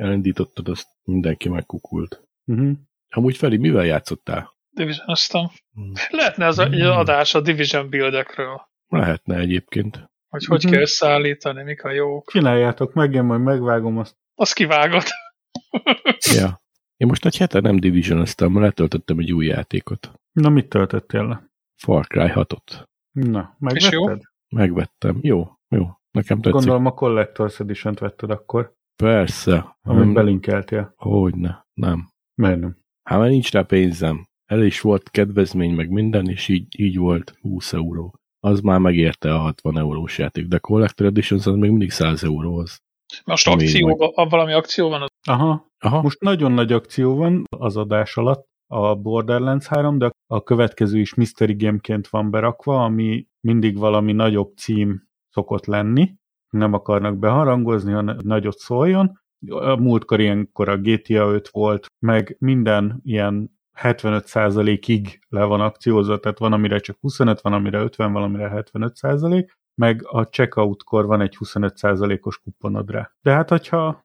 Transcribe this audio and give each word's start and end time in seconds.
elindítottad, 0.00 0.68
azt 0.68 0.86
mindenki 1.04 1.48
megkukult. 1.48 2.22
Uh-huh. 2.46 2.70
Amúgy 3.08 3.36
Feri, 3.36 3.56
mivel 3.56 3.84
játszottál? 3.84 4.52
Division-oztam. 4.70 5.50
Hmm. 5.72 5.92
Lehetne 6.10 6.46
az 6.46 6.58
Hmm. 6.62 6.80
adás 6.90 7.34
a 7.34 7.40
Division 7.40 7.88
buildekről, 7.90 8.60
Lehetne 8.88 9.36
egyébként. 9.36 10.08
hogy 10.28 10.44
hogy 10.44 10.62
Mhm. 10.64 10.72
kell 10.72 10.80
összeállítani, 10.82 11.62
mik 11.62 11.84
a 11.84 11.90
jók. 11.90 12.30
Csináljátok 12.30 12.92
meg, 12.92 13.14
én 13.14 13.22
majd 13.22 13.40
megvágom 13.40 13.98
azt. 13.98 14.16
Azt 14.34 14.54
kivágod. 14.54 15.02
Ja. 16.34 16.60
Én 16.96 17.08
most 17.08 17.24
egy 17.26 17.36
hete 17.36 17.60
nem 17.60 17.76
division 17.76 18.24
letöltöttem 18.38 19.18
egy 19.18 19.32
új 19.32 19.46
játékot. 19.46 20.12
Na, 20.32 20.48
mit 20.48 20.68
töltöttél 20.68 21.26
le? 21.28 21.50
Far 21.76 22.06
Cry 22.06 22.30
6-ot. 22.34 22.84
Na, 23.10 23.56
És 23.74 23.90
jó? 23.90 24.04
megvetted? 24.04 24.30
Megvettem. 24.48 25.18
Jó, 25.20 25.48
jó. 25.68 25.86
Nekem 26.10 26.36
tetszik. 26.40 26.52
Gondolom 26.52 26.86
a 26.86 26.94
Collector's 26.94 27.60
Edition-t 27.60 27.98
vetted 27.98 28.30
akkor, 28.30 28.74
Persze. 29.00 29.76
amit 29.82 30.04
Nem, 30.04 30.12
belinkeltél. 30.12 30.92
Hogyne. 30.96 31.66
Nem. 31.74 32.08
Miért 32.34 32.60
nem? 32.60 32.76
Hát 33.02 33.18
mert 33.18 33.30
nincs 33.30 33.52
rá 33.52 33.62
pénzem. 33.62 34.28
El 34.46 34.62
is 34.62 34.80
volt 34.80 35.10
kedvezmény, 35.10 35.74
meg 35.74 35.90
minden, 35.90 36.28
és 36.28 36.48
így, 36.48 36.80
így 36.80 36.96
volt 36.96 37.38
20 37.40 37.72
euró. 37.72 38.14
Az 38.40 38.60
már 38.60 38.78
megérte 38.78 39.34
a 39.34 39.38
60 39.38 39.78
eurós 39.78 40.18
játék, 40.18 40.46
de 40.46 40.58
Collector 40.58 41.06
Edition 41.06 41.38
az 41.38 41.46
még 41.46 41.70
mindig 41.70 41.90
100 41.90 42.24
euró 42.24 42.58
az. 42.58 42.78
Most 43.24 43.48
Ami 43.48 43.62
akció, 43.62 44.12
a, 44.14 44.28
valami 44.28 44.52
akció 44.52 44.88
van, 44.88 45.02
az 45.02 45.08
Aha, 45.28 45.70
Aha, 45.78 46.02
most 46.02 46.20
nagyon 46.20 46.52
nagy 46.52 46.72
akció 46.72 47.16
van 47.16 47.44
az 47.56 47.76
adás 47.76 48.16
alatt, 48.16 48.48
a 48.66 48.94
Borderlands 48.94 49.66
3, 49.66 49.98
de 49.98 50.10
a 50.26 50.42
következő 50.42 50.98
is 50.98 51.14
Mystery 51.14 51.54
Game-ként 51.54 52.08
van 52.08 52.30
berakva, 52.30 52.84
ami 52.84 53.26
mindig 53.40 53.78
valami 53.78 54.12
nagyobb 54.12 54.56
cím 54.56 55.08
szokott 55.28 55.66
lenni. 55.66 56.14
Nem 56.50 56.72
akarnak 56.72 57.18
beharangozni, 57.18 57.92
hanem 57.92 58.16
nagyot 58.22 58.58
szóljon. 58.58 59.20
A 59.48 59.76
múltkor 59.76 60.20
ilyenkor 60.20 60.68
a 60.68 60.76
GTA 60.76 61.32
5 61.32 61.48
volt, 61.48 61.86
meg 61.98 62.36
minden 62.38 63.00
ilyen 63.02 63.58
75%-ig 63.82 65.18
le 65.28 65.44
van 65.44 65.60
akciózva, 65.60 66.18
tehát 66.18 66.38
van, 66.38 66.52
amire 66.52 66.78
csak 66.78 66.96
25, 67.00 67.40
van, 67.40 67.52
amire 67.52 67.78
50, 67.78 68.12
valamire 68.12 68.64
75%, 68.72 69.48
meg 69.74 70.02
a 70.04 70.22
checkoutkor 70.22 71.06
van 71.06 71.20
egy 71.20 71.36
25%-os 71.38 72.38
kuponod 72.38 72.90
rá. 72.90 73.10
De 73.22 73.32
hát, 73.32 73.48
hogyha 73.48 74.04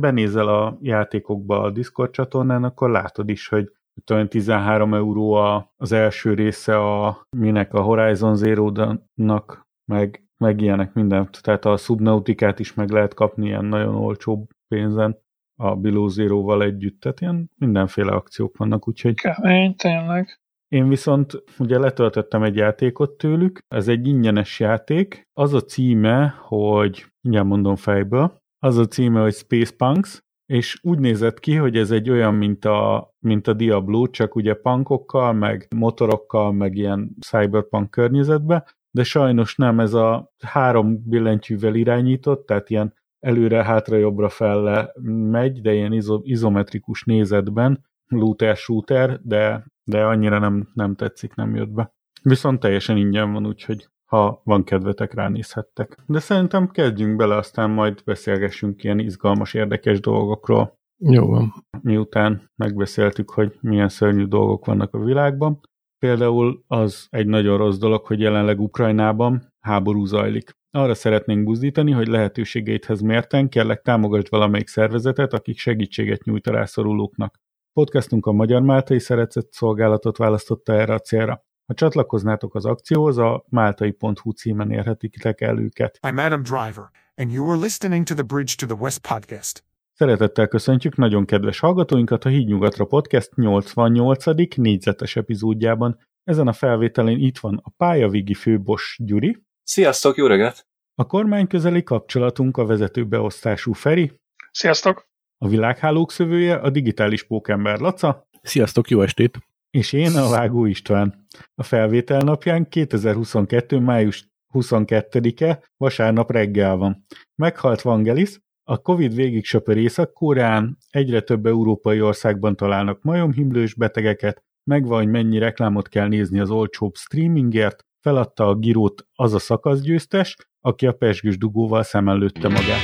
benézel 0.00 0.48
a 0.48 0.78
játékokba 0.80 1.60
a 1.60 1.70
Discord 1.70 2.10
csatornán, 2.10 2.64
akkor 2.64 2.90
látod 2.90 3.28
is, 3.28 3.48
hogy 3.48 3.72
talán 4.04 4.28
13 4.28 4.94
euró 4.94 5.32
az 5.76 5.92
első 5.92 6.34
része 6.34 6.78
a 6.78 7.22
minek 7.36 7.74
a 7.74 7.80
Horizon 7.80 8.36
Zero-nak, 8.36 9.66
meg, 9.84 10.24
meg 10.40 10.60
ilyenek 10.60 10.92
mindent. 10.92 11.42
Tehát 11.42 11.64
a 11.64 11.76
Subnautikát 11.76 12.58
is 12.58 12.74
meg 12.74 12.90
lehet 12.90 13.14
kapni 13.14 13.46
ilyen 13.46 13.64
nagyon 13.64 13.94
olcsó 13.94 14.48
pénzen 14.68 15.18
a 15.62 15.76
Below 15.76 16.08
Zero-val 16.08 16.62
együtt. 16.62 17.00
Tehát 17.00 17.20
ilyen 17.20 17.50
mindenféle 17.56 18.12
akciók 18.12 18.56
vannak, 18.56 18.88
úgyhogy 18.88 19.14
kemény, 19.14 19.76
tényleg. 19.76 20.40
én 20.68 20.88
viszont 20.88 21.42
ugye 21.58 21.78
letöltöttem 21.78 22.42
egy 22.42 22.56
játékot 22.56 23.10
tőlük, 23.10 23.64
ez 23.68 23.88
egy 23.88 24.06
ingyenes 24.06 24.60
játék, 24.60 25.28
az 25.32 25.54
a 25.54 25.60
címe, 25.60 26.34
hogy 26.38 27.06
mindjárt 27.20 27.48
mondom 27.48 27.76
fejből, 27.76 28.38
az 28.58 28.76
a 28.76 28.86
címe, 28.86 29.20
hogy 29.20 29.34
Space 29.34 29.72
Punks, 29.76 30.20
és 30.46 30.80
úgy 30.82 30.98
nézett 30.98 31.40
ki, 31.40 31.54
hogy 31.54 31.76
ez 31.76 31.90
egy 31.90 32.10
olyan, 32.10 32.34
mint 32.34 32.64
a, 32.64 33.12
mint 33.18 33.46
a 33.46 33.52
Diablo, 33.52 34.08
csak 34.08 34.34
ugye 34.34 34.54
punkokkal, 34.54 35.32
meg 35.32 35.66
motorokkal, 35.76 36.52
meg 36.52 36.76
ilyen 36.76 37.16
cyberpunk 37.20 37.90
környezetbe, 37.90 38.64
de 38.90 39.02
sajnos 39.02 39.56
nem, 39.56 39.80
ez 39.80 39.94
a 39.94 40.32
három 40.38 41.02
billentyűvel 41.08 41.74
irányított, 41.74 42.46
tehát 42.46 42.70
ilyen 42.70 42.94
előre, 43.20 43.64
hátra, 43.64 43.96
jobbra, 43.96 44.28
felle 44.28 44.92
megy, 45.30 45.60
de 45.60 45.74
ilyen 45.74 45.92
izo, 45.92 46.20
izometrikus 46.22 47.04
nézetben, 47.04 47.84
looter-shooter, 48.06 49.20
de, 49.22 49.66
de 49.84 50.04
annyira 50.04 50.38
nem, 50.38 50.68
nem 50.74 50.94
tetszik, 50.94 51.34
nem 51.34 51.54
jött 51.54 51.70
be. 51.70 51.94
Viszont 52.22 52.60
teljesen 52.60 52.96
ingyen 52.96 53.32
van, 53.32 53.46
úgyhogy 53.46 53.88
ha 54.04 54.40
van 54.44 54.64
kedvetek, 54.64 55.14
ránézhettek. 55.14 55.96
De 56.06 56.18
szerintem 56.18 56.68
kezdjünk 56.68 57.16
bele, 57.16 57.36
aztán 57.36 57.70
majd 57.70 58.02
beszélgessünk 58.04 58.84
ilyen 58.84 58.98
izgalmas, 58.98 59.54
érdekes 59.54 60.00
dolgokról, 60.00 60.78
jó 61.02 61.26
van. 61.26 61.52
miután 61.82 62.50
megbeszéltük, 62.56 63.30
hogy 63.30 63.58
milyen 63.60 63.88
szörnyű 63.88 64.24
dolgok 64.24 64.64
vannak 64.64 64.94
a 64.94 64.98
világban. 64.98 65.60
Például 66.00 66.64
az 66.66 67.06
egy 67.10 67.26
nagyon 67.26 67.58
rossz 67.58 67.78
dolog, 67.78 68.06
hogy 68.06 68.20
jelenleg 68.20 68.60
Ukrajnában 68.60 69.52
háború 69.60 70.04
zajlik. 70.04 70.50
Arra 70.70 70.94
szeretnénk 70.94 71.44
buzdítani, 71.44 71.90
hogy 71.90 72.06
lehetőségeidhez 72.06 73.00
mérten 73.00 73.48
kérlek 73.48 73.82
támogasd 73.82 74.30
valamelyik 74.30 74.68
szervezetet, 74.68 75.32
akik 75.32 75.58
segítséget 75.58 76.24
nyújt 76.24 76.46
a 76.46 76.52
rászorulóknak. 76.52 77.40
Podcastunk 77.72 78.26
a 78.26 78.32
Magyar 78.32 78.62
Máltai 78.62 78.98
Szeretett 78.98 79.52
Szolgálatot 79.52 80.16
választotta 80.16 80.72
erre 80.72 80.94
a 80.94 80.98
célra. 80.98 81.44
Ha 81.66 81.74
csatlakoznátok 81.74 82.54
az 82.54 82.64
akcióhoz, 82.64 83.18
a 83.18 83.44
máltai.hu 83.48 84.30
címen 84.30 84.70
érhetitek 84.70 85.40
el 85.40 85.58
őket. 85.58 85.98
I'm 86.02 86.26
Adam 86.26 86.42
Driver, 86.42 86.84
and 87.16 87.32
you 87.32 87.50
are 87.50 87.58
listening 87.58 88.04
to 88.04 88.14
the 88.14 88.24
Bridge 88.24 88.54
to 88.56 88.66
the 88.66 88.76
West 88.76 89.06
podcast. 89.06 89.64
Szeretettel 90.00 90.48
köszöntjük 90.48 90.96
nagyon 90.96 91.24
kedves 91.24 91.58
hallgatóinkat 91.58 92.24
a 92.24 92.28
Híd 92.28 92.46
Nyugatra 92.46 92.84
Podcast 92.84 93.34
88. 93.34 94.24
négyzetes 94.56 95.16
epizódjában. 95.16 95.98
Ezen 96.24 96.48
a 96.48 96.52
felvételén 96.52 97.18
itt 97.18 97.38
van 97.38 97.60
a 97.64 97.70
pályavigi 97.76 98.34
főbos 98.34 98.98
Gyuri, 99.02 99.42
Sziasztok, 99.62 100.16
jó 100.16 100.26
reggelt! 100.26 100.66
a 100.94 101.06
kormány 101.06 101.46
közeli 101.46 101.82
kapcsolatunk 101.82 102.56
a 102.56 102.66
vezető 102.66 103.04
beosztású 103.04 103.72
Feri, 103.72 104.12
Sziasztok! 104.50 105.08
a 105.38 105.48
világhálók 105.48 106.12
szövője 106.12 106.54
a 106.54 106.70
digitális 106.70 107.22
pókember 107.22 107.78
Laca, 107.78 108.28
Sziasztok, 108.42 108.90
jó 108.90 109.02
estét! 109.02 109.38
és 109.70 109.92
én 109.92 110.16
a 110.16 110.28
Vágó 110.28 110.64
István. 110.64 111.26
A 111.54 111.62
felvétel 111.62 112.20
napján 112.20 112.68
2022. 112.68 113.78
május 113.78 114.28
22-e 114.52 115.62
vasárnap 115.76 116.30
reggel 116.30 116.76
van. 116.76 117.06
Meghalt 117.34 117.82
Vangelis, 117.82 118.38
a 118.70 118.78
Covid 118.78 119.14
végig 119.14 119.44
söpör 119.44 119.76
Észak-Koreán, 119.76 120.78
egyre 120.90 121.20
több 121.20 121.46
európai 121.46 122.00
országban 122.00 122.56
találnak 122.56 123.02
majomhimlős 123.02 123.74
betegeket, 123.74 124.42
megvan, 124.64 124.98
hogy 124.98 125.08
mennyi 125.10 125.38
reklámot 125.38 125.88
kell 125.88 126.08
nézni 126.08 126.40
az 126.40 126.50
olcsóbb 126.50 126.94
streamingért, 126.94 127.84
feladta 128.00 128.46
a 128.46 128.54
girót 128.54 129.06
az 129.14 129.34
a 129.34 129.38
szakaszgyőztes, 129.38 130.36
aki 130.60 130.86
a 130.86 130.92
pesgős 130.92 131.38
dugóval 131.38 131.82
szem 131.82 132.18
lőtte 132.18 132.48
magát. 132.48 132.80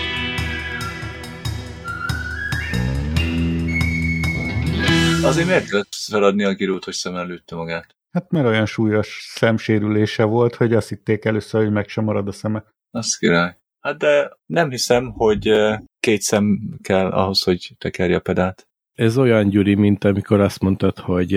Azért 5.23 5.47
miért 5.47 5.69
kellett 5.69 5.95
feladni 6.09 6.45
a 6.45 6.55
girót, 6.55 6.85
hogy 6.85 6.95
szem 6.95 7.15
előtte 7.15 7.55
magát? 7.55 7.97
Hát 8.11 8.31
mert 8.31 8.47
olyan 8.47 8.67
súlyos 8.67 9.29
szemsérülése 9.35 10.25
volt, 10.25 10.55
hogy 10.55 10.75
azt 10.75 10.89
hitték 10.89 11.25
először, 11.25 11.63
hogy 11.63 11.73
meg 11.73 11.89
sem 11.89 12.05
marad 12.05 12.29
a 12.29 12.33
szeme. 12.33 12.65
Az 12.91 13.17
király. 13.17 13.57
Hát 13.87 13.97
de 13.99 14.31
nem 14.47 14.71
hiszem, 14.71 15.11
hogy 15.13 15.53
két 16.01 16.21
szem 16.21 16.59
kell 16.83 17.07
ahhoz, 17.11 17.43
hogy 17.43 17.71
tekerje 17.79 18.17
a 18.17 18.21
pedált. 18.21 18.69
Ez 18.95 19.19
olyan, 19.19 19.49
Gyuri, 19.49 19.75
mint 19.75 20.05
amikor 20.05 20.41
azt 20.41 20.61
mondtad, 20.61 20.99
hogy 20.99 21.31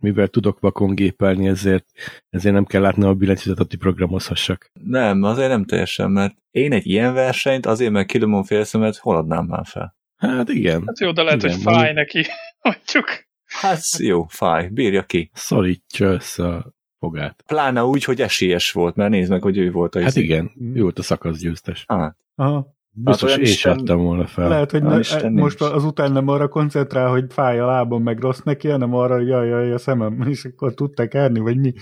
mivel 0.00 0.28
tudok 0.28 0.60
vakon 0.60 0.94
gépelni, 0.94 1.46
ezért, 1.48 1.86
ezért 2.30 2.54
nem 2.54 2.64
kell 2.64 2.80
látni 2.80 3.04
a 3.04 3.14
billentyűzetet, 3.14 3.70
hogy 3.70 3.78
programozhassak. 3.78 4.70
Nem, 4.84 5.22
azért 5.22 5.48
nem 5.48 5.64
teljesen, 5.64 6.10
mert 6.10 6.34
én 6.50 6.72
egy 6.72 6.86
ilyen 6.86 7.14
versenyt 7.14 7.66
azért, 7.66 7.90
mert 7.92 8.06
kilöm 8.06 8.34
a 8.34 8.44
félszemet, 8.44 8.96
hol 8.96 9.16
adnám 9.16 9.44
már 9.44 9.66
fel? 9.66 9.96
Hát 10.16 10.48
igen, 10.48 10.82
Hát 10.86 10.98
jó, 11.00 11.12
de 11.12 11.22
lehet, 11.22 11.42
Igen, 11.42 11.54
hogy 11.54 11.62
fáj 11.62 11.74
mondjuk- 11.74 11.94
neki. 11.96 12.24
Mondjuk. 12.62 13.24
Hát 13.44 13.82
jó, 13.98 14.24
fáj, 14.28 14.68
bírja 14.68 15.02
ki. 15.02 15.30
szorítsa 15.32 16.04
össze 16.04 16.46
a 16.46 16.74
fogát. 16.98 17.42
Pláne 17.46 17.84
úgy, 17.84 18.04
hogy 18.04 18.20
esélyes 18.20 18.72
volt, 18.72 18.94
mert 18.96 19.10
nézd 19.10 19.30
meg, 19.30 19.42
hogy 19.42 19.58
ő 19.58 19.70
volt 19.70 19.94
a 19.94 19.98
Hát 20.00 20.08
izé. 20.08 20.22
igen, 20.22 20.50
ő 20.74 20.82
volt 20.82 20.98
a 20.98 21.02
szakaszgyőztes. 21.02 21.84
Hát, 21.88 22.16
Aha. 22.34 22.74
Biztos 22.98 23.28
olyan 23.28 23.40
én 23.44 23.52
sem 23.54 23.72
adtam 23.78 24.02
volna 24.02 24.26
fel. 24.26 24.48
Lehet, 24.48 24.70
hogy 24.70 24.80
Hál' 24.82 24.88
ne, 24.88 24.98
Isten 24.98 25.32
most 25.32 25.58
nincs. 25.60 25.72
azután 25.72 26.12
nem 26.12 26.28
arra 26.28 26.48
koncentrál, 26.48 27.08
hogy 27.08 27.24
fáj 27.28 27.58
a 27.58 27.66
lábam, 27.66 28.02
meg 28.02 28.20
rossz 28.20 28.40
neki, 28.42 28.68
hanem 28.68 28.94
arra, 28.94 29.16
hogy 29.16 29.26
jaj, 29.28 29.48
jaj, 29.48 29.72
a 29.72 29.78
szemem, 29.78 30.20
és 30.30 30.44
akkor 30.44 30.74
tudtak 30.74 31.14
erni, 31.14 31.38
vagy 31.40 31.56
mi. 31.58 31.72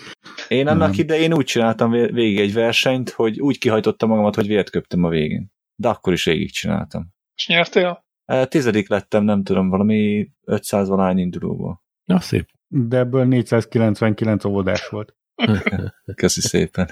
én 0.49 0.67
annak 0.69 0.91
Nem. 0.91 0.99
idején 1.01 1.35
úgy 1.35 1.45
csináltam 1.45 1.91
vé- 1.91 2.11
végig 2.11 2.39
egy 2.39 2.53
versenyt, 2.53 3.11
hogy 3.11 3.41
úgy 3.41 3.59
kihajtottam 3.59 4.09
magamat, 4.09 4.35
hogy 4.35 4.47
vért 4.47 4.71
köptem 4.71 5.05
a 5.05 5.09
végén. 5.09 5.53
De 5.77 5.89
akkor 5.89 6.13
is 6.13 6.25
végig 6.25 6.51
csináltam. 6.53 7.07
És 7.37 7.47
nyertél? 7.49 8.05
Eh, 8.25 8.47
Tizedik 8.47 8.89
lettem, 8.89 9.25
nem 9.25 9.43
tudom, 9.43 9.69
valami 9.69 10.31
500 10.45 10.89
valány 10.89 11.19
indulóból. 11.19 11.83
Na, 12.05 12.21
szép. 12.21 12.49
De 12.77 12.97
ebből 12.97 13.25
499 13.25 14.45
óvodás 14.45 14.89
volt. 14.89 15.17
Köszi 16.15 16.41
szépen. 16.41 16.91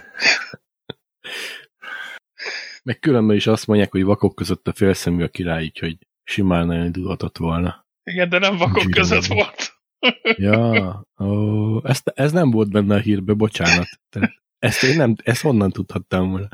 Meg 2.83 2.99
különben 2.99 3.37
is 3.37 3.47
azt 3.47 3.67
mondják, 3.67 3.91
hogy 3.91 4.03
vakok 4.03 4.35
között 4.35 4.69
a 4.69 4.73
félszemű 4.73 5.23
a 5.23 5.29
király, 5.29 5.65
úgyhogy 5.65 5.97
simán 6.25 6.73
elindulhatott 6.73 7.39
volna. 7.39 7.87
Igen, 8.05 8.29
de 8.29 8.39
nem 8.39 8.57
vakok 8.57 8.83
Zsírom. 8.83 8.93
között 8.93 9.25
volt. 9.25 9.57
Ja, 10.37 11.07
ó, 11.19 11.87
ezt, 11.87 12.13
ez 12.15 12.33
nem 12.33 12.51
volt 12.51 12.71
benne 12.71 12.95
a 12.95 12.99
hírbe, 12.99 13.33
bocsánat. 13.33 13.89
Tehát 14.09 14.43
ezt 14.59 14.83
én 14.83 14.97
nem, 14.97 15.15
ezt 15.23 15.43
honnan 15.43 15.71
tudhattam 15.71 16.31
volna? 16.31 16.49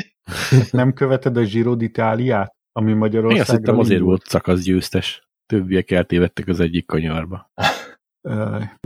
Nem 0.70 0.92
követed 0.92 1.36
a 1.36 1.42
Giro 1.42 1.76
d'Italiát? 1.78 2.48
ami 2.72 2.90
Én 2.90 2.96
Magyarországra 2.96 3.42
azt 3.42 3.50
hittem 3.50 3.78
azért 3.78 4.00
volt 4.00 4.26
szakaszgyőztes. 4.26 5.28
Többiek 5.46 5.90
eltévedtek 5.90 6.48
az 6.48 6.60
egyik 6.60 6.86
kanyarba. 6.86 7.50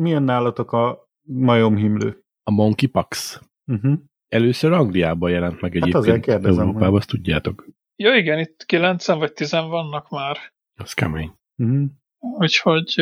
Milyen 0.02 0.22
nálatok 0.22 0.72
a 0.72 1.08
majomhimlő? 1.22 2.20
A 2.42 2.50
Monkeypox 2.50 3.40
Uh-huh. 3.66 3.98
először 4.28 4.72
Angliában 4.72 5.30
jelent 5.30 5.60
meg 5.60 5.72
Hát 5.72 5.82
azért 5.82 5.96
egyébként. 6.06 6.24
kérdezem, 6.24 6.60
Európában, 6.60 6.88
hogy- 6.88 6.98
azt 6.98 7.08
tudjátok. 7.08 7.66
Ja 7.96 8.14
igen, 8.14 8.38
itt 8.38 8.64
9 8.66 9.06
vagy 9.06 9.32
10 9.32 9.50
vannak 9.50 10.08
már. 10.10 10.36
Az 10.74 10.92
kemény. 10.92 11.32
Uh-huh. 11.56 11.88
Úgyhogy 12.18 12.94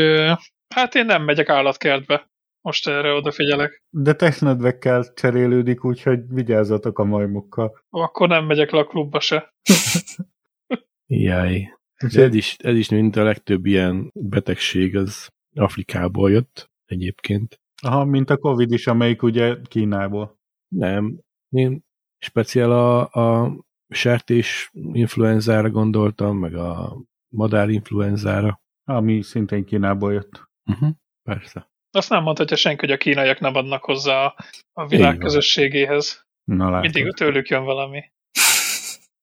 hát 0.74 0.94
én 0.94 1.04
nem 1.06 1.22
megyek 1.24 1.48
állatkertbe. 1.48 2.30
Most 2.60 2.88
erre 2.88 3.12
odafigyelek. 3.12 3.82
De 3.90 4.14
testnedvekkel 4.14 5.12
cserélődik, 5.14 5.84
úgyhogy 5.84 6.20
vigyázzatok 6.28 6.98
a 6.98 7.04
majmokkal. 7.04 7.80
Akkor 7.90 8.28
nem 8.28 8.44
megyek 8.44 8.70
le 8.70 8.78
a 8.78 8.84
klubba 8.86 9.20
se. 9.20 9.54
Jaj. 11.06 11.78
De 12.14 12.22
ez 12.22 12.34
is, 12.34 12.56
ez 12.58 12.76
is, 12.76 12.88
mint 12.88 13.16
a 13.16 13.22
legtöbb 13.22 13.66
ilyen 13.66 14.10
betegség, 14.14 14.96
az 14.96 15.28
Afrikából 15.58 16.30
jött 16.30 16.70
egyébként. 16.84 17.60
Aha, 17.82 18.04
mint 18.04 18.30
a 18.30 18.36
Covid 18.36 18.72
is, 18.72 18.86
amelyik 18.86 19.22
ugye 19.22 19.56
Kínából. 19.68 20.38
Nem. 20.74 21.18
Én 21.48 21.84
speciál 22.18 22.70
a, 22.72 23.00
a 23.10 23.52
sertés 23.88 24.70
influenzára 24.92 25.70
gondoltam, 25.70 26.38
meg 26.38 26.54
a 26.54 26.96
madár 27.34 27.68
influenzára. 27.68 28.60
Ami 28.84 29.22
szintén 29.22 29.64
Kínából 29.64 30.12
jött. 30.12 30.48
Uh-huh. 30.70 30.90
Persze. 31.22 31.70
Azt 31.90 32.10
nem 32.10 32.22
mondhatja 32.22 32.56
senki, 32.56 32.80
hogy 32.86 32.94
a 32.94 32.96
kínaiak 32.96 33.40
nem 33.40 33.54
adnak 33.54 33.84
hozzá 33.84 34.24
a- 34.24 34.34
a 34.72 34.86
világ 34.86 35.18
közösségéhez. 35.18 36.24
Na 36.44 36.70
látod. 36.70 36.92
Mindig 36.94 37.12
tőlük 37.14 37.48
jön 37.48 37.64
valami. 37.64 38.00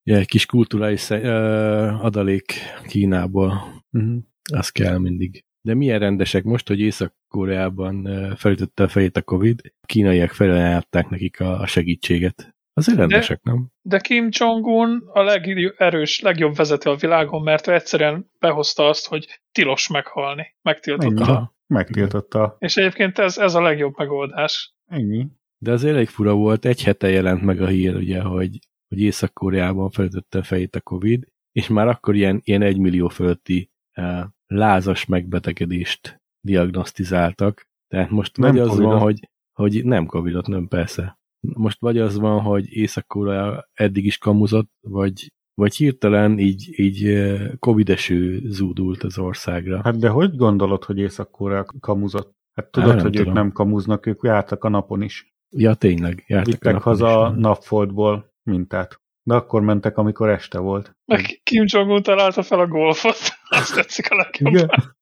Ja, 0.05 0.15
egy 0.17 0.27
kis 0.27 0.45
kulturális 0.45 1.09
ö, 1.09 1.87
adalék 1.87 2.53
Kínából. 2.87 3.81
Uh-huh. 3.91 4.17
Az 4.53 4.69
kell 4.69 4.97
mindig. 4.97 5.43
De 5.65 5.73
milyen 5.73 5.99
rendesek 5.99 6.43
most, 6.43 6.67
hogy 6.67 6.79
Észak-Koreában 6.79 8.07
felütötte 8.35 8.83
a 8.83 8.87
fejét 8.87 9.17
a 9.17 9.21
Covid, 9.21 9.61
a 9.81 9.85
kínaiak 9.85 10.29
felajánlották 10.29 11.09
nekik 11.09 11.39
a, 11.39 11.59
a 11.59 11.65
segítséget. 11.65 12.55
Azért 12.73 12.97
rendesek, 12.97 13.43
nem? 13.43 13.67
De 13.81 13.99
Kim 13.99 14.27
Jong-un 14.31 15.03
a 15.13 15.21
legerős, 15.21 16.19
legjobb 16.19 16.55
vezető 16.55 16.89
a 16.89 16.95
világon, 16.95 17.43
mert 17.43 17.67
ő 17.67 17.73
egyszerűen 17.73 18.31
behozta 18.39 18.87
azt, 18.87 19.07
hogy 19.07 19.41
tilos 19.51 19.87
meghalni. 19.87 20.55
Megtiltotta. 20.61 21.35
Ennyi. 21.35 21.45
Megtiltotta. 21.67 22.55
És 22.59 22.77
egyébként 22.77 23.19
ez, 23.19 23.37
ez 23.37 23.53
a 23.53 23.61
legjobb 23.61 23.93
megoldás. 23.97 24.73
Ennyi. 24.85 25.27
De 25.57 25.71
az 25.71 25.83
elég 25.83 26.07
fura 26.07 26.33
volt, 26.33 26.65
egy 26.65 26.83
hete 26.83 27.09
jelent 27.09 27.41
meg 27.41 27.61
a 27.61 27.67
hír, 27.67 27.95
ugye, 27.95 28.21
hogy, 28.21 28.59
hogy 28.87 29.01
Észak-Koreában 29.01 29.89
felütötte 29.89 30.37
a 30.37 30.43
fejét 30.43 30.75
a 30.75 30.81
Covid, 30.81 31.27
és 31.51 31.67
már 31.67 31.87
akkor 31.87 32.15
ilyen, 32.15 32.41
ilyen 32.43 32.61
egymillió 32.61 33.07
fölötti 33.07 33.71
uh, 33.95 34.23
lázas 34.47 35.05
megbetegedést 35.05 36.21
diagnosztizáltak. 36.41 37.63
Tehát 37.87 38.09
most 38.09 38.37
Nem 38.37 38.51
vagy 38.51 38.59
az 38.59 38.67
Covidot. 38.67 38.91
van, 38.91 39.01
hogy, 39.01 39.29
hogy 39.59 39.85
nem 39.85 40.05
Covidot, 40.05 40.47
nem 40.47 40.67
persze. 40.67 41.17
Most 41.53 41.79
vagy 41.79 41.97
az 41.97 42.17
van, 42.17 42.41
hogy 42.41 42.73
Észak-Korea 42.73 43.69
eddig 43.73 44.05
is 44.05 44.17
kamuzott, 44.17 44.69
vagy, 44.87 45.27
vagy 45.53 45.75
hirtelen 45.75 46.39
így, 46.39 46.79
így 46.79 47.05
eh, 47.07 47.51
Covid 47.59 47.89
eső 47.89 48.41
zúdult 48.49 49.03
az 49.03 49.17
országra. 49.17 49.81
Hát 49.83 49.97
de 49.97 50.09
hogy 50.09 50.35
gondolod, 50.35 50.83
hogy 50.83 50.97
Észak-Korea 50.97 51.65
kamuzott? 51.79 52.31
Hát 52.53 52.71
tudod, 52.71 52.89
nem 52.89 52.99
hogy 52.99 53.11
tudom. 53.11 53.27
ők 53.27 53.33
nem 53.33 53.51
kamuznak, 53.51 54.05
ők 54.05 54.23
jártak 54.23 54.63
a 54.63 54.69
napon 54.69 55.01
is. 55.01 55.33
Ja, 55.55 55.73
tényleg. 55.73 56.23
Jártak 56.27 56.47
a 56.47 56.51
Vittek 56.51 56.73
napon 56.73 56.93
haza 56.93 57.31
is. 57.35 57.41
napfoltból 57.41 58.33
mintát. 58.43 59.01
De 59.23 59.33
akkor 59.33 59.61
mentek, 59.61 59.97
amikor 59.97 60.29
este 60.29 60.59
volt. 60.59 60.95
Meg 61.05 61.39
Kim 61.43 61.63
Jong-un 61.67 62.03
találta 62.03 62.43
fel 62.43 62.59
a 62.59 62.67
golfot. 62.67 63.17
Azt 63.49 63.75
tetszik 63.75 64.11
a 64.11 64.15
legjobban. 64.15 64.53
Igen? 64.53 64.95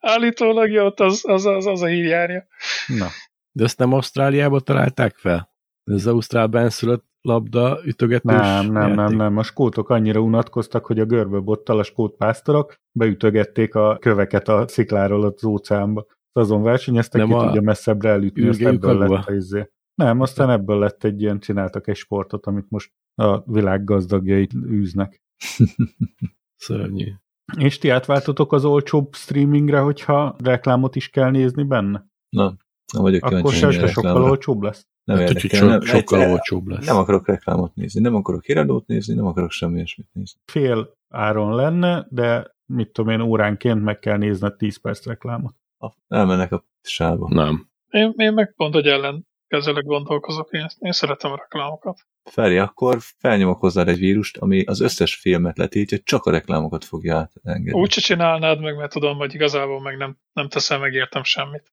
Állítólag 0.00 0.70
jó, 0.70 0.84
ott 0.84 1.00
az, 1.00 1.24
az, 1.28 1.46
az, 1.46 1.66
az 1.66 1.82
a 1.82 1.86
hírjárja. 1.86 2.46
Na, 2.86 3.06
De 3.52 3.64
azt 3.64 3.78
nem 3.78 3.92
Ausztráliába 3.92 4.60
találták 4.60 5.16
fel? 5.16 5.56
Ez 5.84 5.94
az 5.94 6.06
Ausztrál 6.06 6.46
benszülött 6.46 7.06
labda 7.20 7.80
ütögetős 7.84 8.32
nem, 8.32 8.72
nem, 8.72 8.72
nem, 8.72 8.98
játék? 8.98 9.16
nem. 9.16 9.36
A 9.36 9.42
skótok 9.42 9.88
annyira 9.88 10.20
unatkoztak, 10.20 10.86
hogy 10.86 11.00
a 11.00 11.04
görböbottal 11.04 11.78
a 11.78 11.82
skót 11.82 12.16
pásztorok 12.16 12.80
beütögették 12.92 13.74
a 13.74 13.96
köveket 14.00 14.48
a 14.48 14.68
szikláról 14.68 15.24
az 15.24 15.44
óceánba. 15.44 16.06
Azon 16.32 16.62
versenyeztek, 16.62 17.20
Nem 17.20 17.28
ki 17.28 17.34
a 17.34 17.44
tudja 17.44 17.60
messzebbre 17.60 18.10
elütni, 18.10 18.48
azt 18.48 18.60
ebből 18.60 18.98
lett 18.98 19.26
a 19.26 19.32
izé. 19.32 19.70
Nem, 19.94 20.20
aztán 20.20 20.50
ebből 20.50 20.78
lett 20.78 21.04
egy 21.04 21.20
ilyen, 21.20 21.40
csináltak 21.40 21.88
egy 21.88 21.96
sportot, 21.96 22.46
amit 22.46 22.66
most 22.68 22.92
a 23.18 23.42
világ 23.52 23.84
gazdagjai 23.84 24.48
űznek. 24.70 25.22
Szörnyű. 26.56 27.12
És 27.58 27.78
ti 27.78 27.88
átváltotok 27.88 28.52
az 28.52 28.64
olcsóbb 28.64 29.14
streamingre, 29.14 29.78
hogyha 29.78 30.36
reklámot 30.44 30.96
is 30.96 31.08
kell 31.08 31.30
nézni 31.30 31.62
benne? 31.62 32.06
Na, 32.28 32.54
nem 32.92 33.02
vagyok 33.02 33.24
Akkor 33.24 33.52
se, 33.52 33.86
sokkal 33.86 34.22
olcsóbb 34.22 34.62
lesz? 34.62 34.86
Nem 35.04 35.16
Hát, 35.16 35.28
érdekel. 35.28 35.58
so, 35.60 35.66
Nem, 35.66 35.80
sokkal 35.80 36.18
egyszer- 36.18 36.30
olcsóbb 36.32 36.66
lesz. 36.66 36.86
nem 36.86 36.96
akarok 36.96 37.26
reklámot 37.26 37.74
nézni, 37.74 38.00
nem 38.00 38.14
akarok 38.14 38.44
híradót 38.44 38.86
nézni, 38.86 39.14
nem 39.14 39.26
akarok 39.26 39.50
semmi 39.50 39.74
ilyesmit 39.74 40.08
nézni. 40.12 40.40
Fél 40.44 40.96
áron 41.08 41.54
lenne, 41.54 42.06
de 42.10 42.56
mit 42.66 42.90
tudom 42.92 43.10
én, 43.10 43.20
óránként 43.20 43.82
meg 43.82 43.98
kell 43.98 44.16
nézned 44.16 44.54
10 44.56 44.76
perc 44.80 45.06
reklámot. 45.06 45.54
A- 45.78 45.92
Elmennek 46.08 46.52
a 46.52 46.64
sávba. 46.82 47.28
Nem. 47.34 47.68
Én, 47.90 48.12
én 48.16 48.32
meg 48.32 48.54
pont, 48.56 48.74
hogy 48.74 48.86
ellen 48.86 49.26
kezelek 49.48 49.84
gondolkozok. 49.84 50.48
Én, 50.50 50.66
én 50.78 50.92
szeretem 50.92 51.32
a 51.32 51.36
reklámokat. 51.36 52.00
Feri, 52.30 52.58
akkor 52.58 52.98
felnyomok 53.18 53.60
hozzád 53.60 53.88
egy 53.88 53.98
vírust, 53.98 54.36
ami 54.36 54.64
az 54.64 54.80
összes 54.80 55.14
filmet 55.14 55.58
letiltja, 55.58 55.98
csak 56.04 56.24
a 56.24 56.30
reklámokat 56.30 56.84
fogja 56.84 57.16
átengedni. 57.16 57.80
Úgy 57.80 57.90
se 57.92 58.00
csinálnád 58.00 58.60
meg, 58.60 58.76
mert 58.76 58.92
tudom, 58.92 59.16
hogy 59.16 59.34
igazából 59.34 59.80
meg 59.80 59.96
nem, 59.96 60.16
nem 60.32 60.48
teszel 60.48 60.78
megértem 60.78 61.22
semmit. 61.22 61.72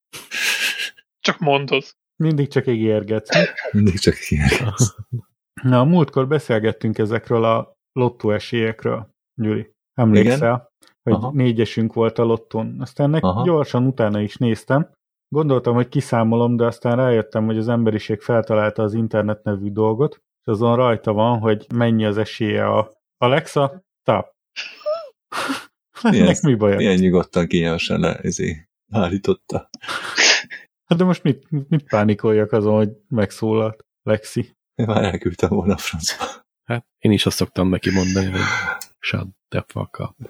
Csak 1.19 1.39
mondod. 1.39 1.83
Mindig 2.23 2.47
csak 2.47 2.67
ígérgetsz. 2.67 3.37
mi? 3.37 3.43
Mindig 3.71 3.99
csak 3.99 4.15
ilyen. 4.29 4.49
Na, 5.61 5.79
a 5.79 5.83
múltkor 5.83 6.27
beszélgettünk 6.27 6.97
ezekről 6.97 7.43
a 7.43 7.73
lottó 7.91 8.31
esélyekről, 8.31 9.09
Gyuri. 9.41 9.73
Emlékszel, 9.93 10.37
Igen? 10.37 10.69
hogy 11.03 11.13
Aha. 11.13 11.31
négyesünk 11.31 11.93
volt 11.93 12.19
a 12.19 12.23
lottón. 12.23 12.81
Aztán 12.81 13.07
ennek 13.07 13.23
Aha. 13.23 13.43
gyorsan 13.43 13.85
utána 13.85 14.21
is 14.21 14.37
néztem. 14.37 14.91
Gondoltam, 15.29 15.73
hogy 15.73 15.87
kiszámolom, 15.87 16.55
de 16.55 16.65
aztán 16.65 16.95
rájöttem, 16.95 17.45
hogy 17.45 17.57
az 17.57 17.67
emberiség 17.67 18.21
feltalálta 18.21 18.83
az 18.83 18.93
internet 18.93 19.43
nevű 19.43 19.71
dolgot, 19.71 20.15
és 20.15 20.45
azon 20.47 20.75
rajta 20.75 21.13
van, 21.13 21.39
hogy 21.39 21.65
mennyi 21.73 22.05
az 22.05 22.17
esélye 22.17 22.65
a 22.67 22.91
Alexa, 23.17 23.83
tap. 24.03 24.33
Milyen- 26.01 26.25
Ennek 26.25 26.41
mi 26.41 26.55
baj? 26.55 26.75
Milyen 26.75 26.99
nyugodtan, 26.99 27.47
kényelmesen 27.47 27.99
le, 27.99 28.15
ezé, 28.15 28.67
állította. 28.91 29.69
Hát 30.85 30.97
de 30.97 31.03
most 31.03 31.23
mit, 31.23 31.69
mit 31.69 31.83
pánikoljak 31.89 32.51
azon, 32.51 32.75
hogy 32.75 32.89
megszólalt 33.07 33.85
Lexi? 34.03 34.55
Én 34.75 34.85
már 34.85 35.03
elküldtem 35.03 35.49
volna 35.49 35.73
a 35.73 35.77
francba. 35.77 36.23
Hát 36.63 36.85
én 36.99 37.11
is 37.11 37.25
azt 37.25 37.35
szoktam 37.35 37.69
neki 37.69 37.91
mondani, 37.91 38.29
hogy 38.31 38.39
shut 38.99 39.27
the 39.47 39.65
fuck 39.67 39.99
up. 39.99 40.29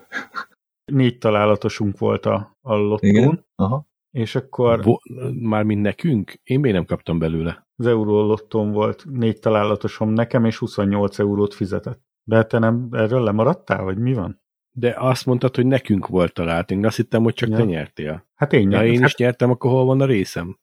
Négy 0.92 1.18
találatosunk 1.18 1.98
volt 1.98 2.26
a, 2.26 2.58
a 2.62 2.74
lottón, 2.76 3.10
Igen? 3.10 3.46
Aha. 3.56 3.88
És 4.16 4.36
akkor 4.36 4.82
Bo- 4.82 5.02
Mármint 5.42 5.82
nekünk? 5.82 6.34
Én 6.44 6.60
még 6.60 6.72
nem 6.72 6.86
kaptam 6.86 7.20
belőle. 7.20 7.68
az 7.76 7.86
euró 7.88 8.22
lottón 8.26 8.72
volt 8.72 9.06
négy 9.10 9.40
találatosom 9.40 10.10
nekem, 10.10 10.46
és 10.46 10.58
28 10.58 11.20
eurót 11.20 11.54
fizetett. 11.54 12.02
De 12.24 12.44
te 12.44 12.60
nem 12.60 12.88
erről 12.92 13.24
lemaradtál, 13.24 13.84
vagy 13.84 13.98
mi 13.98 14.14
van? 14.14 14.42
De 14.78 14.96
azt 14.98 15.26
mondtad, 15.26 15.56
hogy 15.56 15.66
nekünk 15.66 16.08
volt 16.08 16.34
találtunk, 16.34 16.82
de 16.82 16.88
azt 16.88 16.96
hittem, 16.96 17.24
hogy 17.24 17.34
csak 17.34 17.50
Ja. 17.50 17.56
te 17.58 17.64
nyertél. 17.64 18.28
Hát 18.36 18.54
én 18.54 18.68
nyertem. 18.68 18.88
én 18.92 19.00
hát 19.00 19.08
is 19.10 19.16
nyertem, 19.16 19.50
akkor 19.50 19.72
hol 19.72 19.86
van 19.86 20.02
a 20.02 20.06
részem? 20.06 20.58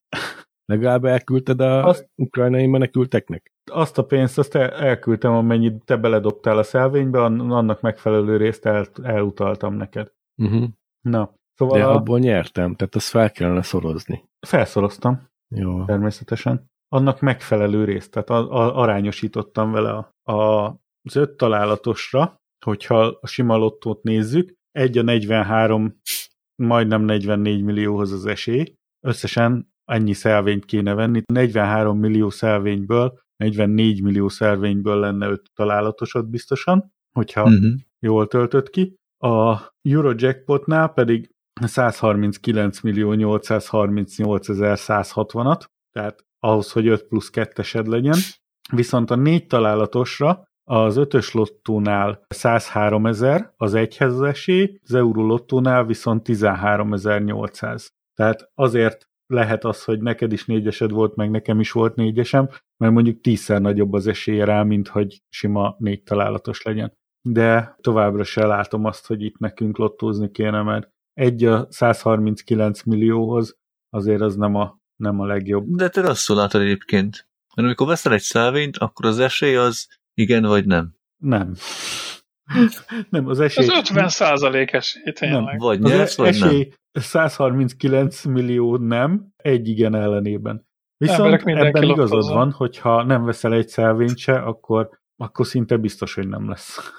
Legalább 0.64 1.04
elküldted 1.04 1.60
a 1.60 1.86
Azt- 1.86 2.08
ukrajnai 2.14 2.66
menekülteknek? 2.66 3.50
azt 3.72 3.98
a 3.98 4.04
pénzt 4.04 4.38
azt 4.38 4.54
el, 4.54 4.70
elküldtem, 4.70 5.32
amennyit 5.32 5.84
te 5.84 5.96
beledobtál 5.96 6.58
a 6.58 6.62
szelvénybe, 6.62 7.22
an- 7.22 7.40
annak 7.52 7.80
megfelelő 7.80 8.36
részt 8.36 8.66
el, 8.66 8.86
elutaltam 9.02 9.74
neked. 9.74 10.12
Uh-huh. 10.42 10.64
Na, 11.00 11.34
szóval 11.62 11.78
De 11.78 11.84
a, 11.84 11.94
abból 11.94 12.18
nyertem, 12.18 12.74
tehát 12.74 12.94
azt 12.94 13.08
fel 13.08 13.30
kellene 13.30 13.62
szorozni. 13.62 14.24
felszoroztam. 14.46 15.30
Jó. 15.54 15.84
természetesen. 15.84 16.70
Annak 16.88 17.20
megfelelő 17.20 17.84
részt, 17.84 18.10
tehát 18.10 18.30
a, 18.30 18.52
a, 18.52 18.76
arányosítottam 18.76 19.72
vele 19.72 19.90
a, 19.90 20.32
a, 20.32 20.66
az 21.02 21.16
öt 21.16 21.36
találatosra, 21.36 22.40
hogyha 22.64 22.98
a 23.20 23.26
sima 23.26 23.56
lottót 23.56 24.02
nézzük, 24.02 24.54
egy 24.70 24.98
a 24.98 25.02
43, 25.02 26.00
majdnem 26.62 27.02
44 27.02 27.62
millióhoz 27.62 28.12
az 28.12 28.26
esély, 28.26 28.74
összesen 29.06 29.72
ennyi 29.84 30.12
szelvényt 30.12 30.64
kéne 30.64 30.94
venni, 30.94 31.22
43 31.32 31.98
millió 31.98 32.30
szelvényből, 32.30 33.18
44 33.36 34.02
millió 34.02 34.28
szelvényből 34.28 34.98
lenne 35.00 35.28
öt 35.28 35.50
találatosod 35.54 36.26
biztosan, 36.26 36.92
hogyha 37.12 37.42
Uh-huh. 37.42 37.72
jól 37.98 38.26
töltött 38.26 38.70
ki. 38.70 38.94
A 39.18 39.58
Eurojackpotnál 39.82 40.88
pedig 40.88 41.30
139 41.60 42.80
millió 42.80 43.12
838 43.12 44.46
160-at, 44.50 45.64
tehát 45.92 46.24
ahhoz, 46.38 46.72
hogy 46.72 46.86
5 46.86 47.02
plusz 47.02 47.30
2-esed 47.32 47.86
legyen. 47.86 48.18
Viszont 48.72 49.10
a 49.10 49.14
négy 49.14 49.46
találatosra 49.46 50.50
az 50.64 50.96
ötös 50.96 51.32
lottónál 51.32 52.26
103 52.28 53.06
ezer 53.06 53.52
az 53.56 53.74
egyhez 53.74 54.12
az 54.12 54.22
esély, 54.22 54.78
az 54.84 54.94
euró 54.94 55.26
lottónál 55.26 55.84
viszont 55.84 56.28
13.800. 56.28 57.88
Tehát 58.14 58.50
azért 58.54 59.08
lehet 59.26 59.64
az, 59.64 59.84
hogy 59.84 60.00
neked 60.00 60.32
is 60.32 60.46
négyesed 60.46 60.90
volt, 60.90 61.14
meg 61.14 61.30
nekem 61.30 61.60
is 61.60 61.72
volt 61.72 61.94
négyesem, 61.94 62.48
mert 62.76 62.92
mondjuk 62.92 63.20
tízszer 63.20 63.60
nagyobb 63.60 63.92
az 63.92 64.06
esélye 64.06 64.44
rá, 64.44 64.62
mint 64.62 64.88
hogy 64.88 65.22
sima 65.28 65.76
négy 65.78 66.02
találatos 66.02 66.62
legyen. 66.62 66.92
De 67.28 67.76
továbbra 67.80 68.24
se 68.24 68.46
látom 68.46 68.84
azt, 68.84 69.06
hogy 69.06 69.22
itt 69.22 69.38
nekünk 69.38 69.76
lottózni 69.76 70.30
kéne, 70.30 70.62
mert 70.62 70.90
egy 71.14 71.44
a 71.44 71.66
139 71.70 72.82
millióhoz 72.82 73.56
azért 73.90 74.20
az 74.20 74.36
nem 74.36 74.54
a, 74.54 74.78
nem 74.96 75.20
a 75.20 75.26
legjobb. 75.26 75.66
De 75.68 75.88
te 75.88 76.00
rosszul 76.00 76.36
látod 76.36 76.60
egyébként. 76.60 77.26
Mert 77.54 77.68
amikor 77.68 77.86
veszel 77.86 78.12
egy 78.12 78.20
szelvényt, 78.20 78.76
akkor 78.76 79.06
az 79.06 79.18
esély 79.18 79.56
az 79.56 79.88
igen 80.14 80.42
vagy 80.42 80.66
nem. 80.66 80.94
Nem. 81.16 81.54
nem, 83.10 83.26
az 83.26 83.40
esély... 83.40 83.66
Az 83.66 83.78
50 83.78 84.08
százalék 84.08 84.72
esély, 84.72 85.12
tényleg. 85.12 85.44
Nem, 85.44 85.56
vagy 85.56 85.82
Az 85.82 85.90
nyersz, 85.90 86.16
vagy 86.16 86.28
esély 86.28 86.72
nem. 86.92 87.02
139 87.02 88.24
millió 88.24 88.76
nem, 88.76 89.32
egy 89.36 89.68
igen 89.68 89.94
ellenében. 89.94 90.66
Viszont 90.96 91.42
ebben 91.44 91.82
igazad 91.82 91.96
lottózza. 91.96 92.32
van, 92.32 92.52
hogyha 92.52 93.02
nem 93.02 93.24
veszel 93.24 93.54
egy 93.54 93.68
szelvényt 93.68 94.18
se, 94.18 94.38
akkor, 94.38 95.00
akkor 95.16 95.46
szinte 95.46 95.76
biztos, 95.76 96.14
hogy 96.14 96.28
nem 96.28 96.48
lesz. 96.48 96.78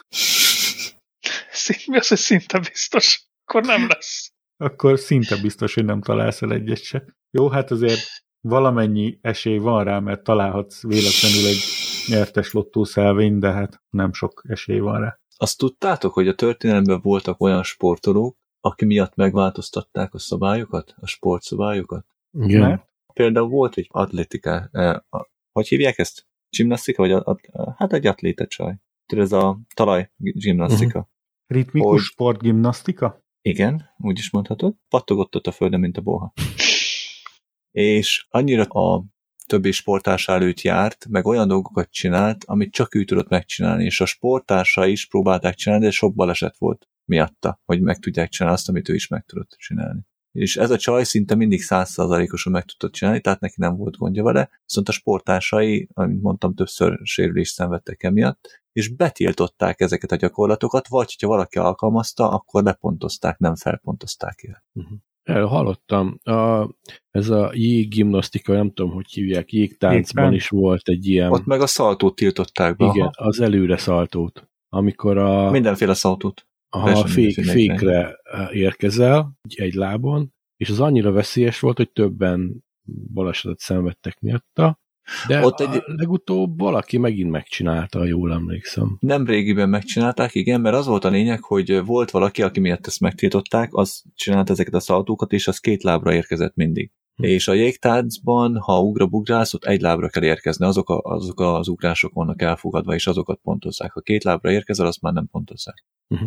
Mi 1.88 1.98
az, 1.98 2.08
hogy 2.08 2.18
szinte 2.18 2.60
biztos? 2.60 3.26
Akkor 3.54 3.66
nem 3.78 3.88
lesz. 3.88 4.32
Akkor 4.58 5.00
szinte 5.00 5.42
biztos, 5.42 5.74
hogy 5.74 5.86
nem 5.86 6.02
találsz 6.02 6.42
el 6.42 6.52
egyet 6.54 6.82
se. 6.84 7.06
Jó, 7.32 7.48
hát 7.50 7.72
azért 7.72 8.00
valamennyi 8.42 9.18
esély 9.22 9.58
van 9.58 9.84
rá, 9.84 10.00
mert 10.00 10.24
találhatsz 10.24 10.82
véletlenül 10.82 11.48
egy 11.48 11.64
nyertes 12.08 12.52
lottószelvényt, 12.52 13.40
de 13.40 13.52
hát 13.52 13.82
nem 13.90 14.14
sok 14.14 14.44
esély 14.48 14.80
van 14.80 15.00
rá. 15.00 15.20
Azt 15.38 15.58
tudtátok, 15.58 16.14
hogy 16.14 16.28
a 16.28 16.36
történelemben 16.36 17.00
voltak 17.02 17.42
olyan 17.42 17.64
sportolók, 17.64 18.38
aki 18.62 18.86
miatt 18.86 19.16
megváltoztatták 19.16 20.14
a 20.14 20.20
szabályokat, 20.20 20.94
a 21.00 21.06
sportszabályokat? 21.08 22.06
Igen. 22.40 22.62
Mert 22.62 22.88
Például 23.14 23.48
volt 23.48 23.76
egy 23.78 23.88
atlétika, 23.92 24.70
eh, 24.72 24.96
a- 25.10 25.32
hogy 25.52 25.68
hívják 25.68 25.98
ezt? 25.98 26.28
Gimnasztika? 26.50 27.02
Vagy 27.02 27.12
a, 27.12 27.38
a, 27.52 27.74
hát 27.78 27.94
egy 27.94 28.08
atléta 28.08 28.48
csaj. 28.48 28.76
Tudod, 29.06 29.24
ez 29.24 29.32
a 29.32 29.60
talaj 29.74 30.12
gimnasztika. 30.18 31.00
Uh-huh. 31.00 31.12
ritmikus 31.48 31.90
Hogy- 31.92 32.00
sportgimnasztika? 32.02 33.23
Igen, 33.46 33.90
úgy 33.98 34.18
is 34.18 34.30
mondhatod. 34.30 34.76
Pattogott 34.90 35.36
ott 35.36 35.48
a 35.48 35.52
földön, 35.52 35.80
mint 35.80 35.98
a 35.98 36.02
boha. 36.02 36.34
És 37.72 38.28
annyira 38.30 38.64
a 38.64 39.06
többi 39.46 39.72
sportársa 39.72 40.34
előtt 40.34 40.62
járt, 40.62 41.08
meg 41.10 41.26
olyan 41.26 41.48
dolgokat 41.48 41.92
csinált, 41.92 42.44
amit 42.44 42.74
csak 42.74 42.96
ő 42.96 43.04
tudott 43.04 43.30
megcsinálni, 43.30 43.84
és 43.84 44.02
a 44.02 44.06
sporttársa 44.06 44.86
is 44.86 45.08
próbálták 45.08 45.56
csinálni, 45.56 45.86
de 45.86 45.92
sok 45.92 46.16
baleset 46.16 46.58
volt 46.58 46.88
miatta, 47.06 47.62
hogy 47.66 47.82
meg 47.82 48.00
tudják 48.00 48.30
csinálni 48.30 48.58
azt, 48.58 48.70
amit 48.70 48.90
ő 48.90 48.94
is 48.94 49.08
meg 49.08 49.26
tudott 49.26 49.56
csinálni. 49.58 50.02
És 50.34 50.58
ez 50.58 50.72
a 50.72 50.78
csaj 50.78 51.04
szinte 51.04 51.36
mindig 51.36 51.62
százszázalékosan 51.62 52.52
meg 52.52 52.66
tudta 52.66 52.90
csinálni, 52.90 53.22
tehát 53.22 53.40
neki 53.40 53.56
nem 53.58 53.76
volt 53.76 53.98
gondja 53.98 54.24
vele, 54.24 54.50
viszont 54.66 54.90
a 54.90 54.92
sporttársai, 54.92 55.88
amit 55.94 56.22
mondtam, 56.22 56.54
többször 56.54 57.00
sérülést 57.04 57.54
szenvedtek 57.54 58.04
emiatt, 58.04 58.62
és 58.72 58.96
betiltották 58.96 59.82
ezeket 59.82 60.12
a 60.12 60.16
gyakorlatokat, 60.16 60.88
vagy 60.88 61.16
ha 61.22 61.28
valaki 61.28 61.58
alkalmazta, 61.58 62.30
akkor 62.30 62.64
lepontozták, 62.64 63.38
nem 63.38 63.56
felpontozták 63.56 64.44
el. 64.44 64.64
El 65.24 65.46
hallottam. 65.46 66.20
A, 66.24 66.70
ez 67.12 67.30
a 67.30 67.52
jéggimnasztika, 67.54 68.54
nem 68.54 68.72
tudom, 68.74 68.92
hogy 68.92 69.12
hívják, 69.12 69.52
jégtáncban 69.52 70.24
Jégtánc. 70.24 70.36
is 70.36 70.48
volt 70.50 70.88
egy 70.88 71.08
ilyen, 71.08 71.32
Ott 71.32 71.46
meg 71.46 71.62
a 71.62 71.68
szaltót 71.68 72.16
tiltották 72.16 72.76
be. 72.76 72.86
igen, 72.86 73.08
aha. 73.08 73.28
az 73.28 73.40
előre 73.40 73.78
szaltót. 73.78 74.48
Amikor 74.70 75.18
a, 75.18 75.52
Mindenféle 75.52 75.94
szaltót. 75.94 76.48
Ha 76.80 77.06
fék, 77.08 77.44
fékre 77.44 78.20
érkezel 78.52 79.38
egy- 79.42 79.60
egy 79.60 79.74
lábon, 79.74 80.34
és 80.58 80.70
az 80.70 80.80
annyira 80.80 81.12
veszélyes 81.12 81.60
volt, 81.60 81.78
hogy 81.78 81.92
többen 81.92 82.64
balesetet 83.14 83.60
szenvedtek 83.60 84.20
miatta, 84.20 84.82
de 85.28 85.46
Ott 85.46 85.60
egy- 85.60 85.84
legutóbb 85.86 86.60
valaki 86.60 86.98
megint 86.98 87.30
megcsinálta, 87.30 88.06
jól 88.06 88.32
emlékszem. 88.34 88.98
Nem 89.00 89.26
régiben 89.26 89.70
megcsinálták, 89.70 90.36
igen, 90.36 90.62
mert 90.62 90.76
az 90.76 90.86
volt 90.88 91.04
a 91.04 91.10
lényeg, 91.10 91.44
hogy 91.44 91.86
volt 91.86 92.12
valaki, 92.12 92.42
aki 92.42 92.60
miatt 92.60 92.88
ezt 92.88 93.00
megtiltották, 93.00 93.74
az 93.74 94.04
csinált 94.16 94.50
ezeket 94.50 94.74
a 94.74 94.80
szaltókat, 94.80 95.32
és 95.32 95.48
az 95.48 95.58
két 95.60 95.84
lábra 95.84 96.14
érkezett 96.14 96.56
mindig. 96.56 96.92
Hm. 97.16 97.24
És 97.24 97.48
a 97.48 97.54
jégtáncban, 97.54 98.58
ha 98.58 98.82
ugrabugrálsz, 98.82 99.54
ott 99.54 99.64
egy 99.66 99.82
lábra 99.82 100.10
kell 100.10 100.24
érkezni, 100.24 100.66
azok, 100.66 100.90
a, 100.90 101.00
azok 101.02 101.40
az 101.40 101.68
ugrások 101.68 102.14
vannak 102.14 102.42
elfogadva, 102.42 102.94
és 102.94 103.08
azokat 103.08 103.40
pontozzák. 103.44 103.92
Ha 103.92 104.02
két 104.02 104.24
lábra 104.24 104.52
érkezel, 104.52 104.86
azt 104.86 105.02
már 105.02 105.14
nem 105.14 105.28
pontozzák. 105.32 105.86
Mhm. 106.08 106.24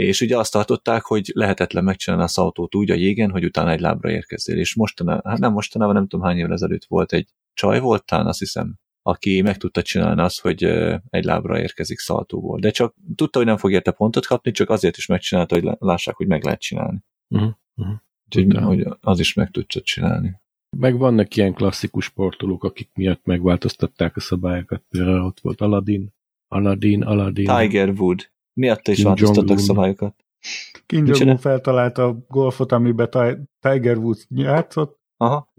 És 0.00 0.20
ugye 0.20 0.38
azt 0.38 0.52
tartották, 0.52 1.04
hogy 1.04 1.30
lehetetlen 1.34 1.84
megcsinálni 1.84 2.24
a 2.24 2.28
szaltót 2.28 2.74
úgy 2.74 2.90
a 2.90 2.94
jégen, 2.94 3.30
hogy 3.30 3.44
utána 3.44 3.70
egy 3.70 3.80
lábra 3.80 4.10
érkezzél. 4.10 4.58
És 4.58 4.74
mostanában, 4.74 5.30
hát 5.30 5.38
nem 5.40 5.52
mostanában, 5.52 5.94
nem 5.94 6.06
tudom 6.06 6.26
hány 6.26 6.38
évvel 6.38 6.52
ezelőtt 6.52 6.84
volt 6.84 7.12
egy 7.12 7.28
csaj 7.54 7.80
volt, 7.80 8.04
talán 8.04 8.26
azt 8.26 8.38
hiszem, 8.38 8.74
aki 9.02 9.40
meg 9.40 9.56
tudta 9.56 9.82
csinálni 9.82 10.20
azt, 10.20 10.40
hogy 10.40 10.64
egy 11.10 11.24
lábra 11.24 11.60
érkezik 11.60 11.98
szaltóból. 11.98 12.58
De 12.60 12.70
csak 12.70 12.94
tudta, 13.14 13.38
hogy 13.38 13.46
nem 13.46 13.56
fog 13.56 13.72
érte 13.72 13.90
pontot 13.90 14.26
kapni, 14.26 14.50
csak 14.50 14.70
azért 14.70 14.96
is 14.96 15.06
megcsinálta, 15.06 15.54
hogy 15.54 15.64
lá- 15.64 15.80
lássák, 15.80 16.14
hogy 16.14 16.26
meg 16.26 16.44
lehet 16.44 16.60
csinálni. 16.60 16.98
Uh-huh. 17.28 17.52
Uh-huh. 17.74 17.96
Úgyhogy 18.26 18.62
hogy 18.62 18.86
az 19.00 19.18
is 19.18 19.34
meg 19.34 19.50
tudta 19.50 19.80
csinálni. 19.80 20.40
Meg 20.76 20.98
vannak 20.98 21.36
ilyen 21.36 21.54
klasszikus 21.54 22.04
sportolók, 22.04 22.64
akik 22.64 22.90
miatt 22.94 23.24
megváltoztatták 23.24 24.16
a 24.16 24.20
szabályokat. 24.20 24.82
Például 24.88 25.24
ott 25.24 25.40
volt 25.40 25.60
Aladdin, 25.60 26.14
Aladdin, 26.48 27.02
Aladdin. 27.02 27.56
Tiger 27.56 27.88
Wood. 27.88 28.30
Miatta 28.60 28.90
is 28.92 29.02
változtattak 29.02 29.58
szabályokat. 29.58 30.14
Kim 30.86 31.06
Jong-un 31.06 31.36
feltalálta 31.38 32.04
a 32.06 32.16
golfot, 32.28 32.72
amiben 32.72 33.10
Ti- 33.10 33.70
Tiger 33.70 33.96
Woods 33.96 34.26
játszott. 34.28 34.98
Aha. 35.16 35.52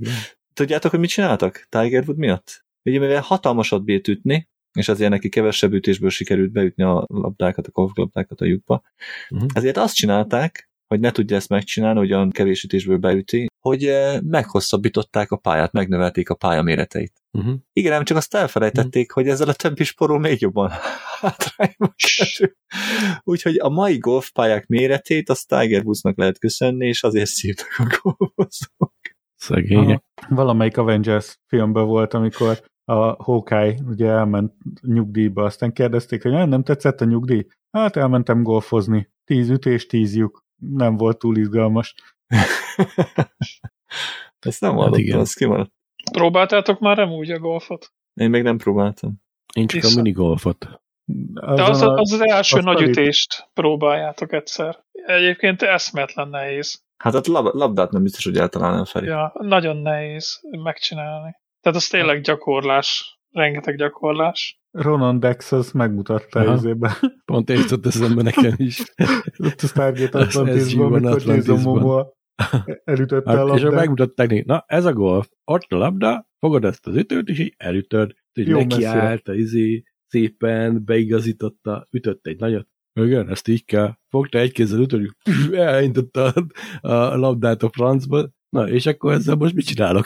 Tudjátok, 0.53 0.91
hogy 0.91 1.00
mit 1.00 1.10
csináltak 1.10 1.67
Tiger 1.70 2.03
Wood 2.03 2.17
miatt? 2.17 2.65
Ugye 2.84 3.00
mivel 3.00 3.22
hatalmasat 3.22 3.84
bírt 3.84 4.08
ütni, 4.08 4.50
és 4.79 4.88
azért 4.89 5.10
neki 5.10 5.29
kevesebb 5.29 5.74
ütésből 5.74 6.10
sikerült 6.10 6.51
beütni 6.51 6.84
a 6.84 7.05
labdákat, 7.08 7.67
a 7.67 7.72
golflabdákat 7.72 8.41
a 8.41 8.46
lyukba, 8.46 8.81
Uh-huh. 9.29 9.50
ezért 9.53 9.77
azt 9.77 9.96
csinálták, 9.96 10.70
hogy 10.88 11.00
ne 11.00 11.12
tudja 11.12 11.36
ezt 11.36 11.50
megcsinálni, 11.50 12.00
hogy 12.00 12.13
olyan 12.13 12.29
kevés 12.29 12.63
ütésből 12.63 12.98
beüti, 12.98 13.48
hogy 13.60 13.86
eh, 13.86 14.20
meghosszabbították 14.22 15.31
a 15.31 15.36
pályát, 15.36 15.72
megnövelték 15.72 16.29
a 16.29 16.36
pálya 16.36 16.62
méreteit. 16.62 17.20
Uh-huh. 17.38 17.55
Igen, 17.73 17.93
ám 17.93 18.03
csak 18.03 18.17
azt 18.17 18.33
elfelejtették, 18.35 19.11
hogy 19.11 19.27
ezzel 19.27 19.47
a 19.50 19.53
többi 19.53 19.83
sporol 19.83 20.19
még 20.19 20.41
jobban 20.41 20.69
hátrányba 21.19 21.93
kerül. 21.95 22.55
Úgyhogy 23.23 23.55
a 23.59 23.69
mai 23.69 23.97
golfpályák 23.97 24.67
méretét 24.67 25.29
azt 25.29 25.47
Tiger 25.47 25.83
Woodsnak 25.83 26.17
lehet 26.17 26.39
köszönni, 26.39 26.88
és 26.88 27.03
azért 27.03 27.29
szívtak 27.29 27.75
a 27.77 27.97
golfozók. 28.01 28.93
Szegények. 29.35 30.03
Valamelyik 30.29 30.77
Avengers 30.77 31.38
filmben 31.47 31.85
volt, 31.85 32.13
amikor 32.13 32.59
a 32.85 33.23
Hawkeye 33.23 33.75
ugye 33.88 34.07
elment 34.07 34.53
nyugdíjba, 34.81 35.43
aztán 35.43 35.73
kérdezték, 35.73 36.21
hogy 36.23 36.33
"Ah, 36.33 36.47
nem 36.47 36.63
tetszett 36.63 37.01
a 37.01 37.05
nyugdíj? 37.05 37.45
Hát 37.71 37.95
elmentem 37.95 38.43
golfozni. 38.43 39.09
Tíz 39.23 39.50
ütés, 39.50 39.85
tíz 39.85 40.15
lyuk. 40.15 40.45
Nem 40.55 40.97
volt 40.97 41.17
túl 41.17 41.38
izgalmas. 41.38 41.95
Ezt 44.39 44.61
nem 44.61 44.71
Hát 44.71 44.79
hallottam, 44.79 45.00
igen. 45.00 45.19
az 45.19 45.33
kimaradt. 45.33 45.73
Próbáltátok 46.12 46.79
már 46.79 46.98
nem 46.98 47.12
úgy 47.12 47.31
a 47.31 47.39
golfot? 47.39 47.91
Én 48.13 48.29
még 48.29 48.43
nem 48.43 48.58
próbáltam. 48.58 49.12
Én 49.55 49.67
csak 49.67 49.79
a 49.84 49.86
Vissza. 49.86 50.01
minigolfot. 50.01 50.81
De 51.55 51.63
az, 51.63 51.81
a- 51.81 51.93
az 51.93 52.12
az 52.12 52.22
első 52.22 52.55
azt 52.58 52.65
nagy 52.65 52.81
ütést 52.81 53.50
próbáljátok 53.53 54.34
egyszer. 54.34 54.77
Egyébként 54.91 55.62
eszmetlen 55.62 56.27
nehéz. 56.29 56.84
Hát 56.98 57.13
a 57.15 57.22
lab- 57.25 57.53
labdát 57.53 57.91
nem 57.91 58.03
biztos, 58.03 58.24
hogy 58.25 58.38
eltalálnám 58.38 58.86
felé. 58.86 59.08
Ja, 59.08 59.31
nagyon 59.39 59.77
nehéz 59.77 60.39
megcsinálni. 60.63 61.36
Tehát 61.62 61.77
az 61.77 61.88
tényleg 61.88 62.22
gyakorlás. 62.22 63.20
Rengeteg 63.29 63.75
gyakorlás. 63.77 64.60
Ronan 64.72 65.20
Dex 65.20 65.51
az 65.51 65.72
megmutatta 65.72 66.39
Aha. 66.39 66.51
ezében. 66.51 66.91
Pont 67.25 67.50
ez 67.50 67.60
jutott 67.62 67.86
eszembe 67.86 68.22
nekem 68.22 68.53
is. 68.58 68.81
Ott 69.48 69.62
a 69.62 69.67
Stargate 69.67 70.17
Az 70.20 70.36
Atlantisban, 70.36 71.05
amikor. 71.05 71.58
Momoa 71.63 72.13
elütötte 72.83 73.29
a 73.31 73.36
Hát, 73.36 73.45
és 73.45 73.50
akkor 73.50 73.62
labdát. 73.62 73.79
megmutatták 73.79 74.29
neki, 74.29 74.43
na 74.45 74.63
ez 74.67 74.86
a 74.86 74.93
golf, 74.93 75.29
ott 75.43 75.65
a 75.71 75.77
labda, 75.77 76.27
fogod 76.39 76.65
ezt 76.65 76.88
az 76.88 76.95
ütőt, 76.95 77.27
és 77.29 77.39
így 77.39 77.53
elütöd. 77.57 78.13
Úgy 78.33 78.48
Jó 78.48 78.57
neki 78.57 78.67
messzire. 78.67 79.01
állt, 79.01 79.27
a 79.27 79.33
izé, 79.33 79.83
szépen 80.07 80.83
beigazította, 80.86 81.88
ütött 81.91 82.27
egy 82.27 82.39
nagyot. 82.39 82.67
Igen, 82.93 83.29
ezt 83.29 83.48
így 83.48 83.65
kell. 83.65 83.93
Fogta 84.10 84.38
egy 84.39 84.51
kézzel 84.51 84.79
ütőt, 84.79 85.15
és 85.24 85.48
elindította 85.51 86.33
a, 86.81 86.89
a 86.89 87.15
labdát 87.17 87.63
a 87.63 87.69
francba. 87.69 88.29
Na, 88.50 88.69
és 88.69 88.86
akkor 88.86 89.13
ezzel 89.13 89.36
most 89.36 89.53
mit 89.53 89.65
csinálok? 89.65 90.05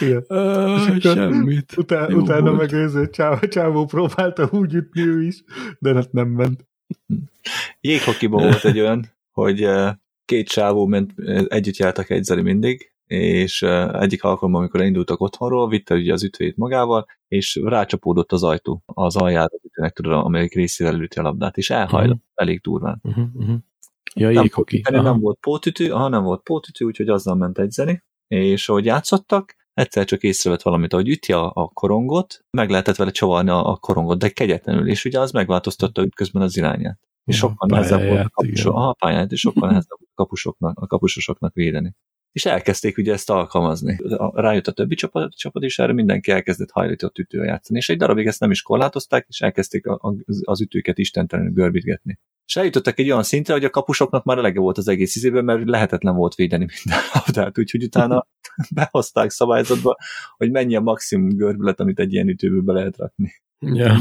Igen. 0.00 0.24
Uh, 0.28 0.74
És 0.80 0.86
akkor 0.86 1.00
semmit. 1.00 1.76
Utá, 1.76 2.06
Jó 2.08 2.18
utána 2.18 2.50
volt. 2.54 2.56
meg 2.56 2.72
őző 2.72 3.08
csávó, 3.10 3.46
csávó 3.46 3.84
próbálta 3.84 4.48
úgy 4.52 4.74
ütni 4.74 5.00
ő 5.00 5.22
is, 5.22 5.42
de 5.78 5.94
hát 5.94 6.12
nem 6.12 6.28
ment. 6.28 6.66
Jéghokiban 7.80 8.42
volt 8.42 8.64
egy 8.64 8.80
olyan, 8.80 9.06
hogy 9.30 9.60
két 10.24 10.48
sávó 10.48 10.86
ment, 10.86 11.12
együtt 11.48 11.76
jártak 11.76 12.10
egyzeri 12.10 12.42
mindig, 12.42 12.92
és 13.06 13.62
egyik 13.92 14.24
alkalommal, 14.24 14.60
amikor 14.60 14.80
elindultak 14.80 15.20
otthonról, 15.20 15.68
vitte 15.68 15.94
ugye 15.94 16.12
az 16.12 16.24
ütőjét 16.24 16.56
magával, 16.56 17.06
és 17.28 17.60
rácsapódott 17.64 18.32
az 18.32 18.42
ajtó 18.42 18.82
az 18.86 19.16
aljára, 19.16 19.58
ütőnek, 19.62 19.92
tudod, 19.92 20.12
amelyik 20.12 20.54
részére 20.54 20.90
elüti 20.90 21.18
a 21.18 21.22
labdát, 21.22 21.56
és 21.56 21.70
elhajlott 21.70 22.16
uh-huh. 22.16 22.32
elég 22.34 22.60
durván. 22.60 23.00
Uh-huh, 23.02 23.24
uh-huh. 23.34 23.56
Ja, 24.14 24.30
nem, 24.90 25.02
nem, 25.02 25.20
volt 25.20 25.38
pótütő, 25.40 25.88
ha 25.88 26.08
nem 26.08 26.22
volt 26.22 26.42
pótütő, 26.42 26.84
úgyhogy 26.84 27.08
azzal 27.08 27.34
ment 27.34 27.58
egyzeni, 27.58 28.04
és 28.28 28.68
ahogy 28.68 28.84
játszottak, 28.84 29.56
egyszer 29.74 30.04
csak 30.04 30.22
észrevett 30.22 30.62
valamit, 30.62 30.92
ahogy 30.92 31.08
üti 31.08 31.32
a, 31.32 31.50
a 31.54 31.68
korongot, 31.68 32.44
meg 32.50 32.70
lehetett 32.70 32.96
vele 32.96 33.10
csavarni 33.10 33.50
a, 33.50 33.70
a 33.70 33.76
korongot, 33.76 34.18
de 34.18 34.28
kegyetlenül, 34.28 34.88
és 34.88 35.04
ugye 35.04 35.20
az 35.20 35.30
megváltoztatta 35.30 36.06
közben 36.16 36.42
az 36.42 36.56
irányát. 36.56 36.98
És 37.24 37.36
sokkal 37.36 37.68
nehezebb 37.68 38.08
volt 38.08 38.24
a, 38.24 38.30
kapusok, 38.30 38.74
a 38.76 38.92
pályát, 38.92 39.32
és 39.32 39.40
sokkal 39.40 39.68
nehezebb 39.68 39.98
a 40.00 40.12
kapusoknak, 40.14 40.78
a 40.78 40.86
kapusosoknak 40.86 41.54
védeni. 41.54 41.94
És 42.32 42.44
elkezdték 42.44 42.98
ugye 42.98 43.12
ezt 43.12 43.30
alkalmazni. 43.30 43.98
Rájött 44.34 44.66
a 44.66 44.72
többi 44.72 44.94
csapat, 44.94 45.36
csapat 45.36 45.62
és 45.62 45.78
erre 45.78 45.92
mindenki 45.92 46.30
elkezdett 46.30 46.70
hajlított 46.70 47.18
ütővel 47.18 47.46
játszani. 47.46 47.78
És 47.78 47.88
egy 47.88 47.96
darabig 47.96 48.26
ezt 48.26 48.40
nem 48.40 48.50
is 48.50 48.62
korlátozták, 48.62 49.26
és 49.28 49.40
elkezdték 49.40 49.86
a, 49.86 49.92
a, 49.92 50.14
az 50.40 50.60
ütőket 50.60 50.98
istentelenül 50.98 51.52
görbítgetni. 51.52 52.18
És 52.46 52.56
eljutottak 52.56 52.98
egy 52.98 53.10
olyan 53.10 53.22
szintre, 53.22 53.52
hogy 53.52 53.64
a 53.64 53.70
kapusoknak 53.70 54.24
már 54.24 54.38
elege 54.38 54.60
volt 54.60 54.78
az 54.78 54.88
egész 54.88 55.16
izében, 55.16 55.44
mert 55.44 55.68
lehetetlen 55.68 56.14
volt 56.14 56.34
védeni 56.34 56.66
minden 56.84 57.04
labdát, 57.14 57.58
úgyhogy 57.58 57.82
utána 57.82 58.26
behozták 58.74 59.30
szabályzatba, 59.30 59.96
hogy 60.36 60.50
mennyi 60.50 60.76
a 60.76 60.80
maximum 60.80 61.36
görbület, 61.36 61.80
amit 61.80 61.98
egy 61.98 62.12
ilyen 62.12 62.28
ütőből 62.28 62.62
be 62.62 62.72
lehet 62.72 62.96
rakni. 62.96 63.32
Ja. 63.58 63.96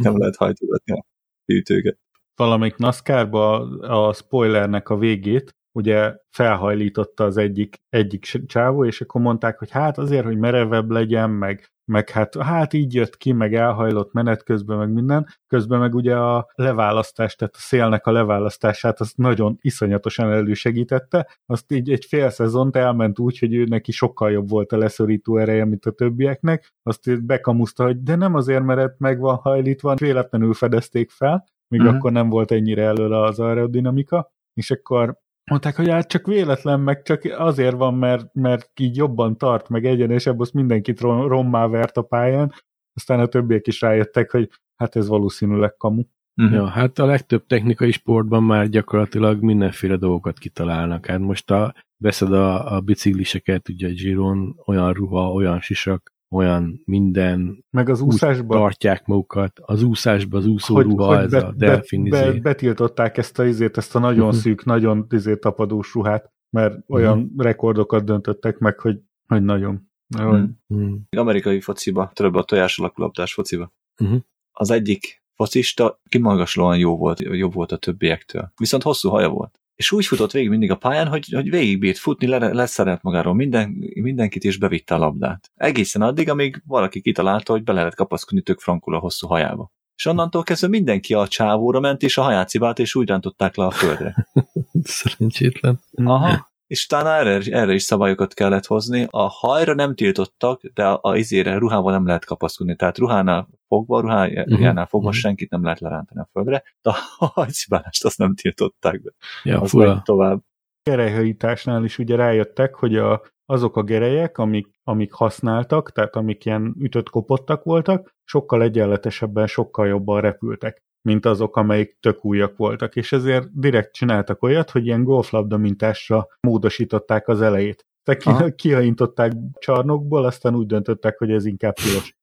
Nem 0.00 0.18
lehet 0.18 0.36
hajtogatni 0.36 0.92
a 0.92 1.04
ütőket. 1.46 1.98
Valamelyik 2.36 2.76
NASCAR-ba 2.76 3.60
a 3.78 4.12
spoilernek 4.12 4.88
a 4.88 4.96
végét, 4.96 5.54
ugye 5.76 6.16
felhajlította 6.30 7.24
az 7.24 7.36
egyik, 7.36 7.76
egyik 7.88 8.24
csávó, 8.46 8.84
és 8.84 9.00
akkor 9.00 9.20
mondták, 9.20 9.58
hogy 9.58 9.70
hát 9.70 9.98
azért, 9.98 10.24
hogy 10.24 10.38
merevebb 10.38 10.90
legyen, 10.90 11.30
meg, 11.30 11.72
meg 11.84 12.10
hát, 12.10 12.36
hát 12.36 12.72
így 12.72 12.94
jött 12.94 13.16
ki, 13.16 13.32
meg 13.32 13.54
elhajlott 13.54 14.12
menet 14.12 14.42
közben, 14.42 14.78
meg 14.78 14.92
minden. 14.92 15.26
Közben 15.46 15.78
meg 15.78 15.94
ugye 15.94 16.16
a 16.16 16.50
leválasztás, 16.54 17.34
tehát 17.34 17.54
a 17.54 17.58
szélnek 17.60 18.06
a 18.06 18.12
leválasztását 18.12 19.00
azt 19.00 19.16
nagyon 19.16 19.58
iszonyatosan 19.60 20.32
elősegítette. 20.32 21.28
Azt 21.46 21.72
így 21.72 21.90
egy 21.90 22.04
fél 22.04 22.30
szezont 22.30 22.76
elment 22.76 23.18
úgy, 23.18 23.38
hogy 23.38 23.54
ő 23.54 23.64
neki 23.64 23.92
sokkal 23.92 24.30
jobb 24.30 24.48
volt 24.48 24.72
a 24.72 24.78
leszorító 24.78 25.36
ereje, 25.36 25.64
mint 25.64 25.86
a 25.86 25.90
többieknek. 25.90 26.72
Azt 26.82 27.24
bekamuszta, 27.24 27.84
hogy 27.84 28.02
de 28.02 28.16
nem 28.16 28.34
azért, 28.34 28.64
mert 28.64 28.98
meg 28.98 29.18
van 29.18 29.36
hajlítva, 29.36 29.94
véletlenül 29.94 30.54
fedezték 30.54 31.10
fel, 31.10 31.44
még 31.68 31.80
uh-huh. 31.80 31.96
akkor 31.96 32.12
nem 32.12 32.28
volt 32.28 32.50
ennyire 32.50 32.82
előle 32.82 33.20
az 33.20 33.38
aerodinamika, 33.38 34.32
és 34.54 34.70
akkor 34.70 35.22
mondták, 35.50 35.76
hogy 35.76 35.88
hát 35.88 36.08
csak 36.08 36.26
véletlen, 36.26 36.80
meg 36.80 37.02
csak 37.02 37.24
azért 37.24 37.76
van, 37.76 37.94
mert, 37.94 38.34
mert 38.34 38.80
így 38.80 38.96
jobban 38.96 39.36
tart, 39.36 39.68
meg 39.68 39.84
egyenesebb, 39.84 40.40
azt 40.40 40.52
mindenkit 40.52 41.00
rommá 41.00 41.66
vert 41.66 41.96
a 41.96 42.02
pályán, 42.02 42.52
aztán 42.94 43.20
a 43.20 43.26
többiek 43.26 43.66
is 43.66 43.80
rájöttek, 43.80 44.30
hogy 44.30 44.50
hát 44.76 44.96
ez 44.96 45.08
valószínűleg 45.08 45.76
kamu. 45.76 46.02
Uh-huh. 46.36 46.54
Ja, 46.54 46.66
hát 46.66 46.98
a 46.98 47.06
legtöbb 47.06 47.46
technikai 47.46 47.90
sportban 47.90 48.42
már 48.42 48.68
gyakorlatilag 48.68 49.42
mindenféle 49.42 49.96
dolgokat 49.96 50.38
kitalálnak. 50.38 51.06
Hát 51.06 51.18
most 51.18 51.50
a, 51.50 51.74
veszed 51.96 52.32
a, 52.32 52.74
a 52.74 52.80
bicikliseket, 52.80 53.68
ugye 53.68 53.88
a 53.88 53.92
Giron, 53.92 54.60
olyan 54.66 54.92
ruha, 54.92 55.32
olyan 55.32 55.60
sisak, 55.60 56.13
olyan 56.30 56.82
minden. 56.84 57.64
Meg 57.70 57.88
az 57.88 58.00
úszásban. 58.00 58.58
Tartják 58.58 59.06
magukat. 59.06 59.60
Az 59.62 59.82
úszásban 59.82 60.40
az 60.40 60.46
úszóruha, 60.46 61.06
hogy, 61.06 61.16
hogy 61.16 61.24
ez 61.24 61.30
be, 61.30 61.46
a 61.46 61.52
delfin 61.52 62.08
be, 62.08 62.32
be, 62.32 62.40
Betiltották 62.40 63.16
ezt 63.16 63.38
a 63.38 63.44
izét, 63.44 63.76
ezt 63.76 63.94
a 63.94 63.98
nagyon 63.98 64.26
uh-huh. 64.26 64.40
szűk, 64.40 64.64
nagyon 64.64 65.06
izé 65.10 65.36
tapadós 65.36 65.94
ruhát, 65.94 66.32
mert 66.50 66.78
olyan 66.88 67.18
uh-huh. 67.18 67.42
rekordokat 67.42 68.04
döntöttek 68.04 68.58
meg, 68.58 68.78
hogy, 68.78 68.98
hogy 69.26 69.42
nagyon. 69.42 69.90
nagyon. 70.06 70.58
Uh-huh. 70.68 70.98
Amerikai 71.10 71.60
fociba, 71.60 72.10
több 72.14 72.34
a 72.34 72.42
tojás 72.42 72.78
alakulaptás 72.78 73.34
fociba. 73.34 73.72
Uh-huh. 74.00 74.20
Az 74.52 74.70
egyik 74.70 75.22
focista 75.34 76.00
kimagaslóan 76.08 76.78
jó 76.78 76.96
volt, 76.96 77.20
jobb 77.20 77.52
volt 77.52 77.72
a 77.72 77.76
többiektől. 77.76 78.52
Viszont 78.56 78.82
hosszú 78.82 79.08
haja 79.08 79.28
volt 79.28 79.58
és 79.74 79.92
úgy 79.92 80.06
futott 80.06 80.30
végig 80.30 80.48
mindig 80.48 80.70
a 80.70 80.76
pályán, 80.76 81.08
hogy, 81.08 81.28
hogy 81.32 81.50
végigbírt 81.50 81.98
futni, 81.98 82.26
le, 82.26 82.52
leszerelt 82.52 83.02
magáról 83.02 83.34
minden, 83.34 83.76
mindenkit, 83.94 84.44
és 84.44 84.58
bevitte 84.58 84.94
a 84.94 84.98
labdát. 84.98 85.50
Egészen 85.54 86.02
addig, 86.02 86.28
amíg 86.28 86.62
valaki 86.66 87.00
kitalálta, 87.00 87.52
hogy 87.52 87.62
be 87.62 87.72
lehet 87.72 87.94
kapaszkodni 87.94 88.42
tök 88.42 88.60
frankul 88.60 88.94
a 88.94 88.98
hosszú 88.98 89.26
hajába. 89.26 89.72
És 89.96 90.06
onnantól 90.06 90.42
kezdve 90.42 90.68
mindenki 90.68 91.14
a 91.14 91.28
csávóra 91.28 91.80
ment, 91.80 92.02
és 92.02 92.18
a 92.18 92.22
haját 92.22 92.48
cibált, 92.48 92.78
és 92.78 92.94
úgy 92.94 93.08
rántották 93.08 93.56
le 93.56 93.64
a 93.64 93.70
földre. 93.70 94.28
Szerencsétlen. 94.82 95.80
Aha 95.94 96.52
és 96.74 96.84
utána 96.84 97.14
erre, 97.14 97.56
erre 97.58 97.72
is 97.72 97.82
szabályokat 97.82 98.34
kellett 98.34 98.66
hozni. 98.66 99.06
A 99.10 99.28
hajra 99.28 99.74
nem 99.74 99.94
tiltottak, 99.94 100.62
de 100.66 100.86
a, 100.86 100.98
a 101.02 101.16
izére 101.16 101.58
ruhával 101.58 101.92
nem 101.92 102.06
lehet 102.06 102.24
kapaszkodni. 102.24 102.76
Tehát 102.76 102.98
ruhánál 102.98 103.48
fogva, 103.68 104.00
ruhájánál 104.00 104.44
uh-huh. 104.46 104.88
fogva 104.88 105.06
uh-huh. 105.06 105.20
senkit 105.20 105.50
nem 105.50 105.62
lehet 105.62 105.80
lerántani 105.80 106.20
a 106.20 106.28
földre, 106.32 106.62
de 106.82 106.90
a 106.90 107.26
hajcibálást 107.34 108.04
azt 108.04 108.18
nem 108.18 108.34
tiltották 108.34 109.02
be. 109.02 109.10
Ja, 109.42 109.60
az 109.60 109.70
fura. 109.70 110.02
tovább. 110.04 110.40
Gerejhajításnál 110.82 111.84
is 111.84 111.98
ugye 111.98 112.16
rájöttek, 112.16 112.74
hogy 112.74 112.96
a, 112.96 113.22
azok 113.46 113.76
a 113.76 113.82
gerejek, 113.82 114.38
amik, 114.38 114.66
amik 114.82 115.12
használtak, 115.12 115.92
tehát 115.92 116.16
amik 116.16 116.44
ilyen 116.44 116.74
ütött 116.78 117.10
kopottak 117.10 117.64
voltak, 117.64 118.14
sokkal 118.24 118.62
egyenletesebben, 118.62 119.46
sokkal 119.46 119.86
jobban 119.86 120.20
repültek 120.20 120.82
mint 121.04 121.26
azok, 121.26 121.56
amelyik 121.56 121.96
tök 122.00 122.24
újak 122.24 122.56
voltak, 122.56 122.96
és 122.96 123.12
ezért 123.12 123.60
direkt 123.60 123.92
csináltak 123.92 124.42
olyat, 124.42 124.70
hogy 124.70 124.86
ilyen 124.86 125.04
golflabda 125.04 125.56
mintásra 125.56 126.26
módosították 126.40 127.28
az 127.28 127.42
elejét. 127.42 127.86
Tehát 128.02 128.54
kihajintották 128.54 129.32
csarnokból, 129.64 130.24
aztán 130.24 130.54
úgy 130.54 130.66
döntöttek, 130.66 131.18
hogy 131.18 131.30
ez 131.30 131.44
inkább 131.44 131.74
tilos. 131.74 132.16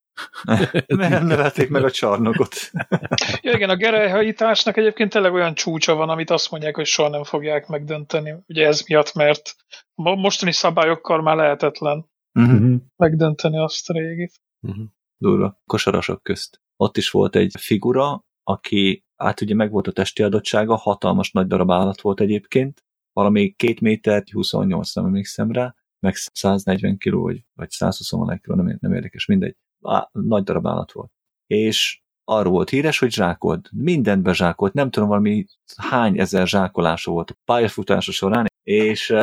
Nem 0.88 1.26
nevelték 1.26 1.70
meg 1.70 1.84
a 1.84 1.92
csarnokot. 1.92 2.54
ja, 3.42 3.52
igen, 3.52 3.70
a 3.70 3.76
gerelyhajításnak 3.76 4.78
egyébként 4.78 5.12
tényleg 5.12 5.34
olyan 5.34 5.54
csúcsa 5.54 5.96
van, 5.96 6.10
amit 6.10 6.30
azt 6.30 6.52
mondják, 6.52 6.76
hogy 6.76 6.86
soha 6.86 7.10
nem 7.10 7.24
fogják 7.24 7.68
megdönteni. 7.68 8.36
Ugye 8.48 8.68
ez 8.68 8.82
miatt, 8.88 9.14
mert 9.14 9.56
mostani 9.96 10.52
szabályokkal 10.52 11.22
már 11.22 11.36
lehetetlen 11.36 12.06
uh-huh. 12.40 12.76
megdönteni 12.96 13.58
azt 13.58 13.90
a 13.90 13.94
régit. 13.94 14.34
Uh-huh. 14.68 14.86
Durva. 15.18 15.60
Kosarasok 15.66 16.24
közt. 16.24 16.62
Ott 16.76 16.98
is 16.98 17.10
volt 17.10 17.36
egy 17.36 17.54
figura, 17.60 18.24
aki 18.44 19.06
hát 19.16 19.42
ugye 19.42 19.56
meg 19.56 19.72
volt 19.72 19.88
a 19.88 19.92
testi 19.92 20.24
adottsága, 20.24 20.76
hatalmas 20.76 21.32
nagy 21.32 21.48
darab 21.48 21.72
állat 21.72 22.02
volt 22.02 22.20
egyébként, 22.20 22.84
valami 23.14 23.52
két 23.52 23.82
méter, 23.82 24.24
28 24.32 24.94
nem 24.94 25.06
emlékszem 25.06 25.52
rá, 25.52 25.76
meg 26.00 26.16
140 26.16 26.98
kg, 26.98 27.14
vagy, 27.14 27.46
vagy 27.54 27.70
120 27.70 28.40
kg, 28.42 28.56
nem, 28.56 28.78
nem 28.80 28.94
érdekes, 28.94 29.26
mindegy. 29.26 29.56
Á, 29.82 30.10
nagy 30.12 30.44
darab 30.44 30.68
állat 30.68 30.92
volt. 30.92 31.12
És 31.48 32.02
arról 32.24 32.52
volt 32.52 32.70
híres, 32.70 33.00
hogy 33.00 33.12
zsákolt. 33.12 33.70
Mindent 33.72 34.24
bezsákolt, 34.24 34.74
nem 34.74 34.90
tudom, 34.90 35.10
valami 35.10 35.46
hány 35.78 36.20
ezer 36.20 36.48
zsákolása 36.48 37.12
volt 37.12 37.30
a 37.30 37.36
pályafutása 37.46 38.12
során, 38.12 38.46
és 38.64 39.14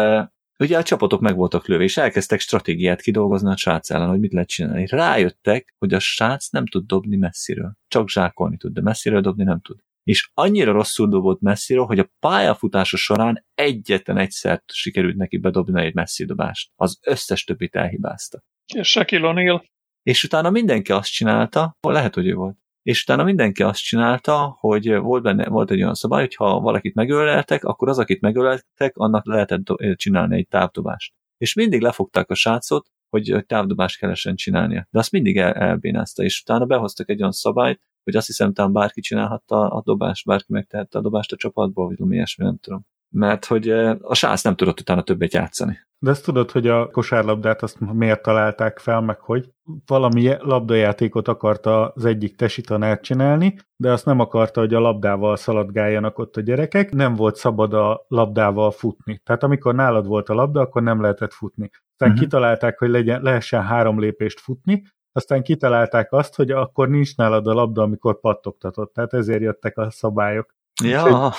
Ugye 0.58 0.78
a 0.78 0.82
csapatok 0.82 1.20
meg 1.20 1.36
voltak 1.36 1.66
lőve, 1.66 1.82
és 1.82 1.96
elkezdtek 1.96 2.40
stratégiát 2.40 3.00
kidolgozni 3.00 3.50
a 3.50 3.56
srác 3.56 3.90
ellen, 3.90 4.08
hogy 4.08 4.18
mit 4.18 4.32
lehet 4.32 4.48
csinálni. 4.48 4.86
Rájöttek, 4.86 5.74
hogy 5.78 5.94
a 5.94 5.98
srác 5.98 6.48
nem 6.48 6.66
tud 6.66 6.86
dobni 6.86 7.16
messziről. 7.16 7.72
Csak 7.88 8.08
zsákolni 8.08 8.56
tud, 8.56 8.72
de 8.72 8.80
messziről 8.80 9.20
dobni 9.20 9.44
nem 9.44 9.60
tud. 9.60 9.78
És 10.02 10.30
annyira 10.34 10.72
rosszul 10.72 11.08
dobott 11.08 11.40
messziről, 11.40 11.84
hogy 11.84 11.98
a 11.98 12.10
pályafutása 12.18 12.96
során 12.96 13.46
egyetlen 13.54 14.18
egyszer 14.18 14.62
sikerült 14.66 15.16
neki 15.16 15.36
bedobni 15.36 15.82
egy 15.82 15.94
messzi 15.94 16.24
dobást. 16.24 16.70
Az 16.76 16.98
összes 17.02 17.44
többit 17.44 17.76
elhibázta. 17.76 18.42
És 18.74 18.88
Shaquille 18.88 19.32
O'Neal. 19.32 19.64
És 20.02 20.24
utána 20.24 20.50
mindenki 20.50 20.92
azt 20.92 21.12
csinálta, 21.12 21.76
lehet, 21.80 22.14
hogy 22.14 22.26
ő 22.26 22.34
volt, 22.34 22.56
és 22.88 23.02
utána 23.02 23.24
mindenki 23.24 23.62
azt 23.62 23.82
csinálta, 23.82 24.56
hogy 24.60 24.96
volt 24.96 25.22
benne 25.22 25.48
volt 25.48 25.70
egy 25.70 25.82
olyan 25.82 25.94
szabály, 25.94 26.20
hogy 26.20 26.34
ha 26.34 26.60
valakit 26.60 26.94
megöleltek, 26.94 27.64
akkor 27.64 27.88
az, 27.88 27.98
akit 27.98 28.20
megöleltek, 28.20 28.96
annak 28.96 29.26
lehetett 29.26 29.64
csinálni 29.94 30.36
egy 30.36 30.48
távdobást. 30.48 31.14
És 31.36 31.54
mindig 31.54 31.80
lefogták 31.80 32.30
a 32.30 32.34
srácot, 32.34 32.86
hogy 33.08 33.44
távdobást 33.46 33.98
kellesen 33.98 34.36
csinálnia. 34.36 34.86
De 34.90 34.98
azt 34.98 35.10
mindig 35.10 35.36
el, 35.36 35.52
elbénázta, 35.52 36.22
és 36.22 36.40
utána 36.40 36.64
behoztak 36.64 37.08
egy 37.08 37.20
olyan 37.20 37.32
szabályt, 37.32 37.80
hogy 38.04 38.16
azt 38.16 38.26
hiszem, 38.26 38.52
talán 38.52 38.72
bárki 38.72 39.00
csinálhatta 39.00 39.68
a 39.68 39.82
dobást, 39.84 40.26
bárki 40.26 40.52
megtehette 40.52 40.98
a 40.98 41.02
dobást 41.02 41.32
a 41.32 41.36
csapatból, 41.36 41.86
vagy 41.86 41.96
valami 41.96 42.14
ilyesmi, 42.16 42.44
nem 42.44 42.58
tudom. 42.58 42.86
Mert 43.08 43.44
hogy 43.44 43.68
a 44.00 44.14
srác 44.14 44.42
nem 44.42 44.56
tudott 44.56 44.80
utána 44.80 45.02
többet 45.02 45.32
játszani. 45.32 45.78
De 46.00 46.10
ezt 46.10 46.24
tudod, 46.24 46.50
hogy 46.50 46.66
a 46.66 46.90
kosárlabdát 46.90 47.62
azt 47.62 47.80
miért 47.80 48.22
találták 48.22 48.78
fel, 48.78 49.00
meg 49.00 49.20
hogy 49.20 49.50
valami 49.86 50.34
labdajátékot 50.38 51.28
akarta 51.28 51.88
az 51.88 52.04
egyik 52.04 52.36
tesi 52.36 52.60
tanár 52.60 53.00
csinálni, 53.00 53.56
de 53.76 53.92
azt 53.92 54.04
nem 54.04 54.20
akarta, 54.20 54.60
hogy 54.60 54.74
a 54.74 54.80
labdával 54.80 55.36
szaladgáljanak 55.36 56.18
ott 56.18 56.36
a 56.36 56.40
gyerekek, 56.40 56.92
nem 56.92 57.14
volt 57.14 57.36
szabad 57.36 57.74
a 57.74 58.04
labdával 58.08 58.70
futni. 58.70 59.20
Tehát 59.24 59.42
amikor 59.42 59.74
nálad 59.74 60.06
volt 60.06 60.28
a 60.28 60.34
labda, 60.34 60.60
akkor 60.60 60.82
nem 60.82 61.00
lehetett 61.00 61.32
futni. 61.32 61.70
Aztán 61.72 62.08
uh-huh. 62.08 62.24
kitalálták, 62.24 62.78
hogy 62.78 62.90
legyen, 62.90 63.22
lehessen 63.22 63.62
három 63.62 64.00
lépést 64.00 64.40
futni, 64.40 64.82
aztán 65.12 65.42
kitalálták 65.42 66.12
azt, 66.12 66.36
hogy 66.36 66.50
akkor 66.50 66.88
nincs 66.88 67.16
nálad 67.16 67.46
a 67.46 67.52
labda, 67.52 67.82
amikor 67.82 68.20
pattogtatott. 68.20 68.92
Tehát 68.92 69.12
ezért 69.12 69.40
jöttek 69.40 69.78
a 69.78 69.90
szabályok. 69.90 70.54
Ja. 70.84 71.32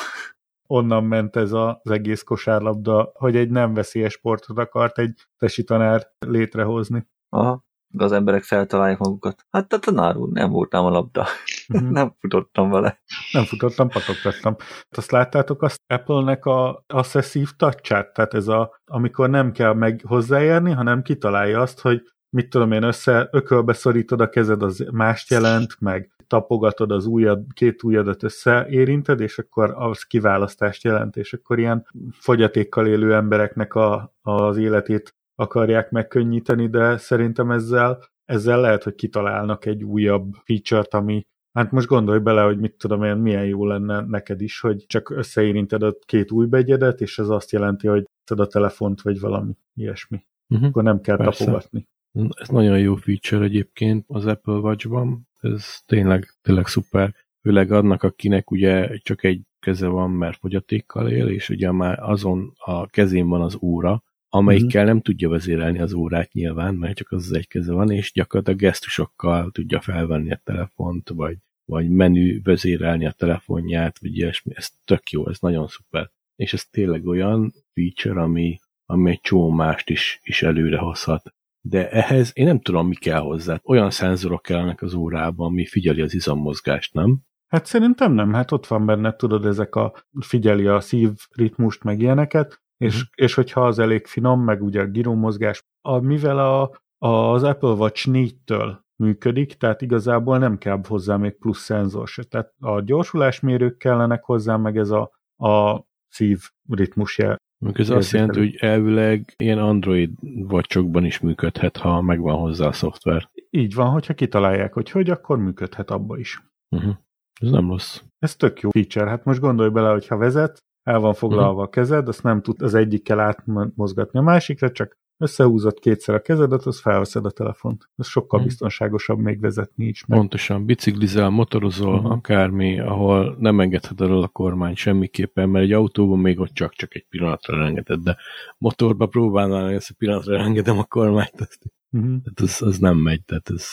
Onnan 0.72 1.04
ment 1.04 1.36
ez 1.36 1.52
az 1.52 1.92
egész 1.92 2.24
kosárlabda, 2.24 3.12
hogy 3.14 3.36
egy 3.36 3.50
nem 3.50 3.74
veszélyes 3.74 4.14
sportot 4.14 4.58
akart 4.58 4.98
egy 4.98 5.28
tesi 5.38 5.64
tanár 5.64 6.12
létrehozni. 6.20 7.08
Aha, 7.30 7.64
de 7.88 8.04
az 8.04 8.12
emberek 8.12 8.44
feltalálják 8.44 8.98
magukat. 8.98 9.46
Hát 9.50 9.74
a 9.74 9.80
tanár 9.80 10.18
úr, 10.18 10.30
nem 10.30 10.50
voltam 10.50 10.86
a 10.86 10.90
labda. 10.90 11.26
Mm-hmm. 11.74 11.92
nem 12.00 12.16
futottam 12.20 12.70
vele. 12.70 13.02
Nem 13.32 13.44
futottam, 13.44 13.90
patogtattam. 13.90 14.56
Azt 14.90 15.12
láttátok 15.12 15.62
azt 15.62 15.82
Apple-nek 15.88 16.46
a 16.46 16.84
Assessive 16.88 17.50
touch 17.58 17.82
tehát 17.82 18.34
ez 18.34 18.48
a, 18.48 18.80
amikor 18.86 19.30
nem 19.30 19.52
kell 19.52 19.74
meg 19.74 20.02
hozzáérni, 20.08 20.72
hanem 20.72 21.02
kitalálja 21.02 21.62
azt, 21.62 21.80
hogy 21.80 22.02
mit 22.30 22.50
tudom 22.50 22.72
én, 22.72 22.84
össze, 22.84 23.30
ökölbe 23.32 23.74
szorítod 23.74 24.22
a 24.22 24.30
kezed, 24.30 24.64
az 24.64 24.86
mást 24.92 25.32
jelent, 25.32 25.76
meg 25.80 26.12
tapogatod 26.28 26.92
az 26.92 27.06
ujjad, 27.06 27.44
két 27.54 27.84
ujjadat 27.84 28.24
összeérinted, 28.24 29.20
és 29.20 29.38
akkor 29.40 29.74
az 29.78 30.04
kiválasztást 30.04 30.84
jelent, 30.84 31.18
és 31.18 31.34
akkor 31.34 31.60
ilyen 31.60 31.88
fogyatékkal 32.12 32.88
élő 32.88 33.14
embereknek 33.14 33.74
a, 33.74 34.14
az 34.22 34.58
életét 34.58 35.16
akarják 35.36 35.92
megkönnyíteni, 35.92 36.68
de 36.68 36.98
szerintem 36.98 37.52
ezzel, 37.52 38.00
ezzel 38.26 38.62
lehet, 38.62 38.84
hogy 38.84 38.96
kitalálnak 38.96 39.66
egy 39.66 39.84
újabb 39.84 40.34
feature-t, 40.44 40.94
ami 40.94 41.28
Hát 41.54 41.72
most 41.72 41.88
gondolj 41.88 42.20
bele, 42.20 42.42
hogy 42.42 42.60
mit 42.60 42.76
tudom 42.78 43.04
én, 43.04 43.16
milyen 43.16 43.46
jó 43.46 43.66
lenne 43.66 44.02
neked 44.02 44.42
is, 44.42 44.60
hogy 44.60 44.86
csak 44.88 45.10
összeérinted 45.10 45.84
a 45.84 45.96
két 46.06 46.32
újbegyedet, 46.32 47.02
és 47.02 47.20
ez 47.20 47.30
azt 47.30 47.52
jelenti, 47.52 47.88
hogy 47.88 48.04
tudod 48.24 48.46
a 48.46 48.50
telefont, 48.50 49.02
vagy 49.02 49.20
valami 49.20 49.58
ilyesmi. 49.74 50.26
Uh-huh. 50.50 50.68
Akkor 50.68 50.84
nem 50.84 51.02
kell 51.02 51.18
Persze. 51.18 51.44
tapogatni. 51.44 51.88
Ez 52.14 52.48
nagyon 52.48 52.80
jó 52.80 52.96
feature 52.96 53.44
egyébként 53.44 54.06
az 54.08 54.26
Apple 54.26 54.54
Watch-ban, 54.54 55.28
ez 55.40 55.80
tényleg, 55.86 56.28
tényleg 56.42 56.68
szuper. 56.68 57.16
Főleg 57.42 57.72
annak, 57.72 58.04
akinek 58.04 58.52
ugye 58.52 58.98
csak 58.98 59.24
egy 59.24 59.42
keze 59.60 59.88
van, 59.88 60.12
mert 60.12 60.38
fogyatékkal 60.38 61.10
él, 61.10 61.28
és 61.28 61.50
ugye 61.50 61.72
már 61.72 62.00
azon 62.00 62.54
a 62.58 62.88
kezén 62.88 63.28
van 63.28 63.42
az 63.42 63.58
óra, 63.62 64.04
amelyikkel 64.30 64.86
nem 64.86 65.02
tudja 65.02 65.30
vezérelni 65.30 65.80
az 65.80 65.94
órát 65.94 66.34
nyilván, 66.34 66.76
mert 66.76 66.98
csak 66.98 67.12
az, 67.12 67.26
az 67.26 67.34
egy 67.34 67.48
keze 67.48 67.74
van, 67.74 67.92
és 67.92 68.12
gyakorlatilag 68.12 68.60
gesztusokkal 68.60 69.52
tudja 69.52 69.82
felvenni 69.82 70.32
a 70.32 70.42
telefont, 70.44 71.10
vagy, 71.10 71.38
vagy 71.66 71.90
menü 71.90 72.42
vezérelni 72.42 73.06
a 73.06 73.12
telefonját, 73.12 74.00
vagy 74.00 74.18
ilyesmi. 74.18 74.52
Ez 74.56 74.70
tök 74.86 75.10
jó, 75.10 75.28
ez 75.28 75.40
nagyon 75.40 75.68
szuper. 75.68 76.10
És 76.36 76.54
ez 76.54 76.66
tényleg 76.66 77.08
olyan 77.08 77.54
feature, 77.74 78.22
ami, 78.22 78.60
ami 78.86 79.10
egy 79.10 79.22
csomó 79.22 79.50
mást 79.50 79.90
is, 79.90 80.20
is 80.24 80.42
előre 80.42 80.78
hozhat. 80.78 81.34
De 81.62 81.90
ehhez 81.90 82.32
én 82.34 82.46
nem 82.46 82.60
tudom, 82.60 82.88
mi 82.88 82.96
kell 82.96 83.20
hozzá. 83.20 83.60
Olyan 83.64 83.90
szenzorok 83.90 84.42
kellenek 84.42 84.82
az 84.82 84.94
órában, 84.94 85.48
ami 85.48 85.66
figyeli 85.66 86.02
az 86.02 86.14
izommozgást, 86.14 86.94
nem? 86.94 87.20
Hát 87.48 87.66
szerintem 87.66 88.14
nem, 88.14 88.34
hát 88.34 88.52
ott 88.52 88.68
van 88.68 88.86
benne, 88.86 89.16
tudod, 89.16 89.46
ezek 89.46 89.76
a 89.76 89.94
figyeli 90.20 90.68
a 90.68 90.80
szívritmust, 90.80 91.84
meg 91.84 92.00
ilyeneket, 92.00 92.62
és, 92.78 92.98
mm. 92.98 93.24
és 93.24 93.34
hogyha 93.34 93.66
az 93.66 93.80
elég 93.80 94.06
finom, 94.06 94.44
meg 94.44 94.64
ugye 94.64 94.82
a 94.82 94.86
giromozgás, 94.86 95.64
a, 95.82 96.00
mivel 96.00 96.40
a, 96.40 96.62
a, 96.98 97.08
az 97.08 97.44
Apple 97.44 97.70
Watch 97.70 98.08
4-től 98.12 98.78
működik, 98.96 99.54
tehát 99.54 99.82
igazából 99.82 100.38
nem 100.38 100.58
kell 100.58 100.82
hozzá 100.88 101.18
még 101.18 101.38
plusz 101.38 101.60
szenzor 101.60 102.08
se. 102.08 102.24
Tehát 102.24 102.54
a 102.60 102.82
gyorsulásmérők 102.82 103.78
kellenek 103.78 104.24
hozzá, 104.24 104.58
meg 104.58 104.78
ez 104.78 104.90
a, 104.90 105.12
a 105.38 105.84
szív 106.08 106.40
ritmusjel. 106.70 107.38
Ez 107.74 107.90
azt 107.90 108.12
jelenti, 108.12 108.40
hogy 108.40 108.56
elvileg 108.56 109.34
ilyen 109.38 109.58
Android 109.58 110.12
vacsokban 110.48 111.06
is 111.06 111.20
működhet, 111.20 111.78
ha 111.78 112.02
megvan 112.02 112.36
hozzá 112.36 112.68
a 112.68 112.72
szoftver. 112.72 113.30
Így 113.50 113.74
van, 113.74 113.90
hogyha 113.90 114.14
kitalálják, 114.14 114.74
hogy 114.74 114.90
hogy, 114.90 115.10
akkor 115.10 115.38
működhet 115.38 115.90
abba 115.92 116.18
is. 116.18 116.44
Uh-huh. 116.76 116.96
Ez 117.42 117.50
nem 117.50 117.70
rossz. 117.70 118.02
Ez 118.20 118.36
tök 118.36 118.60
jó 118.60 118.70
feature. 118.70 119.10
Hát 119.10 119.24
most 119.24 119.40
gondolj 119.40 119.70
bele, 119.70 119.90
hogy 119.90 120.08
ha 120.08 120.18
vezet, 120.18 120.64
el 120.84 121.00
van 121.00 121.14
foglalva 121.14 121.50
uh-huh. 121.50 121.64
a 121.64 121.70
kezed, 121.70 122.08
azt 122.08 122.24
nem 122.24 122.42
tud 122.42 122.62
az 122.62 122.74
egyikkel 122.74 123.20
átmozgatni 123.20 124.20
a 124.20 124.22
másikra, 124.22 124.72
csak 124.72 124.98
összehúzott 125.20 125.80
kétszer 125.80 126.16
a 126.16 126.22
kezedet, 126.22 126.66
az 126.66 126.80
felveszed 126.80 127.26
a 127.26 127.32
telefont. 127.32 127.90
Ez 127.96 128.08
sokkal 128.08 128.40
uh-huh. 128.40 128.46
biztonságosabb 128.46 129.20
még 129.20 129.40
vezetni 129.40 129.86
is. 129.86 130.06
Meg. 130.06 130.18
Pontosan, 130.18 130.66
biciklizel, 130.66 131.30
motorozol, 131.30 131.96
uh-huh. 131.96 132.12
akármi, 132.12 132.80
ahol 132.80 133.36
nem 133.40 133.60
engedheted 133.60 134.10
el 134.10 134.22
a 134.22 134.28
kormány 134.28 134.76
semmiképpen, 134.76 135.50
mert 135.50 135.66
egy 135.66 135.72
autóban 135.72 136.20
még 136.20 136.40
ott 136.40 136.54
csak-csak 136.54 136.96
egy 136.96 137.06
pillanatra 137.10 137.66
engeded, 137.66 138.00
de 138.00 138.18
motorba 138.58 139.06
próbálnál, 139.06 139.66
hogy 139.66 139.74
ezt 139.74 139.90
a 139.90 139.96
pillanatra 139.98 140.38
engedem 140.38 140.78
a 140.78 140.84
kormányt, 140.84 141.42
azt, 141.42 141.60
uh-huh. 141.92 142.10
tehát 142.10 142.40
az, 142.40 142.62
az 142.62 142.78
nem 142.78 142.98
megy, 142.98 143.24
tehát 143.26 143.50
ez 143.50 143.68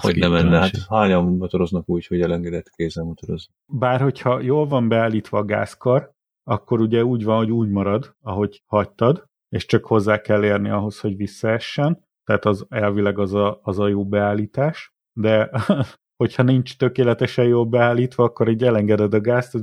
hogy 0.00 0.16
nem 0.16 0.30
menne, 0.30 0.58
hát 0.58 0.86
hányan 0.88 1.24
motoroznak 1.24 1.88
úgy, 1.88 2.06
hogy 2.06 2.20
elengedett 2.20 2.70
kézzel 2.70 3.04
motorozni? 3.04 3.54
Bár 3.66 4.00
hogyha 4.00 4.40
jól 4.40 4.66
van 4.66 4.88
beállítva 4.88 5.38
a 5.38 5.44
gázkar, 5.44 6.12
akkor 6.44 6.80
ugye 6.80 7.04
úgy 7.04 7.24
van, 7.24 7.36
hogy 7.36 7.50
úgy 7.50 7.68
marad, 7.68 8.14
ahogy 8.22 8.62
hagytad, 8.66 9.28
és 9.50 9.66
csak 9.66 9.84
hozzá 9.84 10.20
kell 10.20 10.44
érni 10.44 10.70
ahhoz, 10.70 11.00
hogy 11.00 11.16
visszaessen, 11.16 12.08
tehát 12.24 12.44
az 12.44 12.66
elvileg 12.68 13.18
az 13.18 13.34
a, 13.34 13.60
az 13.62 13.78
a 13.78 13.88
jó 13.88 14.06
beállítás, 14.06 14.94
de 15.12 15.50
hogyha 16.22 16.42
nincs 16.42 16.76
tökéletesen 16.76 17.44
jól 17.44 17.64
beállítva, 17.64 18.24
akkor 18.24 18.48
így 18.48 18.64
elengeded 18.64 19.14
a 19.14 19.20
gázt, 19.20 19.54
az 19.54 19.62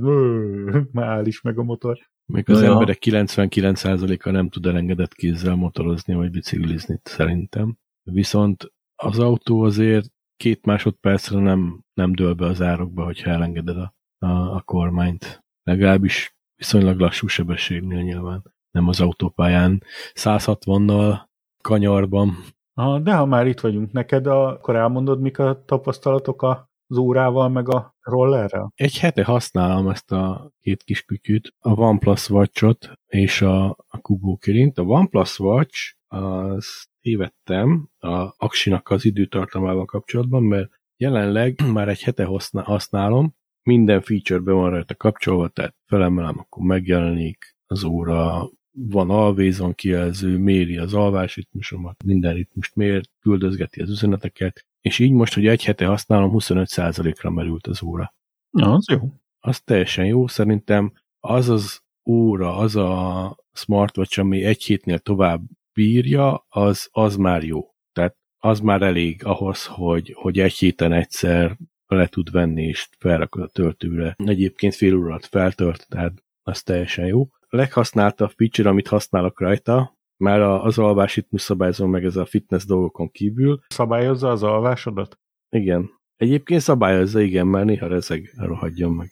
már 0.92 1.08
áll 1.08 1.26
is 1.26 1.40
meg 1.40 1.58
a 1.58 1.62
motor. 1.62 1.98
Még 2.32 2.50
az 2.50 2.62
ja. 2.62 2.70
emberek 2.72 2.98
99%-a 3.00 4.30
nem 4.30 4.48
tud 4.48 4.66
elengedett 4.66 5.14
kézzel 5.14 5.54
motorozni 5.54 6.14
vagy 6.14 6.30
biciklizni 6.30 7.00
szerintem. 7.02 7.76
Viszont 8.02 8.72
az 9.02 9.18
autó 9.18 9.62
azért 9.62 10.12
két 10.36 10.66
másodpercre 10.66 11.40
nem, 11.40 11.84
nem 11.94 12.12
dől 12.12 12.34
be 12.34 12.46
az 12.46 12.62
árokba, 12.62 13.04
hogyha 13.04 13.30
elengeded 13.30 13.76
a, 13.76 13.94
a, 14.18 14.54
a 14.54 14.60
kormányt. 14.60 15.44
Legalábbis 15.62 16.36
viszonylag 16.54 16.98
lassú 16.98 17.26
sebességnél 17.26 18.02
nyilván, 18.02 18.42
nem 18.70 18.88
az 18.88 19.00
autópályán 19.00 19.82
160-nal 20.14 21.20
kanyarban. 21.62 22.36
Ah, 22.74 23.02
de 23.02 23.14
ha 23.14 23.26
már 23.26 23.46
itt 23.46 23.60
vagyunk 23.60 23.92
neked, 23.92 24.26
akkor 24.26 24.76
elmondod, 24.76 25.20
mik 25.20 25.38
a 25.38 25.62
tapasztalatok 25.64 26.42
az 26.42 26.96
órával, 26.96 27.48
meg 27.48 27.68
a 27.68 27.94
rollerrel? 28.00 28.72
Egy 28.74 28.98
hete 28.98 29.24
használom 29.24 29.88
ezt 29.88 30.12
a 30.12 30.52
két 30.60 30.82
kis 30.82 31.02
kütyűt, 31.02 31.54
a 31.58 31.70
OnePlus 31.70 32.30
Watch-ot 32.30 32.92
és 33.06 33.42
a, 33.42 33.68
a 33.68 33.98
Kubo 34.00 34.36
Kirint. 34.36 34.78
A 34.78 34.82
OnePlus 34.82 35.38
Watch 35.38 35.94
az 36.06 36.88
tévedtem 37.00 37.88
a 37.98 38.34
aksinak 38.36 38.90
az 38.90 39.04
időtartamával 39.04 39.84
kapcsolatban, 39.84 40.42
mert 40.42 40.70
jelenleg 40.96 41.60
már 41.74 41.88
egy 41.88 42.02
hete 42.02 42.24
használom, 42.52 43.36
minden 43.62 44.00
feature 44.00 44.40
be 44.40 44.52
van 44.52 44.70
rajta 44.70 44.94
kapcsolva, 44.94 45.48
tehát 45.48 45.76
felemelem, 45.86 46.38
akkor 46.38 46.62
megjelenik 46.62 47.56
az 47.66 47.84
óra, 47.84 48.48
van 48.86 49.10
alvézon 49.10 49.74
kijelző, 49.74 50.38
méri 50.38 50.76
az 50.76 50.94
alvásritmusomat, 50.94 52.02
minden 52.04 52.34
ritmust 52.34 52.76
mér, 52.76 53.02
küldözgeti 53.20 53.80
az 53.80 53.90
üzeneteket, 53.90 54.66
és 54.80 54.98
így 54.98 55.12
most, 55.12 55.34
hogy 55.34 55.46
egy 55.46 55.64
hete 55.64 55.86
használom, 55.86 56.30
25%-ra 56.34 57.30
merült 57.30 57.66
az 57.66 57.82
óra. 57.82 58.14
Ja, 58.58 58.72
az 58.72 58.86
jó. 58.90 59.12
Az 59.40 59.60
teljesen 59.60 60.06
jó, 60.06 60.26
szerintem 60.26 60.92
az 61.20 61.48
az 61.48 61.82
óra, 62.04 62.56
az 62.56 62.76
a 62.76 63.36
smartwatch, 63.52 64.18
ami 64.18 64.44
egy 64.44 64.62
hétnél 64.62 64.98
tovább 64.98 65.42
bírja, 65.72 66.46
az, 66.48 66.88
az 66.92 67.16
már 67.16 67.42
jó. 67.42 67.74
Tehát 67.92 68.16
az 68.38 68.60
már 68.60 68.82
elég 68.82 69.24
ahhoz, 69.24 69.66
hogy, 69.66 70.12
hogy 70.16 70.38
egy 70.38 70.52
héten 70.52 70.92
egyszer 70.92 71.56
le 71.86 72.06
tud 72.06 72.30
venni, 72.30 72.62
és 72.62 72.88
felrakod 72.98 73.42
a 73.42 73.48
töltőre. 73.48 74.14
Egyébként 74.24 74.74
fél 74.74 74.96
óra 74.96 75.06
alatt 75.06 75.24
feltölt, 75.24 75.86
tehát 75.88 76.22
az 76.42 76.62
teljesen 76.62 77.06
jó. 77.06 77.28
A 77.50 77.56
leghasználtabb 77.56 78.30
feature, 78.36 78.68
amit 78.68 78.88
használok 78.88 79.40
rajta, 79.40 79.98
már 80.16 80.40
az 80.40 80.78
alvásitmus 80.78 81.42
szabályozó 81.42 81.86
meg 81.86 82.04
ez 82.04 82.16
a 82.16 82.24
fitness 82.24 82.64
dolgokon 82.64 83.10
kívül. 83.10 83.60
Szabályozza 83.68 84.28
az 84.30 84.42
alvásodat? 84.42 85.18
Igen. 85.50 85.90
Egyébként 86.16 86.60
szabályozza, 86.60 87.20
igen, 87.20 87.46
mert 87.46 87.66
néha 87.66 87.86
rezeg, 87.86 88.32
rohadjon 88.36 88.92
meg. 88.92 89.10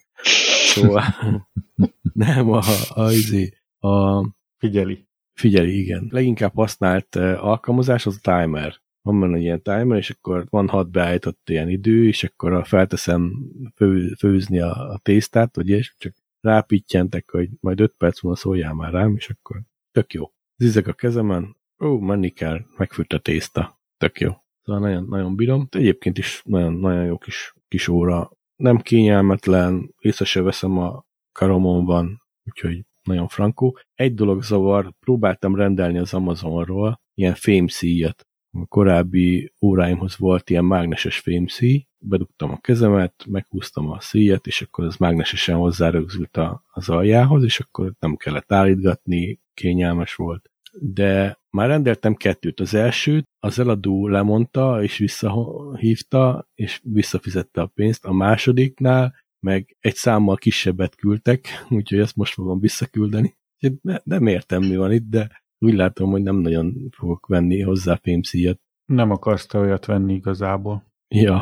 Szóval 0.65 1.03
nem, 2.13 2.53
a, 2.53 2.59
a, 2.59 3.01
a, 3.01 3.11
izé, 3.11 3.53
a 3.79 4.25
Figyeli. 4.59 5.09
Figyeli, 5.33 5.79
igen. 5.79 6.09
Leginkább 6.11 6.55
használt 6.55 7.17
eh, 7.17 7.45
alkalmazás 7.45 8.07
az 8.07 8.19
a 8.23 8.41
timer 8.41 8.85
van 9.07 9.21
benne 9.21 9.37
egy 9.37 9.43
ilyen 9.43 9.63
timer, 9.63 9.99
és 9.99 10.11
akkor 10.11 10.47
van 10.51 10.69
hat 10.69 10.91
beállított 10.91 11.51
ilyen 11.51 11.69
idő, 11.69 12.07
és 12.07 12.25
akkor 12.25 12.67
felteszem 12.67 13.51
fő, 13.75 14.15
főzni 14.19 14.61
a, 14.61 14.91
a 14.91 14.99
tésztát, 15.03 15.57
vagy 15.57 15.69
és 15.69 15.95
csak 15.99 16.15
rápittyentek, 16.41 17.31
hogy 17.31 17.49
majd 17.61 17.81
öt 17.81 17.95
perc 17.99 18.23
múlva 18.23 18.39
szóljál 18.39 18.75
már 18.75 18.93
rám, 18.93 19.15
és 19.17 19.29
akkor 19.29 19.61
tök 19.93 20.13
jó. 20.13 20.31
Zizek 20.57 20.87
a 20.87 20.93
kezemen, 20.93 21.57
ó, 21.79 21.99
menni 21.99 22.31
kell, 22.31 22.61
megfűrt 22.77 23.13
a 23.13 23.19
tészta, 23.19 23.81
tök 23.97 24.21
jó. 24.21 24.33
Szóval 24.63 24.81
nagyon, 24.81 25.05
nagyon 25.05 25.37
bírom. 25.37 25.69
Egyébként 25.71 26.19
is 26.19 26.43
nagyon, 26.45 26.73
nagyon 26.73 27.05
jó 27.05 27.19
kis, 27.19 27.55
kis 27.69 27.89
óra. 27.89 28.31
Nem 28.57 28.79
kényelmetlen, 28.79 29.95
észre 29.99 30.25
se 30.25 30.43
veszem 30.43 30.79
a 30.79 31.07
karomon 31.33 31.85
van, 31.85 32.23
úgyhogy 32.45 32.85
nagyon 33.03 33.29
frankó. 33.29 33.79
Egy 33.95 34.15
dolog 34.15 34.43
zavar, 34.43 34.93
próbáltam 35.01 35.55
rendelni 35.55 35.99
az 35.99 36.15
Amazonról 36.15 37.01
ilyen 37.15 37.35
fémszíjat, 37.35 38.27
a 38.51 38.67
korábbi 38.67 39.53
óráimhoz 39.61 40.17
volt 40.17 40.51
ilyen 40.51 40.65
mágneses 40.65 41.19
fémszíj, 41.19 41.87
bedugtam 41.99 42.51
a 42.51 42.61
kezemet, 42.61 43.25
meghúztam 43.29 43.91
a 43.91 44.01
szíjet, 44.01 44.47
és 44.47 44.63
akkor 44.63 44.85
az 44.85 44.97
mágnesesen 44.97 45.57
hozzárögzült 45.57 46.39
az 46.73 46.89
aljához, 46.89 47.45
és 47.45 47.61
akkor 47.61 47.93
nem 47.99 48.17
kellett 48.17 48.53
állítgatni, 48.53 49.41
kényelmes 49.55 50.15
volt. 50.15 50.51
De 50.81 51.39
már 51.51 51.69
rendeltem 51.69 52.15
kettőt. 52.15 52.61
Az 52.61 52.75
elsőt 52.75 53.29
az 53.39 53.59
eladó 53.59 54.09
lemondta, 54.09 54.83
és 54.83 54.99
visszahívta, 54.99 56.49
és 56.55 56.81
visszafizette 56.83 57.61
a 57.61 57.67
pénzt. 57.67 58.05
A 58.05 58.13
másodiknál 58.13 59.15
meg 59.41 59.77
egy 59.81 59.95
számmal 59.95 60.37
kisebbet 60.37 60.95
küldtek, 60.95 61.49
úgyhogy 61.69 61.99
ezt 61.99 62.17
most 62.17 62.33
fogom 62.33 62.61
visszaküldeni. 62.61 63.37
Ne, 63.81 63.99
nem 64.05 64.27
értem, 64.27 64.63
mi 64.63 64.77
van 64.77 64.93
itt, 64.93 65.09
de 65.09 65.45
úgy 65.59 65.75
látom, 65.75 66.11
hogy 66.11 66.23
nem 66.23 66.37
nagyon 66.37 66.89
fogok 66.91 67.27
venni 67.27 67.61
hozzá 67.61 67.99
fémszíjat. 68.03 68.61
Nem 68.85 69.11
akarsz 69.11 69.47
te 69.47 69.59
olyat 69.59 69.87
venni 69.87 70.15
igazából. 70.15 70.85
Ja, 71.09 71.41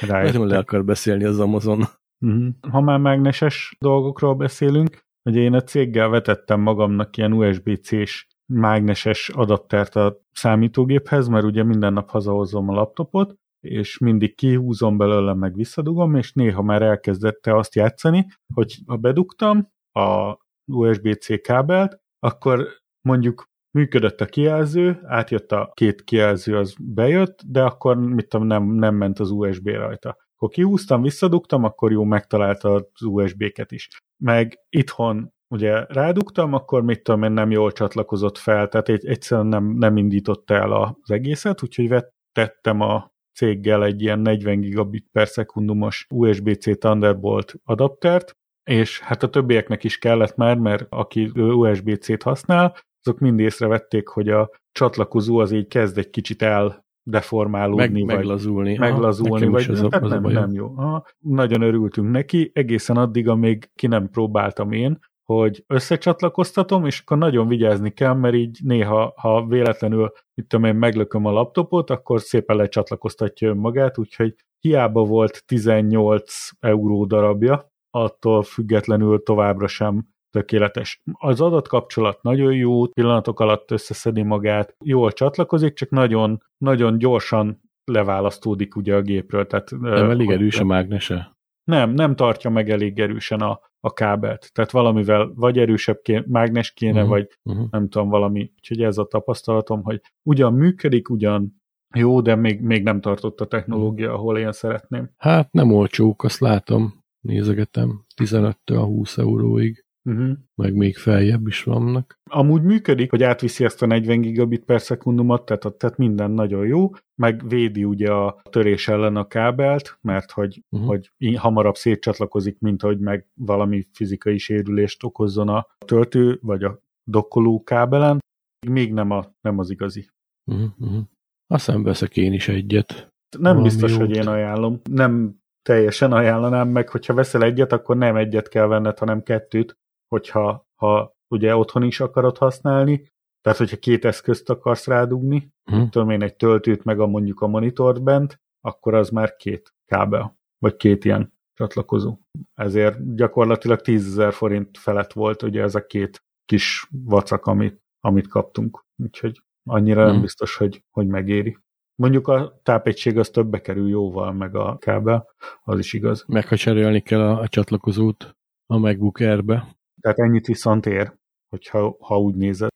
nagyon 0.00 0.46
le 0.46 0.58
akar 0.58 0.84
beszélni 0.84 1.24
az 1.24 1.40
Amazon. 1.40 1.84
Uh-huh. 2.26 2.48
Ha 2.70 2.80
már 2.80 2.98
mágneses 2.98 3.76
dolgokról 3.78 4.34
beszélünk, 4.34 4.98
ugye 5.24 5.40
én 5.40 5.54
a 5.54 5.62
céggel 5.62 6.08
vetettem 6.08 6.60
magamnak 6.60 7.16
ilyen 7.16 7.32
USB-C-s 7.32 8.26
mágneses 8.52 9.28
adaptert 9.28 9.96
a 9.96 10.20
számítógéphez, 10.32 11.28
mert 11.28 11.44
ugye 11.44 11.62
minden 11.62 11.92
nap 11.92 12.10
hazahozom 12.10 12.68
a 12.68 12.74
laptopot, 12.74 13.34
és 13.60 13.98
mindig 13.98 14.34
kihúzom 14.34 14.96
belőle, 14.96 15.34
meg 15.34 15.54
visszadugom, 15.54 16.14
és 16.14 16.32
néha 16.32 16.62
már 16.62 16.82
elkezdette 16.82 17.56
azt 17.56 17.74
játszani, 17.74 18.26
hogy 18.54 18.78
ha 18.86 18.96
bedugtam 18.96 19.68
a 19.92 20.36
USB-C 20.72 21.42
kábelt, 21.42 22.00
akkor 22.18 22.66
mondjuk 23.08 23.49
működött 23.70 24.20
a 24.20 24.26
kijelző, 24.26 25.00
átjött 25.04 25.52
a 25.52 25.70
két 25.74 26.04
kijelző, 26.04 26.56
az 26.56 26.74
bejött, 26.78 27.40
de 27.46 27.62
akkor 27.62 27.96
mit 27.96 28.28
tudom, 28.28 28.46
nem, 28.46 28.64
nem 28.64 28.94
ment 28.94 29.18
az 29.18 29.30
USB 29.30 29.66
rajta. 29.68 30.16
Akkor 30.34 30.48
kihúztam, 30.48 31.02
visszadugtam, 31.02 31.64
akkor 31.64 31.92
jó, 31.92 32.04
megtalálta 32.04 32.74
az 32.74 33.02
USB-ket 33.02 33.72
is. 33.72 33.88
Meg 34.16 34.58
itthon 34.68 35.32
ugye 35.48 35.84
rádugtam, 35.88 36.52
akkor 36.52 36.82
mit 36.82 37.02
tudom 37.02 37.22
én 37.22 37.32
nem 37.32 37.50
jól 37.50 37.72
csatlakozott 37.72 38.38
fel, 38.38 38.68
tehát 38.68 38.88
egy, 38.88 39.06
egyszerűen 39.06 39.46
nem, 39.46 39.64
nem 39.64 39.96
indította 39.96 40.54
el 40.54 40.72
az 40.72 41.10
egészet, 41.10 41.62
úgyhogy 41.62 41.88
vettettem 41.88 42.80
a 42.80 43.12
céggel 43.34 43.84
egy 43.84 44.02
ilyen 44.02 44.18
40 44.18 44.60
gigabit 44.60 45.08
per 45.12 45.28
szekundumos 45.28 46.06
USB-C 46.10 46.78
Thunderbolt 46.78 47.54
adaptert, 47.64 48.36
és 48.64 49.00
hát 49.00 49.22
a 49.22 49.28
többieknek 49.28 49.84
is 49.84 49.98
kellett 49.98 50.36
már, 50.36 50.56
mert 50.56 50.86
aki 50.88 51.30
USB-C-t 51.34 52.22
használ, 52.22 52.76
azok 53.02 53.18
mind 53.18 53.38
észrevették, 53.40 54.08
hogy 54.08 54.28
a 54.28 54.50
csatlakozó 54.72 55.38
az 55.38 55.50
így 55.52 55.66
kezd 55.66 55.98
egy 55.98 56.10
kicsit 56.10 56.42
el 56.42 56.84
deformálódni, 57.02 57.82
Meg, 57.82 57.92
vagy 57.92 58.16
meglazulni. 58.16 58.78
meglazulni, 58.78 59.42
Aha, 59.44 59.52
vagy 59.52 59.70
az, 59.70 59.86
tehát 59.88 60.04
az 60.04 60.10
nem, 60.10 60.22
nem 60.22 60.52
jó. 60.52 60.72
Aha, 60.76 61.06
nagyon 61.18 61.62
örültünk 61.62 62.10
neki, 62.10 62.50
egészen 62.54 62.96
addig, 62.96 63.28
amíg 63.28 63.70
ki 63.74 63.86
nem 63.86 64.10
próbáltam 64.10 64.72
én, 64.72 64.98
hogy 65.24 65.64
összecsatlakoztatom, 65.66 66.86
és 66.86 67.00
akkor 67.00 67.18
nagyon 67.18 67.48
vigyázni 67.48 67.90
kell, 67.90 68.14
mert 68.14 68.34
így 68.34 68.58
néha, 68.62 69.12
ha 69.16 69.46
véletlenül, 69.46 70.12
mit 70.34 70.46
tudom 70.46 70.64
én, 70.64 70.74
meglököm 70.74 71.24
a 71.24 71.30
laptopot, 71.30 71.90
akkor 71.90 72.20
szépen 72.20 72.56
lecsatlakoztatja 72.56 73.48
önmagát, 73.48 73.98
úgyhogy 73.98 74.34
hiába 74.58 75.04
volt 75.04 75.42
18 75.46 76.48
euró 76.60 77.04
darabja, 77.04 77.70
attól 77.90 78.42
függetlenül 78.42 79.22
továbbra 79.22 79.66
sem 79.66 80.06
tökéletes. 80.30 81.02
Az 81.12 81.40
adatkapcsolat 81.40 82.22
nagyon 82.22 82.54
jó, 82.54 82.86
pillanatok 82.86 83.40
alatt 83.40 83.70
összeszedi 83.70 84.22
magát, 84.22 84.76
jól 84.84 85.12
csatlakozik, 85.12 85.74
csak 85.74 85.90
nagyon, 85.90 86.42
nagyon 86.58 86.98
gyorsan 86.98 87.60
leválasztódik 87.84 88.76
ugye 88.76 88.94
a 88.94 89.02
gépről. 89.02 89.46
Tehát, 89.46 89.70
nem 89.70 90.10
elég 90.10 90.30
erős 90.30 90.58
a 90.58 90.64
mágnese? 90.64 91.38
Nem, 91.64 91.90
nem 91.90 92.16
tartja 92.16 92.50
meg 92.50 92.70
elég 92.70 92.98
erősen 92.98 93.40
a, 93.40 93.60
a 93.80 93.92
kábelt. 93.92 94.50
Tehát 94.52 94.70
valamivel 94.70 95.32
vagy 95.34 95.58
erősebb 95.58 96.00
ké, 96.02 96.22
mágnes 96.26 96.72
kéne, 96.72 97.02
uh-huh. 97.02 97.08
vagy 97.08 97.28
uh-huh. 97.42 97.66
nem 97.70 97.88
tudom, 97.88 98.08
valami. 98.08 98.52
Úgyhogy 98.56 98.82
ez 98.82 98.98
a 98.98 99.04
tapasztalatom, 99.04 99.82
hogy 99.82 100.00
ugyan 100.22 100.52
működik, 100.52 101.10
ugyan 101.10 101.62
jó, 101.94 102.20
de 102.20 102.34
még, 102.34 102.60
még 102.60 102.82
nem 102.82 103.00
tartott 103.00 103.40
a 103.40 103.46
technológia, 103.46 104.12
ahol 104.12 104.38
én 104.38 104.52
szeretném. 104.52 105.10
Hát 105.16 105.52
nem 105.52 105.72
olcsók, 105.72 106.24
azt 106.24 106.40
látom. 106.40 107.04
Nézegetem. 107.20 108.04
15-től 108.16 108.82
20 108.84 109.18
euróig. 109.18 109.84
Uh-huh. 110.04 110.36
Meg 110.54 110.74
még 110.74 110.96
feljebb 110.96 111.46
is 111.46 111.62
vannak. 111.62 112.18
Amúgy 112.30 112.62
működik, 112.62 113.10
hogy 113.10 113.22
átviszi 113.22 113.64
ezt 113.64 113.82
a 113.82 113.86
40 113.86 114.20
gigabit 114.20 114.64
per 114.64 114.80
szekundumot, 114.80 115.44
tehát, 115.44 115.76
tehát 115.76 115.96
minden 115.96 116.30
nagyon 116.30 116.66
jó, 116.66 116.90
meg 117.14 117.48
védi 117.48 117.84
ugye 117.84 118.12
a 118.12 118.40
törés 118.50 118.88
ellen 118.88 119.16
a 119.16 119.26
kábelt, 119.26 119.98
mert 120.00 120.30
hogy, 120.30 120.62
uh-huh. 120.70 120.88
hogy 120.88 121.10
hamarabb 121.36 121.76
szétcsatlakozik, 121.76 122.58
mint 122.58 122.82
hogy 122.82 122.98
meg 122.98 123.26
valami 123.34 123.88
fizikai 123.92 124.38
sérülést 124.38 125.04
okozzon 125.04 125.48
a 125.48 125.66
töltő, 125.86 126.38
vagy 126.42 126.62
a 126.62 126.82
dokkoló 127.10 127.62
kábelen. 127.62 128.18
Még 128.66 128.92
nem, 128.92 129.10
a, 129.10 129.34
nem 129.40 129.58
az 129.58 129.70
igazi. 129.70 130.08
Uh-huh. 130.50 130.70
uh-huh. 130.78 131.02
Aztán 131.46 131.82
veszek 131.82 132.16
én 132.16 132.32
is 132.32 132.48
egyet. 132.48 133.08
Nem 133.38 133.42
Valami 133.42 133.62
biztos, 133.62 133.90
jót. 133.90 134.00
hogy 134.00 134.16
én 134.16 134.26
ajánlom. 134.26 134.80
Nem 134.90 135.40
teljesen 135.62 136.12
ajánlanám 136.12 136.68
meg, 136.68 136.88
hogyha 136.88 137.14
veszel 137.14 137.42
egyet, 137.42 137.72
akkor 137.72 137.96
nem 137.96 138.16
egyet 138.16 138.48
kell 138.48 138.66
venned, 138.66 138.98
hanem 138.98 139.22
kettőt, 139.22 139.78
hogyha 140.14 140.68
ha 140.74 141.14
ugye 141.28 141.56
otthon 141.56 141.82
is 141.82 142.00
akarod 142.00 142.36
használni, 142.36 143.08
tehát 143.40 143.58
hogyha 143.58 143.76
két 143.76 144.04
eszközt 144.04 144.50
akarsz 144.50 144.86
rádugni, 144.86 145.52
hmm. 145.70 145.90
tudom 145.90 146.10
én 146.10 146.22
egy 146.22 146.36
töltőt 146.36 146.84
meg 146.84 147.00
a 147.00 147.06
mondjuk 147.06 147.40
a 147.40 147.46
monitort 147.46 148.02
bent, 148.02 148.40
akkor 148.60 148.94
az 148.94 149.10
már 149.10 149.36
két 149.36 149.74
kábel, 149.86 150.38
vagy 150.58 150.76
két 150.76 151.04
ilyen 151.04 151.32
csatlakozó. 151.54 152.18
Ezért 152.54 153.14
gyakorlatilag 153.14 153.80
10 153.80 154.22
forint 154.30 154.78
felett 154.78 155.12
volt 155.12 155.42
ugye 155.42 155.62
ez 155.62 155.74
a 155.74 155.86
két 155.86 156.24
kis 156.44 156.88
vacak, 157.04 157.46
amit, 157.46 157.80
amit 158.00 158.28
kaptunk. 158.28 158.84
Úgyhogy 159.02 159.42
annyira 159.68 160.02
hmm. 160.02 160.12
nem 160.12 160.20
biztos, 160.20 160.56
hogy, 160.56 160.84
hogy 160.90 161.06
megéri. 161.06 161.58
Mondjuk 161.94 162.28
a 162.28 162.60
tápegység 162.62 163.18
az 163.18 163.30
többe 163.30 163.60
kerül 163.60 163.88
jóval, 163.88 164.32
meg 164.32 164.54
a 164.54 164.78
kábel, 164.78 165.26
az 165.62 165.78
is 165.78 165.92
igaz. 165.92 166.24
Meg 166.28 166.48
ha 166.48 166.56
cserélni 166.56 167.00
kell 167.00 167.20
a, 167.20 167.40
a 167.40 167.48
csatlakozót 167.48 168.36
a 168.66 168.78
MacBook 168.78 169.18
Air-be. 169.18 169.79
Tehát 170.00 170.18
ennyit 170.18 170.46
viszont 170.46 170.86
ér, 170.86 171.12
hogyha 171.48 171.96
ha 172.00 172.18
úgy 172.18 172.34
nézed. 172.34 172.68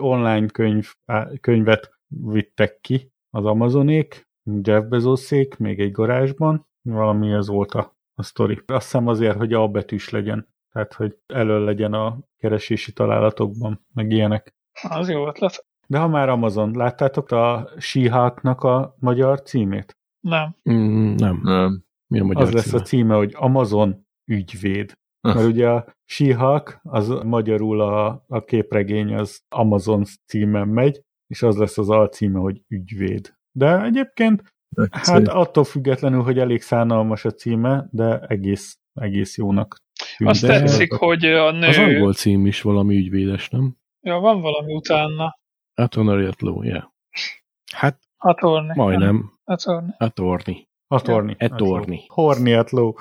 Online 0.00 0.46
könyv, 0.46 0.92
könyvet 1.40 1.90
vittek 2.06 2.78
ki 2.80 3.12
az 3.30 3.44
Amazonék, 3.44 4.28
Jeff 4.62 4.84
Bezoszék, 4.84 5.56
még 5.56 5.80
egy 5.80 5.92
garázsban, 5.92 6.66
valami 6.82 7.32
ez 7.32 7.48
volt 7.48 7.72
a, 7.72 7.96
a 8.14 8.22
sztori. 8.22 8.62
Azt 8.66 8.82
hiszem 8.82 9.06
azért, 9.06 9.36
hogy 9.36 9.52
A 9.52 9.68
betűs 9.68 10.10
legyen, 10.10 10.48
tehát 10.72 10.92
hogy 10.92 11.16
elől 11.26 11.64
legyen 11.64 11.92
a 11.92 12.18
keresési 12.36 12.92
találatokban, 12.92 13.86
meg 13.94 14.10
ilyenek. 14.10 14.54
Az 14.88 15.08
jó 15.08 15.26
ötlet. 15.26 15.66
De 15.86 15.98
ha 15.98 16.08
már 16.08 16.28
Amazon, 16.28 16.70
láttátok 16.70 17.30
a 17.30 17.70
Síháknak 17.78 18.62
a 18.62 18.94
magyar 18.98 19.42
címét? 19.42 19.96
Nem. 20.20 20.56
Mm, 20.70 21.14
nem. 21.14 21.40
Nem. 21.42 21.84
Mi 22.06 22.20
a 22.20 22.24
magyar 22.24 22.42
Az 22.42 22.52
lesz 22.52 22.64
címe? 22.64 22.80
a 22.80 22.82
címe, 22.82 23.14
hogy 23.14 23.32
Amazon 23.36 24.06
ügyvéd. 24.24 24.92
Mert 25.22 25.46
ugye 25.46 25.68
a 25.68 25.86
She-Hulk, 26.04 26.80
az 26.82 27.08
magyarul 27.08 27.80
a, 27.80 28.24
a 28.28 28.44
képregény 28.44 29.14
az 29.14 29.40
Amazon 29.48 30.04
címen 30.26 30.68
megy, 30.68 31.00
és 31.26 31.42
az 31.42 31.56
lesz 31.56 31.78
az 31.78 31.90
alcíme, 31.90 32.38
hogy 32.38 32.62
ügyvéd. 32.68 33.34
De 33.52 33.82
egyébként, 33.82 34.42
hát 34.90 35.28
attól 35.28 35.64
függetlenül, 35.64 36.22
hogy 36.22 36.38
elég 36.38 36.62
szánalmas 36.62 37.24
a 37.24 37.30
címe, 37.30 37.88
de 37.90 38.18
egész, 38.18 38.78
egész 39.00 39.36
jónak 39.36 39.76
tűnik. 40.16 40.32
Azt 40.32 40.46
De- 40.46 40.58
tetszik, 40.58 40.92
hogy 40.92 41.24
a 41.24 41.50
nő... 41.50 41.66
Az 41.66 41.78
angol 41.78 42.12
cím 42.12 42.46
is 42.46 42.62
valami 42.62 42.96
ügyvédes, 42.96 43.48
nem? 43.48 43.76
Ja, 44.00 44.18
van 44.18 44.40
valami 44.40 44.74
utána. 44.74 45.38
Attorney 45.74 46.26
at 46.26 46.40
law, 46.40 46.62
yeah. 46.62 46.84
Hát 47.72 47.98
Attorney. 48.16 48.76
majdnem. 48.76 49.32
Attorney. 49.44 49.94
Attorney. 49.98 50.68
Attorney. 50.92 51.36
Attorney. 51.38 52.04
Horny 52.08 52.52
at 52.52 52.70
law. 52.70 52.92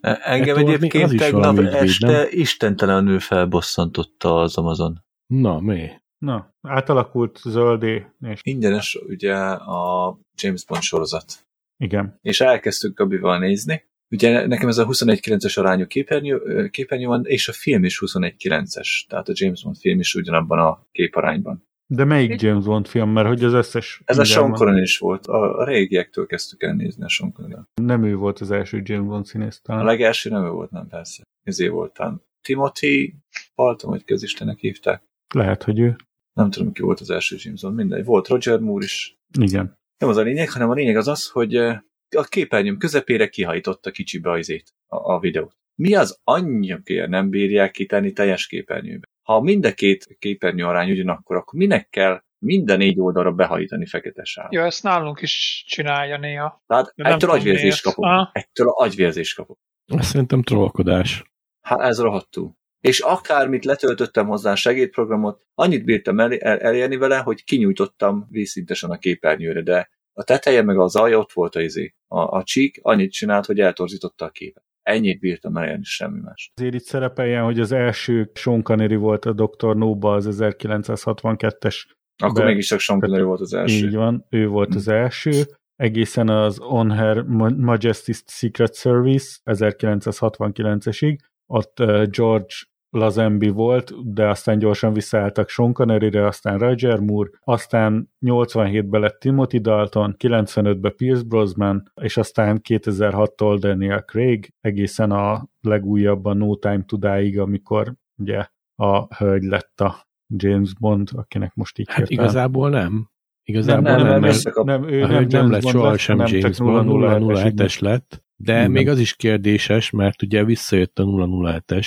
Engem 0.00 0.56
az 0.56 0.62
egyébként 0.62 1.16
tegnap 1.16 1.40
valami 1.40 1.58
ügyvéd, 1.58 1.82
este 1.82 2.28
istentelenül 2.30 3.18
felbosszantotta 3.20 4.40
az 4.40 4.56
Amazon. 4.56 5.04
Na, 5.26 5.60
mi? 5.60 5.88
Na, 6.18 6.54
átalkult 6.62 7.38
zöldé, 7.44 8.06
és 8.20 8.40
Ingyenes 8.42 8.98
ugye 9.08 9.34
a 9.34 10.18
James 10.42 10.64
Bond 10.64 10.82
sorozat. 10.82 11.48
igen. 11.76 12.18
És 12.22 12.40
elkezdtük 12.40 12.98
Gabival 12.98 13.38
nézni. 13.38 13.88
Ugye 14.10 14.46
nekem 14.46 14.68
ez 14.68 14.78
a 14.78 14.86
21-9-es 14.86 15.58
arányú 15.58 15.86
képernyő, 15.86 16.68
képernyő 16.68 17.06
van, 17.06 17.24
és 17.24 17.48
a 17.48 17.52
film 17.52 17.84
is 17.84 18.02
21-9-es. 18.06 19.06
Tehát 19.08 19.28
a 19.28 19.32
James 19.34 19.62
Bond 19.62 19.76
film 19.76 19.98
is 19.98 20.14
ugyanabban 20.14 20.58
a 20.58 20.86
képarányban. 20.92 21.68
De 21.92 22.04
melyik 22.04 22.40
James 22.40 22.64
Bond 22.64 22.86
film? 22.86 23.10
Mert 23.10 23.26
hogy 23.26 23.44
az 23.44 23.52
összes... 23.52 24.02
Ez 24.04 24.18
a 24.18 24.24
Sean. 24.24 24.52
Connery 24.52 24.80
is 24.80 24.98
volt. 24.98 25.26
A, 25.26 25.58
a 25.58 25.64
régiektől 25.64 26.26
kezdtük 26.26 26.62
el 26.62 26.74
nézni 26.74 27.04
a 27.04 27.08
Sean 27.08 27.32
connery 27.32 27.62
Nem 27.74 28.04
ő 28.04 28.16
volt 28.16 28.38
az 28.38 28.50
első 28.50 28.80
James 28.84 29.08
Bond 29.08 29.26
színész 29.26 29.60
A 29.62 29.66
talán. 29.66 29.84
legelső 29.84 30.30
nem 30.30 30.44
ő 30.44 30.48
volt, 30.48 30.70
nem 30.70 30.88
persze. 30.88 31.22
Ezé 31.42 31.68
voltán. 31.68 32.22
Timothy 32.40 33.14
Balton, 33.54 33.90
hogy 33.90 34.04
közistenek 34.04 34.58
hívták. 34.58 35.02
Lehet, 35.34 35.62
hogy 35.62 35.78
ő. 35.78 35.96
Nem 36.32 36.50
tudom, 36.50 36.72
ki 36.72 36.82
volt 36.82 37.00
az 37.00 37.10
első 37.10 37.36
James 37.38 37.60
Bond, 37.60 37.76
mindegy. 37.76 38.04
Volt 38.04 38.28
Roger 38.28 38.58
Moore 38.58 38.84
is. 38.84 39.18
Igen. 39.38 39.78
Nem 39.98 40.10
az 40.10 40.16
a 40.16 40.22
lényeg, 40.22 40.50
hanem 40.50 40.70
a 40.70 40.74
lényeg 40.74 40.96
az 40.96 41.08
az, 41.08 41.28
hogy 41.28 41.54
eh, 41.56 41.78
a 42.16 42.22
képernyőm 42.22 42.78
közepére 42.78 43.28
kihajította 43.28 43.90
kicsibe 43.90 44.30
az 44.30 44.62
a, 44.86 44.96
a 45.14 45.18
videót. 45.18 45.56
Mi 45.74 45.94
az 45.94 46.20
anyjakért 46.24 47.08
nem 47.08 47.30
bírják 47.30 47.70
kitenni 47.70 48.12
teljes 48.12 48.46
képernyőbe? 48.46 49.06
Ha 49.30 49.40
mind 49.40 49.64
a 49.64 49.72
két 49.74 50.16
képernyő 50.18 50.64
arány 50.64 50.90
ugyanakkor, 50.90 51.36
akkor 51.36 51.58
minek 51.58 51.88
kell 51.88 52.22
minden 52.38 52.78
négy 52.78 53.00
oldalra 53.00 53.32
behajítani 53.32 53.86
fekete 53.86 54.24
sávot? 54.24 54.52
Ja, 54.52 54.64
ezt 54.64 54.82
nálunk 54.82 55.20
is 55.20 55.64
csinálja 55.68 56.18
néha. 56.18 56.62
Tehát 56.66 56.92
De 56.96 57.08
ettől 57.08 57.30
agyvérzést 57.30 57.82
kapok. 57.82 58.04
Ah. 58.04 58.28
Ettől 58.32 58.68
agyvérzést 58.68 59.36
kapok. 59.36 59.58
Szerintem 59.98 60.42
trollkodás. 60.42 61.24
Hát 61.60 61.80
ez 61.80 62.00
rohadtul. 62.00 62.56
És 62.80 63.00
akármit 63.00 63.64
letöltöttem 63.64 64.26
hozzá 64.26 64.54
segédprogramot, 64.54 65.46
annyit 65.54 65.84
bírtam 65.84 66.20
el, 66.20 66.32
el, 66.32 66.58
elérni 66.58 66.96
vele, 66.96 67.18
hogy 67.18 67.44
kinyújtottam 67.44 68.26
vízszintesen 68.30 68.90
a 68.90 68.98
képernyőre, 68.98 69.62
de 69.62 69.90
a 70.12 70.22
teteje 70.22 70.62
meg 70.62 70.78
az 70.78 70.96
alja 70.96 71.18
ott 71.18 71.32
volt 71.32 71.54
a 71.54 71.60
izé. 71.60 71.94
A, 72.06 72.20
a 72.20 72.42
csík 72.44 72.78
annyit 72.82 73.12
csinált, 73.12 73.46
hogy 73.46 73.60
eltorzította 73.60 74.24
a 74.24 74.30
képet. 74.30 74.64
Ennyit 74.82 75.20
bírtam 75.20 75.56
elérni, 75.56 75.84
semmi 75.84 76.20
más. 76.20 76.52
Azért 76.56 76.74
itt 76.74 76.84
szerepeljen, 76.84 77.44
hogy 77.44 77.60
az 77.60 77.72
első 77.72 78.30
Sean 78.34 78.62
Connery 78.62 78.96
volt 78.96 79.24
a 79.24 79.32
Dr. 79.32 79.76
No-ba 79.76 80.12
az 80.12 80.28
1962-es. 80.30 81.76
Akkor 82.16 82.44
mégis 82.44 82.66
csak 82.66 82.78
Sean 82.78 83.00
Connery 83.00 83.22
volt 83.22 83.40
az 83.40 83.54
első. 83.54 83.86
Így 83.86 83.94
van, 83.94 84.26
ő 84.30 84.46
volt 84.46 84.74
az 84.74 84.88
első. 84.88 85.42
Egészen 85.76 86.28
az 86.28 86.58
On 86.58 86.90
Her 86.90 87.22
Ma- 87.22 87.76
Majesty's 87.76 88.20
Secret 88.26 88.74
Service 88.74 89.38
1969-esig. 89.44 91.18
Ott 91.46 91.76
George 92.10 92.54
Lazenby 92.90 93.48
volt, 93.48 94.12
de 94.12 94.28
aztán 94.28 94.58
gyorsan 94.58 94.92
visszaálltak 94.92 95.48
Sean 95.48 95.72
Connery-re, 95.72 96.26
aztán 96.26 96.58
Roger 96.58 96.98
Moore, 96.98 97.30
aztán 97.40 98.10
87-ben 98.26 99.00
lett 99.00 99.18
Timothy 99.18 99.58
Dalton, 99.58 100.14
95-ben 100.18 100.94
Pierce 100.96 101.22
Brosnan, 101.22 101.92
és 102.00 102.16
aztán 102.16 102.60
2006-tól 102.68 103.56
Daniel 103.60 104.02
Craig, 104.02 104.52
egészen 104.60 105.10
a 105.10 105.48
legújabb 105.60 106.24
a 106.24 106.32
No 106.34 106.56
Time 106.56 106.82
to 106.86 106.96
Die-ig, 106.96 107.38
amikor 107.38 107.94
ugye 108.16 108.46
a 108.74 109.14
hölgy 109.16 109.42
lett 109.42 109.80
a 109.80 110.08
James 110.36 110.74
Bond, 110.74 111.08
akinek 111.12 111.54
most 111.54 111.78
így 111.78 111.88
Hát 111.90 112.10
igazából 112.10 112.70
nem. 112.70 113.08
Igazából 113.44 113.82
Nem, 113.82 113.92
nem, 113.92 114.02
nem, 114.02 114.12
nem, 114.12 114.20
mert 114.20 114.34
összekap- 114.34 114.66
nem, 114.66 114.88
ő 114.88 115.02
a 115.02 115.06
nem, 115.06 115.16
hölgy 115.16 115.32
nem 115.32 115.40
James 115.40 115.52
lett 115.52 115.62
Bond 115.62 115.74
sohasem 115.74 116.16
nem, 116.16 116.26
James 116.30 116.58
Bond, 116.58 116.88
007-es 116.90 117.52
007-es 117.54 117.80
lett, 117.80 118.24
de 118.36 118.52
Igen. 118.58 118.70
még 118.70 118.88
az 118.88 118.98
is 118.98 119.16
kérdéses, 119.16 119.90
mert 119.90 120.22
ugye 120.22 120.44
visszajött 120.44 120.98
a 120.98 121.04
007-es, 121.04 121.86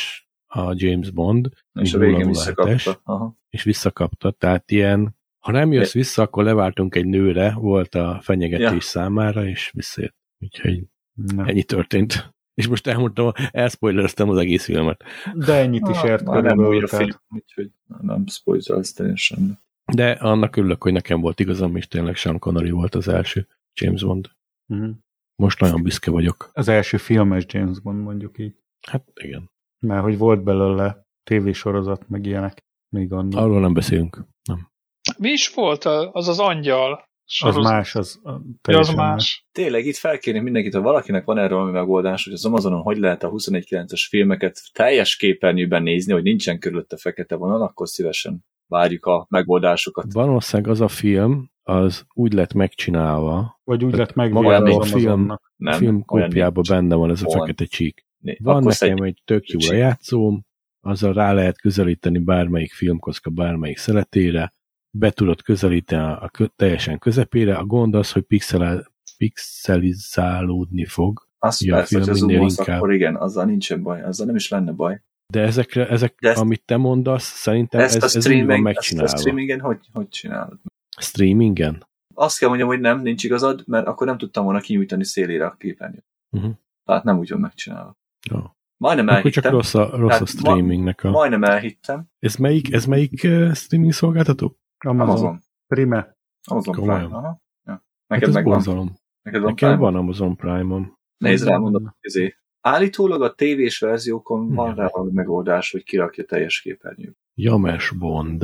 a 0.53 0.73
James 0.75 1.09
Bond, 1.11 1.49
És 1.73 1.93
a 1.93 1.97
végén 1.97 2.25
007-es, 2.25 2.27
visszakapta. 2.27 2.99
Aha. 3.03 3.37
és 3.49 3.63
visszakapta, 3.63 4.31
tehát 4.31 4.71
ilyen, 4.71 5.15
ha 5.39 5.51
nem 5.51 5.71
jössz 5.71 5.93
vissza, 5.93 6.21
akkor 6.21 6.43
leváltunk 6.43 6.95
egy 6.95 7.05
nőre, 7.05 7.53
volt 7.53 7.95
a 7.95 8.19
fenyegetés 8.21 8.71
Ja. 8.71 8.79
számára, 8.79 9.45
és 9.47 9.71
visszajött. 9.73 10.15
Úgyhogy 10.39 10.83
Nem. 11.13 11.45
ennyi 11.47 11.63
történt. 11.63 12.33
És 12.53 12.67
most 12.67 12.87
elmondtam, 12.87 13.31
elspoilereztem 13.51 14.29
az 14.29 14.37
egész 14.37 14.63
filmet. 14.65 15.03
De 15.33 15.53
ennyit 15.53 15.87
is 15.87 15.97
Ah, 15.97 16.05
ért 16.09 16.23
már 16.23 16.43
nem 16.43 16.57
új 16.57 16.81
a 16.83 16.87
film, 16.87 17.09
úgyhogy 17.29 17.71
nem 18.01 18.27
spoilerolsz 18.27 18.93
teljesen. 18.93 19.59
De 19.93 20.11
annak 20.11 20.55
örülök, 20.55 20.83
hogy 20.83 20.93
nekem 20.93 21.19
volt 21.21 21.39
igazam, 21.39 21.75
és 21.75 21.87
tényleg 21.87 22.15
Sean 22.15 22.39
Connery 22.39 22.69
volt 22.69 22.95
az 22.95 23.07
első 23.07 23.47
James 23.73 24.03
Bond. 24.03 24.29
Mhm. 24.65 24.89
Most 25.35 25.59
nagyon 25.59 25.83
büszke 25.83 26.11
vagyok. 26.11 26.49
Az 26.53 26.67
első 26.67 26.97
filmes 26.97 27.45
James 27.47 27.79
Bond 27.79 28.01
mondjuk 28.03 28.37
így. 28.39 28.55
Hát 28.87 29.03
igen. 29.13 29.51
Mert 29.83 30.03
hogy 30.03 30.17
volt 30.17 30.43
belőle 30.43 31.05
tévésorozat, 31.23 32.09
meg 32.09 32.25
ilyenek. 32.25 32.57
Még 32.89 33.11
annak. 33.13 33.39
Arról 33.41 33.59
nem 33.59 33.73
beszélünk. 33.73 34.25
Nem. 34.43 34.69
Mi 35.17 35.29
is 35.29 35.53
volt 35.53 35.83
a- 35.85 36.09
az 36.13 36.27
az 36.27 36.39
angyal? 36.39 36.91
Az 36.93 37.33
sorozat? 37.33 37.63
más, 37.63 37.95
az 37.95 38.19
a- 38.23 38.29
Ja, 38.29 38.35
az 38.35 38.41
teljesen 38.61 38.95
más. 38.95 39.45
Tényleg 39.51 39.85
itt 39.85 39.95
felkérnék 39.95 40.41
mindenkit, 40.43 40.73
ha 40.73 40.81
valakinek 40.81 41.25
van 41.25 41.37
erről 41.37 41.57
valami 41.57 41.71
megoldás, 41.77 42.23
hogy 42.23 42.33
az 42.33 42.45
Amazonon 42.45 42.81
hogy 42.81 42.97
lehet 42.97 43.23
a 43.23 43.29
21.9-es 43.29 44.05
filmeket 44.09 44.59
teljes 44.73 45.15
képernyőben 45.15 45.83
nézni, 45.83 46.13
hogy 46.13 46.23
nincsen 46.23 46.59
körülötte 46.59 46.97
fekete 46.97 47.35
vonal, 47.35 47.61
akkor 47.61 47.87
szívesen 47.87 48.45
várjuk 48.67 49.05
a 49.05 49.25
megoldásokat. 49.29 50.13
Valószínűleg 50.13 50.71
az 50.71 50.81
a 50.81 50.87
film, 50.87 51.49
az 51.63 52.05
úgy 52.13 52.33
lett 52.33 52.53
megcsinálva, 52.53 53.59
Vagy 53.63 53.83
úgy 53.83 53.95
lett 53.95 54.13
megvédve 54.13 54.55
az 54.57 54.77
a 54.77 54.83
film- 54.97 55.39
Nem, 55.55 55.77
film 55.77 56.03
nincs. 56.07 56.69
benne 56.69 56.95
van 56.95 57.09
ez 57.09 57.21
a 57.23 57.29
fekete 57.29 57.65
csík. 57.65 58.05
Van 58.39 58.55
akkor 58.55 58.75
nekem 58.79 59.03
egy 59.05 59.21
tök 59.25 59.47
jó 59.47 59.59
Csík. 59.59 59.69
lejátszóm, 59.71 60.45
azzal 60.81 61.13
rá 61.13 61.33
lehet 61.33 61.61
közelíteni 61.61 62.19
bármelyik 62.19 62.73
filmkocka 62.73 63.29
bármelyik 63.29 63.77
szeletére, 63.77 64.53
be 64.97 65.09
tudod 65.11 65.41
közelíteni 65.41 66.01
a 66.01 66.29
kö- 66.33 66.53
teljesen 66.55 66.99
közepére. 66.99 67.55
A 67.55 67.65
gond 67.65 67.95
az, 67.95 68.11
hogy 68.11 68.23
pixel, 68.23 68.91
pixelizálódni 69.17 70.85
fog, 70.85 71.27
Azt 71.39 71.61
Ja, 71.61 71.73
a 71.73 71.77
persze, 71.77 72.03
film 72.03 72.29
hogy 72.29 72.35
az 72.45 72.57
inkább. 72.59 72.77
akkor 72.77 72.93
igen, 72.93 73.15
azzal 73.15 73.45
nincsen 73.45 73.83
baj, 73.83 74.03
azzal 74.03 74.25
nem 74.25 74.35
is 74.35 74.49
lenne 74.49 74.71
baj. 74.71 75.01
de 75.33 75.41
ezekre, 75.41 75.87
ezek, 75.89 76.15
De 76.21 76.29
ezt- 76.29 76.39
amit 76.39 76.63
te 76.65 76.77
mondasz, 76.77 77.23
szerintem 77.23 77.81
Ezt 77.81 77.95
ez, 77.95 78.03
a, 78.03 78.05
ez 78.05 78.15
úgy 78.15 78.21
van 78.23 78.31
streaming, 78.31 78.51
ezt 78.51 78.59
a 78.59 78.63
megcsinálva. 78.63 79.17
streamingen 79.17 79.59
hogy, 79.59 79.79
hogy 79.93 80.07
csinálod? 80.09 80.59
Streamingen? 80.99 81.87
Azt 82.15 82.37
kell 82.39 82.47
mondjam, 82.47 82.69
hogy 82.69 82.79
nem, 82.79 83.01
nincs 83.01 83.23
igazad, 83.23 83.63
mert 83.67 83.87
akkor 83.87 84.07
nem 84.07 84.17
tudtam 84.17 84.43
volna 84.43 84.59
kinyújtani 84.59 85.03
szélére 85.05 85.45
a 85.45 85.55
képernyőt. 85.59 86.05
Uh-huh. 86.31 86.51
Tehát 86.85 87.03
nem 87.03 87.17
úgy 87.17 87.29
van 87.29 87.39
megcsinálva. 87.39 87.97
Jó. 88.31 88.39
Majdnem 88.77 89.07
Akkor 89.07 89.31
csak 89.31 89.43
elhittem. 89.45 89.51
rossz 89.51 89.73
a, 89.73 89.97
rossz 89.97 90.21
a 90.21 90.25
streamingnek 90.25 91.03
a... 91.03 91.09
Majdnem 91.09 91.43
elhittem. 91.43 92.05
Ez 92.19 92.35
melyik, 92.35 92.73
ez 92.73 92.85
melyik 92.85 93.21
uh, 93.23 93.53
streaming 93.53 93.93
szolgáltató? 93.93 94.57
Amazon. 94.77 95.09
Amazon. 95.09 95.39
Prime. 95.67 96.15
Amazon 96.43 96.73
Komolyan. 96.75 96.99
Prime. 96.99 97.17
Aha. 97.17 97.41
Ja. 97.65 97.71
Hát 97.71 97.83
Neked 98.07 98.27
ez 98.27 98.33
megvan. 98.33 98.53
borzalom. 98.53 98.95
Neked 99.21 99.41
van 99.41 99.49
Nekem 99.49 99.69
Prime? 99.69 99.83
van 99.91 99.95
Amazon 99.95 100.35
Prime-om. 100.35 100.97
Nézd 101.17 101.47
rá, 101.47 101.57
mondom, 101.57 101.95
izé. 102.01 102.35
Állítólag 102.61 103.21
a 103.21 103.33
tévés 103.33 103.79
verziókon 103.79 104.45
Hmm. 104.45 104.55
van 104.55 104.75
rá 104.75 104.87
valami 104.91 105.11
megoldás, 105.13 105.71
hogy 105.71 105.83
kirakja 105.83 106.23
teljes 106.25 106.61
képernyő. 106.61 107.15
James 107.33 107.89
Bond. 107.91 108.43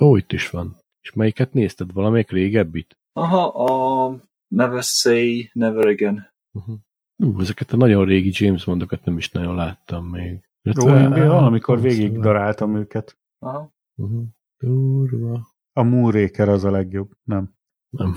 Ó, 0.00 0.16
itt 0.16 0.32
is 0.32 0.50
van. 0.50 0.76
És 1.00 1.12
melyiket 1.12 1.52
nézted? 1.52 1.92
Valamelyik 1.92 2.30
régebbit? 2.30 2.98
Aha, 3.12 3.46
a 3.46 4.16
Never 4.48 4.82
Say 4.82 5.50
Never 5.52 5.86
Again. 5.86 6.32
Uh-huh. 6.52 6.76
Ú, 7.22 7.40
ezeket 7.40 7.72
a 7.72 7.76
nagyon 7.76 8.04
régi 8.04 8.30
James 8.32 8.64
Bondokat 8.64 9.04
nem 9.04 9.16
is 9.16 9.30
nagyon 9.30 9.54
láttam 9.54 10.06
még. 10.06 10.48
Jó, 10.62 10.88
én 10.88 11.10
valamikor 11.10 11.80
végig 11.80 12.06
szóval- 12.06 12.22
daráltam 12.22 12.76
őket. 12.76 13.18
Aha. 13.38 13.74
Uh-huh. 13.94 14.24
Durva. 14.58 15.40
A 15.72 15.82
Moonraker 15.82 16.48
az 16.48 16.64
a 16.64 16.70
legjobb. 16.70 17.10
Nem, 17.22 17.54
Nem. 17.90 18.14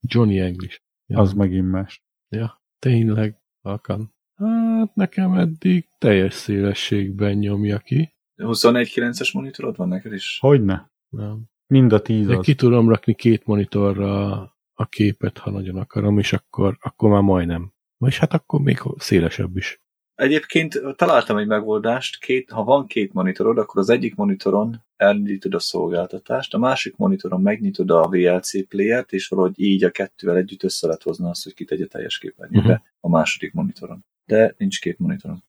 Johnny 0.00 0.38
English. 0.38 0.80
Ja. 1.06 1.18
az 1.20 1.32
megint 1.32 1.70
más. 1.70 2.02
Ja, 2.28 2.62
tényleg. 2.78 3.40
Alkan. 3.60 4.14
Hát 4.36 4.94
nekem 4.94 5.32
eddig 5.32 5.88
teljes 5.98 6.34
szélességben 6.34 7.36
nyomja 7.36 7.78
ki. 7.78 8.14
21.9-es 8.36 9.34
monitorod 9.34 9.76
van 9.76 9.88
neked 9.88 10.12
is? 10.12 10.38
Hogyne? 10.40 10.90
Nem. 11.08 11.42
Mind 11.66 11.92
a 11.92 12.02
tíz 12.02 12.26
De 12.26 12.36
az. 12.36 12.44
ki 12.44 12.54
tudom 12.54 12.88
rakni 12.88 13.14
két 13.14 13.46
monitorra 13.46 14.30
a 14.74 14.86
képet, 14.88 15.38
ha 15.38 15.50
nagyon 15.50 15.76
akarom, 15.76 16.18
és 16.18 16.32
akkor, 16.32 16.76
akkor 16.80 17.10
már 17.10 17.22
majdnem. 17.22 17.72
Vagy 18.00 18.16
hát 18.16 18.32
akkor 18.32 18.60
még 18.60 18.78
szélesebb 18.96 19.56
is. 19.56 19.80
Egyébként 20.14 20.80
találtam 20.96 21.36
egy 21.36 21.46
megoldást, 21.46 22.18
két, 22.20 22.50
ha 22.50 22.64
van 22.64 22.86
két 22.86 23.12
monitorod, 23.12 23.58
akkor 23.58 23.80
az 23.80 23.88
egyik 23.90 24.14
monitoron 24.14 24.84
elindítod 24.96 25.54
a 25.54 25.58
szolgáltatást, 25.58 26.54
a 26.54 26.58
másik 26.58 26.96
monitoron 26.96 27.40
megnyitod 27.42 27.90
a 27.90 28.08
VLC 28.08 28.68
playert, 28.68 29.12
és 29.12 29.28
valahogy 29.28 29.60
így 29.60 29.84
a 29.84 29.90
kettővel 29.90 30.36
együtt 30.36 30.62
össze 30.62 30.86
lehet 30.86 31.02
hozni 31.02 31.28
azt, 31.28 31.44
hogy 31.44 31.54
kitegye 31.54 31.86
teljes 31.86 32.18
képernyőbe 32.18 32.72
Mhm. 32.72 32.82
a 33.00 33.08
második 33.08 33.52
monitoron. 33.52 34.04
De 34.24 34.54
nincs 34.58 34.80
két 34.80 34.98
monitoron. 34.98 35.44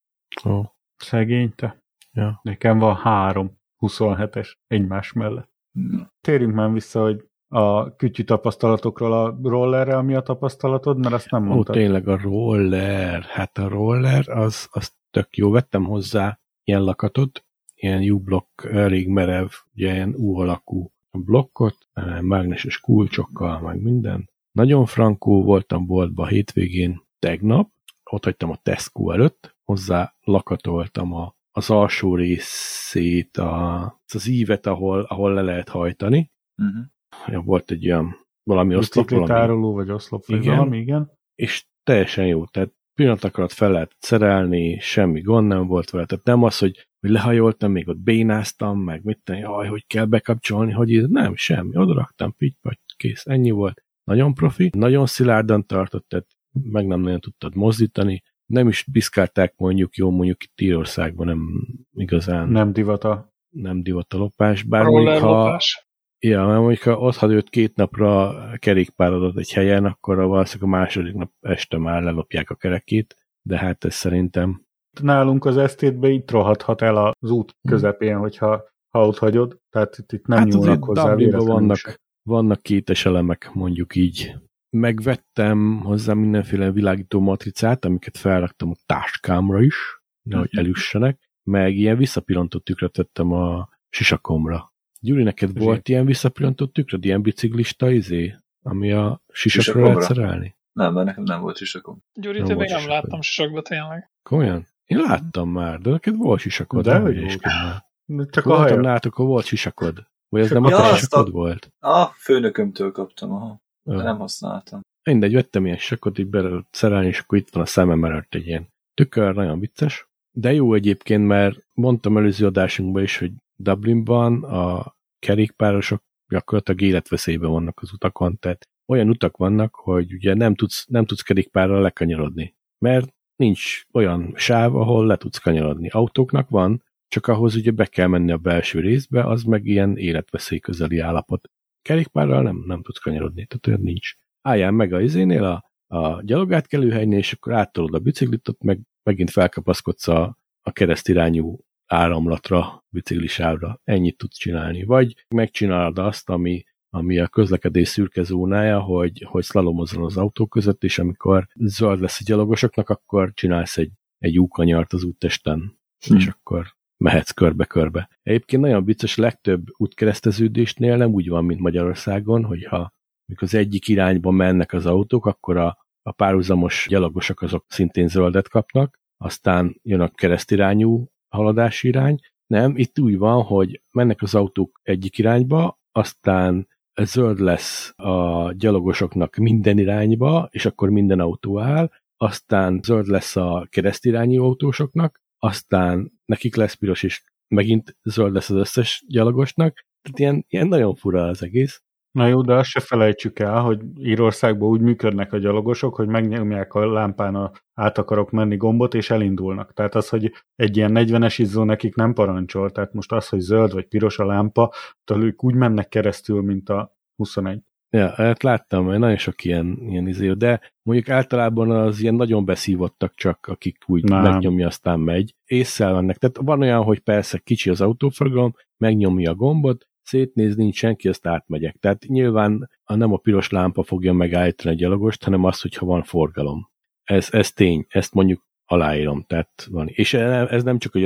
Ó, 0.45 0.61
Szegény 0.97 1.55
te. 1.55 1.81
ja. 2.13 2.39
Nekem 2.43 2.79
van 2.79 2.95
három 2.95 3.59
27-es 3.79 4.53
egymás 4.67 5.13
mellett. 5.13 5.49
Na. 5.71 6.11
Térjünk 6.21 6.53
már 6.53 6.71
vissza, 6.71 7.01
hogy 7.01 7.27
a 7.53 7.95
kütyű 7.95 8.23
tapasztalatokról 8.23 9.13
a 9.13 9.39
rollerrel 9.43 10.01
mi 10.01 10.15
a 10.15 10.21
tapasztalatod, 10.21 10.97
mert 10.97 11.13
azt 11.13 11.31
nem 11.31 11.43
Ó, 11.43 11.53
mondtad. 11.53 11.75
tényleg 11.75 12.07
a 12.07 12.17
roller. 12.21 13.21
Hát 13.23 13.57
a 13.57 13.67
roller, 13.67 14.29
az, 14.29 14.67
az 14.71 14.93
tök 15.09 15.37
jó. 15.37 15.51
Vettem 15.51 15.83
hozzá 15.83 16.39
ilyen 16.63 16.83
lakatot, 16.83 17.45
ilyen 17.75 18.09
U-block, 18.09 18.69
elég 18.71 19.07
merev, 19.07 19.47
ugye 19.73 19.93
ilyen 19.93 20.13
U 20.17 20.39
alakú 20.39 20.91
blokkot, 21.11 21.77
eh, 21.93 22.21
mágneses 22.21 22.79
kulcsokkal, 22.79 23.59
meg 23.59 23.81
minden. 23.81 24.29
Nagyon 24.51 24.85
frankó 24.85 25.43
voltam 25.43 25.85
boltba 25.85 26.27
hétvégén, 26.27 27.01
tegnap, 27.19 27.69
ott 28.11 28.23
hagytam 28.23 28.49
a 28.49 28.59
Tesco 28.63 29.11
előtt, 29.11 29.55
hozzá 29.63 30.15
lakatoltam 30.21 31.13
a, 31.13 31.35
az 31.51 31.69
alsó 31.69 32.15
részét, 32.15 33.37
a, 33.37 33.83
az 34.13 34.27
ívet, 34.27 34.65
ahol, 34.65 35.01
ahol 35.01 35.33
le 35.33 35.41
lehet 35.41 35.69
hajtani. 35.69 36.31
Uh-huh. 36.57 36.85
Ja, 37.27 37.41
volt 37.41 37.71
egy 37.71 37.85
olyan 37.85 38.15
valami 38.43 38.75
oszlop, 38.75 39.09
valami 39.09 39.25
Biciklitároló, 39.25 39.73
vagy 39.73 39.91
oszlop, 39.91 40.25
vagy 40.25 40.41
Igen. 40.41 40.55
valami, 40.55 40.77
igen. 40.77 41.11
és 41.35 41.65
teljesen 41.83 42.25
jó. 42.25 42.45
Tehát 42.45 42.73
pillanat 42.93 43.23
alatt 43.23 43.51
fel 43.51 43.71
lehet 43.71 43.95
szerelni, 43.99 44.79
semmi 44.79 45.21
gond 45.21 45.47
nem 45.47 45.67
volt 45.67 45.89
vele. 45.89 46.05
Tehát 46.05 46.25
nem 46.25 46.43
az, 46.43 46.57
hogy, 46.57 46.87
hogy 46.99 47.09
lehajoltam, 47.09 47.71
még 47.71 47.87
ott 47.87 47.99
bénáztam, 47.99 48.79
meg 48.79 49.03
mit 49.03 49.19
tenni, 49.23 49.39
jaj, 49.39 49.67
hogy 49.67 49.87
kell 49.87 50.05
bekapcsolni, 50.05 50.71
hogy 50.71 50.89
így, 50.89 51.09
nem, 51.09 51.35
semmi. 51.35 51.77
Oda 51.77 51.93
raktam, 51.93 52.35
pitty 52.37 52.55
kész, 52.97 53.25
ennyi 53.25 53.51
volt. 53.51 53.83
Nagyon 54.03 54.33
profi, 54.33 54.69
nagyon 54.77 55.05
szilárdan 55.05 55.65
tartott, 55.65 56.07
tehát 56.07 56.27
meg 56.51 56.87
nem 56.87 57.01
nagyon 57.01 57.19
tudtad 57.19 57.55
mozdítani, 57.55 58.23
nem 58.45 58.67
is 58.67 58.85
piszkálták 58.91 59.53
mondjuk, 59.57 59.95
jó 59.95 60.09
mondjuk 60.09 60.43
itt 60.43 60.61
Írországban 60.61 61.25
nem 61.25 61.67
igazán 61.93 62.49
Nem 62.49 62.73
divata. 62.73 63.33
nem 63.49 63.83
divat 63.83 64.13
a 64.13 64.17
lopás, 64.17 64.63
bár 64.63 64.83
mondjuk 64.83 65.17
ha, 65.17 65.19
Rollerlopás. 65.19 65.89
Ja, 66.21 66.45
mert 66.45 66.59
mondjuk 66.59 66.81
ha 66.81 66.97
ott 66.97 67.15
hagyott 67.15 67.49
két 67.49 67.75
napra 67.75 68.35
kerékpárodat 68.57 69.37
egy 69.37 69.51
helyen, 69.51 69.85
akkor 69.85 70.19
a 70.19 70.27
valószínűleg 70.27 70.73
a 70.73 70.77
második 70.77 71.13
nap 71.13 71.31
este 71.41 71.77
már 71.77 72.03
lelopják 72.03 72.49
a 72.49 72.55
kerekét, 72.55 73.15
de 73.41 73.57
hát 73.57 73.85
ez 73.85 73.93
szerintem 73.93 74.61
Nálunk 75.01 75.45
az 75.45 75.57
esztétbe 75.57 76.09
itt 76.09 76.31
rohadhat 76.31 76.81
el 76.81 76.97
az 76.97 77.31
út 77.31 77.55
közepén, 77.67 78.17
hogyha 78.17 78.63
ha 78.89 79.07
ott 79.07 79.17
hagyod, 79.17 79.59
tehát 79.69 79.97
itt, 79.97 80.11
itt 80.11 80.25
nem 80.25 80.37
hát 80.37 80.47
nyúlnak 80.47 80.83
hozzá 80.83 81.09
Dublinban 81.09 81.39
véletlenül 81.39 81.75
se. 81.75 81.85
vannak, 81.87 82.01
vannak 82.29 82.61
kétes 82.61 83.05
elemek, 83.05 83.49
mondjuk 83.53 83.95
így. 83.95 84.35
Megvettem 84.77 85.79
hozzá 85.83 86.13
mindenféle 86.13 86.71
világító 86.71 87.19
matricát, 87.19 87.85
amiket 87.85 88.17
felraktam 88.17 88.69
a 88.69 88.75
táskámra 88.85 89.61
is, 89.61 89.75
nehogy 90.21 90.49
Mhm. 90.51 90.59
elüssenek, 90.59 91.29
meg 91.43 91.75
ilyen 91.75 91.97
visszapillantó 91.97 92.59
tükröt 92.59 92.97
vettem 92.97 93.31
a 93.31 93.69
sisakomra. 93.89 94.70
Gyuri, 95.03 95.23
neked 95.23 95.49
Zsé. 95.57 95.63
volt 95.65 95.89
ilyen 95.89 96.05
visszapillantó 96.05 96.65
tükröd, 96.65 97.05
ilyen 97.05 97.21
biciklista 97.21 97.91
izé, 97.91 98.35
ami 98.63 98.91
a 98.91 99.21
sisakra 99.33 99.61
Sisakomra? 99.71 99.87
lehet 99.99 100.07
szerelni? 100.15 100.55
Nem, 100.73 100.93
mert 100.93 101.05
nekem 101.05 101.23
nem 101.23 101.41
volt 101.41 101.57
sisakom. 101.57 102.03
Gyurit 102.13 102.41
Nem 102.41 102.49
én 102.51 102.57
még 102.57 102.69
nem 102.69 102.79
sisakod. 102.79 103.01
láttam 103.03 103.21
sisakba 103.21 103.61
tényleg. 103.61 104.09
Komolyan? 104.23 104.67
Én 104.85 104.97
láttam 104.97 105.49
már, 105.49 105.79
de 105.79 105.89
neked 105.89 106.15
volt 106.15 106.39
sisakod. 106.39 106.83
De 106.83 106.97
hogy 106.99 107.39
már. 107.41 107.83
Csak 108.29 108.45
a 108.45 108.55
haja. 108.55 108.75
nálatok, 108.81 109.13
akkor 109.13 109.25
volt 109.25 109.45
sisakod. 109.45 110.07
Vagy 110.29 110.41
ez 110.41 110.49
nem 110.51 110.63
a 110.63 110.69
Ja, 110.69 110.75
te 110.75 110.81
azt 110.83 110.91
a- 110.91 110.95
sisakod 110.95 111.31
volt? 111.31 111.71
A 111.79 112.05
főnökömtől 112.05 112.91
kaptam, 112.91 113.31
aha. 113.31 113.61
De 113.83 113.95
nem 114.03 114.17
használtam. 114.17 114.81
Mindegy, 115.03 115.33
vettem 115.33 115.65
ilyen 115.65 115.77
sakot, 115.77 116.17
így 116.19 116.27
belőle 116.27 116.61
szerelni, 116.71 117.07
és 117.07 117.19
akkor 117.19 117.37
itt 117.37 117.49
van 117.49 117.63
a 117.63 117.65
szemem 117.65 118.05
előtt 118.05 118.33
egy 118.35 118.47
ilyen 118.47 118.67
tükör, 118.93 119.35
nagyon 119.35 119.59
vicces. 119.59 120.07
De 120.31 120.53
jó 120.53 120.73
egyébként, 120.73 121.27
mert 121.27 121.65
mondtam 121.73 122.17
előző 122.17 122.45
adásunkban 122.45 123.03
is, 123.03 123.17
hogy 123.17 123.31
Dublinban 123.61 124.43
a 124.43 124.95
kerékpárosok 125.19 126.03
gyakorlatilag 126.27 126.81
életveszélyben 126.81 127.49
vannak 127.49 127.79
az 127.81 127.93
utakon, 127.93 128.39
tehát 128.39 128.69
olyan 128.85 129.09
utak 129.09 129.37
vannak, 129.37 129.75
hogy 129.75 130.13
ugye 130.13 130.33
nem 130.33 130.55
tudsz, 130.55 130.85
nem 130.87 131.05
tudsz 131.05 131.21
kerékpárral 131.21 131.81
lekanyarodni, 131.81 132.55
mert 132.77 133.13
nincs 133.35 133.83
olyan 133.91 134.33
sáv, 134.35 134.75
ahol 134.75 135.05
le 135.05 135.15
tudsz 135.15 135.37
kanyarodni. 135.37 135.87
Autóknak 135.87 136.49
van, 136.49 136.83
csak 137.07 137.27
ahhoz 137.27 137.55
ugye 137.55 137.71
be 137.71 137.85
kell 137.85 138.07
menni 138.07 138.31
a 138.31 138.37
belső 138.37 138.79
részbe, 138.79 139.23
az 139.23 139.43
meg 139.43 139.65
ilyen 139.65 139.97
életveszély 139.97 140.59
közeli 140.59 140.99
állapot. 140.99 141.49
Kerékpárral 141.81 142.41
nem, 142.41 142.63
nem 142.65 142.81
tudsz 142.81 142.99
kanyarodni, 142.99 143.45
tehát 143.45 143.67
olyan 143.67 143.81
nincs. 143.81 144.13
Álljál 144.41 144.71
meg 144.71 144.93
a 144.93 145.01
izénél, 145.01 145.43
a, 145.43 145.71
a 145.97 146.21
gyalogátkelőhelynél, 146.21 147.17
és 147.17 147.33
akkor 147.33 147.53
áttolod 147.53 147.93
a 147.93 147.99
biciklit, 147.99 148.47
ott 148.47 148.61
meg 148.61 148.79
megint 149.03 149.29
felkapaszkodsz 149.29 150.07
a, 150.07 150.37
a 150.61 150.71
keresztirányú 150.71 151.59
áramlatra, 151.91 152.85
biciklisávra. 152.89 153.79
Ennyit 153.83 154.17
tudsz 154.17 154.37
csinálni. 154.37 154.83
Vagy 154.83 155.25
megcsinálod 155.35 155.99
azt, 155.99 156.29
ami, 156.29 156.63
ami 156.89 157.19
a 157.19 157.27
közlekedés 157.27 157.87
szürke 157.87 158.23
zónája, 158.23 158.79
hogy, 158.79 159.25
hogy 159.29 159.43
szlalomozol 159.43 160.05
az 160.05 160.17
autó 160.17 160.45
között, 160.45 160.83
és 160.83 160.99
amikor 160.99 161.47
zöld 161.55 161.99
lesz 161.99 162.19
a 162.19 162.23
gyalogosoknak, 162.25 162.89
akkor 162.89 163.31
csinálsz 163.33 163.77
egy, 163.77 163.91
egy 164.17 164.39
úkanyart 164.39 164.93
az 164.93 165.03
úttesten, 165.03 165.79
Hm. 166.07 166.15
és 166.15 166.27
akkor 166.27 166.75
mehetsz 166.97 167.31
körbe-körbe. 167.31 168.09
Egyébként 168.23 168.61
nagyon 168.61 168.85
vicces, 168.85 169.15
legtöbb 169.15 169.63
útkereszteződésnél 169.77 170.97
nem 170.97 171.11
úgy 171.13 171.29
van, 171.29 171.45
mint 171.45 171.59
Magyarországon, 171.59 172.43
hogyha 172.43 172.93
mikor 173.25 173.43
az 173.43 173.53
egyik 173.53 173.87
irányba 173.87 174.31
mennek 174.31 174.73
az 174.73 174.85
autók, 174.85 175.25
akkor 175.25 175.57
a, 175.57 175.77
a 176.01 176.11
párhuzamos 176.11 176.85
gyalogosok 176.89 177.41
azok 177.41 177.65
szintén 177.67 178.07
zöldet 178.07 178.49
kapnak, 178.49 178.99
aztán 179.17 179.79
jön 179.83 179.99
a 179.99 180.09
keresztirányú 180.09 181.07
haladási 181.35 181.87
irány. 181.87 182.19
Nem, 182.47 182.77
itt 182.77 182.99
úgy 182.99 183.17
van, 183.17 183.43
hogy 183.43 183.81
mennek 183.91 184.21
az 184.21 184.35
autók 184.35 184.79
egyik 184.83 185.17
irányba, 185.17 185.79
aztán 185.91 186.67
zöld 187.01 187.39
lesz 187.39 187.93
a 187.95 188.51
gyalogosoknak 188.57 189.35
minden 189.35 189.77
irányba, 189.77 190.47
és 190.51 190.65
akkor 190.65 190.89
minden 190.89 191.19
autó 191.19 191.59
áll, 191.59 191.89
aztán 192.17 192.79
zöld 192.83 193.07
lesz 193.07 193.35
a 193.35 193.67
keresztirányú 193.69 194.43
autósoknak, 194.43 195.21
aztán 195.37 196.11
nekik 196.25 196.55
lesz 196.55 196.73
piros, 196.73 197.03
és 197.03 197.23
megint 197.47 197.97
zöld 198.03 198.33
lesz 198.33 198.49
az 198.49 198.55
összes 198.55 199.03
gyalogosnak. 199.07 199.85
Tehát 200.01 200.19
ilyen, 200.19 200.45
ilyen 200.47 200.67
nagyon 200.67 200.95
fura 200.95 201.23
az 201.23 201.43
egész. 201.43 201.83
Na 202.11 202.27
jó, 202.27 202.41
de 202.41 202.53
azt 202.53 202.69
se 202.69 202.79
felejtsük 202.79 203.39
el, 203.39 203.61
hogy 203.61 203.79
Írországban 203.99 204.69
úgy 204.69 204.81
működnek 204.81 205.33
a 205.33 205.37
gyalogosok, 205.37 205.95
hogy 205.95 206.07
megnyomják 206.07 206.73
a 206.73 206.91
lámpán 206.91 207.35
a 207.35 207.51
át 207.73 207.97
akarok 207.97 208.31
menni 208.31 208.57
gombot, 208.57 208.93
és 208.93 209.09
elindulnak. 209.09 209.73
Tehát 209.73 209.95
az, 209.95 210.09
hogy 210.09 210.31
egy 210.55 210.77
ilyen 210.77 210.91
40-es 210.93 211.35
izzó 211.37 211.63
nekik 211.63 211.95
nem 211.95 212.13
parancsol, 212.13 212.71
tehát 212.71 212.93
most 212.93 213.11
az, 213.11 213.29
hogy 213.29 213.39
zöld 213.39 213.73
vagy 213.73 213.87
piros 213.87 214.19
a 214.19 214.25
lámpa, 214.25 214.71
ők 215.15 215.43
úgy 215.43 215.55
mennek 215.55 215.87
keresztül, 215.87 216.41
mint 216.41 216.69
a 216.69 216.95
21. 217.15 217.61
Ja, 217.89 218.09
hát 218.09 218.43
láttam, 218.43 218.85
nagyon 218.85 219.17
sok 219.17 219.43
ilyen, 219.43 219.77
ilyen 219.81 220.07
izé, 220.07 220.31
de 220.31 220.61
mondjuk 220.81 221.09
általában 221.09 221.71
az 221.71 222.01
ilyen 222.01 222.15
nagyon 222.15 222.45
beszívottak 222.45 223.15
csak, 223.15 223.47
akik 223.47 223.77
úgy 223.85 224.03
Nem. 224.03 224.21
megnyomja, 224.21 224.67
aztán 224.67 224.99
megy. 224.99 225.35
Észszel 225.45 225.93
mennek. 225.93 226.17
Tehát 226.17 226.37
van 226.37 226.61
olyan, 226.61 226.83
hogy 226.83 226.99
persze 226.99 227.37
kicsi 227.37 227.69
az 227.69 227.81
autóforgalom, 227.81 228.55
megnyomja 228.77 229.31
a 229.31 229.35
gombot, 229.35 229.87
szétnéz, 230.11 230.55
nincs 230.55 230.75
senki, 230.75 231.07
azt 231.07 231.27
átmegyek. 231.27 231.75
Tehát 231.79 232.03
nyilván 232.07 232.69
a, 232.83 232.95
nem 232.95 233.13
a 233.13 233.17
piros 233.17 233.49
lámpa 233.49 233.83
fogja 233.83 234.13
megállítani 234.13 234.75
a 234.75 234.77
gyalogost, 234.77 235.23
hanem 235.23 235.43
az, 235.43 235.61
hogyha 235.61 235.85
van 235.85 236.03
forgalom. 236.03 236.69
Ez, 237.03 237.27
ez 237.31 237.51
tény, 237.51 237.85
ezt 237.87 238.13
mondjuk 238.13 238.47
aláírom. 238.65 239.23
Tehát 239.27 239.67
van. 239.69 239.87
És 239.87 240.13
ez 240.13 240.63
nem 240.63 240.77
csak 240.77 240.95
a 240.95 240.99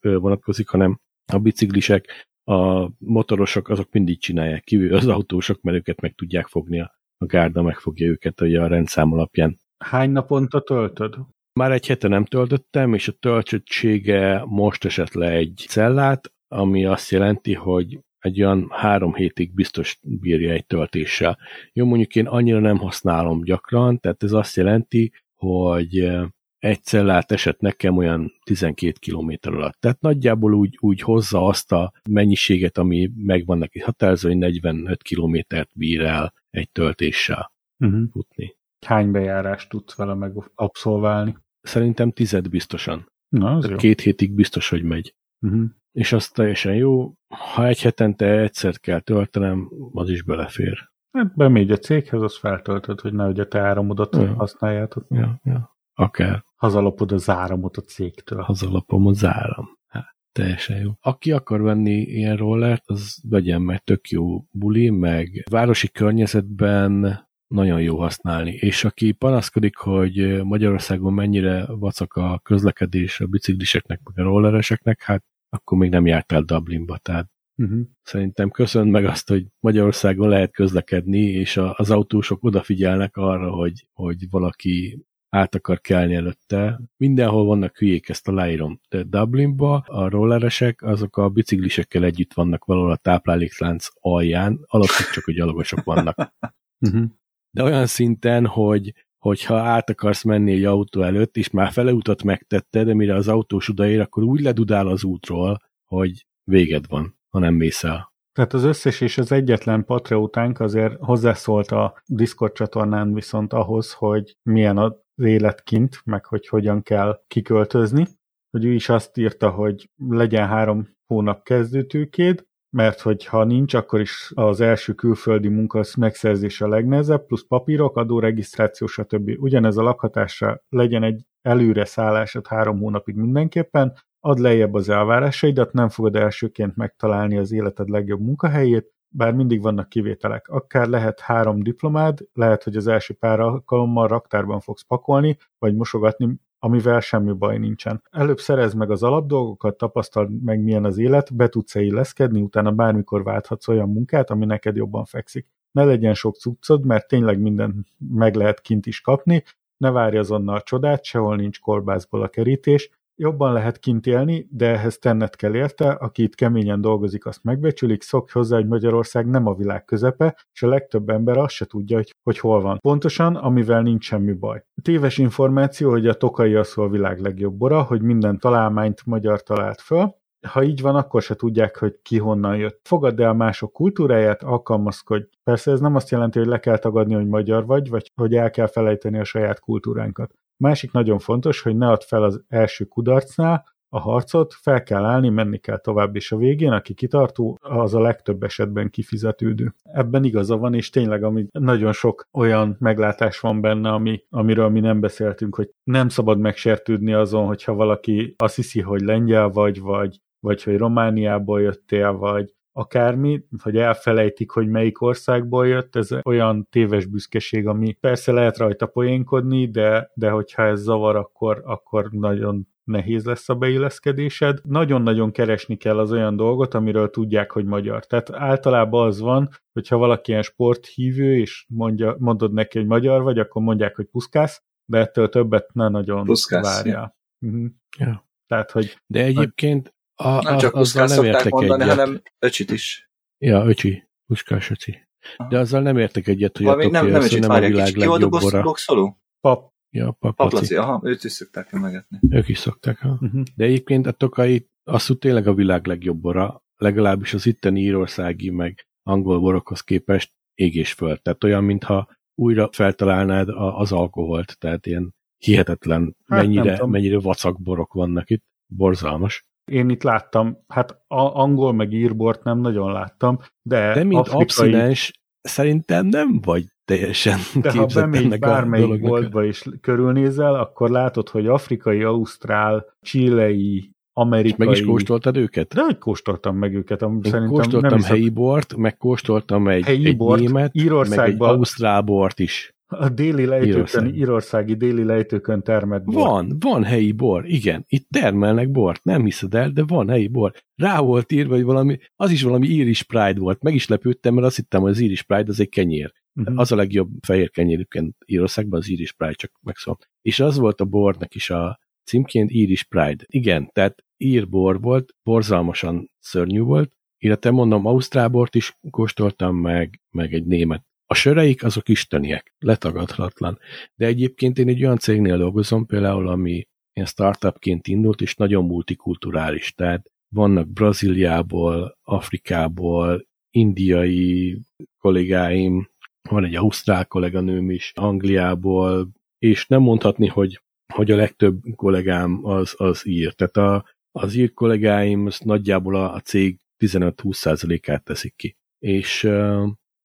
ö, 0.00 0.18
vonatkozik, 0.18 0.68
hanem 0.68 1.00
a 1.32 1.38
biciklisek, 1.38 2.28
a 2.44 2.90
motorosok 2.98 3.68
azok 3.68 3.92
mindig 3.92 4.20
csinálják, 4.20 4.64
kívül 4.64 4.94
az 4.94 5.06
autósok, 5.06 5.62
mert 5.62 5.76
őket 5.76 6.00
meg 6.00 6.14
tudják 6.14 6.46
fogni, 6.46 6.80
a 6.80 6.96
a 7.18 7.26
gárda 7.26 7.62
megfogja 7.62 8.06
őket 8.06 8.40
ugye 8.40 8.60
a 8.60 8.66
rendszám 8.66 9.12
alapján. 9.12 9.58
Hány 9.84 10.10
naponta 10.10 10.60
töltöd? 10.60 11.14
Már 11.52 11.72
egy 11.72 11.86
hete 11.86 12.08
nem 12.08 12.24
töltöttem, 12.24 12.94
és 12.94 13.08
a 13.08 13.12
töltöttsége 13.12 14.42
most 14.46 14.84
esett 14.84 15.12
le 15.12 15.30
egy 15.30 15.64
cellát, 15.68 16.32
ami 16.48 16.84
azt 16.84 17.10
jelenti, 17.10 17.54
hogy 17.54 17.98
egy 18.18 18.42
olyan 18.42 18.68
három 18.70 19.14
hétig 19.14 19.54
biztos 19.54 19.98
bírja 20.02 20.52
egy 20.52 20.66
töltéssel. 20.66 21.38
Jó, 21.72 21.84
mondjuk 21.84 22.16
én 22.16 22.26
annyira 22.26 22.58
nem 22.58 22.78
használom 22.78 23.42
gyakran, 23.42 23.98
tehát 24.00 24.22
ez 24.22 24.32
azt 24.32 24.56
jelenti, 24.56 25.12
hogy 25.34 25.98
eh, 25.98 26.26
egy 26.58 26.82
cellát 26.82 27.32
esett 27.32 27.60
nekem 27.60 27.96
olyan 27.96 28.32
12 28.44 28.92
km 29.00 29.32
alatt. 29.40 29.80
Tehát 29.80 30.00
nagyjából 30.00 30.54
úgy, 30.54 30.76
úgy 30.80 31.00
hozza 31.00 31.46
azt 31.46 31.72
a 31.72 31.92
mennyiséget, 32.10 32.78
ami 32.78 33.10
megvan 33.16 33.58
neki 33.58 33.78
határozó, 33.78 34.28
hogy 34.28 34.38
45 34.38 35.02
kilométert 35.02 35.70
bír 35.74 36.00
el 36.00 36.32
egy 36.50 36.70
töltéssel 36.70 37.54
Uh-huh. 37.78 38.10
futni. 38.10 38.56
Hány 38.86 39.10
bejárást 39.10 39.68
tudsz 39.68 39.96
vele 39.96 40.14
meg 40.14 40.32
abszolválni? 40.54 41.36
Szerintem 41.60 42.10
tized 42.10 42.48
biztosan. 42.48 43.12
Na, 43.28 43.56
az 43.56 43.68
jó. 43.68 43.76
Két 43.76 44.00
hétig 44.00 44.32
biztos, 44.32 44.68
hogy 44.68 44.82
megy. 44.82 45.14
Uh-huh. 45.40 45.64
És 45.96 46.12
az 46.12 46.28
teljesen 46.28 46.74
jó. 46.74 47.12
Ha 47.28 47.66
egy 47.66 47.80
hetente 47.82 48.26
egyszer 48.40 48.78
kell 48.78 49.00
töltenem, 49.00 49.70
az 49.92 50.08
is 50.10 50.22
belefér. 50.22 50.88
Hát 51.12 51.34
bemegy 51.34 51.70
a 51.70 51.76
céghez, 51.76 52.22
azt 52.22 52.36
feltöltöd, 52.38 53.00
hogy 53.00 53.12
nehogy 53.12 53.40
a 53.40 53.48
te 53.48 53.60
áramodat 53.60 54.16
Ja. 54.16 54.34
használjátok. 54.34 55.06
Ja, 55.10 55.40
ja. 55.44 55.76
Akár 55.94 56.44
Hazalapod 56.56 57.12
az 57.12 57.28
áramot 57.30 57.76
a 57.76 57.80
cégtől. 57.80 58.40
hazalapom 58.42 59.06
az 59.06 59.24
áram. 59.24 59.68
Hát, 59.86 60.16
teljesen 60.32 60.80
jó. 60.80 60.90
Aki 61.00 61.32
akar 61.32 61.60
venni 61.62 61.92
ilyen 62.00 62.36
rollert, 62.36 62.82
az 62.86 63.18
vegyen 63.28 63.62
meg 63.62 63.78
tök 63.78 64.08
jó 64.08 64.44
buli, 64.50 64.90
meg 64.90 65.44
városi 65.50 65.88
környezetben 65.90 67.24
nagyon 67.46 67.80
jó 67.82 67.98
használni. 67.98 68.50
És 68.52 68.84
aki 68.84 69.12
panaszkodik, 69.12 69.76
hogy 69.76 70.42
Magyarországon 70.42 71.12
mennyire 71.12 71.66
vacak 71.66 72.14
a 72.14 72.38
közlekedés 72.42 73.20
a 73.20 73.26
bicikliseknek, 73.26 74.00
meg 74.04 74.26
a 74.26 74.28
rollereseknek, 74.28 75.02
hát 75.02 75.24
akkor 75.56 75.78
még 75.78 75.90
nem 75.90 76.06
jártál 76.06 76.42
Dublinba. 76.42 76.98
Tehát 76.98 77.34
Uh-huh. 77.62 77.80
szerintem 78.02 78.50
köszönd 78.50 78.90
meg 78.90 79.04
azt, 79.04 79.28
hogy 79.28 79.46
Magyarországon 79.60 80.28
lehet 80.28 80.52
közlekedni, 80.52 81.18
és 81.18 81.56
a, 81.56 81.74
az 81.76 81.90
autósok 81.90 82.44
odafigyelnek 82.44 83.16
arra, 83.16 83.50
hogy, 83.50 83.86
hogy 83.92 84.30
valaki 84.30 85.04
át 85.28 85.54
akar 85.54 85.80
kelni 85.80 86.14
előtte. 86.14 86.80
Mindenhol 86.96 87.44
vannak 87.44 87.76
hülyék, 87.78 88.08
ezt 88.08 88.28
aláírom. 88.28 88.80
De 88.88 89.02
Dublinba 89.02 89.74
a 89.76 90.08
rolleresek, 90.08 90.82
azok 90.82 91.16
a 91.16 91.28
biciklisekkel 91.28 92.04
együtt 92.04 92.32
vannak 92.32 92.64
valahol 92.64 92.90
a 92.90 92.96
tápláléklánc 92.96 93.86
alján, 94.00 94.60
alatt 94.66 95.10
csak 95.12 95.26
a 95.26 95.32
gyalogosok 95.32 95.84
vannak. 95.84 96.32
Uh-huh. 96.80 97.04
De 97.50 97.62
olyan 97.62 97.86
szinten, 97.86 98.46
hogy 98.46 99.05
hogyha 99.26 99.56
át 99.56 99.90
akarsz 99.90 100.22
menni 100.22 100.52
egy 100.52 100.64
autó 100.64 101.02
előtt, 101.02 101.36
és 101.36 101.50
már 101.50 101.72
fele 101.72 101.92
utat 101.92 102.22
megtetted, 102.22 102.86
de 102.86 102.94
mire 102.94 103.14
az 103.14 103.28
autós 103.28 103.68
odaér, 103.68 104.00
akkor 104.00 104.22
úgy 104.22 104.40
ledudál 104.40 104.86
az 104.86 105.04
útról, 105.04 105.58
hogy 105.84 106.26
véged 106.44 106.84
van, 106.88 107.18
ha 107.28 107.38
nem 107.38 107.54
mész 107.54 107.84
el. 107.84 108.12
Tehát 108.32 108.52
az 108.52 108.64
összes 108.64 109.00
és 109.00 109.18
az 109.18 109.32
egyetlen 109.32 109.84
patriótánk 109.84 110.60
azért 110.60 110.96
hozzászólt 110.98 111.70
a 111.70 112.02
Discord 112.06 112.52
csatornán 112.52 113.14
viszont 113.14 113.52
ahhoz, 113.52 113.92
hogy 113.92 114.36
milyen 114.42 114.78
az 114.78 114.92
élet 115.14 115.62
kint, 115.62 116.00
meg 116.04 116.24
hogy 116.24 116.48
hogyan 116.48 116.82
kell 116.82 117.20
kiköltözni. 117.26 118.06
Hogy 118.50 118.64
ő 118.64 118.72
is 118.72 118.88
azt 118.88 119.16
írta, 119.16 119.50
hogy 119.50 119.90
legyen 120.08 120.46
három 120.46 120.88
hónap 121.06 121.42
kezdőtőkéd, 121.42 122.46
mert 122.76 123.00
hogyha 123.00 123.44
nincs, 123.44 123.74
akkor 123.74 124.00
is 124.00 124.32
az 124.34 124.60
első 124.60 124.92
külföldi 124.92 125.48
munka 125.48 125.84
megszerzése 125.98 126.64
a 126.64 126.68
legnehezebb, 126.68 127.26
plusz 127.26 127.46
papírok, 127.48 127.96
adóregisztráció, 127.96 128.86
stb. 128.86 129.30
Ugyanez 129.38 129.76
a 129.76 129.82
lakhatásra 129.82 130.62
legyen 130.68 131.02
egy 131.02 131.26
előre 131.42 131.84
szállásod 131.84 132.46
három 132.46 132.78
hónapig 132.78 133.14
mindenképpen, 133.14 133.92
ad 134.20 134.38
lejjebb 134.38 134.74
az 134.74 134.88
elvárásaidat, 134.88 135.72
nem 135.72 135.88
fogod 135.88 136.16
elsőként 136.16 136.76
megtalálni 136.76 137.38
az 137.38 137.52
életed 137.52 137.88
legjobb 137.88 138.20
munkahelyét, 138.20 138.92
bár 139.08 139.34
mindig 139.34 139.62
vannak 139.62 139.88
kivételek. 139.88 140.48
Akár 140.48 140.86
lehet 140.86 141.20
három 141.20 141.62
diplomád, 141.62 142.18
lehet, 142.32 142.62
hogy 142.62 142.76
az 142.76 142.86
első 142.86 143.14
pár 143.14 143.40
alkalommal 143.40 144.08
raktárban 144.08 144.60
fogsz 144.60 144.82
pakolni, 144.82 145.36
vagy 145.58 145.74
mosogatni, 145.74 146.40
amivel 146.66 147.00
semmi 147.00 147.32
baj 147.32 147.58
nincsen. 147.58 148.02
Előbb 148.10 148.38
szerez 148.38 148.74
meg 148.74 148.90
az 148.90 149.02
alapdolgokat, 149.02 149.76
tapasztald 149.76 150.42
meg 150.44 150.60
milyen 150.60 150.84
az 150.84 150.98
élet, 150.98 151.34
be 151.34 151.48
tudsz 151.48 151.76
-e 151.76 151.80
illeszkedni, 151.80 152.40
utána 152.40 152.72
bármikor 152.72 153.22
válthatsz 153.22 153.68
olyan 153.68 153.88
munkát, 153.88 154.30
ami 154.30 154.44
neked 154.44 154.76
jobban 154.76 155.04
fekszik. 155.04 155.46
Ne 155.72 155.84
legyen 155.84 156.14
sok 156.14 156.36
cuccod, 156.36 156.84
mert 156.84 157.08
tényleg 157.08 157.40
minden 157.40 157.86
meg 157.98 158.34
lehet 158.34 158.60
kint 158.60 158.86
is 158.86 159.00
kapni, 159.00 159.42
ne 159.76 159.90
várj 159.90 160.16
azonnal 160.16 160.60
csodát, 160.62 161.04
sehol 161.04 161.36
nincs 161.36 161.60
korbászból 161.60 162.22
a 162.22 162.28
kerítés, 162.28 162.90
Jobban 163.18 163.52
lehet 163.52 163.78
kint 163.78 164.06
élni, 164.06 164.46
de 164.50 164.66
ehhez 164.66 164.98
tenned 164.98 165.36
kell 165.36 165.54
érte, 165.54 165.90
aki 165.90 166.22
itt 166.22 166.34
keményen 166.34 166.80
dolgozik, 166.80 167.26
azt 167.26 167.44
megbecsülik, 167.44 168.02
szokj 168.02 168.32
hozzá, 168.32 168.56
hogy 168.56 168.66
Magyarország 168.66 169.26
nem 169.26 169.46
a 169.46 169.54
világ 169.54 169.84
közepe, 169.84 170.36
és 170.52 170.62
a 170.62 170.68
legtöbb 170.68 171.08
ember 171.08 171.36
azt 171.36 171.54
se 171.54 171.64
tudja, 171.64 171.96
hogy, 171.96 172.14
hogy 172.22 172.38
hol 172.38 172.60
van. 172.60 172.78
Pontosan, 172.78 173.36
amivel 173.36 173.82
nincs 173.82 174.04
semmi 174.04 174.32
baj. 174.32 174.64
Téves 174.82 175.18
információ, 175.18 175.90
hogy 175.90 176.06
a 176.06 176.14
tokai 176.14 176.54
az 176.54 176.78
a 176.78 176.88
világ 176.88 177.18
legjobb 177.18 177.54
bora, 177.54 177.82
hogy 177.82 178.02
minden 178.02 178.38
találmányt 178.38 179.06
magyar 179.06 179.42
talált 179.42 179.80
föl, 179.80 180.14
ha 180.46 180.62
így 180.62 180.80
van, 180.80 180.94
akkor 180.94 181.22
se 181.22 181.34
tudják, 181.34 181.76
hogy 181.76 181.98
ki 182.02 182.18
honnan 182.18 182.56
jött. 182.56 182.80
Fogadd 182.82 183.20
el 183.20 183.32
mások 183.32 183.72
kultúráját, 183.72 184.42
alkalmazkodj. 184.42 185.26
Persze 185.44 185.70
ez 185.70 185.80
nem 185.80 185.94
azt 185.94 186.10
jelenti, 186.10 186.38
hogy 186.38 186.48
le 186.48 186.60
kell 186.60 186.78
tagadni, 186.78 187.14
hogy 187.14 187.26
magyar 187.26 187.66
vagy, 187.66 187.88
vagy 187.88 188.12
hogy 188.14 188.34
el 188.34 188.50
kell 188.50 188.66
felejteni 188.66 189.18
a 189.18 189.24
saját 189.24 189.60
kultúránkat. 189.60 190.34
Másik 190.56 190.92
nagyon 190.92 191.18
fontos, 191.18 191.60
hogy 191.60 191.76
ne 191.76 191.88
add 191.88 192.02
fel 192.06 192.22
az 192.22 192.44
első 192.48 192.84
kudarcnál 192.84 193.64
a 193.88 194.00
harcot, 194.00 194.54
fel 194.54 194.82
kell 194.82 195.04
állni, 195.04 195.28
menni 195.28 195.58
kell 195.58 195.78
tovább, 195.78 196.16
és 196.16 196.32
a 196.32 196.36
végén, 196.36 196.72
aki 196.72 196.94
kitartó, 196.94 197.58
az 197.60 197.94
a 197.94 198.00
legtöbb 198.00 198.42
esetben 198.42 198.90
kifizetődő. 198.90 199.74
Ebben 199.82 200.24
igaza 200.24 200.56
van, 200.56 200.74
és 200.74 200.90
tényleg 200.90 201.22
ami 201.22 201.46
nagyon 201.52 201.92
sok 201.92 202.28
olyan 202.32 202.76
meglátás 202.78 203.40
van 203.40 203.60
benne, 203.60 203.90
ami, 203.90 204.24
amiről 204.30 204.68
mi 204.68 204.80
nem 204.80 205.00
beszéltünk, 205.00 205.54
hogy 205.54 205.70
nem 205.84 206.08
szabad 206.08 206.38
megsértődni 206.38 207.12
azon, 207.12 207.46
hogyha 207.46 207.74
valaki 207.74 208.34
azt 208.36 208.56
hiszi, 208.56 208.80
hogy 208.80 209.00
lengyel 209.00 209.48
vagy, 209.48 209.80
vagy, 209.80 210.20
vagy 210.40 210.62
hogy 210.62 210.76
Romániából 210.76 211.60
jöttél, 211.60 212.12
vagy 212.12 212.54
akármi, 212.76 213.44
hogy 213.62 213.76
elfelejtik, 213.76 214.50
hogy 214.50 214.68
melyik 214.68 215.00
országból 215.00 215.66
jött, 215.66 215.96
ez 215.96 216.08
olyan 216.24 216.68
téves 216.70 217.06
büszkeség, 217.06 217.66
ami 217.66 217.92
persze 217.92 218.32
lehet 218.32 218.56
rajta 218.56 218.86
poénkodni, 218.86 219.70
de, 219.70 220.10
de 220.14 220.30
hogyha 220.30 220.62
ez 220.62 220.80
zavar, 220.80 221.16
akkor, 221.16 221.62
akkor 221.64 222.08
nagyon 222.10 222.68
nehéz 222.84 223.24
lesz 223.24 223.48
a 223.48 223.54
beilleszkedésed. 223.54 224.58
Nagyon-nagyon 224.64 225.32
keresni 225.32 225.76
kell 225.76 225.98
az 225.98 226.12
olyan 226.12 226.36
dolgot, 226.36 226.74
amiről 226.74 227.10
tudják, 227.10 227.50
hogy 227.50 227.64
magyar. 227.64 228.06
Tehát 228.06 228.32
általában 228.32 229.06
az 229.06 229.20
van, 229.20 229.48
hogyha 229.72 229.96
valaki 229.96 230.30
ilyen 230.30 230.42
sporthívő, 230.42 231.38
és 231.38 231.66
mondja, 231.68 232.16
mondod 232.18 232.52
neki, 232.52 232.78
hogy 232.78 232.86
magyar 232.86 233.22
vagy, 233.22 233.38
akkor 233.38 233.62
mondják, 233.62 233.96
hogy 233.96 234.06
puszkász, 234.06 234.62
de 234.84 234.98
ettől 234.98 235.28
többet 235.28 235.72
ne 235.72 235.88
nagyon 235.88 236.24
puszkász, 236.24 236.76
várja. 236.76 236.92
Ja. 236.92 237.16
Uh-huh. 237.50 237.70
Ja. 237.98 238.28
Tehát, 238.46 238.70
hogy 238.70 238.98
de 239.06 239.24
egyébként 239.24 239.94
a, 240.16 240.42
nem 240.42 240.58
csak 240.58 240.72
puskás 240.72 241.10
nem 241.10 241.24
értek 241.24 241.52
mondani, 241.52 241.82
egyet. 241.82 241.94
hanem 241.96 242.22
öcsit 242.38 242.70
is. 242.70 243.10
Ja, 243.38 243.66
öcsi. 243.66 244.08
Puskás 244.26 244.70
öcsi. 244.70 245.08
De 245.48 245.58
azzal 245.58 245.82
nem 245.82 245.98
értek 245.98 246.26
egyet, 246.26 246.56
hogy 246.56 246.66
Valami 246.66 246.84
a 246.84 246.90
nem, 246.90 247.06
nem, 247.06 247.22
öcsit, 247.22 247.40
nem 247.40 247.50
a 247.50 247.60
világ 247.60 247.86
kicsi, 247.86 247.98
legjobb 247.98 248.30
bora. 248.30 248.62
boxoló? 248.62 249.18
Pap. 249.40 249.74
Ja, 249.90 250.10
pap, 250.10 250.36
Paplaci, 250.36 250.74
aha, 250.74 251.00
őt 251.04 251.24
is 251.24 251.32
szokták 251.32 251.70
megetni. 251.70 252.18
Ők 252.28 252.48
is 252.48 252.58
szokták, 252.58 252.98
ha. 252.98 253.18
Uh-huh. 253.20 253.42
De 253.54 253.64
egyébként 253.64 254.06
a 254.06 254.12
tokai 254.12 254.70
azt 254.84 255.18
tényleg 255.18 255.46
a 255.46 255.54
világ 255.54 255.86
legjobb 255.86 256.20
bora, 256.20 256.64
legalábbis 256.76 257.34
az 257.34 257.46
itteni 257.46 257.80
írországi, 257.80 258.50
meg 258.50 258.86
angol 259.02 259.40
borokhoz 259.40 259.80
képest 259.80 260.32
ég 260.54 260.74
és 260.74 260.92
föld. 260.92 261.22
Tehát 261.22 261.44
olyan, 261.44 261.64
mintha 261.64 262.08
újra 262.34 262.68
feltalálnád 262.72 263.48
az 263.54 263.92
alkoholt, 263.92 264.58
tehát 264.58 264.86
ilyen 264.86 265.14
hihetetlen, 265.36 266.16
hát 266.26 266.42
mennyire, 266.42 266.86
mennyire 266.86 267.18
vacak 267.18 267.62
borok 267.62 267.92
vannak 267.92 268.30
itt. 268.30 268.44
Borzalmas. 268.66 269.46
Én 269.72 269.88
itt 269.88 270.02
láttam, 270.02 270.58
hát 270.68 271.04
angol 271.08 271.72
meg 271.72 271.92
írbort 271.92 272.44
nem 272.44 272.58
nagyon 272.58 272.92
láttam, 272.92 273.38
de 273.62 273.94
De 273.94 274.04
mint 274.04 274.20
afrikai... 274.20 274.42
abszinens 274.42 275.12
szerintem 275.40 276.06
nem 276.06 276.40
vagy 276.40 276.64
teljesen 276.84 277.38
De 277.60 277.70
ha 277.70 277.86
bemégy 277.94 278.38
bármelyik 278.38 279.00
boltba 279.00 279.44
és 279.44 279.68
körülnézel, 279.80 280.54
akkor 280.54 280.90
látod, 280.90 281.28
hogy 281.28 281.46
afrikai, 281.46 282.02
ausztrál, 282.02 282.84
csilei, 283.00 283.90
amerikai... 284.12 284.50
És 284.50 284.56
meg 284.56 284.68
is 284.68 284.84
kóstoltad 284.84 285.36
őket? 285.36 285.74
De 285.74 285.82
hogy 285.82 285.98
kóstoltam 285.98 286.56
meg 286.56 286.74
őket. 286.74 287.02
Én 287.02 287.20
szerintem 287.22 287.48
kóstoltam 287.48 287.98
nem 287.98 288.02
helyi 288.02 288.28
bort, 288.28 288.76
meg 288.76 288.96
kóstoltam 288.96 289.68
egy, 289.68 289.84
helyi 289.84 290.06
egy 290.06 290.16
bort, 290.16 290.40
német, 290.40 290.74
meg 291.08 291.28
egy 291.28 291.36
ausztrál 291.38 292.00
bort 292.00 292.38
is. 292.38 292.75
A 292.88 293.08
déli 293.08 293.44
lejtőkön, 293.44 293.74
Írország. 293.74 294.16
írországi 294.16 294.74
déli 294.74 295.04
lejtőkön 295.04 295.62
termett 295.62 296.04
bor. 296.04 296.14
Van, 296.14 296.56
van 296.58 296.84
helyi 296.84 297.12
bor, 297.12 297.48
igen. 297.48 297.84
Itt 297.88 298.08
termelnek 298.10 298.70
bort, 298.70 299.04
nem 299.04 299.24
hiszed 299.24 299.54
el, 299.54 299.70
de 299.70 299.84
van 299.86 300.08
helyi 300.08 300.28
bor. 300.28 300.52
Rá 300.74 301.00
volt 301.00 301.32
írva, 301.32 301.54
hogy 301.54 301.64
valami, 301.64 301.98
az 302.16 302.30
is 302.30 302.42
valami 302.42 302.66
Irish 302.66 303.06
Pride 303.06 303.40
volt. 303.40 303.62
Meg 303.62 303.74
is 303.74 303.88
lepődtem, 303.88 304.34
mert 304.34 304.46
azt 304.46 304.56
hittem, 304.56 304.80
hogy 304.80 304.90
az 304.90 304.98
Irish 304.98 305.24
Pride 305.24 305.50
az 305.50 305.60
egy 305.60 305.68
kenyér. 305.68 306.12
Uh-huh. 306.34 306.58
Az 306.58 306.72
a 306.72 306.76
legjobb 306.76 307.08
fehér 307.26 307.50
kenyérüként 307.50 308.16
Írországban 308.26 308.78
az 308.78 308.88
Irish 308.88 309.14
Pride, 309.16 309.34
csak 309.34 309.52
megszól. 309.62 309.98
És 310.22 310.40
az 310.40 310.58
volt 310.58 310.80
a 310.80 310.84
bornak 310.84 311.34
is 311.34 311.50
a 311.50 311.80
címként 312.04 312.50
Irish 312.50 312.84
Pride. 312.88 313.24
Igen, 313.26 313.70
tehát 313.72 314.04
ír 314.16 314.48
bor 314.48 314.80
volt, 314.80 315.14
borzalmasan 315.22 316.10
szörnyű 316.18 316.60
volt, 316.60 316.92
illetve 317.18 317.50
mondom, 317.50 317.86
Ausztrál 317.86 318.28
bort 318.28 318.54
is 318.54 318.78
kóstoltam 318.90 319.56
meg, 319.56 320.00
meg 320.10 320.32
egy 320.32 320.46
német 320.46 320.84
a 321.06 321.14
söreik 321.14 321.64
azok 321.64 321.88
isteniek, 321.88 322.54
letagadhatatlan. 322.58 323.58
De 323.94 324.06
egyébként 324.06 324.58
én 324.58 324.68
egy 324.68 324.84
olyan 324.84 324.98
cégnél 324.98 325.36
dolgozom, 325.36 325.86
például, 325.86 326.28
ami 326.28 326.66
ilyen 326.92 327.08
startupként 327.08 327.88
indult, 327.88 328.20
és 328.20 328.34
nagyon 328.34 328.64
multikulturális. 328.64 329.72
Tehát 329.74 330.10
vannak 330.34 330.68
Brazíliából, 330.68 331.98
Afrikából, 332.02 333.26
indiai 333.50 334.58
kollégáim, 334.98 335.90
van 336.28 336.44
egy 336.44 336.54
ausztrál 336.54 337.06
kolléganőm 337.06 337.70
is, 337.70 337.92
Angliából, 337.94 339.10
és 339.38 339.66
nem 339.66 339.82
mondhatni, 339.82 340.26
hogy, 340.26 340.62
hogy 340.94 341.10
a 341.10 341.16
legtöbb 341.16 341.60
kollégám 341.76 342.44
az, 342.44 342.74
az 342.76 343.06
ír. 343.06 343.32
Tehát 343.34 343.56
a, 343.56 343.84
az 344.12 344.34
ír 344.34 344.52
kollégáim 344.52 345.26
az 345.26 345.38
nagyjából 345.38 345.94
a, 345.94 346.14
a 346.14 346.20
cég 346.20 346.60
15-20%-át 346.78 348.04
teszik 348.04 348.34
ki. 348.36 348.56
És 348.78 349.28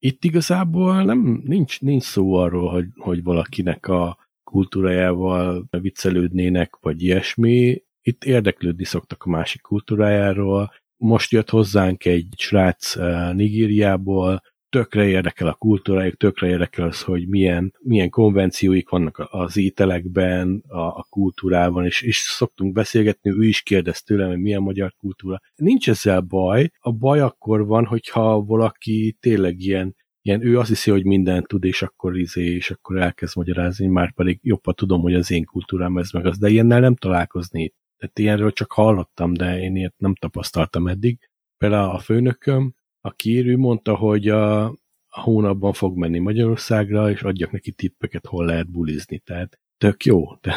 itt 0.04 0.24
igazából 0.24 1.04
nem, 1.04 1.41
nincs, 1.45 1.82
nincs 1.82 2.04
szó 2.04 2.34
arról, 2.34 2.70
hogy, 2.70 2.88
hogy 2.95 3.24
valakinek 3.24 3.88
a 3.88 4.18
kultúrájával 4.43 5.68
viccelődnének, 5.70 6.78
vagy 6.80 7.02
ilyesmi. 7.02 7.84
Itt 8.02 8.24
érdeklődni 8.24 8.84
szoktak 8.84 9.24
a 9.24 9.30
másik 9.30 9.62
kultúrájáról. 9.62 10.72
Most 10.97 11.32
jött 11.32 11.49
hozzánk 11.49 12.06
egy 12.06 12.34
srác 12.38 12.95
uh, 12.95 13.34
Nigériából, 13.34 14.41
tökre 14.72 15.08
érdekel 15.08 15.48
a 15.48 15.54
kultúrájuk, 15.54 16.18
tökre 16.18 16.48
érdekel 16.48 16.88
az, 16.88 17.02
hogy 17.02 17.28
milyen, 17.28 17.74
milyen 17.80 18.10
konvencióik 18.10 18.90
vannak 18.90 19.28
az 19.32 19.58
ételekben, 19.58 20.64
a, 20.68 20.80
a 20.80 21.06
kultúrában, 21.10 21.86
és, 21.86 22.02
és 22.02 22.18
szoktunk 22.18 22.74
beszélgetni, 22.74 23.32
ő 23.32 23.44
is 23.44 23.62
kérdez 23.62 24.04
tőlem, 24.04 24.28
hogy 24.28 24.40
milyen 24.40 24.62
magyar 24.62 24.94
kultúra. 24.98 25.42
Nincs 25.56 25.90
ezzel 25.90 26.22
baj, 26.22 26.72
a 26.80 26.92
baj 26.92 27.20
akkor 27.20 27.66
van, 27.66 27.86
hogyha 27.86 28.42
valaki 28.42 29.18
tényleg 29.20 29.60
ilyen 29.60 29.96
ilyen 30.24 30.46
ő 30.46 30.60
azt 30.60 30.70
hiszi, 30.70 30.92
hogy 30.92 31.06
mindent 31.06 31.48
tud, 31.48 31.64
és 31.64 31.82
akkor 31.82 32.18
izé, 32.18 32.46
és 32.46 32.72
akkor 32.72 32.98
elkezd 32.98 33.38
magyarázni, 33.38 33.88
már 33.88 34.14
pedig 34.14 34.40
jobban 34.42 34.74
tudom, 34.74 35.02
hogy 35.02 35.14
az 35.14 35.32
én 35.32 35.46
kultúrám 35.46 35.98
ez 35.98 36.12
meg 36.12 36.26
az, 36.26 36.38
de 36.38 36.50
ilyennel 36.50 36.80
nem 36.80 36.96
találkozni. 36.96 37.74
Tehát 37.98 38.20
ilyenről 38.20 38.52
csak 38.52 38.72
hallottam, 38.72 39.34
de 39.34 39.60
én 39.60 39.76
ilyet 39.76 39.94
nem 39.98 40.16
tapasztaltam 40.16 40.88
eddig. 40.88 41.30
Például 41.58 41.96
a 41.96 42.00
főnököm, 42.00 42.74
aki 43.02 43.47
ő 43.47 43.58
mondta, 43.58 43.95
hogy 43.95 44.28
a, 44.28 44.66
a 45.08 45.22
hónapban 45.22 45.74
fog 45.74 45.97
menni 45.97 46.20
Magyarországra, 46.20 47.10
és 47.10 47.22
adjak 47.22 47.52
neki 47.52 47.72
tippeket, 47.72 48.26
hol 48.26 48.45
lehet 48.45 48.72
bulizni. 48.72 49.18
Tehát 49.20 49.60
tök 49.78 50.06
jó. 50.06 50.36
De 50.41 50.56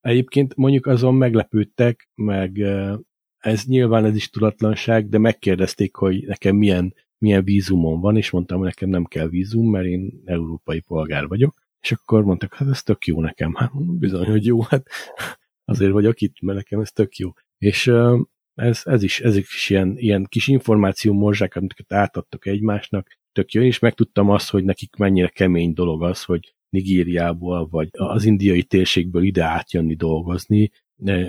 egyébként 0.00 0.56
mondjuk 0.56 0.86
azon 0.86 1.14
meglepődtek, 1.14 2.10
meg 2.14 2.58
ez 3.38 3.64
nyilván 3.64 4.04
ez 4.04 4.14
is 4.14 4.30
tudatlanság, 4.30 5.08
de 5.08 5.18
megkérdezték, 5.18 5.94
hogy 5.94 6.26
nekem 6.26 6.56
milyen 6.56 6.94
milyen 7.22 7.44
vízumon 7.44 8.00
van, 8.00 8.16
és 8.16 8.30
mondtam, 8.30 8.58
hogy 8.58 8.66
nekem 8.66 8.88
nem 8.88 9.04
kell 9.04 9.28
vízum, 9.28 9.70
mert 9.70 9.86
én 9.86 10.22
európai 10.24 10.80
polgár 10.80 11.26
vagyok, 11.26 11.54
és 11.80 11.92
akkor 11.92 12.24
mondtak, 12.24 12.54
hát 12.54 12.68
ez 12.68 12.82
tök 12.82 13.06
jó 13.06 13.20
nekem. 13.20 13.54
Hát 13.54 13.98
bizony, 13.98 14.26
hogy 14.26 14.46
jó, 14.46 14.60
hát 14.60 14.86
azért 15.64 15.92
vagyok 15.92 16.20
itt, 16.20 16.40
mert 16.40 16.58
nekem 16.58 16.80
ez 16.80 16.92
tök 16.92 17.16
jó. 17.16 17.30
És 17.58 17.92
ez, 18.54 18.82
ez 18.84 19.02
is, 19.02 19.20
ezek 19.20 19.42
is 19.42 19.70
ilyen, 19.70 19.94
ilyen 19.98 20.26
kis 20.28 20.48
információ 20.48 21.12
morzsák, 21.12 21.56
amiket 21.56 21.92
átadtok 21.92 22.46
egymásnak, 22.46 23.18
tök 23.32 23.52
jó, 23.52 23.62
és 23.62 23.78
megtudtam 23.78 24.30
azt, 24.30 24.50
hogy 24.50 24.64
nekik 24.64 24.96
mennyire 24.96 25.28
kemény 25.28 25.72
dolog 25.72 26.02
az, 26.02 26.22
hogy 26.24 26.54
Nigériából, 26.68 27.68
vagy 27.68 27.88
az 27.92 28.24
indiai 28.24 28.62
térségből 28.62 29.22
ide 29.22 29.44
átjönni 29.44 29.94
dolgozni, 29.94 30.70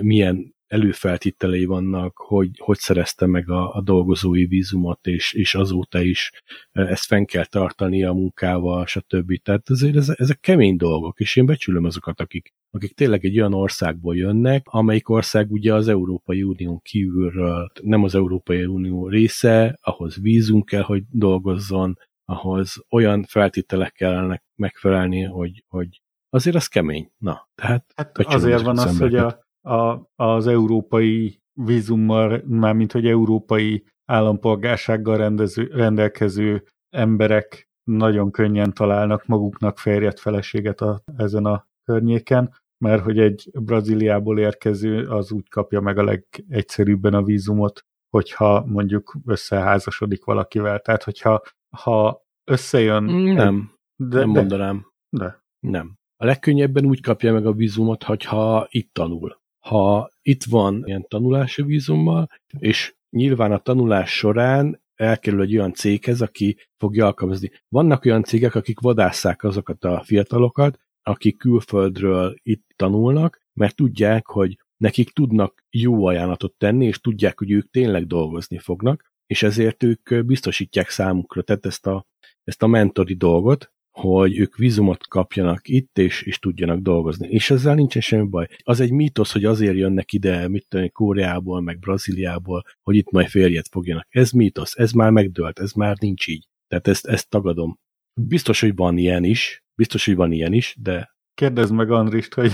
milyen 0.00 0.54
előfeltételei 0.74 1.64
vannak, 1.64 2.16
hogy 2.16 2.50
hogy 2.58 2.78
szerezte 2.78 3.26
meg 3.26 3.50
a, 3.50 3.74
a 3.74 3.82
dolgozói 3.82 4.46
vízumot, 4.46 5.06
és, 5.06 5.32
és 5.32 5.54
azóta 5.54 6.00
is 6.02 6.30
ezt 6.72 7.04
fenn 7.04 7.24
kell 7.24 7.44
tartani 7.44 8.04
a 8.04 8.12
munkával, 8.12 8.86
stb. 8.86 9.42
Tehát 9.42 9.68
azért 9.68 9.96
ez, 9.96 10.08
ezek 10.16 10.40
kemény 10.40 10.76
dolgok, 10.76 11.20
és 11.20 11.36
én 11.36 11.46
becsülöm 11.46 11.84
azokat, 11.84 12.20
akik, 12.20 12.54
akik 12.70 12.94
tényleg 12.94 13.24
egy 13.24 13.38
olyan 13.38 13.54
országból 13.54 14.16
jönnek, 14.16 14.62
amelyik 14.64 15.08
ország 15.08 15.50
ugye 15.50 15.74
az 15.74 15.88
Európai 15.88 16.42
Unión 16.42 16.80
kívülről 16.82 17.70
nem 17.82 18.02
az 18.02 18.14
Európai 18.14 18.64
Unió 18.64 19.08
része, 19.08 19.78
ahhoz 19.82 20.20
vízum 20.20 20.62
kell, 20.62 20.82
hogy 20.82 21.02
dolgozzon, 21.10 21.98
ahhoz 22.24 22.84
olyan 22.90 23.24
feltételek 23.24 23.92
kellene 23.92 24.42
megfelelni, 24.54 25.22
hogy, 25.22 25.64
hogy 25.68 26.02
azért 26.28 26.56
az 26.56 26.66
kemény. 26.66 27.10
Na, 27.18 27.48
tehát 27.54 27.92
hát 27.96 28.18
azért 28.18 28.62
van 28.62 28.78
az, 28.78 28.98
hogy 28.98 29.14
a, 29.14 29.43
a, 29.64 30.10
az 30.14 30.46
európai 30.46 31.40
vízummal, 31.52 32.42
mármint 32.46 32.92
hogy 32.92 33.06
európai 33.06 33.84
állampolgársággal 34.04 35.16
rendező, 35.16 35.66
rendelkező 35.72 36.64
emberek 36.90 37.68
nagyon 37.84 38.30
könnyen 38.30 38.72
találnak 38.72 39.26
maguknak 39.26 39.78
férjet, 39.78 40.20
feleséget 40.20 40.80
a, 40.80 41.02
ezen 41.16 41.44
a 41.44 41.66
környéken, 41.84 42.54
mert 42.84 43.02
hogy 43.02 43.18
egy 43.18 43.50
Brazíliából 43.52 44.38
érkező 44.38 45.06
az 45.08 45.32
úgy 45.32 45.48
kapja 45.48 45.80
meg 45.80 45.98
a 45.98 46.04
legegyszerűbben 46.04 47.14
a 47.14 47.22
vízumot, 47.22 47.84
hogyha 48.10 48.64
mondjuk 48.66 49.16
összeházasodik 49.26 50.24
valakivel. 50.24 50.80
Tehát, 50.80 51.02
hogyha 51.02 51.42
ha 51.76 52.22
összejön... 52.44 53.04
Nem, 53.04 53.72
de, 53.96 54.18
nem 54.18 54.32
de, 54.32 54.40
mondanám. 54.40 54.86
De. 55.08 55.42
Nem. 55.60 55.96
A 56.16 56.24
legkönnyebben 56.24 56.84
úgy 56.86 57.00
kapja 57.00 57.32
meg 57.32 57.46
a 57.46 57.52
vízumot, 57.52 58.02
hogyha 58.02 58.66
itt 58.70 58.92
tanul 58.92 59.42
ha 59.64 60.10
itt 60.22 60.44
van 60.44 60.82
ilyen 60.86 61.06
tanulási 61.08 61.62
vízummal, 61.62 62.28
és 62.58 62.94
nyilván 63.10 63.52
a 63.52 63.58
tanulás 63.58 64.16
során 64.16 64.82
elkerül 64.94 65.42
egy 65.42 65.56
olyan 65.56 65.72
céghez, 65.72 66.20
aki 66.20 66.56
fogja 66.76 67.06
alkalmazni. 67.06 67.50
Vannak 67.68 68.04
olyan 68.04 68.22
cégek, 68.22 68.54
akik 68.54 68.80
vadásszák 68.80 69.44
azokat 69.44 69.84
a 69.84 70.02
fiatalokat, 70.04 70.78
akik 71.02 71.38
külföldről 71.38 72.34
itt 72.42 72.64
tanulnak, 72.76 73.40
mert 73.52 73.76
tudják, 73.76 74.26
hogy 74.26 74.58
nekik 74.76 75.10
tudnak 75.10 75.64
jó 75.70 76.06
ajánlatot 76.06 76.54
tenni, 76.58 76.86
és 76.86 77.00
tudják, 77.00 77.38
hogy 77.38 77.50
ők 77.50 77.70
tényleg 77.70 78.06
dolgozni 78.06 78.58
fognak, 78.58 79.12
és 79.26 79.42
ezért 79.42 79.82
ők 79.82 80.24
biztosítják 80.24 80.88
számukra, 80.88 81.42
tehát 81.42 81.66
ezt 81.66 81.86
a, 81.86 82.06
ezt 82.44 82.62
a 82.62 82.66
mentori 82.66 83.14
dolgot, 83.14 83.72
hogy 84.00 84.38
ők 84.38 84.56
vízumot 84.56 85.06
kapjanak 85.06 85.68
itt, 85.68 85.98
és, 85.98 86.22
és 86.22 86.38
tudjanak 86.38 86.80
dolgozni. 86.80 87.28
És 87.28 87.50
ezzel 87.50 87.74
nincsen 87.74 88.02
semmi 88.02 88.28
baj. 88.28 88.46
Az 88.62 88.80
egy 88.80 88.90
mítosz, 88.90 89.32
hogy 89.32 89.44
azért 89.44 89.76
jönnek 89.76 90.12
ide, 90.12 90.48
mit 90.48 90.66
tudom, 90.68 90.90
Kóreából, 90.92 91.60
meg 91.60 91.78
Brazíliából, 91.78 92.64
hogy 92.82 92.96
itt 92.96 93.10
majd 93.10 93.26
férjet 93.26 93.68
fogjanak. 93.70 94.06
Ez 94.10 94.30
mítosz, 94.30 94.76
ez 94.76 94.92
már 94.92 95.10
megdőlt, 95.10 95.58
ez 95.58 95.72
már 95.72 95.96
nincs 95.98 96.26
így. 96.26 96.48
Tehát 96.68 96.88
ezt, 96.88 97.06
ezt 97.06 97.30
tagadom. 97.30 97.78
Biztos, 98.20 98.60
hogy 98.60 98.74
van 98.74 98.98
ilyen 98.98 99.24
is, 99.24 99.64
biztos, 99.74 100.04
hogy 100.04 100.16
van 100.16 100.32
ilyen 100.32 100.52
is, 100.52 100.76
de... 100.80 101.12
Kérdezd 101.34 101.72
meg 101.72 101.90
Andrist, 101.90 102.34
hogy 102.34 102.52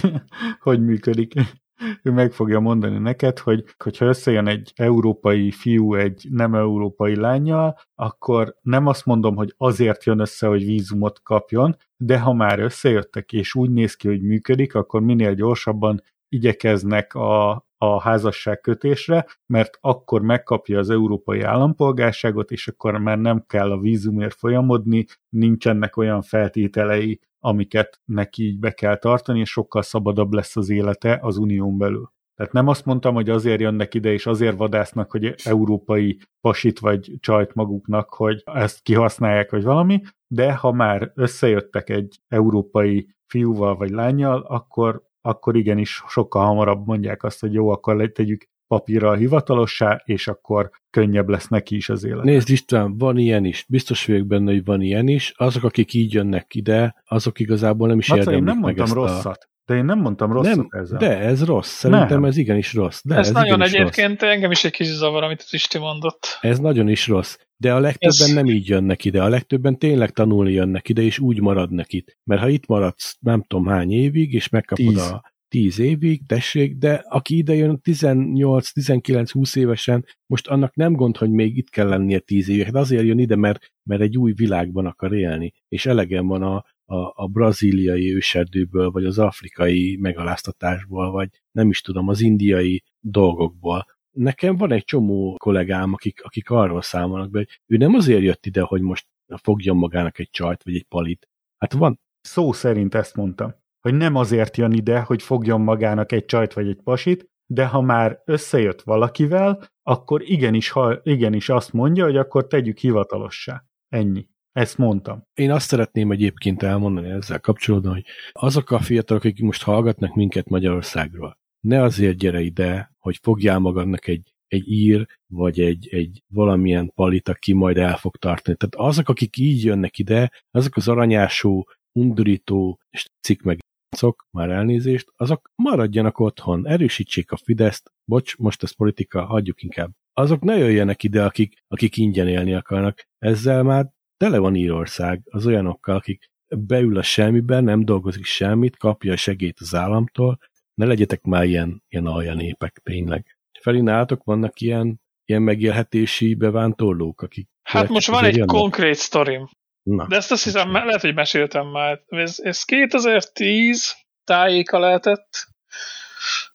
hogy 0.61 0.85
működik 0.85 1.35
ő 2.03 2.11
meg 2.11 2.33
fogja 2.33 2.61
mondani 2.61 2.99
neked, 2.99 3.39
hogy 3.39 3.65
hogyha 3.79 4.05
összejön 4.05 4.47
egy 4.47 4.73
európai 4.77 5.51
fiú 5.51 5.95
egy 5.95 6.27
nem 6.31 6.55
európai 6.55 7.17
lányjal, 7.17 7.79
akkor 7.95 8.57
nem 8.63 8.87
azt 8.87 9.07
mondom, 9.07 9.37
hogy 9.37 9.55
azért 9.57 10.05
jön 10.05 10.19
össze, 10.19 10.47
hogy 10.47 10.65
vízumot 10.65 11.23
kapjon, 11.23 11.77
de 11.97 12.19
ha 12.19 12.33
már 12.33 12.59
összejöttek 12.59 13.33
és 13.33 13.55
úgy 13.55 13.71
néz 13.71 13.95
ki, 13.95 14.09
hogy 14.09 14.23
működik, 14.23 14.75
akkor 14.75 15.01
minél 15.01 15.35
gyorsabban 15.35 16.03
igyekeznek 16.29 17.15
a, 17.15 17.51
a 17.79 18.01
házasság 18.01 18.61
kötésre, 18.61 19.27
mert 19.47 19.79
akkor 19.81 20.23
megkapja 20.23 20.79
az 20.79 20.91
európai 20.91 21.41
állampolgárságot, 21.41 22.51
és 22.51 22.69
akkor 22.69 22.99
már 22.99 23.19
nem 23.19 23.45
kell 23.47 23.71
a 23.71 23.81
vízumért 23.81 24.35
folyamodni, 24.35 25.05
nincsenek 25.29 25.97
olyan 25.97 26.23
feltételei, 26.23 27.21
amiket 27.41 28.01
neki 28.05 28.43
így 28.43 28.59
be 28.59 28.71
kell 28.71 28.97
tartani, 28.97 29.41
és 29.41 29.51
sokkal 29.51 29.83
szabadabb 29.83 30.33
lesz 30.33 30.57
az 30.57 30.71
élete 30.71 31.19
az 31.23 31.37
unión 31.37 31.79
belül. 31.79 32.13
Tehát 32.41 32.55
nem 32.55 32.69
azt 32.69 32.85
mondtam, 32.85 33.15
hogy 33.15 33.31
azért 33.31 33.61
jönnek 33.61 33.95
ide, 33.95 34.13
és 34.13 34.27
azért 34.27 34.57
vadásznak, 34.57 35.11
hogy 35.11 35.35
európai 35.45 36.21
pasit 36.41 36.79
vagy 36.79 37.13
csajt 37.21 37.55
maguknak, 37.55 38.09
hogy 38.09 38.43
ezt 38.45 38.83
kihasználják, 38.83 39.51
vagy 39.51 39.63
valami, 39.63 40.01
de 40.27 40.55
ha 40.55 40.73
már 40.73 41.13
összejöttek 41.15 41.91
egy 41.91 42.21
európai 42.29 43.15
fiúval 43.27 43.77
vagy 43.77 43.91
lányjal, 43.91 44.41
akkor, 44.41 45.03
akkor 45.21 45.57
igenis 45.57 46.05
sokkal 46.09 46.45
hamarabb 46.45 46.87
mondják 46.87 47.23
azt, 47.23 47.41
hogy 47.41 47.53
jó, 47.53 47.69
akkor 47.69 48.11
tegyük 48.13 48.49
papírral 48.71 49.17
hivatalossá, 49.17 50.03
és 50.05 50.29
akkor 50.29 50.71
könnyebb 50.91 51.29
lesz 51.29 51.49
neki 51.49 51.77
is 51.77 51.89
az 51.89 52.05
élet. 52.05 52.25
Nézd 52.25 52.51
István, 52.51 52.99
van 52.99 53.19
ilyen 53.19 53.45
is. 53.45 53.65
Biztos 53.69 54.07
vagyok 54.07 54.27
benne, 54.27 54.53
hogy 54.53 54.65
van 54.65 54.81
ilyen 54.81 55.09
is. 55.09 55.33
Azok, 55.37 55.63
akik 55.65 55.95
így 55.95 56.13
jönnek 56.13 56.55
ide, 56.55 57.03
azok 57.05 57.41
igazából 57.41 57.89
nem 57.89 57.99
is 57.99 58.09
Maca, 58.09 58.21
érdemlik 58.21 58.49
én 58.49 58.55
nem 58.55 58.59
mondtam 58.59 58.85
ezt 58.85 58.95
rosszat. 58.95 59.39
A... 59.43 59.49
De 59.67 59.77
én 59.77 59.85
nem 59.85 59.99
mondtam 59.99 60.33
rosszat 60.33 60.57
nem, 60.57 60.69
ezzel. 60.71 60.99
De 60.99 61.19
ez 61.19 61.45
rossz. 61.45 61.69
Szerintem 61.69 62.21
nem. 62.21 62.25
ez 62.25 62.37
igenis 62.37 62.75
rossz. 62.75 63.01
De 63.05 63.15
ez, 63.15 63.27
ez 63.27 63.33
nagyon 63.33 63.63
egyébként 63.63 64.21
rossz. 64.21 64.31
engem 64.31 64.51
is 64.51 64.65
egy 64.65 64.73
kis 64.73 64.87
zavar, 64.87 65.23
amit 65.23 65.43
az 65.45 65.55
Isti 65.55 65.79
mondott. 65.79 66.39
Ez 66.41 66.59
nagyon 66.59 66.89
is 66.89 67.07
rossz. 67.07 67.37
De 67.57 67.75
a 67.75 67.79
legtöbben 67.79 68.29
ez... 68.29 68.35
nem 68.35 68.47
így 68.47 68.69
jönnek 68.69 69.05
ide. 69.05 69.23
A 69.23 69.29
legtöbben 69.29 69.79
tényleg 69.79 70.11
tanulni 70.11 70.53
jönnek 70.53 70.89
ide, 70.89 71.03
és 71.03 71.19
úgy 71.19 71.41
maradnak 71.41 71.93
itt. 71.93 72.19
Mert 72.25 72.41
ha 72.41 72.49
itt 72.49 72.67
maradsz 72.67 73.17
nem 73.21 73.43
tudom 73.43 73.67
hány 73.67 73.93
évig, 73.93 74.33
és 74.33 74.49
megkapod 74.49 74.87
Tíz. 74.87 75.11
a 75.11 75.30
tíz 75.51 75.79
évig, 75.79 76.27
tessék, 76.27 76.77
de 76.77 77.05
aki 77.09 77.37
ide 77.37 77.55
jön 77.55 77.81
18-19-20 77.83 79.57
évesen, 79.57 80.05
most 80.27 80.49
annak 80.49 80.75
nem 80.75 80.93
gond, 80.93 81.17
hogy 81.17 81.31
még 81.31 81.57
itt 81.57 81.69
kell 81.69 81.89
lennie 81.89 82.19
10 82.19 82.49
évig, 82.49 82.71
de 82.71 82.79
azért 82.79 83.05
jön 83.05 83.19
ide, 83.19 83.37
mert, 83.37 83.73
mert 83.83 84.01
egy 84.01 84.19
új 84.19 84.33
világban 84.33 84.87
akar 84.87 85.15
élni, 85.15 85.53
és 85.69 85.87
elegem 85.87 86.27
van 86.27 86.43
a, 86.43 86.57
a, 86.85 87.23
a 87.23 87.27
brazíliai 87.27 88.15
őserdőből, 88.15 88.91
vagy 88.91 89.05
az 89.05 89.19
afrikai 89.19 89.97
megaláztatásból, 90.01 91.11
vagy 91.11 91.29
nem 91.53 91.69
is 91.69 91.81
tudom, 91.81 92.09
az 92.09 92.21
indiai 92.21 92.83
dolgokból. 93.01 93.87
Nekem 94.11 94.57
van 94.57 94.73
egy 94.73 94.85
csomó 94.85 95.37
kollégám, 95.37 95.93
akik, 95.93 96.23
akik 96.25 96.51
arról 96.51 96.83
számolnak 96.83 97.31
be, 97.31 97.39
hogy 97.39 97.49
ő 97.67 97.77
nem 97.77 97.95
azért 97.95 98.23
jött 98.23 98.47
ide, 98.47 98.61
hogy 98.61 98.81
most 98.81 99.07
fogjon 99.43 99.77
magának 99.77 100.19
egy 100.19 100.31
csajt, 100.31 100.63
vagy 100.63 100.75
egy 100.75 100.87
palit. 100.89 101.29
Hát 101.59 101.73
van. 101.73 102.01
Szó 102.21 102.53
szerint 102.53 102.95
ezt 102.95 103.17
mondtam 103.17 103.60
hogy 103.81 103.95
nem 103.95 104.15
azért 104.15 104.57
jön 104.57 104.73
ide, 104.73 105.01
hogy 105.01 105.23
fogjon 105.23 105.61
magának 105.61 106.13
egy 106.13 106.25
csajt 106.25 106.53
vagy 106.53 106.69
egy 106.69 106.81
pasit, 106.85 107.29
de 107.47 107.67
ha 107.67 107.81
már 107.81 108.23
összejött 108.25 108.83
valakivel, 108.83 109.69
akkor 109.83 110.23
igenis, 110.23 110.71
ha, 110.71 111.01
igenis 111.03 111.49
azt 111.49 111.73
mondja, 111.73 112.05
hogy 112.05 112.17
akkor 112.17 112.47
tegyük 112.47 112.79
hivatalossá. 112.79 113.65
Ennyi. 113.89 114.29
Ezt 114.53 114.79
mondtam. 114.79 115.23
Én 115.35 115.51
azt 115.51 115.69
szeretném 115.69 116.11
egyébként 116.11 116.63
elmondani 116.63 117.09
ezzel 117.11 117.41
kapcsolatban, 117.41 117.93
hogy 117.93 118.05
azok 118.33 118.71
a 118.71 118.81
fiatalok, 118.81 119.25
akik 119.25 119.43
most 119.43 119.63
hallgatnak 119.63 120.15
minket 120.15 120.49
Magyarországról, 120.49 121.39
ne 121.61 121.83
azért 121.83 122.17
gyere 122.17 122.41
ide, 122.41 122.93
hogy 122.99 123.19
fogjál 123.23 123.59
magadnak 123.59 124.07
egy, 124.07 124.35
egy 124.47 124.69
ír, 124.69 125.07
vagy 125.27 125.61
egy, 125.61 125.89
egy 125.91 126.23
valamilyen 126.27 126.93
palit, 126.95 127.29
aki 127.29 127.53
majd 127.53 127.77
el 127.77 127.97
fog 127.97 128.17
tartani. 128.17 128.57
Tehát 128.57 128.89
azok, 128.91 129.09
akik 129.09 129.37
így 129.37 129.65
jönnek 129.65 129.99
ide, 129.99 130.31
azok 130.51 130.77
az 130.77 130.89
aranyású, 130.89 131.65
undorító 131.93 132.81
és 132.91 133.07
cikk 133.21 133.43
meg 133.43 133.59
arcok, 133.91 134.27
már 134.31 134.51
elnézést, 134.51 135.13
azok 135.17 135.51
maradjanak 135.55 136.19
otthon, 136.19 136.67
erősítsék 136.67 137.33
a 137.33 137.37
Fideszt, 137.37 137.93
bocs, 138.05 138.37
most 138.37 138.63
ez 138.63 138.73
politika, 138.73 139.25
hagyjuk 139.25 139.63
inkább. 139.63 139.91
Azok 140.13 140.43
ne 140.43 140.57
jöjjenek 140.57 141.03
ide, 141.03 141.25
akik, 141.25 141.65
akik 141.69 141.97
ingyen 141.97 142.29
élni 142.29 142.55
akarnak. 142.55 143.03
Ezzel 143.19 143.63
már 143.63 143.87
tele 144.17 144.39
van 144.39 144.55
Írország 144.55 145.23
az 145.25 145.47
olyanokkal, 145.47 145.97
akik 145.97 146.31
beül 146.57 146.99
a 146.99 147.03
semmiben, 147.03 147.65
nem 147.65 147.85
dolgozik 147.85 148.25
semmit, 148.25 148.77
kapja 148.77 149.13
a 149.13 149.17
segélyt 149.17 149.61
az 149.61 149.75
államtól, 149.75 150.39
ne 150.75 150.87
legyetek 150.87 151.23
már 151.23 151.45
ilyen, 151.45 151.83
ilyen 151.89 152.07
aljanépek, 152.07 152.81
tényleg. 152.83 153.39
Feli, 153.61 153.81
nálatok 153.81 154.25
vannak 154.25 154.61
ilyen, 154.61 155.01
ilyen 155.25 155.43
megélhetési 155.43 156.35
bevándorlók, 156.35 157.23
akik... 157.23 157.49
Hát 157.63 157.89
most 157.89 158.09
van 158.09 158.25
egy 158.25 158.33
jönnek? 158.33 158.57
konkrét 158.57 158.95
sztorim. 158.95 159.49
Na. 159.95 160.07
De 160.07 160.17
ezt 160.17 160.31
azt 160.31 160.45
hiszem, 160.45 160.73
lehet, 160.73 161.01
hogy 161.01 161.15
meséltem 161.15 161.67
már. 161.67 162.01
Ez, 162.09 162.39
ez 162.43 162.65
2010 162.65 163.95
tájéka 164.25 164.79
lehetett, 164.79 165.47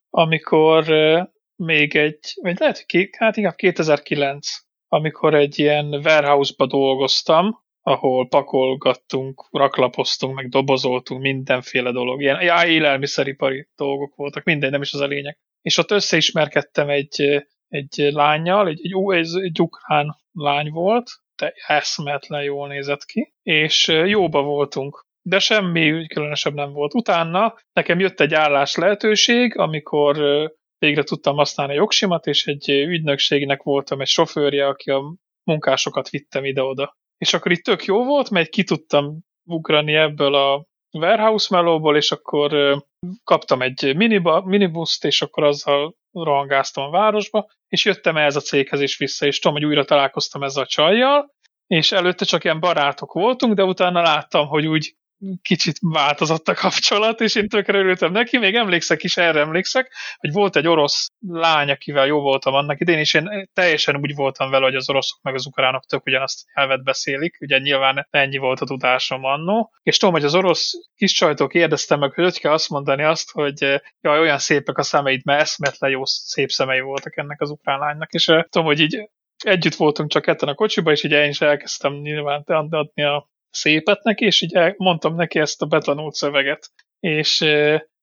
amikor 0.10 0.86
még 1.56 1.96
egy, 1.96 2.20
vagy 2.42 2.60
lehet, 2.60 2.86
hogy 2.88 3.10
hát 3.18 3.38
inkább 3.38 3.56
2009, 3.56 4.48
amikor 4.88 5.34
egy 5.34 5.60
ilyen 5.60 5.86
warehouse-ba 5.86 6.66
dolgoztam, 6.66 7.64
ahol 7.82 8.28
pakolgattunk, 8.28 9.48
raklapoztunk, 9.52 10.36
meg 10.36 10.50
dobozoltunk, 10.50 11.22
mindenféle 11.22 11.92
dolog. 11.92 12.22
Ilyen 12.22 12.42
já, 12.42 12.66
élelmiszeripari 12.66 13.68
dolgok 13.76 14.16
voltak, 14.16 14.44
minden, 14.44 14.70
nem 14.70 14.82
is 14.82 14.94
az 14.94 15.00
a 15.00 15.06
lényeg. 15.06 15.38
És 15.62 15.78
ott 15.78 15.92
összeismerkedtem 15.92 16.90
egy, 16.90 17.46
egy 17.68 17.96
lányjal, 18.12 18.68
egy, 18.68 18.80
egy, 18.84 19.16
egy, 19.18 19.44
egy 19.44 19.62
ukrán 19.62 20.16
lány 20.32 20.70
volt, 20.70 21.12
eszmetlen 21.68 22.44
jól 22.44 22.68
nézett 22.68 23.06
ki, 23.06 23.34
és 23.44 23.88
jóba 23.88 24.42
voltunk. 24.42 25.06
De 25.22 25.40
semmi 25.40 26.08
különösebb 26.08 26.54
nem 26.54 26.72
volt. 26.72 26.94
Utána 26.94 27.56
nekem 27.74 28.00
jött 28.00 28.20
egy 28.20 28.34
állás 28.34 28.76
lehetőség, 28.76 29.58
amikor 29.58 30.18
végre 30.78 31.04
tudtam 31.04 31.36
használni 31.36 31.74
a 31.74 31.76
jogsimat, 31.76 32.26
és 32.26 32.48
egy 32.48 32.70
ügynökségnek 32.70 33.64
voltam 33.64 34.02
egy 34.02 34.08
sofőrje, 34.08 34.68
aki 34.68 34.92
a 34.92 35.16
munkásokat 35.44 36.10
vittem 36.10 36.46
ide-oda. 36.46 36.98
És 37.18 37.34
akkor 37.34 37.52
itt 37.52 37.64
tök 37.64 37.86
jó 37.86 38.04
volt, 38.04 38.30
mert 38.30 38.50
ki 38.50 38.64
tudtam 38.64 39.20
ugrani 39.44 39.94
ebből 39.94 40.36
a 40.36 40.66
warehouse 40.92 41.56
melóból, 41.56 41.96
és 41.96 42.12
akkor 42.12 42.78
kaptam 43.24 43.62
egy 43.62 43.96
miniba, 43.96 44.42
minibuszt, 44.46 45.06
és 45.06 45.22
akkor 45.22 45.44
azzal 45.44 45.96
rohangáztam 46.12 46.84
a 46.84 46.90
városba, 46.90 47.52
és 47.76 47.86
jöttem 47.86 48.18
ez 48.18 48.36
a 48.36 48.40
céghez 48.40 48.82
is 48.82 48.98
vissza, 48.98 49.26
és 49.26 49.40
tudom, 49.40 49.58
hogy 49.58 49.66
újra 49.66 49.86
találkoztam 49.86 50.44
ezzel 50.44 50.64
a 50.64 50.68
csajjal, 50.68 51.34
és 51.68 51.92
előtte 51.92 52.26
csak 52.26 52.44
ilyen 52.44 52.60
barátok 52.60 53.14
voltunk, 53.14 53.54
de 53.54 53.64
utána 53.64 54.02
láttam, 54.02 54.48
hogy 54.48 54.68
úgy 54.68 54.96
kicsit 55.42 55.78
változott 55.80 56.48
a 56.48 56.54
kapcsolat, 56.54 57.22
és 57.22 57.36
én 57.36 57.48
tökre 57.48 57.78
örültem 57.78 58.12
neki, 58.12 58.38
még 58.38 58.56
emlékszek 58.56 59.04
is, 59.04 59.18
erre 59.18 59.40
emlékszek, 59.40 59.94
hogy 60.18 60.32
volt 60.32 60.56
egy 60.56 60.68
orosz 60.68 61.08
lány, 61.28 61.70
akivel 61.70 62.06
jó 62.06 62.20
voltam 62.22 62.54
annak 62.54 62.80
idén, 62.80 62.98
és 62.98 63.14
én 63.14 63.50
teljesen 63.54 63.98
úgy 63.98 64.16
voltam 64.16 64.50
vele, 64.50 64.64
hogy 64.64 64.76
az 64.76 64.90
oroszok 64.90 65.22
meg 65.22 65.34
az 65.34 65.46
ukránok 65.46 65.86
tök 65.86 66.06
ugyanazt 66.06 66.46
nyelvet 66.56 66.84
beszélik, 66.84 67.38
ugye 67.40 67.58
nyilván 67.58 68.08
ennyi 68.10 68.38
volt 68.38 68.60
a 68.60 68.66
tudásom 68.66 69.24
annó, 69.24 69.72
és 69.84 69.98
tudom, 69.98 70.14
hogy 70.14 70.24
az 70.24 70.36
orosz 70.36 70.72
kis 70.96 71.12
csajtól 71.12 71.48
kérdeztem 71.48 72.00
meg, 72.00 72.14
hogy 72.14 72.24
hogy 72.24 72.40
kell 72.40 72.54
azt 72.54 72.70
mondani 72.70 73.04
azt, 73.04 73.32
hogy 73.32 73.82
jaj, 74.02 74.20
olyan 74.20 74.40
szépek 74.40 74.78
a 74.78 74.84
szemeid, 74.84 75.26
mert 75.26 75.42
eszmetlen 75.42 75.92
jó 75.92 76.06
szép 76.06 76.50
szemei 76.50 76.80
voltak 76.80 77.18
ennek 77.18 77.42
az 77.42 77.50
ukrán 77.50 77.80
lánynak, 77.80 78.14
és 78.14 78.26
tudom, 78.26 78.66
hogy 78.66 78.80
így 78.80 79.10
együtt 79.38 79.76
voltunk 79.76 80.10
csak 80.10 80.22
ketten 80.22 80.50
a 80.50 80.56
kocsiba, 80.56 80.92
és 80.92 81.04
így 81.04 81.12
én 81.12 81.30
is 81.30 81.42
elkezdtem 81.42 81.94
nyilván 81.94 82.44
adni 82.46 83.04
a 83.04 83.30
szépet 83.56 84.04
neki, 84.04 84.26
és 84.26 84.42
így 84.42 84.74
mondtam 84.78 85.16
neki 85.16 85.40
ezt 85.40 85.62
a 85.62 85.66
betanult 85.66 86.14
szöveget. 86.14 86.72
És 87.00 87.46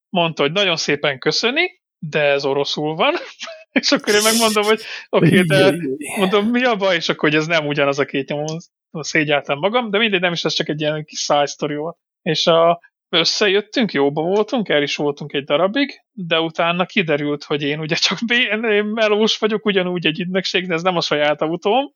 mondta, 0.08 0.42
hogy 0.42 0.52
nagyon 0.52 0.76
szépen 0.76 1.18
köszöni, 1.18 1.80
de 1.98 2.20
ez 2.20 2.44
oroszul 2.44 2.94
van. 2.94 3.14
és 3.80 3.90
akkor 3.90 4.14
én 4.14 4.22
megmondom, 4.22 4.64
hogy 4.64 4.80
oké, 5.08 5.26
okay, 5.26 5.46
de 5.46 5.74
mondom, 6.16 6.46
mi 6.46 6.64
a 6.64 6.76
baj, 6.76 6.96
és 6.96 7.08
akkor 7.08 7.28
hogy 7.28 7.38
ez 7.38 7.46
nem 7.46 7.66
ugyanaz 7.66 7.98
a 7.98 8.04
két 8.04 8.28
nyomon, 8.28 8.58
szégyeltem 8.90 9.58
magam, 9.58 9.90
de 9.90 9.98
mindegy, 9.98 10.20
nem 10.20 10.32
is, 10.32 10.44
ez 10.44 10.52
csak 10.52 10.68
egy 10.68 10.80
ilyen 10.80 11.04
kis 11.04 11.18
side 11.20 11.46
story 11.46 11.74
volt. 11.74 11.96
És 12.22 12.46
a, 12.46 12.80
összejöttünk, 13.12 13.92
jóba 13.92 14.22
voltunk, 14.22 14.68
el 14.68 14.82
is 14.82 14.96
voltunk 14.96 15.32
egy 15.32 15.44
darabig, 15.44 16.00
de 16.12 16.40
utána 16.40 16.86
kiderült, 16.86 17.44
hogy 17.44 17.62
én 17.62 17.80
ugye 17.80 17.94
csak 17.94 18.18
én 18.28 18.84
melós 18.84 19.38
vagyok, 19.38 19.64
ugyanúgy 19.66 20.06
egy 20.06 20.20
ügynökség, 20.20 20.66
de 20.66 20.74
ez 20.74 20.82
nem 20.82 20.96
a 20.96 21.00
saját 21.00 21.42
autóm, 21.42 21.92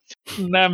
nem, 0.47 0.73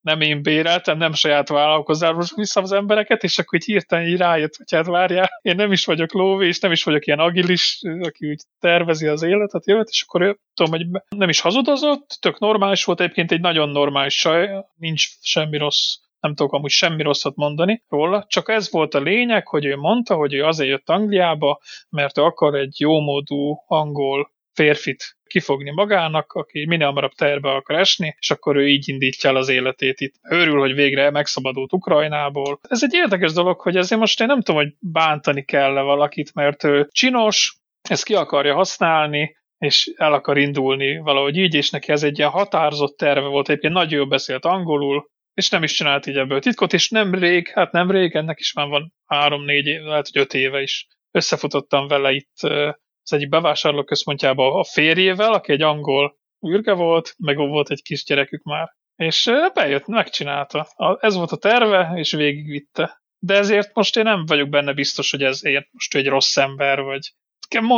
nem 0.00 0.20
én 0.20 0.42
béreltem, 0.42 0.98
nem 0.98 1.12
saját 1.12 1.48
vállalkozásból 1.48 2.24
vissza 2.34 2.60
az 2.60 2.72
embereket, 2.72 3.22
és 3.22 3.38
akkor 3.38 3.58
így 3.58 3.64
hirtelen 3.64 4.06
így 4.06 4.16
rájött, 4.16 4.56
hogy 4.56 4.70
hát 4.70 4.86
várjál, 4.86 5.28
én 5.42 5.56
nem 5.56 5.72
is 5.72 5.84
vagyok 5.84 6.12
lóvé, 6.12 6.46
és 6.46 6.58
nem 6.58 6.72
is 6.72 6.84
vagyok 6.84 7.06
ilyen 7.06 7.18
agilis, 7.18 7.80
aki 8.00 8.28
úgy 8.28 8.40
tervezi 8.60 9.06
az 9.06 9.22
életet, 9.22 9.66
jövet, 9.66 9.88
és 9.88 10.04
akkor 10.06 10.22
ő, 10.22 10.38
tudom, 10.54 10.72
hogy 10.72 11.02
nem 11.16 11.28
is 11.28 11.40
hazudozott, 11.40 12.16
tök 12.20 12.38
normális 12.38 12.84
volt, 12.84 13.00
egyébként 13.00 13.32
egy 13.32 13.40
nagyon 13.40 13.68
normális 13.68 14.14
saj, 14.14 14.50
nincs 14.76 15.06
semmi 15.20 15.56
rossz 15.56 15.94
nem 16.20 16.34
tudok 16.34 16.52
amúgy 16.52 16.70
semmi 16.70 17.02
rosszat 17.02 17.36
mondani 17.36 17.82
róla, 17.88 18.24
csak 18.28 18.48
ez 18.48 18.70
volt 18.70 18.94
a 18.94 19.00
lényeg, 19.00 19.48
hogy 19.48 19.64
ő 19.64 19.76
mondta, 19.76 20.14
hogy 20.14 20.34
ő 20.34 20.44
azért 20.44 20.70
jött 20.70 20.88
Angliába, 20.88 21.60
mert 21.88 22.18
ő 22.18 22.22
akar 22.22 22.54
egy 22.54 22.74
jómódú 22.78 23.64
angol 23.66 24.30
férfit 24.52 25.18
kifogni 25.26 25.70
magának, 25.70 26.32
aki 26.32 26.66
minél 26.66 26.86
hamarabb 26.86 27.12
terbe 27.12 27.50
akar 27.50 27.76
esni, 27.76 28.14
és 28.18 28.30
akkor 28.30 28.56
ő 28.56 28.68
így 28.68 28.88
indítja 28.88 29.30
el 29.30 29.36
az 29.36 29.48
életét 29.48 30.00
itt. 30.00 30.14
Örül, 30.22 30.58
hogy 30.58 30.74
végre 30.74 31.10
megszabadult 31.10 31.72
Ukrajnából. 31.72 32.60
Ez 32.68 32.82
egy 32.82 32.94
érdekes 32.94 33.32
dolog, 33.32 33.60
hogy 33.60 33.76
ezért 33.76 34.00
most 34.00 34.20
én 34.20 34.26
nem 34.26 34.42
tudom, 34.42 34.60
hogy 34.60 34.74
bántani 34.78 35.44
kell-e 35.44 35.80
valakit, 35.80 36.34
mert 36.34 36.64
ő 36.64 36.88
csinos, 36.90 37.58
ezt 37.88 38.04
ki 38.04 38.14
akarja 38.14 38.54
használni, 38.54 39.36
és 39.58 39.92
el 39.96 40.12
akar 40.12 40.38
indulni 40.38 40.98
valahogy 40.98 41.36
így, 41.36 41.54
és 41.54 41.70
neki 41.70 41.92
ez 41.92 42.02
egy 42.02 42.18
ilyen 42.18 42.30
határozott 42.30 42.96
terve 42.96 43.28
volt, 43.28 43.48
egyébként 43.48 43.72
nagyon 43.72 43.98
jól 43.98 44.08
beszélt 44.08 44.44
angolul, 44.44 45.09
és 45.34 45.48
nem 45.48 45.62
is 45.62 45.72
csinált 45.72 46.06
így 46.06 46.16
ebből 46.16 46.40
titkot, 46.40 46.72
és 46.72 46.88
nem 46.88 47.14
rég, 47.14 47.48
hát 47.48 47.72
nem 47.72 47.90
rég, 47.90 48.14
ennek 48.14 48.38
is 48.38 48.52
már 48.52 48.68
van 48.68 48.94
három-négy 49.06 49.66
éve, 49.66 49.88
lehet, 49.88 50.08
hogy 50.12 50.22
öt 50.22 50.34
éve 50.34 50.62
is 50.62 50.86
összefutottam 51.10 51.86
vele 51.86 52.12
itt 52.12 52.38
az 53.02 53.12
egyik 53.12 53.28
bevásárlóközpontjában 53.28 54.58
a 54.58 54.64
férjével, 54.64 55.32
aki 55.32 55.52
egy 55.52 55.62
angol 55.62 56.18
űrge 56.48 56.72
volt, 56.72 57.14
meg 57.18 57.36
volt 57.36 57.70
egy 57.70 57.82
kis 57.82 58.04
gyerekük 58.04 58.42
már. 58.42 58.68
És 58.96 59.30
bejött, 59.54 59.86
megcsinálta. 59.86 60.66
Ez 61.00 61.14
volt 61.14 61.30
a 61.30 61.36
terve, 61.36 61.92
és 61.94 62.12
végigvitte. 62.12 63.02
De 63.18 63.34
ezért 63.34 63.74
most 63.74 63.96
én 63.96 64.02
nem 64.02 64.24
vagyok 64.26 64.48
benne 64.48 64.72
biztos, 64.72 65.10
hogy 65.10 65.22
ezért 65.22 65.68
most 65.72 65.94
egy 65.94 66.06
rossz 66.06 66.36
ember, 66.36 66.80
vagy 66.80 67.14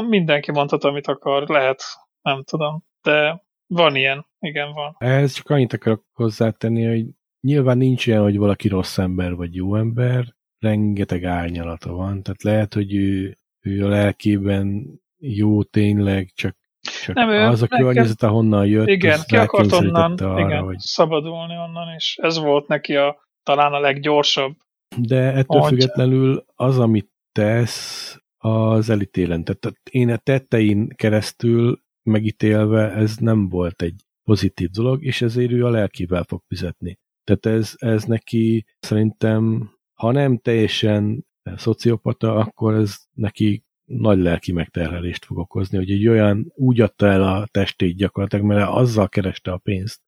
mindenki 0.08 0.50
mondhat, 0.50 0.84
amit 0.84 1.06
akar, 1.06 1.48
lehet, 1.48 1.82
nem 2.22 2.42
tudom. 2.42 2.84
De 3.02 3.42
van 3.66 3.96
ilyen, 3.96 4.26
igen, 4.38 4.72
van. 4.72 4.96
Ez 4.98 5.32
csak 5.32 5.50
annyit 5.50 5.72
akarok 5.72 6.04
hozzátenni, 6.12 6.84
hogy 6.84 7.04
nyilván 7.42 7.76
nincs 7.76 8.06
olyan, 8.06 8.22
hogy 8.22 8.38
valaki 8.38 8.68
rossz 8.68 8.98
ember 8.98 9.34
vagy 9.34 9.54
jó 9.54 9.76
ember, 9.76 10.34
rengeteg 10.58 11.24
árnyalata 11.24 11.92
van, 11.92 12.22
tehát 12.22 12.42
lehet, 12.42 12.74
hogy 12.74 12.94
ő, 12.94 13.36
ő 13.60 13.84
a 13.84 13.88
lelkében 13.88 14.84
jó 15.18 15.62
tényleg, 15.62 16.30
csak, 16.34 16.56
csak 17.04 17.14
nem, 17.14 17.28
az 17.28 17.62
a 17.62 17.66
környezet, 17.66 18.22
ahonnan 18.22 18.66
jött, 18.66 18.86
igen, 18.86 19.20
ki 19.26 19.36
akart 19.36 19.72
onnan 19.72 20.12
arra, 20.12 20.40
igen, 20.40 20.62
hogy... 20.62 20.78
szabadulni 20.78 21.56
onnan, 21.56 21.94
és 21.94 22.18
ez 22.22 22.38
volt 22.38 22.68
neki 22.68 22.96
a, 22.96 23.16
talán 23.42 23.72
a 23.72 23.80
leggyorsabb. 23.80 24.56
De 24.96 25.16
ettől 25.16 25.44
Mondja. 25.58 25.68
függetlenül 25.68 26.44
az, 26.54 26.78
amit 26.78 27.10
tesz, 27.32 28.16
az 28.36 28.90
elítélen. 28.90 29.44
Tehát 29.44 29.80
én 29.90 30.10
a 30.10 30.16
tettein 30.16 30.88
keresztül 30.88 31.80
megítélve 32.02 32.90
ez 32.90 33.16
nem 33.16 33.48
volt 33.48 33.82
egy 33.82 34.04
pozitív 34.24 34.70
dolog, 34.70 35.04
és 35.04 35.22
ezért 35.22 35.50
ő 35.50 35.64
a 35.64 35.70
lelkivel 35.70 36.24
fog 36.28 36.42
fizetni. 36.46 36.98
Tehát 37.24 37.46
ez, 37.58 37.74
ez 37.76 38.04
neki 38.04 38.64
szerintem, 38.78 39.70
ha 39.94 40.12
nem 40.12 40.38
teljesen 40.38 41.26
szociopata, 41.56 42.34
akkor 42.34 42.74
ez 42.74 42.96
neki 43.12 43.64
nagy 43.84 44.18
lelki 44.18 44.52
megterhelést 44.52 45.24
fog 45.24 45.38
okozni, 45.38 45.76
hogy 45.76 45.90
egy 45.90 46.08
olyan 46.08 46.52
úgy 46.54 46.80
adta 46.80 47.06
el 47.06 47.22
a 47.22 47.46
testét 47.50 47.96
gyakorlatilag, 47.96 48.44
mert 48.44 48.68
azzal 48.70 49.08
kereste 49.08 49.52
a 49.52 49.56
pénzt, 49.56 50.00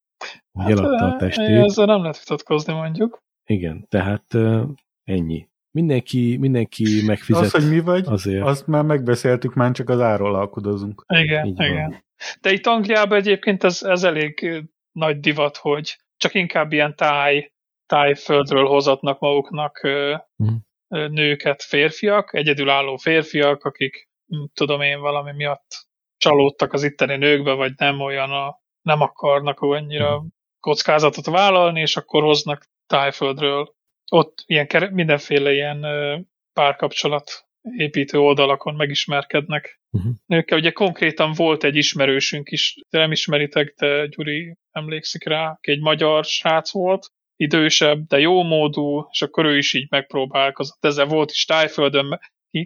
hogy 0.53 0.65
hát, 0.65 0.79
eladta 0.79 1.05
a 1.05 1.17
testét. 1.17 1.65
Ezzel 1.65 1.87
nem 1.87 2.01
lehet 2.01 2.19
vitatkozni 2.19 2.73
mondjuk. 2.73 3.23
Igen, 3.45 3.87
tehát 3.89 4.35
ennyi. 5.05 5.49
Mindenki, 5.71 6.37
mindenki 6.37 7.03
megfizet 7.07 7.43
Az, 7.43 7.51
hogy 7.51 7.69
mi 7.69 7.81
vagy, 7.81 8.05
azért. 8.07 8.45
azt 8.45 8.67
már 8.67 8.85
megbeszéltük, 8.85 9.55
már 9.55 9.73
csak 9.73 9.89
az 9.89 10.01
árról 10.01 10.35
alkudozunk. 10.35 11.05
Igen, 11.09 11.47
Így 11.47 11.61
igen. 11.61 11.91
Van. 11.91 12.05
De 12.41 12.53
itt 12.53 12.67
Angliában 12.67 13.19
egyébként 13.19 13.65
ez, 13.65 13.83
ez 13.83 14.05
elég 14.05 14.65
nagy 14.93 15.21
divat, 15.21 15.57
hogy 15.57 15.99
csak 16.17 16.35
inkább 16.35 16.73
ilyen 16.73 16.97
táj, 16.97 17.53
tájföldről 17.87 18.67
hozatnak 18.67 19.19
maguknak 19.19 19.81
mm. 19.87 20.55
nőket 20.89 21.63
férfiak, 21.63 22.35
egyedülálló 22.35 22.97
férfiak, 22.97 23.65
akik 23.65 24.09
tudom 24.55 24.81
én 24.81 25.01
valami 25.01 25.33
miatt 25.33 25.87
csalódtak 26.17 26.73
az 26.73 26.83
itteni 26.83 27.17
nőkbe, 27.17 27.53
vagy 27.53 27.73
nem 27.77 28.01
olyan 28.01 28.31
a, 28.31 28.61
nem 28.83 29.01
akarnak 29.01 29.61
annyira 29.61 30.21
mm. 30.21 30.27
kockázatot 30.61 31.27
vállalni, 31.27 31.81
és 31.81 31.97
akkor 31.97 32.23
hoznak 32.23 32.65
tájföldről. 32.87 33.75
Ott 34.11 34.43
ilyen, 34.47 34.93
mindenféle 34.93 35.53
ilyen 35.53 35.87
párkapcsolat 36.53 37.47
építő 37.77 38.19
oldalakon 38.19 38.75
megismerkednek 38.75 39.81
uh-huh. 39.91 40.13
nőkkel. 40.27 40.59
Ugye 40.59 40.71
konkrétan 40.71 41.33
volt 41.33 41.65
egy 41.65 41.77
ismerősünk 41.77 42.51
is, 42.51 42.75
de 42.91 42.99
nem 42.99 43.13
ismeritek, 43.13 43.75
de 43.79 44.07
Gyuri 44.07 44.57
emlékszik 44.71 45.25
rá, 45.25 45.51
aki 45.51 45.71
egy 45.71 45.81
magyar 45.81 46.25
srác 46.25 46.73
volt, 46.73 47.07
idősebb, 47.37 48.07
de 48.07 48.19
jó 48.19 48.43
módú, 48.43 49.07
és 49.11 49.23
akkor 49.23 49.45
ő 49.45 49.57
is 49.57 49.75
így 49.75 49.87
megpróbálkozott. 49.91 50.85
Ezzel 50.85 51.07
volt 51.07 51.31
is 51.31 51.45
tájföldön, 51.45 52.19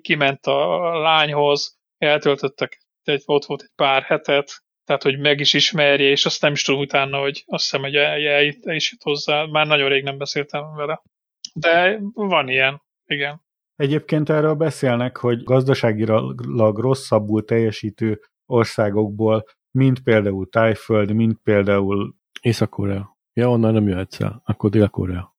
kiment 0.02 0.46
a 0.46 0.78
lányhoz, 0.98 1.78
eltöltöttek, 1.98 2.78
egy, 3.02 3.22
ott 3.24 3.44
volt 3.44 3.62
egy 3.62 3.72
pár 3.74 4.02
hetet, 4.02 4.62
tehát, 4.84 5.02
hogy 5.02 5.18
meg 5.18 5.40
is 5.40 5.54
ismerje, 5.54 6.08
és 6.08 6.24
azt 6.24 6.42
nem 6.42 6.52
is 6.52 6.62
tudom 6.62 6.80
utána, 6.80 7.18
hogy 7.18 7.42
azt 7.46 7.62
hiszem, 7.62 7.80
hogy 7.80 7.96
eljött 7.96 8.64
is 8.64 8.92
itt 8.92 9.02
hozzá. 9.02 9.44
Már 9.44 9.66
nagyon 9.66 9.88
rég 9.88 10.02
nem 10.02 10.18
beszéltem 10.18 10.74
vele. 10.74 11.02
De 11.54 11.98
van 12.12 12.48
ilyen, 12.48 12.82
igen. 13.06 13.40
Egyébként 13.78 14.28
erről 14.28 14.54
beszélnek, 14.54 15.16
hogy 15.16 15.42
gazdaságilag 15.42 16.78
rosszabbul 16.78 17.44
teljesítő 17.44 18.20
országokból, 18.46 19.44
mint 19.70 20.00
például 20.00 20.48
Tájföld, 20.48 21.12
mint 21.12 21.38
például 21.42 22.14
Észak-Korea. 22.40 23.16
Ja, 23.32 23.50
onnan 23.50 23.72
nem 23.72 23.88
jöhetsz 23.88 24.20
el. 24.20 24.42
Akkor 24.44 24.70
Dél-Korea. 24.70 25.36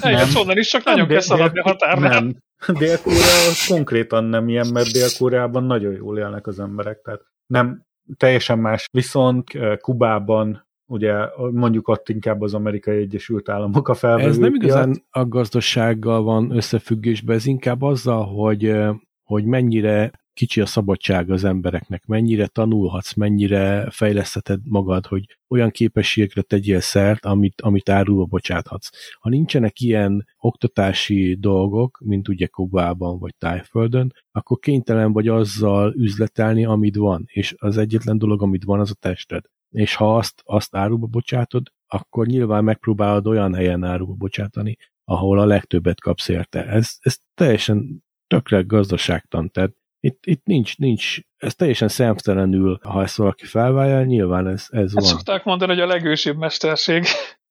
Eljössz 0.00 0.34
onnan 0.36 0.56
is, 0.58 0.68
csak 0.68 0.84
nagyon 0.84 1.08
kell 1.08 1.20
szaladni 1.20 1.60
a 1.60 1.62
határnál. 1.62 2.20
Nem. 2.20 2.36
Dél-Korea 2.78 3.52
konkrétan 3.68 4.24
nem 4.24 4.48
ilyen, 4.48 4.66
mert 4.72 4.92
Dél-Koreában 4.92 5.64
nagyon 5.64 5.92
jól 5.92 6.18
élnek 6.18 6.46
az 6.46 6.60
emberek. 6.60 7.00
Tehát 7.02 7.20
nem 7.46 7.86
teljesen 8.16 8.58
más. 8.58 8.86
Viszont 8.92 9.50
Kubában 9.80 10.67
ugye 10.88 11.14
mondjuk 11.52 11.88
ott 11.88 12.08
inkább 12.08 12.40
az 12.40 12.54
amerikai 12.54 12.96
Egyesült 12.96 13.48
Államok 13.48 13.88
a 13.88 13.94
felvevő 13.94 14.28
Ez 14.28 14.36
nem 14.36 14.54
igazán 14.54 15.02
a 15.10 15.26
gazdasággal 15.26 16.22
van 16.22 16.50
összefüggésben, 16.50 17.36
ez 17.36 17.46
inkább 17.46 17.82
azzal, 17.82 18.26
hogy, 18.26 18.74
hogy 19.22 19.44
mennyire 19.44 20.12
kicsi 20.38 20.60
a 20.60 20.66
szabadság 20.66 21.30
az 21.30 21.44
embereknek, 21.44 22.06
mennyire 22.06 22.46
tanulhatsz, 22.46 23.14
mennyire 23.14 23.90
fejlesztheted 23.90 24.60
magad, 24.64 25.06
hogy 25.06 25.24
olyan 25.48 25.70
képességekre 25.70 26.42
tegyél 26.42 26.80
szert, 26.80 27.24
amit, 27.24 27.60
amit 27.60 27.88
árulva 27.88 28.24
bocsáthatsz. 28.24 28.88
Ha 29.20 29.28
nincsenek 29.28 29.80
ilyen 29.80 30.26
oktatási 30.38 31.36
dolgok, 31.40 32.00
mint 32.04 32.28
ugye 32.28 32.46
Kubában 32.46 33.18
vagy 33.18 33.34
Tájföldön, 33.38 34.12
akkor 34.32 34.58
kénytelen 34.58 35.12
vagy 35.12 35.28
azzal 35.28 35.94
üzletelni, 35.96 36.64
amit 36.64 36.96
van, 36.96 37.24
és 37.26 37.54
az 37.58 37.76
egyetlen 37.76 38.18
dolog, 38.18 38.42
amit 38.42 38.64
van, 38.64 38.80
az 38.80 38.90
a 38.90 38.94
tested. 39.00 39.44
És 39.70 39.94
ha 39.94 40.16
azt, 40.16 40.42
azt 40.44 40.76
árulba 40.76 41.06
bocsátod, 41.06 41.72
akkor 41.86 42.26
nyilván 42.26 42.64
megpróbálod 42.64 43.26
olyan 43.26 43.54
helyen 43.54 43.84
árulba 43.84 44.14
bocsátani, 44.14 44.76
ahol 45.04 45.38
a 45.38 45.46
legtöbbet 45.46 46.00
kapsz 46.00 46.28
érte. 46.28 46.66
Ez, 46.66 46.96
ez 47.00 47.18
teljesen 47.34 48.04
tökre 48.26 48.60
gazdaságtan, 48.60 49.50
tehát 49.50 49.72
itt, 50.00 50.26
itt 50.26 50.44
nincs, 50.44 50.78
nincs, 50.78 51.18
ez 51.36 51.54
teljesen 51.54 51.88
szemtelenül, 51.88 52.78
ha 52.82 53.02
ezt 53.02 53.16
valaki 53.16 53.44
felválja, 53.44 54.04
nyilván 54.04 54.46
ez, 54.46 54.66
ez 54.70 54.94
hát 54.94 55.02
van. 55.02 55.02
szokták 55.02 55.44
mondani, 55.44 55.72
hogy 55.72 55.80
a 55.80 55.86
legősibb 55.86 56.36
mesterség. 56.36 57.04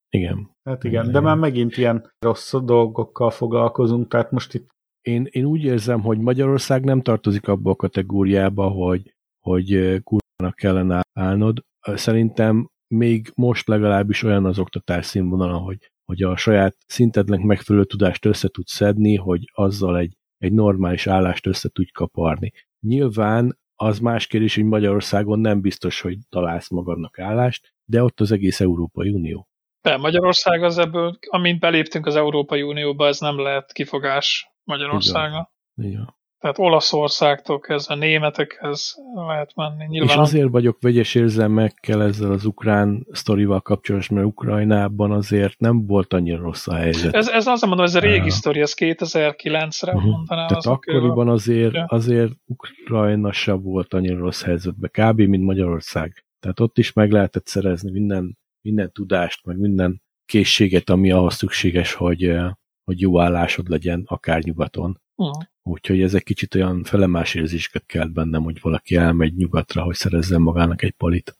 Igen. 0.09 0.55
Hát 0.63 0.84
igen, 0.84 1.11
de 1.11 1.20
már 1.20 1.36
megint 1.36 1.78
ilyen 1.78 2.11
rossz 2.20 2.53
dolgokkal 2.63 3.30
foglalkozunk, 3.30 4.07
tehát 4.07 4.32
most 4.32 4.53
itt... 4.53 4.68
Én, 5.01 5.28
én 5.30 5.45
úgy 5.45 5.63
érzem, 5.63 6.01
hogy 6.01 6.18
Magyarország 6.18 6.84
nem 6.84 7.01
tartozik 7.01 7.47
abba 7.47 7.72
a 7.72 7.76
kategóriába, 7.76 8.70
hogy, 8.70 9.15
hogy 9.39 9.68
kurvának 10.03 10.26
kellene 10.51 11.01
állnod. 11.13 11.63
Szerintem 11.81 12.69
még 12.88 13.31
most 13.35 13.67
legalábbis 13.67 14.23
olyan 14.23 14.45
az 14.45 14.59
oktatás 14.59 15.05
színvonala, 15.05 15.57
hogy, 15.57 15.91
hogy 16.05 16.23
a 16.23 16.38
saját 16.38 16.75
szintednek 16.85 17.39
megfelelő 17.39 17.85
tudást 17.85 18.25
össze 18.25 18.47
tudsz 18.47 18.73
szedni, 18.73 19.15
hogy 19.15 19.51
azzal 19.53 19.97
egy 19.97 20.17
egy 20.38 20.53
normális 20.53 21.07
állást 21.07 21.47
össze 21.47 21.69
tudj 21.69 21.91
kaparni. 21.91 22.51
Nyilván 22.79 23.57
az 23.75 23.99
más 23.99 24.27
kérdés, 24.27 24.55
hogy 24.55 24.63
Magyarországon 24.63 25.39
nem 25.39 25.61
biztos, 25.61 26.01
hogy 26.01 26.17
találsz 26.29 26.69
magadnak 26.69 27.19
állást, 27.19 27.73
de 27.85 28.03
ott 28.03 28.19
az 28.19 28.31
egész 28.31 28.59
Európai 28.59 29.09
Unió. 29.09 29.47
De 29.81 29.97
Magyarország 29.97 30.63
az 30.63 30.77
ebből, 30.77 31.17
amint 31.29 31.59
beléptünk 31.59 32.05
az 32.05 32.15
Európai 32.15 32.61
Unióba, 32.61 33.07
ez 33.07 33.19
nem 33.19 33.39
lehet 33.39 33.71
kifogás 33.71 34.51
Magyarországa. 34.63 35.51
Igen. 35.75 35.91
Igen. 35.91 36.15
Tehát 36.39 36.59
Olaszországtól 36.59 37.59
kezdve 37.59 37.95
németekhez 37.95 38.95
lehet 39.27 39.55
menni. 39.55 39.85
Nyilván 39.88 40.09
és 40.09 40.15
azért 40.15 40.49
vagyok 40.49 40.77
vegyes 40.81 41.15
érzelmekkel 41.15 42.03
ezzel 42.03 42.31
az 42.31 42.45
ukrán 42.45 43.07
sztorival 43.11 43.61
kapcsolatos, 43.61 44.09
mert 44.09 44.25
Ukrajnában 44.25 45.11
azért 45.11 45.59
nem 45.59 45.85
volt 45.85 46.13
annyira 46.13 46.41
rossz 46.41 46.67
a 46.67 46.75
helyzet. 46.75 47.13
Ez, 47.13 47.27
ez 47.27 47.47
azt 47.47 47.65
mondom, 47.65 47.85
ez 47.85 47.95
a 47.95 47.99
régi 47.99 48.19
uh, 48.19 48.29
sztori, 48.29 48.61
ez 48.61 48.73
2009-re 48.77 49.93
uh-huh. 49.93 50.11
mondanám. 50.11 50.47
Tehát 50.47 50.65
akkoriban 50.65 51.29
azért, 51.29 51.75
azért 51.88 52.31
Ukrajna 52.45 53.31
sem 53.31 53.61
volt 53.61 53.93
annyira 53.93 54.17
rossz 54.17 54.43
helyzetben, 54.43 54.89
kb. 54.93 55.19
mint 55.19 55.43
Magyarország. 55.43 56.25
Tehát 56.39 56.59
ott 56.59 56.77
is 56.77 56.93
meg 56.93 57.11
lehetett 57.11 57.47
szerezni 57.47 57.91
minden, 57.91 58.38
minden 58.61 58.91
tudást, 58.91 59.45
meg 59.45 59.57
minden 59.57 60.01
készséget, 60.25 60.89
ami 60.89 61.11
ahhoz 61.11 61.35
szükséges, 61.35 61.93
hogy, 61.93 62.35
hogy 62.83 63.01
jó 63.01 63.19
állásod 63.19 63.69
legyen, 63.69 64.03
akár 64.07 64.41
nyugaton. 64.41 65.01
Uh-huh. 65.15 65.43
Úgyhogy 65.70 66.01
ez 66.01 66.13
egy 66.13 66.24
kicsit 66.24 66.55
olyan 66.55 66.84
felemás 66.84 67.36
érzéseket 67.36 67.86
kelt 67.86 68.13
bennem, 68.13 68.43
hogy 68.43 68.59
valaki 68.61 68.95
elmegy 68.95 69.36
nyugatra, 69.36 69.82
hogy 69.82 69.95
szerezzen 69.95 70.41
magának 70.41 70.82
egy 70.82 70.91
palit. 70.91 71.38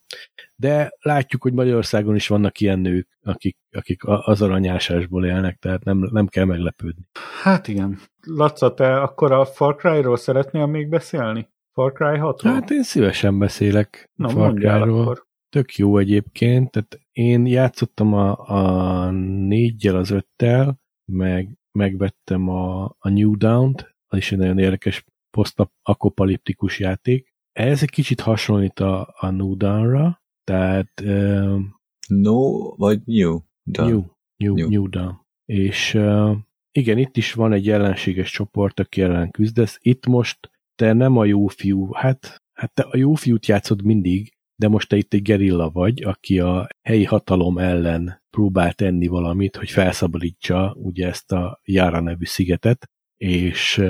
De 0.56 0.92
látjuk, 1.02 1.42
hogy 1.42 1.54
Magyarországon 1.54 2.16
is 2.16 2.28
vannak 2.28 2.60
ilyen 2.60 2.80
nők, 2.80 3.08
akik, 3.24 3.58
akik 3.72 4.02
az 4.04 4.42
aranyásásból 4.42 5.26
élnek, 5.26 5.58
tehát 5.58 5.84
nem, 5.84 6.10
nem 6.12 6.28
kell 6.28 6.46
meglepődni. 6.46 7.08
Hát 7.44 7.68
igen. 7.68 8.00
Laca, 8.22 8.74
te 8.74 9.02
akkor 9.02 9.32
a 9.32 9.46
Far 9.46 9.76
Cry-ról 9.76 10.18
szeretnél 10.18 10.66
még 10.66 10.90
beszélni? 10.90 11.50
Far 11.72 11.92
Cry 11.92 12.18
6 12.18 12.42
Hát 12.42 12.70
én 12.70 12.84
szívesen 12.84 13.40
beszélek 13.40 14.10
Na, 14.16 14.30
Far 14.30 14.54
Cry-ról. 14.54 15.26
Tök 15.50 15.76
jó 15.76 15.98
egyébként, 15.98 16.72
tehát 16.72 17.00
én 17.12 17.46
játszottam 17.46 18.14
a, 18.14 18.50
a 18.50 19.12
négyel, 19.48 19.96
az 19.96 20.12
öttel, 20.12 20.80
meg 21.06 21.50
megvettem 21.72 22.50
a, 22.50 22.84
a 22.84 23.10
New 23.10 23.38
Down-t, 23.38 23.96
az 24.08 24.18
is 24.18 24.32
egy 24.32 24.38
nagyon 24.38 24.58
érdekes 24.58 25.06
posztapokaliptikus 25.30 26.80
játék. 26.80 27.34
Ez 27.52 27.82
egy 27.82 27.90
kicsit 27.90 28.22
hasonlít 28.22 28.80
a, 28.80 29.16
a 29.18 29.30
New 29.30 29.58
Dawn-ra, 29.58 30.22
tehát... 30.44 31.02
Um, 31.06 31.76
no, 32.08 32.76
vagy 32.76 33.02
New 33.06 33.40
Dawn? 33.66 33.90
New, 33.90 34.04
New, 34.38 34.56
New. 34.56 34.70
New 34.70 34.90
Dawn. 34.90 35.26
És 35.46 35.94
uh, 35.94 36.38
igen, 36.72 36.98
itt 36.98 37.18
is 37.18 37.34
van 37.34 37.54
egy 37.54 37.70
ellenséges 37.70 38.32
csoport, 38.32 38.80
aki 38.80 39.02
ellen 39.02 39.32
küzdesz. 39.32 39.78
Itt 39.82 40.06
most 40.06 40.52
te 40.76 40.94
nem 40.94 41.18
a 41.18 41.26
jó 41.26 41.48
fiú, 41.48 41.94
hát, 41.94 42.44
hát 42.54 42.74
te 42.74 42.84
a 42.84 42.98
jó 42.98 43.14
fiút 43.14 43.46
játszod 43.46 43.84
mindig, 43.84 44.38
de 44.56 44.68
most 44.68 44.90
te 44.90 44.98
itt 44.98 45.14
egy 45.14 45.22
gerilla 45.22 45.70
vagy, 45.70 46.04
aki 46.04 46.40
a 46.40 46.68
helyi 46.82 47.04
hatalom 47.04 47.58
ellen 47.58 48.24
próbál 48.30 48.74
tenni 48.74 49.08
valamit, 49.08 49.56
hogy 49.56 49.70
felszabadítsa 49.70 50.76
ugye 50.80 51.08
ezt 51.08 51.32
a 51.32 51.60
Jára 51.64 52.00
nevű 52.00 52.26
szigetet, 52.26 52.90
és 53.18 53.84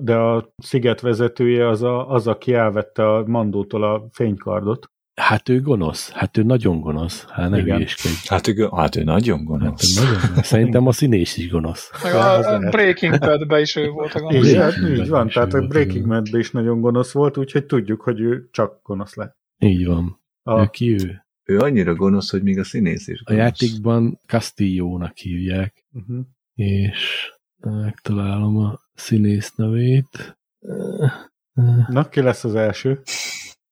de 0.00 0.16
a 0.16 0.52
sziget 0.56 1.00
vezetője 1.00 1.68
az, 1.68 1.82
a, 1.82 2.08
az 2.08 2.26
aki 2.26 2.54
elvette 2.54 3.14
a 3.14 3.26
mandótól 3.26 3.84
a 3.84 4.08
fénykardot. 4.12 4.90
Hát 5.14 5.48
ő 5.48 5.60
gonosz, 5.60 6.10
hát 6.10 6.36
ő 6.36 6.42
nagyon 6.42 6.80
gonosz. 6.80 7.24
Hát 7.28 7.50
nem 7.50 7.84
Hát 8.28 8.48
ő, 8.48 8.68
hát 8.76 8.96
ő 8.96 9.02
nagyon 9.02 9.44
gonosz. 9.44 9.98
Hát 9.98 10.06
ő 10.06 10.10
nagyon 10.10 10.28
gonosz. 10.28 10.46
Szerintem 10.52 10.86
a 10.86 10.92
színés 10.92 11.36
is 11.36 11.50
gonosz. 11.50 11.90
Meg 12.02 12.14
a, 12.14 12.54
a 12.54 12.58
Breaking 12.58 13.18
bad 13.18 13.60
is 13.60 13.76
ő 13.76 13.88
volt 13.88 14.14
a 14.14 14.20
gonosz. 14.20 14.46
Így, 14.46 14.56
hát, 14.56 14.76
így 14.76 15.08
van, 15.08 15.28
tehát 15.28 15.54
a 15.54 15.66
Breaking 15.66 16.06
bad 16.08 16.26
is 16.32 16.50
nagyon 16.50 16.80
gonosz 16.80 17.12
volt, 17.12 17.36
úgyhogy 17.36 17.66
tudjuk, 17.66 18.00
hogy 18.00 18.20
ő 18.20 18.48
csak 18.50 18.80
gonosz 18.82 19.14
lett. 19.14 19.36
Így 19.58 19.86
van. 19.86 20.20
A... 20.42 20.60
Ő 20.60 20.66
ki 20.66 20.92
ő? 20.92 21.24
Ő 21.44 21.58
annyira 21.58 21.94
gonosz, 21.94 22.30
hogy 22.30 22.42
még 22.42 22.58
a 22.58 22.64
színész 22.64 23.08
is 23.08 23.22
gonosz. 23.24 23.42
A 23.42 23.44
játékban 23.44 24.20
Castillo-nak 24.26 25.16
hívják, 25.16 25.84
uh-huh. 25.92 26.26
és 26.54 27.30
megtalálom 27.60 28.56
a 28.56 28.80
színész 28.94 29.54
nevét. 29.54 30.38
Na, 31.88 32.08
ki 32.08 32.20
lesz 32.20 32.44
az 32.44 32.54
első? 32.54 33.02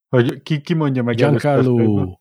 Hogy 0.09 0.43
ki, 0.43 0.61
ki 0.61 0.75
mondja 0.75 1.03
meg 1.03 1.17
Giancarlo. 1.17 2.17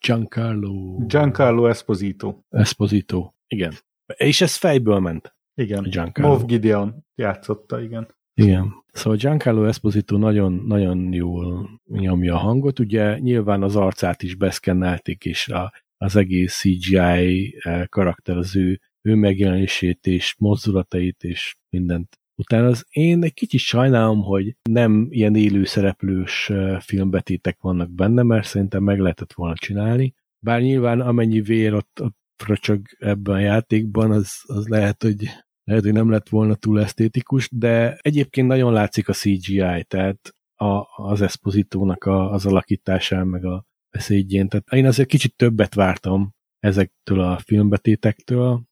Giancarlo. 0.00 1.06
Giancarlo 1.06 1.66
Esposito. 1.66 2.38
Esposito, 2.48 3.32
igen. 3.46 3.72
És 4.16 4.40
ez 4.40 4.56
fejből 4.56 4.98
ment. 4.98 5.36
Igen. 5.54 5.82
Giancarlo. 5.82 6.30
Mov 6.30 6.44
Gideon 6.44 7.06
játszotta, 7.14 7.80
igen. 7.80 8.16
Igen. 8.34 8.72
Szóval 8.92 9.18
Giancarlo 9.18 9.64
Esposito 9.64 10.16
nagyon, 10.16 10.52
nagyon 10.52 11.12
jól 11.12 11.70
nyomja 11.84 12.34
a 12.34 12.38
hangot. 12.38 12.78
Ugye 12.78 13.18
nyilván 13.18 13.62
az 13.62 13.76
arcát 13.76 14.22
is 14.22 14.34
beszkennelték, 14.34 15.24
és 15.24 15.48
a, 15.48 15.72
az 15.96 16.16
egész 16.16 16.58
CGI 16.58 17.58
eh, 17.62 17.86
karakter 17.86 18.36
az 18.36 18.56
ő, 18.56 18.80
ő 19.08 19.14
megjelenését 19.14 20.06
és 20.06 20.34
mozdulatait 20.38 21.22
és 21.22 21.56
mindent 21.70 22.18
Utána 22.40 22.66
az 22.66 22.86
én 22.90 23.22
egy 23.22 23.34
kicsit 23.34 23.60
sajnálom, 23.60 24.22
hogy 24.22 24.56
nem 24.62 25.06
ilyen 25.10 25.34
élő 25.34 25.64
szereplős 25.64 26.52
filmbetétek 26.80 27.60
vannak 27.60 27.90
benne, 27.90 28.22
mert 28.22 28.46
szerintem 28.46 28.82
meg 28.82 28.98
lehetett 28.98 29.32
volna 29.32 29.54
csinálni. 29.54 30.14
Bár 30.38 30.60
nyilván 30.60 31.00
amennyi 31.00 31.40
vér 31.40 31.74
ott, 31.74 32.02
fröcsög 32.36 32.86
ebben 32.98 33.34
a 33.34 33.38
játékban, 33.38 34.10
az, 34.10 34.32
az 34.46 34.68
lehet, 34.68 35.02
hogy 35.02 35.28
lehet, 35.64 35.82
hogy 35.82 35.92
nem 35.92 36.10
lett 36.10 36.28
volna 36.28 36.54
túl 36.54 36.80
esztétikus, 36.80 37.48
de 37.52 37.98
egyébként 38.00 38.46
nagyon 38.46 38.72
látszik 38.72 39.08
a 39.08 39.12
CGI, 39.12 39.84
tehát 39.84 40.34
a, 40.54 40.84
az 41.02 41.20
Espositónak 41.20 42.04
a, 42.04 42.32
az 42.32 42.46
alakításán, 42.46 43.26
meg 43.26 43.44
a 43.44 43.64
beszédjén. 43.90 44.48
Tehát 44.48 44.72
én 44.72 44.86
azért 44.86 45.08
kicsit 45.08 45.36
többet 45.36 45.74
vártam 45.74 46.34
ezektől 46.58 47.20
a 47.20 47.38
filmbetétektől. 47.38 48.62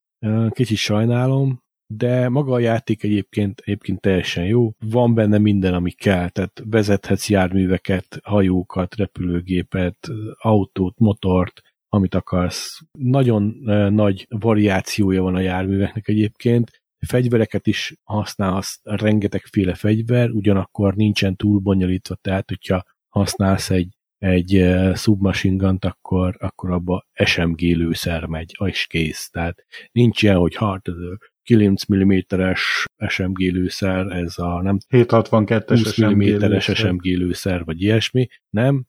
Kicsit 0.51 0.77
sajnálom, 0.77 1.64
de 1.87 2.29
maga 2.29 2.53
a 2.53 2.59
játék 2.59 3.03
egyébként, 3.03 3.61
egyébként 3.64 4.01
teljesen 4.01 4.45
jó. 4.45 4.71
Van 4.79 5.14
benne 5.14 5.39
minden, 5.39 5.75
ami 5.75 5.91
kell, 5.91 6.29
tehát 6.29 6.62
vezethetsz 6.64 7.31
járműveket, 7.31 8.21
hajókat, 8.23 8.95
repülőgépet, 8.95 10.09
autót, 10.39 10.99
motort, 10.99 11.62
amit 11.89 12.14
akarsz. 12.14 12.81
Nagyon 12.99 13.57
nagy 13.93 14.27
variációja 14.29 15.23
van 15.23 15.35
a 15.35 15.41
járműveknek 15.41 16.09
egyébként. 16.09 16.83
Fegyvereket 17.07 17.67
is 17.67 17.95
használsz, 18.03 18.81
rengetegféle 18.83 19.75
fegyver, 19.75 20.31
ugyanakkor 20.31 20.95
nincsen 20.95 21.37
túl 21.37 21.59
bonyolítva, 21.59 22.14
tehát 22.14 22.49
hogyha 22.49 22.85
használsz 23.09 23.71
egy 23.71 23.96
egy 24.19 24.75
submachine 24.95 25.57
gun 25.57 25.79
akkor, 25.81 26.37
akkor 26.39 26.71
abba 26.71 27.07
SMG 27.25 27.61
lőszer 27.61 28.27
megy, 28.27 28.57
és 28.64 28.87
kész. 28.87 29.31
Tehát 29.31 29.64
nincs 29.93 30.23
ilyen, 30.23 30.37
hogy 30.37 30.57
hát 30.57 30.89
ez 30.89 30.95
9 31.43 31.83
mm-es 31.95 32.85
SMG 33.09 33.39
lőszer, 33.39 34.07
ez 34.07 34.39
a 34.39 34.62
nem 34.62 34.79
762-es 34.89 35.93
SMG 35.93 36.43
mm-es 36.43 36.71
SMG 36.75 37.05
lőszer, 37.05 37.64
vagy 37.64 37.83
ilyesmi. 37.83 38.27
Nem, 38.51 38.85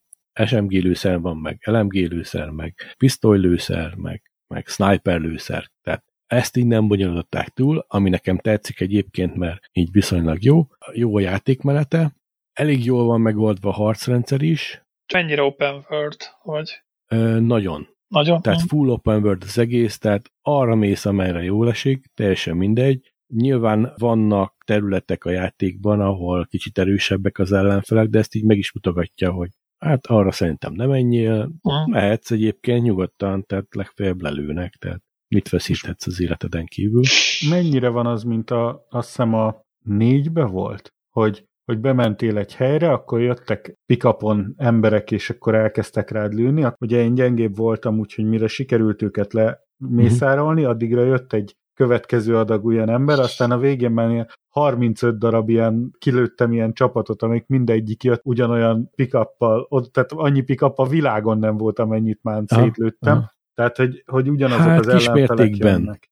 SMG 0.45 0.71
lőszer 0.71 1.19
van 1.19 1.37
meg, 1.37 1.59
LMG 1.65 1.93
lőszer 1.93 2.49
meg, 2.49 2.75
pisztoly 2.97 3.39
lőszer 3.39 3.95
meg, 3.95 4.21
meg 4.47 4.67
sniper 4.67 5.19
lőszer. 5.19 5.71
Tehát 5.81 6.03
ezt 6.27 6.57
így 6.57 6.67
nem 6.67 6.87
bonyolították 6.87 7.49
túl, 7.49 7.85
ami 7.87 8.09
nekem 8.09 8.37
tetszik 8.37 8.81
egyébként, 8.81 9.35
mert 9.35 9.69
így 9.71 9.91
viszonylag 9.91 10.43
jó. 10.43 10.67
Jó 10.93 11.15
a 11.15 11.19
játékmenete, 11.19 12.15
elég 12.53 12.85
jól 12.85 13.05
van 13.05 13.21
megoldva 13.21 13.69
a 13.69 13.73
harcrendszer 13.73 14.41
is. 14.41 14.86
Mennyire 15.13 15.41
open 15.41 15.85
world, 15.89 16.17
vagy? 16.43 16.83
Ö, 17.07 17.39
nagyon. 17.39 17.87
Nagyon? 18.07 18.41
Tehát 18.41 18.61
full 18.61 18.89
open 18.89 19.23
world 19.23 19.43
az 19.43 19.57
egész, 19.57 19.97
tehát 19.97 20.31
arra 20.41 20.75
mész, 20.75 21.05
amelyre 21.05 21.43
jól 21.43 21.69
esik, 21.69 22.05
teljesen 22.13 22.57
mindegy. 22.57 23.13
Nyilván 23.33 23.93
vannak 23.97 24.55
területek 24.65 25.25
a 25.25 25.29
játékban, 25.29 26.01
ahol 26.01 26.45
kicsit 26.45 26.77
erősebbek 26.77 27.39
az 27.39 27.51
ellenfelek, 27.51 28.07
de 28.07 28.19
ezt 28.19 28.35
így 28.35 28.43
meg 28.43 28.57
is 28.57 28.73
mutogatja, 28.73 29.31
hogy 29.31 29.49
hát 29.77 30.05
arra 30.05 30.31
szerintem 30.31 30.73
nem 30.73 30.89
menjél, 30.89 31.51
uh-huh. 31.61 31.87
mehetsz 31.87 32.31
egyébként 32.31 32.83
nyugodtan, 32.83 33.43
tehát 33.45 33.75
legfeljebb 33.75 34.21
lelőnek, 34.21 34.73
tehát 34.73 35.01
mit 35.27 35.49
veszíthetsz 35.49 36.07
az 36.07 36.21
életeden 36.21 36.65
kívül. 36.65 37.01
Mennyire 37.49 37.89
van 37.89 38.05
az, 38.05 38.23
mint 38.23 38.51
a, 38.51 38.85
azt 38.89 39.07
hiszem 39.07 39.33
a 39.33 39.61
négybe 39.83 40.45
volt, 40.45 40.93
hogy 41.09 41.45
hogy 41.67 41.79
bementél 41.79 42.37
egy 42.37 42.55
helyre, 42.55 42.91
akkor 42.91 43.21
jöttek 43.21 43.77
pikapon 43.85 44.53
emberek, 44.57 45.11
és 45.11 45.29
akkor 45.29 45.55
elkezdtek 45.55 46.11
rád 46.11 46.33
lőni. 46.33 46.65
Ugye 46.79 47.01
én 47.01 47.13
gyengébb 47.13 47.55
voltam, 47.55 47.99
úgyhogy 47.99 48.25
mire 48.25 48.47
sikerült 48.47 49.01
őket 49.01 49.33
lemészárolni, 49.33 50.61
mhm. 50.61 50.69
addigra 50.69 51.03
jött 51.03 51.33
egy 51.33 51.55
következő 51.73 52.37
adag 52.37 52.65
olyan 52.65 52.89
ember, 52.89 53.19
aztán 53.19 53.51
a 53.51 53.57
végén 53.57 53.91
már 53.91 54.27
35 54.49 55.17
darab 55.17 55.49
ilyen, 55.49 55.91
kilőttem 55.97 56.51
ilyen 56.51 56.73
csapatot, 56.73 57.21
amik 57.21 57.47
mindegyik 57.47 58.03
jött 58.03 58.21
ugyanolyan 58.23 58.89
pikappal, 58.95 59.67
tehát 59.91 60.11
annyi 60.11 60.41
pikap 60.41 60.79
a 60.79 60.87
világon 60.87 61.39
nem 61.39 61.57
volt, 61.57 61.79
amennyit 61.79 62.19
már 62.23 62.43
szétlőttem. 62.45 63.17
Aha. 63.17 63.31
Tehát, 63.53 63.77
hogy, 63.77 64.03
hogy 64.05 64.29
ugyanazok 64.29 64.65
hát, 64.65 64.85
az 64.85 65.07
ellenfelek 65.07 65.57
jönnek. 65.57 66.09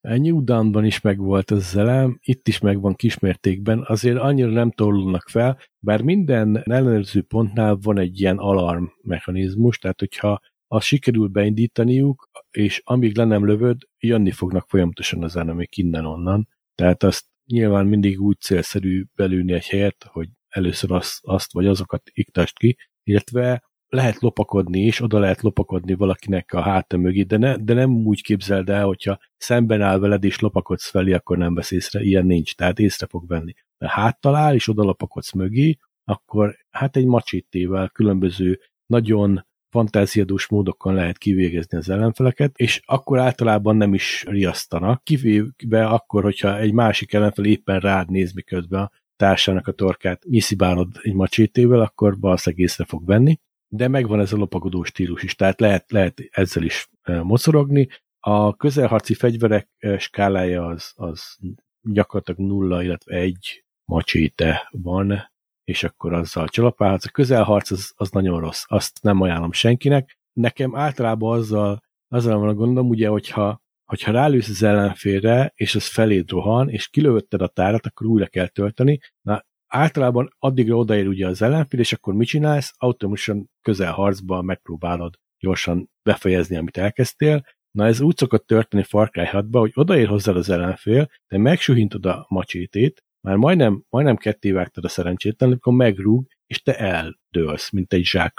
New 0.00 0.44
Dawn-ban 0.44 0.84
is 0.84 1.00
megvolt 1.00 1.50
az 1.50 1.70
zelem, 1.70 2.18
itt 2.22 2.48
is 2.48 2.58
megvan 2.58 2.94
kismértékben, 2.94 3.84
azért 3.86 4.18
annyira 4.18 4.50
nem 4.50 4.70
torulnak 4.70 5.28
fel, 5.28 5.58
bár 5.78 6.02
minden 6.02 6.62
ellenőrző 6.64 7.22
pontnál 7.22 7.78
van 7.82 7.98
egy 7.98 8.20
ilyen 8.20 8.38
alarm 8.38 8.84
mechanizmus, 9.02 9.78
tehát 9.78 10.00
hogyha 10.00 10.40
azt 10.68 10.86
sikerül 10.86 11.28
beindítaniuk, 11.28 12.28
és 12.50 12.80
amíg 12.84 13.16
le 13.16 13.24
nem 13.24 13.46
lövöd, 13.46 13.76
jönni 13.98 14.30
fognak 14.30 14.68
folyamatosan 14.68 15.22
az 15.22 15.36
enemik 15.36 15.76
innen-onnan. 15.76 16.48
Tehát 16.74 17.02
azt 17.02 17.24
nyilván 17.46 17.86
mindig 17.86 18.20
úgy 18.20 18.38
célszerű 18.40 19.04
belülni 19.14 19.52
egy 19.52 19.66
helyet, 19.66 20.06
hogy 20.08 20.28
először 20.48 20.92
azt, 20.92 21.18
azt 21.22 21.52
vagy 21.52 21.66
azokat 21.66 22.02
iktast 22.12 22.58
ki, 22.58 22.76
illetve 23.02 23.62
lehet 23.96 24.20
lopakodni 24.20 24.80
is, 24.80 25.00
oda 25.00 25.18
lehet 25.18 25.42
lopakodni 25.42 25.94
valakinek 25.94 26.52
a 26.52 26.60
háta 26.60 26.96
mögé, 26.96 27.22
de, 27.22 27.36
ne, 27.36 27.56
de 27.56 27.74
nem 27.74 27.90
úgy 27.90 28.22
képzeld 28.22 28.68
el, 28.68 28.84
hogyha 28.84 29.18
szemben 29.36 29.82
áll 29.82 29.98
veled 29.98 30.24
és 30.24 30.40
lopakodsz 30.40 30.90
felé, 30.90 31.12
akkor 31.12 31.38
nem 31.38 31.54
vesz 31.54 31.70
észre, 31.70 32.00
ilyen 32.00 32.26
nincs, 32.26 32.54
tehát 32.54 32.78
észre 32.78 33.06
fog 33.06 33.26
venni. 33.28 33.52
De 33.78 33.88
háttal 33.90 34.34
áll 34.34 34.54
és 34.54 34.68
oda 34.68 34.82
lopakodsz 34.82 35.32
mögé, 35.32 35.78
akkor 36.04 36.56
hát 36.70 36.96
egy 36.96 37.06
macsétével 37.06 37.88
különböző 37.88 38.60
nagyon 38.86 39.46
fantáziadós 39.70 40.48
módokon 40.48 40.94
lehet 40.94 41.18
kivégezni 41.18 41.78
az 41.78 41.88
ellenfeleket, 41.88 42.56
és 42.56 42.80
akkor 42.84 43.18
általában 43.18 43.76
nem 43.76 43.94
is 43.94 44.24
riasztanak, 44.28 45.04
kivéve 45.04 45.86
akkor, 45.86 46.22
hogyha 46.22 46.58
egy 46.58 46.72
másik 46.72 47.12
ellenfel 47.12 47.44
éppen 47.44 47.80
rád 47.80 48.10
néz, 48.10 48.32
miközben 48.32 48.90
társának 49.16 49.66
a 49.66 49.72
torkát 49.72 50.24
nyiszibálod 50.24 50.88
egy 51.02 51.14
macsétével, 51.14 51.80
akkor 51.80 52.20
valószínűleg 52.20 52.64
észre 52.64 52.84
fog 52.84 53.06
venni, 53.06 53.38
de 53.68 53.88
megvan 53.88 54.20
ez 54.20 54.32
a 54.32 54.36
lopagodó 54.36 54.82
stílus 54.82 55.22
is, 55.22 55.34
tehát 55.34 55.60
lehet, 55.60 55.90
lehet 55.90 56.22
ezzel 56.30 56.62
is 56.62 56.90
mocorogni. 57.04 57.88
A 58.20 58.56
közelharci 58.56 59.14
fegyverek 59.14 59.68
skálája 59.98 60.66
az, 60.66 60.92
az 60.94 61.36
gyakorlatilag 61.82 62.50
nulla, 62.50 62.82
illetve 62.82 63.16
egy 63.16 63.64
macséte 63.84 64.68
van, 64.70 65.30
és 65.64 65.84
akkor 65.84 66.12
azzal 66.12 66.48
csalapálhatsz. 66.48 67.06
A 67.06 67.10
közelharc 67.10 67.70
az, 67.70 67.92
az 67.96 68.10
nagyon 68.10 68.40
rossz, 68.40 68.64
azt 68.66 69.02
nem 69.02 69.20
ajánlom 69.20 69.52
senkinek. 69.52 70.18
Nekem 70.32 70.76
általában 70.76 71.38
azzal, 71.38 71.82
azzal 72.08 72.38
van 72.38 72.48
a 72.48 72.54
gondom, 72.54 72.88
ugye, 72.88 73.08
hogyha, 73.08 73.62
hogyha 73.84 74.12
rálősz 74.12 74.48
az 74.48 74.62
ellenfélre, 74.62 75.52
és 75.54 75.74
az 75.74 75.86
feléd 75.86 76.30
rohan, 76.30 76.68
és 76.68 76.88
kilövötted 76.88 77.42
a 77.42 77.48
tárat, 77.48 77.86
akkor 77.86 78.06
újra 78.06 78.26
kell 78.26 78.46
tölteni. 78.46 79.00
Na, 79.22 79.44
általában 79.66 80.34
addigra 80.38 80.76
odaér 80.76 81.08
ugye 81.08 81.26
az 81.26 81.42
ellenfél, 81.42 81.80
és 81.80 81.92
akkor 81.92 82.14
mit 82.14 82.28
csinálsz? 82.28 82.74
Automatikusan 82.76 83.50
közel 83.62 83.92
harcban 83.92 84.44
megpróbálod 84.44 85.14
gyorsan 85.38 85.90
befejezni, 86.02 86.56
amit 86.56 86.76
elkezdtél. 86.76 87.44
Na 87.70 87.86
ez 87.86 88.00
úgy 88.00 88.16
szokott 88.16 88.46
történni 88.46 88.82
Far 88.82 89.10
Cry 89.10 89.26
6 89.26 89.44
hogy 89.50 89.72
odaér 89.74 90.06
hozzá 90.06 90.32
az 90.32 90.50
ellenfél, 90.50 91.08
de 91.28 91.38
megsuhintod 91.38 92.06
a 92.06 92.26
macsétét, 92.28 93.04
már 93.26 93.36
majdnem, 93.36 93.84
majdnem 93.88 94.16
ketté 94.16 94.50
vágtad 94.50 94.84
a 94.84 94.88
szerencsétlen, 94.88 95.48
amikor 95.50 95.72
megrúg, 95.72 96.26
és 96.46 96.62
te 96.62 96.78
eldőlsz, 96.78 97.70
mint 97.70 97.92
egy 97.92 98.04
zsák. 98.04 98.34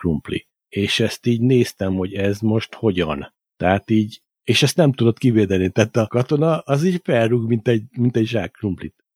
És 0.69 0.99
ezt 0.99 1.25
így 1.25 1.41
néztem, 1.41 1.95
hogy 1.95 2.13
ez 2.13 2.39
most 2.39 2.73
hogyan. 2.73 3.33
Tehát 3.55 3.89
így, 3.89 4.21
és 4.43 4.63
ezt 4.63 4.75
nem 4.75 4.93
tudod 4.93 5.17
kivédeni, 5.17 5.69
tehát 5.69 5.95
a 5.95 6.07
katona 6.07 6.57
az 6.57 6.83
így 6.83 7.01
felrúg, 7.03 7.47
mint 7.47 7.67
egy, 7.67 7.83
mint 7.97 8.15
egy 8.15 8.27
zsák 8.27 8.51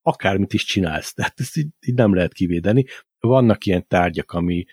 akármit 0.02 0.54
is 0.54 0.64
csinálsz, 0.64 1.14
tehát 1.14 1.40
ezt 1.40 1.58
így, 1.58 1.68
így 1.86 1.96
nem 1.96 2.14
lehet 2.14 2.34
kivédeni. 2.34 2.86
Vannak 3.20 3.66
ilyen 3.66 3.88
tárgyak, 3.88 4.32
ami 4.32 4.66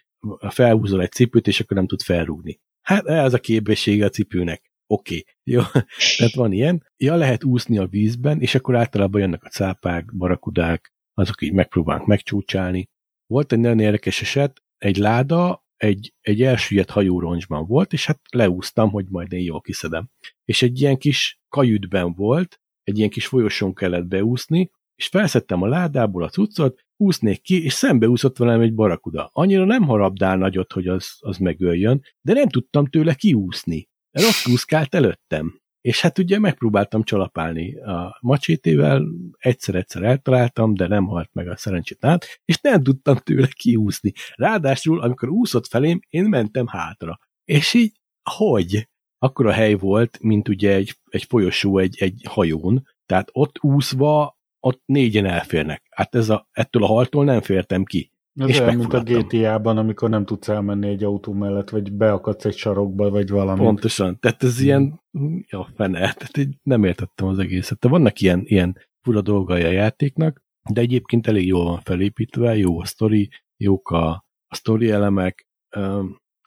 felhúzol 0.48 1.02
egy 1.02 1.12
cipőt, 1.12 1.46
és 1.46 1.60
akkor 1.60 1.76
nem 1.76 1.86
tud 1.86 2.02
felrúgni. 2.02 2.60
Hát 2.80 3.06
ez 3.06 3.34
a 3.34 3.38
képessége 3.38 4.04
a 4.04 4.08
cipőnek. 4.08 4.72
Oké, 4.86 5.18
okay. 5.18 5.34
jó, 5.42 5.62
tehát 6.16 6.34
van 6.34 6.52
ilyen. 6.52 6.86
Ja, 6.96 7.14
lehet 7.14 7.44
úszni 7.44 7.78
a 7.78 7.86
vízben, 7.86 8.40
és 8.40 8.54
akkor 8.54 8.76
általában 8.76 9.20
jönnek 9.20 9.44
a 9.44 9.48
cápák, 9.48 10.16
barakudák, 10.16 10.92
azok 11.14 11.42
így 11.42 11.52
megpróbálnak 11.52 12.06
megcsúcsálni. 12.06 12.88
Volt 13.26 13.52
egy 13.52 13.58
nagyon 13.58 13.80
érdekes 13.80 14.20
eset, 14.20 14.62
egy 14.78 14.96
láda 14.96 15.66
egy, 15.76 16.14
egy 16.20 16.42
elsüllyedt 16.42 16.90
hajóroncsban 16.90 17.66
volt, 17.66 17.92
és 17.92 18.06
hát 18.06 18.20
leúztam, 18.30 18.90
hogy 18.90 19.06
majd 19.08 19.32
én 19.32 19.40
jól 19.40 19.60
kiszedem. 19.60 20.10
És 20.44 20.62
egy 20.62 20.80
ilyen 20.80 20.96
kis 20.96 21.40
kajütben 21.48 22.12
volt, 22.12 22.60
egy 22.82 22.98
ilyen 22.98 23.10
kis 23.10 23.26
folyosón 23.26 23.74
kellett 23.74 24.06
beúszni, 24.06 24.70
és 24.98 25.06
felszedtem 25.06 25.62
a 25.62 25.66
ládából 25.66 26.22
a 26.22 26.28
cuccot, 26.28 26.84
úsznék 26.96 27.42
ki, 27.42 27.64
és 27.64 27.72
szembeúszott 27.72 28.36
velem 28.36 28.60
egy 28.60 28.74
barakuda. 28.74 29.30
Annyira 29.32 29.64
nem 29.64 29.82
harabdál 29.82 30.36
nagyot, 30.36 30.72
hogy 30.72 30.86
az, 30.86 31.16
az 31.18 31.36
megöljön, 31.36 32.02
de 32.20 32.32
nem 32.32 32.48
tudtam 32.48 32.86
tőle 32.86 33.14
kiúszni. 33.14 33.88
Rossz 34.10 34.46
úszkált 34.46 34.94
előttem. 34.94 35.60
És 35.80 36.00
hát 36.00 36.18
ugye 36.18 36.38
megpróbáltam 36.38 37.02
csalapálni 37.02 37.80
a 37.80 38.18
macsétével, 38.20 39.04
egyszer-egyszer 39.38 40.02
eltaláltam, 40.02 40.74
de 40.74 40.86
nem 40.86 41.06
halt 41.06 41.30
meg 41.32 41.48
a 41.48 41.56
szerencsét 41.56 42.04
át, 42.04 42.40
és 42.44 42.60
nem 42.60 42.82
tudtam 42.82 43.16
tőle 43.16 43.46
kiúszni. 43.46 44.12
Ráadásul, 44.34 45.00
amikor 45.00 45.28
úszott 45.28 45.66
felém, 45.66 46.00
én 46.08 46.24
mentem 46.24 46.66
hátra. 46.66 47.18
És 47.44 47.74
így, 47.74 48.00
hogy? 48.30 48.88
Akkor 49.18 49.46
a 49.46 49.52
hely 49.52 49.74
volt, 49.74 50.18
mint 50.20 50.48
ugye 50.48 50.74
egy, 50.74 50.94
egy 51.08 51.24
folyosó 51.24 51.78
egy, 51.78 51.96
egy 51.98 52.24
hajón, 52.28 52.86
tehát 53.06 53.28
ott 53.32 53.62
úszva 53.62 54.37
ott 54.60 54.82
négyen 54.84 55.26
elférnek. 55.26 55.82
Hát 55.90 56.14
ez 56.14 56.28
a, 56.28 56.48
ettől 56.52 56.82
a 56.82 56.86
haltól 56.86 57.24
nem 57.24 57.40
fértem 57.40 57.84
ki. 57.84 58.12
Ez 58.34 58.48
és 58.48 58.58
olyan, 58.58 58.76
mint 58.76 58.92
a 58.92 59.02
GTA-ban, 59.02 59.78
amikor 59.78 60.08
nem 60.10 60.24
tudsz 60.24 60.48
elmenni 60.48 60.88
egy 60.88 61.04
autó 61.04 61.32
mellett, 61.32 61.70
vagy 61.70 61.92
beakadsz 61.92 62.44
egy 62.44 62.56
sarokba, 62.56 63.10
vagy 63.10 63.28
valami. 63.28 63.60
Pontosan. 63.60 64.18
Tehát 64.20 64.42
ez 64.42 64.56
hmm. 64.56 64.64
ilyen, 64.64 65.00
ja, 65.48 65.68
fene, 65.74 65.98
tehát 65.98 66.48
nem 66.62 66.84
értettem 66.84 67.26
az 67.26 67.38
egészet. 67.38 67.78
De 67.78 67.88
vannak 67.88 68.20
ilyen, 68.20 68.42
ilyen 68.44 68.76
fura 69.00 69.20
dolgai 69.20 69.62
a 69.62 69.70
játéknak, 69.70 70.42
de 70.70 70.80
egyébként 70.80 71.26
elég 71.26 71.46
jól 71.46 71.64
van 71.64 71.80
felépítve, 71.80 72.56
jó 72.56 72.80
a 72.80 72.84
sztori, 72.84 73.30
jók 73.56 73.90
a, 73.90 74.08
a 74.46 74.54
sztori 74.54 74.90
elemek. 74.90 75.46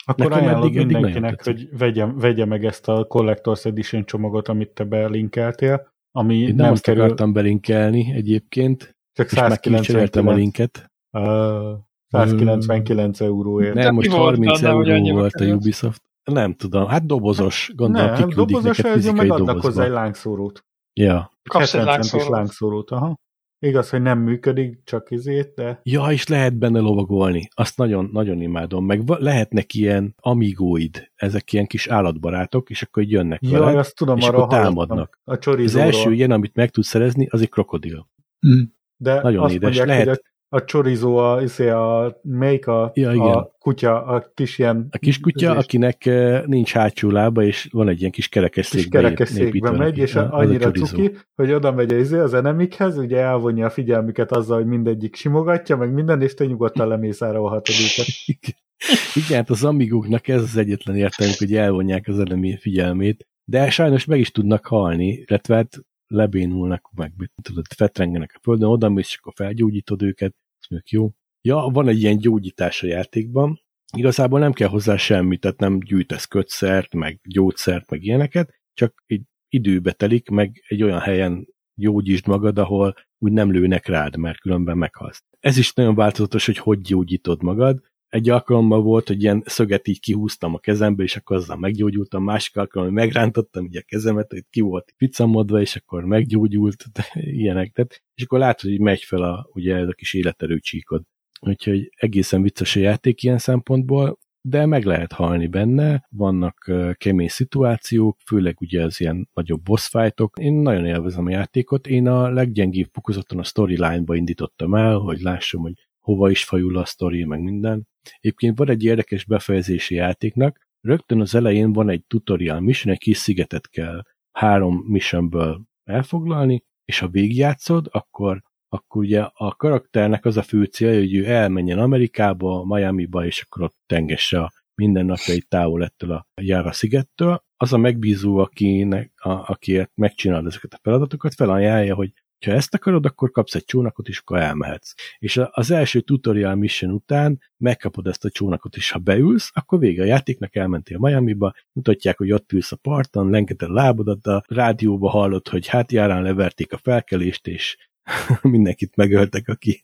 Akkor 0.03 0.29
Nekem 0.29 0.43
ajánlod 0.43 0.63
eddig, 0.63 0.77
mindenkinek, 0.77 1.47
eddig 1.47 1.69
hogy 1.69 1.77
vegye, 1.77 2.05
vegye 2.05 2.45
meg 2.45 2.65
ezt 2.65 2.87
a 2.87 3.07
Collector's 3.07 3.65
Edition 3.65 4.05
csomagot, 4.05 4.47
amit 4.47 4.69
te 4.69 4.83
belinkeltél, 4.83 5.90
ami 6.11 6.37
Én 6.37 6.47
nem, 6.47 6.55
nem 6.55 6.71
azt 6.71 6.83
kerül... 6.83 7.01
akartam 7.01 7.33
belinkelni 7.33 8.11
egyébként, 8.13 8.95
csak 9.13 9.29
199 9.29 10.15
a 10.15 10.33
linket. 10.33 10.91
Uh, 11.11 11.77
199 12.07 13.21
euróért. 13.21 13.73
Nem, 13.73 13.93
most 13.95 14.11
30 14.11 14.61
euró 14.61 15.13
volt 15.13 15.33
a 15.33 15.45
Ubisoft. 15.45 16.01
Nem 16.23 16.53
tudom, 16.53 16.87
hát 16.87 17.05
dobozos, 17.05 17.71
gondolom 17.75 18.07
nem, 18.07 18.15
kiküldik 18.15 18.55
dobozos 18.55 18.77
neked 18.77 18.93
fizikai 18.93 19.27
meg 19.27 19.39
adnak 19.39 19.61
hozzá 19.61 19.83
egy 19.83 19.91
lángszórót. 19.91 20.65
Ja. 20.93 21.31
Kapsz 21.49 21.73
egy 21.73 21.83
lángszórót. 21.83 22.29
lángszórót, 22.29 22.91
aha. 22.91 23.15
Igaz, 23.63 23.89
hogy 23.89 24.01
nem 24.01 24.19
működik, 24.19 24.83
csak 24.83 25.11
izét, 25.11 25.53
de... 25.55 25.79
Ja, 25.83 26.07
és 26.11 26.27
lehet 26.27 26.57
benne 26.57 26.79
lovagolni. 26.79 27.47
Azt 27.53 27.77
nagyon, 27.77 28.09
nagyon 28.13 28.41
imádom. 28.41 28.85
Meg 28.85 29.01
lehetnek 29.05 29.73
ilyen 29.73 30.15
amigóid, 30.17 31.11
ezek 31.15 31.53
ilyen 31.53 31.67
kis 31.67 31.87
állatbarátok, 31.87 32.69
és 32.69 32.81
akkor 32.81 33.03
jönnek 33.03 33.39
ja, 33.43 33.59
veled, 33.59 33.77
azt 33.77 33.95
tudom, 33.95 34.17
és 34.17 34.27
arra 34.27 34.37
akkor 34.37 34.59
támadnak. 34.59 35.19
A 35.23 35.49
Az 35.49 35.75
első 35.75 36.13
ilyen, 36.13 36.31
amit 36.31 36.55
meg 36.55 36.69
tudsz 36.69 36.87
szerezni, 36.87 37.27
az 37.29 37.41
egy 37.41 37.49
krokodil. 37.49 38.07
Mm. 38.47 38.61
De 38.95 39.21
Nagyon 39.21 39.49
édes. 39.49 39.61
mondják, 39.61 39.87
Lehet- 39.87 40.30
a, 40.51 40.57
a 40.57 40.59
chorizo, 40.59 41.15
a, 41.15 41.41
izé, 41.41 41.69
a, 41.69 42.19
melyik 42.23 42.67
a, 42.67 42.91
Ja, 42.93 43.11
igen. 43.13 43.27
a 43.27 43.51
kutya, 43.59 44.05
a 44.05 44.31
kis 44.33 44.57
ilyen... 44.57 44.87
A 44.91 44.97
kiskutya, 44.97 45.51
izés- 45.51 45.63
akinek 45.63 46.05
eh, 46.05 46.43
nincs 46.45 46.71
hátsó 46.71 47.09
lába, 47.09 47.43
és 47.43 47.69
van 47.71 47.89
egy 47.89 47.99
ilyen 47.99 48.11
kis 48.11 48.27
kerekes 48.27 48.69
kis 48.69 48.81
székbe 48.81 48.99
kerekesszékbe 49.01 49.71
megy, 49.71 49.97
és 49.97 50.15
a 50.15 50.33
annyira 50.33 50.63
chorizo. 50.63 50.85
cuki, 50.85 51.11
hogy 51.35 51.51
oda 51.51 51.71
megy 51.71 51.93
az, 51.93 52.11
az 52.11 52.33
enemikhez, 52.33 52.97
ugye 52.97 53.17
elvonja 53.17 53.65
a 53.65 53.69
figyelmüket 53.69 54.31
azzal, 54.31 54.57
hogy 54.57 54.67
mindegyik 54.67 55.15
simogatja, 55.15 55.77
meg 55.77 55.93
minden, 55.93 56.21
és 56.21 56.33
te 56.33 56.45
nyugodtan 56.45 56.87
lemészárolhatod 56.87 57.75
őket. 57.75 58.07
Igen, 59.25 59.37
hát 59.37 59.49
az 59.49 59.63
amigóknak 59.63 60.27
ez 60.27 60.41
az 60.41 60.57
egyetlen 60.57 60.95
értelmük, 60.95 61.37
hogy 61.37 61.55
elvonják 61.55 62.07
az 62.07 62.19
enemi 62.19 62.57
figyelmét, 62.57 63.27
de 63.45 63.69
sajnos 63.69 64.05
meg 64.05 64.19
is 64.19 64.31
tudnak 64.31 64.65
halni, 64.65 65.23
illetve 65.27 65.55
hát 65.55 65.77
lebénulnak, 66.07 66.89
meg 66.95 67.13
tudod, 67.41 67.65
fetrengenek 67.75 68.31
a 68.35 68.39
földön, 68.41 68.69
oda 68.69 68.89
mész, 68.89 69.07
és 69.07 69.17
akkor 69.17 69.33
felgyógyítod 69.35 70.01
őket, 70.01 70.35
mondjuk 70.71 71.01
jó. 71.01 71.11
Ja, 71.41 71.69
van 71.73 71.87
egy 71.87 72.01
ilyen 72.01 72.17
gyógyítás 72.17 72.83
a 72.83 72.87
játékban, 72.87 73.61
igazából 73.97 74.39
nem 74.39 74.53
kell 74.53 74.67
hozzá 74.67 74.97
semmit, 74.97 75.39
tehát 75.39 75.59
nem 75.59 75.79
gyűjtesz 75.79 76.25
kötszert, 76.25 76.93
meg 76.93 77.19
gyógyszert, 77.23 77.89
meg 77.89 78.03
ilyeneket, 78.03 78.53
csak 78.73 79.03
egy 79.05 79.21
időbe 79.49 79.91
telik, 79.91 80.29
meg 80.29 80.63
egy 80.67 80.83
olyan 80.83 80.99
helyen 80.99 81.47
gyógyítsd 81.73 82.27
magad, 82.27 82.57
ahol 82.57 82.95
úgy 83.17 83.31
nem 83.31 83.51
lőnek 83.51 83.87
rád, 83.87 84.15
mert 84.15 84.39
különben 84.39 84.77
meghalsz. 84.77 85.23
Ez 85.39 85.57
is 85.57 85.73
nagyon 85.73 85.95
változatos, 85.95 86.45
hogy 86.45 86.57
hogy 86.57 86.81
gyógyítod 86.81 87.43
magad. 87.43 87.81
Egy 88.11 88.29
alkalommal 88.29 88.81
volt, 88.81 89.07
hogy 89.07 89.21
ilyen 89.21 89.43
szöget 89.45 89.87
így 89.87 89.99
kihúztam 89.99 90.53
a 90.53 90.59
kezembe, 90.59 91.03
és 91.03 91.15
akkor 91.15 91.35
azzal 91.35 91.57
meggyógyultam, 91.57 92.23
másik 92.23 92.57
alkalommal 92.57 92.93
megrántottam 92.93 93.65
így 93.65 93.77
a 93.77 93.81
kezemet, 93.81 94.31
hogy 94.31 94.43
ki 94.49 94.61
volt 94.61 94.93
picamodva, 94.97 95.61
és 95.61 95.75
akkor 95.75 96.03
meggyógyult, 96.03 96.85
de 96.93 97.05
ilyenek. 97.13 97.71
Tehát, 97.71 98.01
és 98.15 98.23
akkor 98.23 98.39
látod, 98.39 98.69
hogy 98.69 98.79
megy 98.79 99.01
fel 99.01 99.21
a, 99.21 99.49
ugye 99.53 99.75
ez 99.75 99.87
a 99.87 99.93
kis 99.93 100.13
életerő 100.13 100.59
csíkod. 100.59 101.03
Úgyhogy 101.41 101.89
egészen 101.95 102.41
vicces 102.41 102.75
a 102.75 102.79
játék 102.79 103.23
ilyen 103.23 103.37
szempontból, 103.37 104.17
de 104.41 104.65
meg 104.65 104.85
lehet 104.85 105.11
halni 105.11 105.47
benne, 105.47 106.07
vannak 106.09 106.71
kemény 106.97 107.27
szituációk, 107.27 108.17
főleg 108.25 108.61
ugye 108.61 108.83
az 108.83 108.99
ilyen 108.99 109.29
nagyobb 109.33 109.61
boss 109.63 109.87
fightok. 109.87 110.37
Én 110.39 110.53
nagyon 110.53 110.85
élvezem 110.85 111.25
a 111.25 111.29
játékot, 111.29 111.87
én 111.87 112.07
a 112.07 112.29
leggyengébb 112.29 112.89
fokozaton 112.91 113.39
a 113.39 113.43
storyline-ba 113.43 114.15
indítottam 114.15 114.75
el, 114.75 114.97
hogy 114.97 115.19
lássam, 115.19 115.61
hogy 115.61 115.73
hova 115.99 116.29
is 116.29 116.43
fajul 116.43 116.77
a 116.77 116.85
sztori, 116.85 117.23
meg 117.23 117.41
minden. 117.41 117.89
Egyébként 118.19 118.57
van 118.57 118.69
egy 118.69 118.83
érdekes 118.83 119.25
befejezési 119.25 119.95
játéknak, 119.95 120.69
rögtön 120.81 121.21
az 121.21 121.35
elején 121.35 121.73
van 121.73 121.89
egy 121.89 122.03
tutorial 122.07 122.59
mission, 122.59 122.93
egy 122.93 122.99
kis 122.99 123.17
szigetet 123.17 123.69
kell 123.69 124.03
három 124.31 124.83
missionből 124.87 125.61
elfoglalni, 125.83 126.63
és 126.85 126.99
ha 126.99 127.07
végigjátszod, 127.07 127.87
akkor 127.91 128.41
akkor 128.73 129.01
ugye 129.01 129.21
a 129.33 129.55
karakternek 129.55 130.25
az 130.25 130.37
a 130.37 130.41
fő 130.41 130.63
célja, 130.63 130.99
hogy 130.99 131.15
ő 131.15 131.25
elmenjen 131.25 131.79
Amerikába, 131.79 132.65
Miami-ba, 132.65 133.25
és 133.25 133.41
akkor 133.41 133.63
ott 133.63 133.77
tengesse 133.85 134.41
a 134.41 134.51
mindennapjait 134.75 135.47
távol 135.47 135.83
ettől 135.83 136.11
a 136.11 136.27
Jára 136.41 136.71
szigettől. 136.71 137.43
Az 137.57 137.73
a 137.73 137.77
megbízó, 137.77 138.37
akinek, 138.37 139.11
a, 139.15 139.29
akiért 139.29 139.91
megcsinálod 139.95 140.45
ezeket 140.45 140.73
a 140.73 140.79
feladatokat, 140.81 141.33
felajánlja, 141.33 141.95
hogy 141.95 142.13
ha 142.45 142.51
ezt 142.51 142.73
akarod, 142.73 143.05
akkor 143.05 143.31
kapsz 143.31 143.55
egy 143.55 143.63
csónakot, 143.63 144.07
és 144.07 144.19
akkor 144.19 144.37
elmehetsz. 144.37 144.93
És 145.17 145.41
az 145.51 145.71
első 145.71 145.99
tutorial 145.99 146.55
mission 146.55 146.91
után 146.91 147.39
megkapod 147.57 148.07
ezt 148.07 148.25
a 148.25 148.29
csónakot, 148.29 148.75
és 148.75 148.91
ha 148.91 148.99
beülsz, 148.99 149.51
akkor 149.53 149.79
vége 149.79 150.01
a 150.01 150.05
játéknak, 150.05 150.55
elmentél 150.55 150.97
Miami-ba, 150.97 151.53
mutatják, 151.71 152.17
hogy 152.17 152.31
ott 152.31 152.51
ülsz 152.51 152.71
a 152.71 152.75
parton, 152.75 153.29
lengeted 153.29 153.69
a 153.69 153.73
lábodat, 153.73 154.27
a 154.27 154.43
rádióba 154.47 155.09
hallod, 155.09 155.47
hogy 155.47 155.67
hát 155.67 155.91
járán 155.91 156.21
leverték 156.21 156.73
a 156.73 156.77
felkelést, 156.77 157.47
és 157.47 157.77
mindenkit 158.41 158.95
megöltek, 158.95 159.47
aki, 159.47 159.81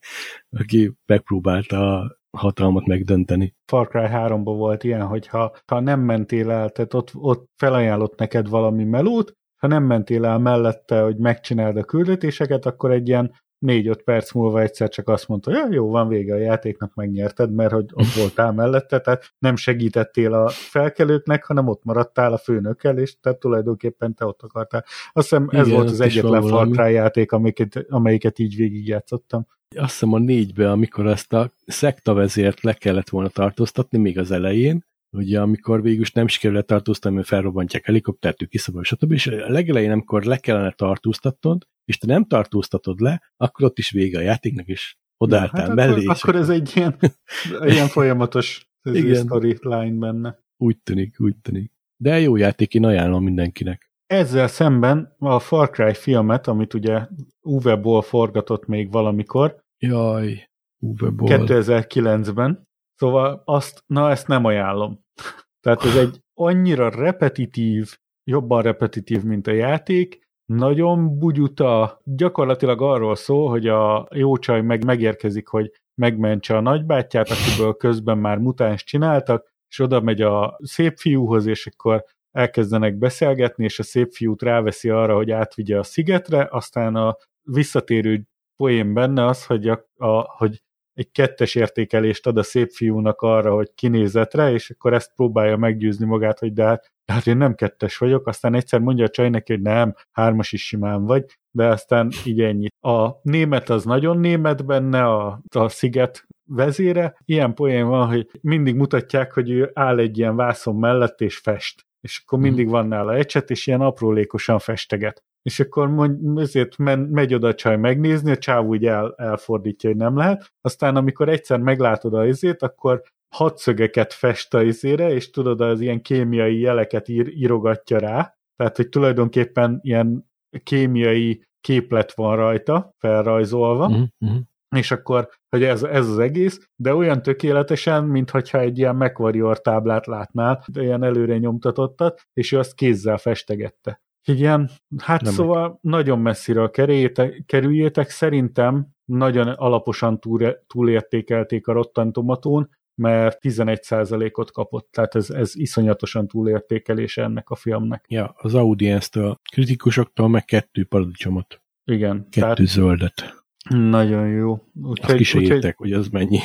aki 0.50 0.92
megpróbálta 1.06 2.00
a 2.00 2.18
hatalmat 2.38 2.86
megdönteni. 2.86 3.56
Far 3.66 3.88
Cry 3.88 4.06
3-ban 4.06 4.54
volt 4.58 4.84
ilyen, 4.84 5.06
hogy 5.06 5.28
ha, 5.28 5.56
ha 5.66 5.80
nem 5.80 6.00
mentél 6.00 6.52
el, 6.52 6.70
tehát 6.70 6.94
ott, 6.94 7.12
ott 7.14 7.50
felajánlott 7.56 8.20
neked 8.20 8.50
valami 8.50 8.84
melót, 8.84 9.36
ha 9.58 9.68
nem 9.68 9.84
mentél 9.84 10.26
el 10.26 10.40
mellette, 10.40 11.02
hogy 11.02 11.18
megcsináld 11.18 11.78
a 11.78 11.84
küldetéseket, 11.84 12.66
akkor 12.66 12.92
egy 12.92 13.08
ilyen 13.08 13.32
4-5 13.66 14.00
perc 14.04 14.32
múlva 14.34 14.62
egyszer 14.62 14.90
csak 14.90 15.08
azt 15.08 15.28
mondta, 15.28 15.52
hogy 15.52 15.60
ja, 15.60 15.68
jó, 15.76 15.90
van 15.90 16.08
vége 16.08 16.34
a 16.34 16.38
játéknak, 16.38 16.94
megnyerted, 16.96 17.54
mert 17.54 17.72
hogy 17.72 17.90
ott 17.94 18.14
voltál 18.16 18.52
mellette, 18.52 19.00
tehát 19.00 19.34
nem 19.40 19.56
segítettél 19.56 20.34
a 20.34 20.48
felkelőknek, 20.50 21.46
hanem 21.46 21.68
ott 21.68 21.84
maradtál 21.84 22.34
a 22.34 22.38
főnökkel, 22.38 22.98
és 22.98 23.20
tehát 23.20 23.40
tulajdonképpen 23.40 24.14
te 24.14 24.26
ott 24.26 24.42
akartál. 24.42 24.84
Azt 25.14 25.30
hiszem 25.30 25.48
ez 25.52 25.68
Igen, 25.68 25.80
volt 25.80 25.90
az 25.90 26.02
egyetlen 26.02 26.42
Far. 26.42 26.70
Cry 26.70 26.94
játék, 26.94 27.32
amelyiket, 27.32 27.86
amelyiket 27.90 28.40
így 28.40 28.56
végigjátszottam. 28.56 29.46
Azt 29.76 29.92
hiszem 29.92 30.14
a 30.14 30.20
négybe, 30.20 30.72
amikor 30.72 31.08
ezt 31.08 31.34
a 31.34 31.52
szektavezért 31.66 32.62
le 32.62 32.74
kellett 32.74 33.10
volna 33.10 33.30
tartóztatni, 33.30 33.98
még 33.98 34.20
az 34.20 34.32
elején, 34.32 34.86
ugye 35.12 35.42
amikor 35.42 35.82
végül 35.82 36.02
is 36.02 36.12
nem 36.12 36.28
sikerül 36.28 36.56
letartóztatni, 36.56 37.18
mert 37.18 37.28
felrobbantják 37.28 37.86
helikoptert, 37.86 38.42
ő 38.42 38.46
kiszabad, 38.46 38.84
stb. 38.84 39.12
És 39.12 39.28
a 39.28 39.50
legelején, 39.50 39.92
amikor 39.92 40.24
le 40.24 40.38
kellene 40.38 40.72
tartóztatnod, 40.72 41.68
és 41.86 41.98
te 41.98 42.08
nem 42.08 42.26
tartóztatod 42.26 43.00
le, 43.00 43.22
akkor 43.38 43.66
ott 43.66 43.78
is 43.78 43.92
vége 43.92 44.18
a 44.18 44.22
játéknak, 44.22 44.68
és 44.68 44.96
odaálltál 45.18 45.68
hát 45.68 45.76
mellé, 45.76 46.06
akkor, 46.06 46.16
akkor 46.22 46.36
ez 46.36 46.50
egy 46.50 46.72
ilyen, 46.76 46.96
ilyen 47.74 47.88
folyamatos 47.88 48.70
storyline 49.14 49.98
benne. 50.00 50.40
úgy 50.58 50.78
tűnik, 50.78 51.20
úgy 51.20 51.36
tűnik. 51.42 51.72
De 52.02 52.20
jó 52.20 52.36
játék, 52.36 52.74
én 52.74 52.86
ajánlom 52.86 53.24
mindenkinek. 53.24 53.92
Ezzel 54.06 54.48
szemben 54.48 55.16
a 55.18 55.40
Far 55.40 55.70
Cry 55.70 55.94
filmet, 55.94 56.48
amit 56.48 56.74
ugye 56.74 57.08
Uwe 57.42 57.76
Boll 57.76 58.02
forgatott 58.02 58.66
még 58.66 58.92
valamikor, 58.92 59.66
Jaj, 59.80 60.50
Uwe 60.80 61.10
Boll. 61.10 61.46
2009-ben, 61.46 62.67
szóval 62.98 63.42
azt, 63.46 63.84
na 63.86 64.10
ezt 64.10 64.28
nem 64.28 64.46
ajánlom. 64.46 65.06
Tehát 65.62 65.84
ez 65.84 65.96
egy 65.96 66.22
annyira 66.34 66.90
repetitív, 66.90 67.98
jobban 68.24 68.62
repetitív, 68.62 69.24
mint 69.24 69.48
a 69.48 69.52
játék, 69.52 70.28
nagyon 70.46 71.20
bugyuta, 71.20 72.02
gyakorlatilag 72.04 72.82
arról 72.82 73.16
szól, 73.16 73.50
hogy 73.50 73.68
a 73.68 74.08
jó 74.12 74.38
csaj 74.38 74.62
meg 74.62 74.86
megérkezik, 74.86 75.48
hogy 75.48 75.72
megmentse 76.02 76.56
a 76.58 76.62
nagybátyját, 76.62 77.30
akiből 77.30 77.74
közben 77.74 78.18
már 78.18 78.38
mutáns 78.38 78.84
csináltak, 78.84 79.48
és 79.70 79.80
oda 79.80 80.02
megy 80.02 80.22
a 80.22 80.60
szép 80.64 80.98
fiúhoz, 80.98 81.46
és 81.46 81.68
akkor 81.68 82.04
elkezdenek 82.32 82.98
beszélgetni, 82.98 83.64
és 83.64 83.80
a 83.80 83.84
szép 83.84 84.12
fiút 84.12 84.42
ráveszi 84.42 84.90
arra, 84.90 85.16
hogy 85.16 85.32
átvigye 85.32 85.78
a 85.80 85.84
szigetre, 85.84 86.48
aztán 86.52 86.96
a 86.96 87.18
visszatérő 87.42 88.24
poén 88.56 88.94
benne 88.94 89.26
az, 89.26 89.46
hogy, 89.46 89.68
a, 89.68 89.86
a, 89.98 90.36
hogy 90.38 90.64
egy 90.98 91.12
kettes 91.12 91.56
értékelést 91.56 92.28
ad 92.28 92.38
a 92.38 92.44
szép 92.44 92.72
fiúnak 92.72 93.22
arra, 93.22 93.54
hogy 93.54 93.72
kinézetre, 93.76 94.52
és 94.52 94.70
akkor 94.70 94.94
ezt 94.94 95.14
próbálja 95.16 95.58
meggyőzni 95.58 96.06
magát, 96.06 96.40
hogy 96.40 96.54
de 96.54 96.64
hát, 96.64 96.92
de 97.06 97.14
hát 97.14 97.28
én 97.28 97.38
nem 97.38 97.56
kettes 97.56 97.98
vagyok, 97.98 98.28
aztán 98.28 98.54
egyszer 98.54 98.80
mondja 98.80 99.06
a 99.06 99.10
csaj 99.10 99.30
neki, 99.30 99.52
hogy 99.54 99.62
nem, 99.62 99.96
hármas 100.12 100.52
is 100.52 100.66
simán 100.66 101.06
vagy, 101.06 101.26
de 101.52 101.68
aztán 101.68 102.10
így 102.26 102.42
ennyi. 102.42 102.68
A 102.82 103.10
német 103.22 103.70
az 103.70 103.86
nagyon 103.86 104.18
német 104.18 104.66
benne, 104.66 105.04
a, 105.06 105.42
a 105.50 105.70
sziget 105.70 106.28
vezére. 106.50 107.18
Ilyen 107.26 107.54
poén 107.54 107.88
van, 107.88 108.08
hogy 108.08 108.30
mindig 108.42 108.76
mutatják, 108.76 109.34
hogy 109.34 109.50
ő 109.50 109.72
áll 109.74 110.00
egy 110.00 110.18
ilyen 110.18 110.36
vászon 110.36 110.76
mellett 110.76 111.22
és 111.22 111.38
fest. 111.38 111.86
És 112.02 112.22
akkor 112.26 112.40
mindig 112.40 112.70
van 112.70 112.88
nála 112.88 113.16
ecset, 113.16 113.50
és 113.50 113.68
ilyen 113.68 113.82
aprólékosan 113.82 114.60
festeget. 114.60 115.24
És 115.48 115.60
akkor 115.60 115.90
mond, 115.90 116.40
ezért 116.40 116.78
men, 116.78 117.00
megy 117.00 117.34
oda 117.34 117.48
a 117.48 117.54
csaj 117.54 117.78
megnézni, 117.78 118.32
a 118.32 118.38
csáv 118.38 118.66
úgy 118.66 118.86
el, 118.86 119.14
elfordítja, 119.18 119.90
hogy 119.90 119.98
nem 119.98 120.18
lehet. 120.18 120.54
Aztán 120.62 120.96
amikor 120.96 121.30
egyszer 121.30 121.60
meglátod 121.60 122.14
a 122.14 122.26
izét, 122.26 122.62
akkor 122.62 123.02
hadszögeket 123.36 124.14
fest 124.14 124.54
a 124.54 124.64
izére, 124.64 125.10
és 125.14 125.30
tudod, 125.30 125.62
az 125.62 125.82
ilyen 125.82 126.02
kémiai 126.02 126.60
jeleket 126.60 127.08
ír, 127.08 127.28
írogatja 127.28 128.00
rá. 128.00 128.36
Tehát, 128.56 128.76
hogy 128.76 128.90
tulajdonképpen 128.90 129.80
ilyen 129.82 130.30
kémiai 130.64 131.44
képlet 131.62 132.14
van 132.14 132.36
rajta, 132.36 132.94
felrajzolva, 132.98 133.86
uh-huh. 133.86 134.38
és 134.76 134.92
akkor, 134.92 135.30
hogy 135.50 135.64
ez, 135.64 135.84
ez 135.84 136.10
az 136.10 136.20
egész, 136.20 136.70
de 136.76 136.96
olyan 136.96 137.22
tökéletesen, 137.22 138.04
mintha 138.04 138.60
egy 138.60 138.78
ilyen 138.78 138.96
MacWarrior 138.96 139.62
táblát 139.62 140.06
látnál, 140.06 140.64
de 140.68 140.82
ilyen 140.82 141.04
előre 141.04 141.38
nyomtatottat, 141.38 142.22
és 142.34 142.52
ő 142.52 142.58
azt 142.60 142.74
kézzel 142.76 143.18
festegette. 143.18 144.02
Igen, 144.28 144.70
hát 144.98 145.22
Nem 145.22 145.34
szóval 145.34 145.80
nagyon 145.82 146.20
messziről 146.20 146.70
kerüljétek, 146.70 147.44
kerüljétek, 147.46 148.10
szerintem 148.10 148.88
nagyon 149.06 149.48
alaposan 149.48 150.20
túl, 150.20 150.58
túlértékelték 150.68 151.68
a 151.68 151.72
Rotten 151.72 152.12
Tomatón, 152.12 152.70
mert 152.96 153.38
11%-ot 153.42 154.52
kapott, 154.52 154.88
tehát 154.92 155.16
ez, 155.16 155.30
ez 155.30 155.56
iszonyatosan 155.56 156.28
túlértékelése 156.28 157.24
ennek 157.24 157.50
a 157.50 157.56
filmnek. 157.56 158.06
Ja, 158.08 158.34
az 158.38 158.56
audience-től, 158.56 159.40
kritikusoktól 159.52 160.28
meg 160.28 160.46
kettő 160.46 160.86
paradicsomot, 160.86 161.62
Igen, 161.84 162.28
kettő 162.30 162.42
tehát 162.42 162.58
zöldet. 162.58 163.46
Nagyon 163.70 164.28
jó. 164.28 164.60
Úgyhogy, 164.84 165.22
Azt 165.22 165.34
értek, 165.34 165.78
hogy 165.78 165.94
az 165.94 166.08
mennyi. 166.08 166.40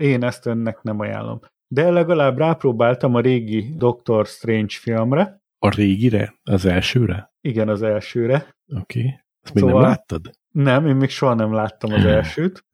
Én 0.00 0.22
ezt 0.22 0.46
önnek 0.46 0.82
nem 0.82 1.00
ajánlom. 1.00 1.40
De 1.68 1.90
legalább 1.90 2.38
rápróbáltam 2.38 3.14
a 3.14 3.20
régi 3.20 3.74
Doctor 3.76 4.26
Strange 4.26 4.74
filmre. 4.80 5.42
A 5.58 5.74
régire? 5.74 6.34
Az 6.42 6.64
elsőre? 6.64 7.32
Igen, 7.40 7.68
az 7.68 7.82
elsőre. 7.82 8.56
Oké. 8.66 8.98
Okay. 8.98 9.20
Ezt 9.40 9.54
még 9.54 9.64
szóval... 9.64 9.80
nem 9.80 9.90
láttad? 9.90 10.30
Nem, 10.48 10.86
én 10.86 10.96
még 10.96 11.08
soha 11.08 11.34
nem 11.34 11.52
láttam 11.52 11.92
az 11.92 12.04
elsőt. 12.04 12.64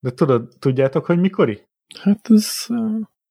De 0.00 0.10
tudod, 0.10 0.48
tudjátok, 0.58 1.06
hogy 1.06 1.18
mikori? 1.18 1.68
Hát 2.00 2.30
ez... 2.30 2.66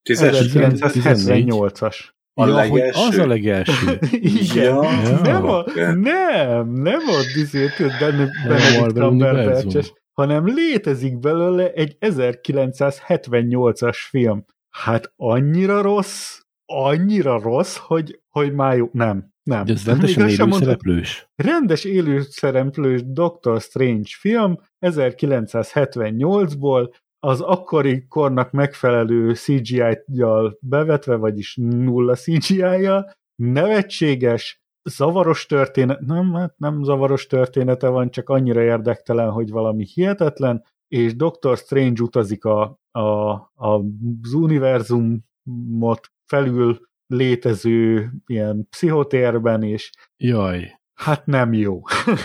1978-as. 0.09 2.11
A 2.35 2.47
ja, 2.47 2.67
hogy 2.67 2.81
az 2.81 3.17
a 3.17 3.27
legelső. 3.27 3.99
Igen. 4.11 4.63
Ja. 4.63 4.81
Nem, 5.21 5.45
a, 5.45 5.63
nem, 5.93 6.69
nem 6.69 6.99
a 7.07 7.21
dizét, 7.35 7.77
Benedict 7.99 8.93
Cumberbatch, 8.93 9.93
hanem 10.11 10.45
létezik 10.45 11.19
belőle 11.19 11.71
egy 11.71 11.97
1978-as 11.99 13.97
film. 14.09 14.45
Hát 14.69 15.13
annyira 15.15 15.81
rossz, 15.81 16.39
annyira 16.65 17.39
rossz, 17.39 17.77
hogy, 17.77 18.21
hogy 18.29 18.53
már 18.53 18.77
jó. 18.77 18.89
Nem, 18.91 19.33
nem. 19.43 19.63
Ez 19.67 19.85
rendesen 19.85 20.29
élő 20.29 20.51
szereplős? 20.51 21.29
Rendes 21.35 21.83
élő 21.83 22.21
szereplős 22.21 23.01
Doctor 23.05 23.61
Strange 23.61 24.09
film 24.19 24.59
1978-ból, 24.85 26.93
az 27.19 27.41
akkori 27.41 28.07
kornak 28.07 28.51
megfelelő 28.51 29.33
CGI-jal 29.33 30.57
bevetve, 30.61 31.15
vagyis 31.15 31.55
nulla 31.55 32.15
CGI-jal, 32.15 33.11
nevetséges, 33.35 34.61
zavaros 34.89 35.45
történet, 35.45 35.99
nem, 35.99 36.33
hát 36.33 36.53
nem 36.57 36.83
zavaros 36.83 37.27
története 37.27 37.87
van, 37.87 38.11
csak 38.11 38.29
annyira 38.29 38.61
érdektelen, 38.61 39.29
hogy 39.29 39.49
valami 39.49 39.85
hihetetlen, 39.93 40.63
és 40.87 41.15
Doctor 41.15 41.57
Strange 41.57 42.03
utazik 42.03 42.45
a, 42.45 42.79
a, 42.91 42.99
a, 42.99 43.83
az 44.21 44.33
univerzumot 44.33 46.11
felül 46.25 46.79
létező 47.07 48.11
ilyen 48.25 48.67
pszichotérben, 48.69 49.63
és 49.63 49.89
Jaj. 50.17 50.81
Hát 50.93 51.25
nem 51.25 51.53
jó. 51.53 51.81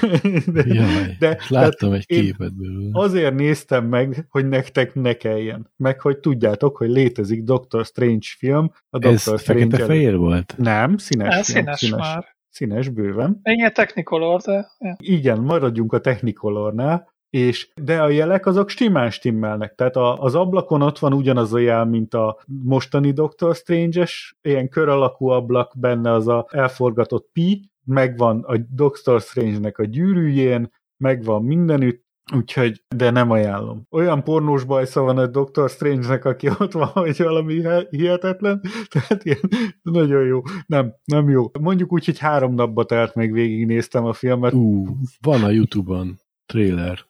de, 0.55 0.65
Jaj, 0.67 1.17
de, 1.19 1.39
láttam 1.49 1.93
egy 1.93 2.07
képet 2.07 2.57
belőle. 2.57 2.89
Azért 2.93 3.35
néztem 3.35 3.87
meg, 3.87 4.27
hogy 4.29 4.49
nektek 4.49 4.95
ne 4.95 5.13
kelljen. 5.13 5.73
Meg, 5.77 6.01
hogy 6.01 6.19
tudjátok, 6.19 6.77
hogy 6.77 6.91
létezik 6.91 7.43
Doctor 7.43 7.85
Strange 7.85 8.27
film. 8.39 8.71
A 8.91 8.99
Doctor 8.99 9.35
Ez 9.35 9.41
Strange 9.41 9.61
fekete-fehér 9.61 10.17
volt? 10.17 10.55
Nem, 10.57 10.97
színes. 10.97 11.35
Nem, 11.35 11.43
színes, 11.43 11.79
színes 11.79 11.99
már. 11.99 12.37
Színes 12.51 12.89
bőven. 12.89 13.39
Ennyi 13.43 13.73
Technicolor, 13.73 14.41
de... 14.41 14.71
Ja. 14.79 14.97
Igen, 14.99 15.39
maradjunk 15.39 15.93
a 15.93 16.01
Technicolornál 16.01 17.17
és 17.31 17.71
de 17.75 18.03
a 18.03 18.09
jelek 18.09 18.47
azok 18.47 18.69
stimmán 18.69 19.11
stimmelnek, 19.11 19.75
tehát 19.75 19.97
a, 19.97 20.17
az 20.17 20.35
ablakon 20.35 20.83
ott 20.83 20.99
van 20.99 21.13
ugyanaz 21.13 21.53
a 21.53 21.59
jel, 21.59 21.85
mint 21.85 22.15
a 22.15 22.39
mostani 22.47 23.11
Doctor 23.11 23.55
Strange-es, 23.55 24.37
ilyen 24.43 24.69
kör 24.69 24.89
alakú 24.89 25.27
ablak, 25.27 25.73
benne 25.77 26.13
az 26.13 26.29
a 26.29 26.47
elforgatott 26.51 27.29
pi, 27.33 27.71
megvan 27.85 28.45
a 28.45 28.57
Doctor 28.57 29.21
Strange-nek 29.21 29.79
a 29.79 29.85
gyűrűjén, 29.85 30.71
megvan 30.97 31.45
mindenütt, 31.45 32.07
úgyhogy, 32.35 32.83
de 32.97 33.11
nem 33.11 33.31
ajánlom. 33.31 33.87
Olyan 33.91 34.25
pornós 34.25 34.65
bajsza 34.65 35.01
van 35.01 35.19
a 35.19 35.27
Doctor 35.27 35.71
Strange-nek, 35.71 36.25
aki 36.25 36.49
ott 36.59 36.73
van, 36.73 36.89
hogy 36.89 37.23
valami 37.23 37.63
hihetetlen, 37.91 38.61
tehát 38.93 39.25
ilyen 39.25 39.41
nagyon 39.83 40.25
jó. 40.25 40.43
Nem, 40.67 40.95
nem 41.05 41.29
jó. 41.29 41.51
Mondjuk 41.61 41.93
úgy, 41.93 42.05
hogy 42.05 42.19
három 42.19 42.55
napba 42.55 42.85
telt, 42.85 43.15
még 43.15 43.33
végignéztem 43.33 44.05
a 44.05 44.13
filmet. 44.13 44.53
Ú, 44.53 44.87
van 45.21 45.43
a 45.43 45.51
Youtube-on 45.51 46.19
trailer. 46.47 47.08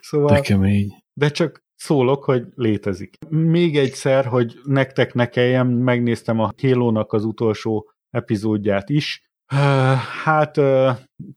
Szóval, 0.00 0.34
de 0.34 0.40
kemény. 0.40 0.94
De 1.12 1.28
csak 1.28 1.62
szólok, 1.74 2.24
hogy 2.24 2.46
létezik. 2.54 3.16
Még 3.28 3.76
egyszer, 3.76 4.24
hogy 4.24 4.54
nektek 4.64 5.14
ne 5.14 5.26
kelljen, 5.26 5.66
megnéztem 5.66 6.40
a 6.40 6.52
halo 6.62 7.04
az 7.08 7.24
utolsó 7.24 7.90
epizódját 8.10 8.90
is, 8.90 9.22
Hát 10.24 10.60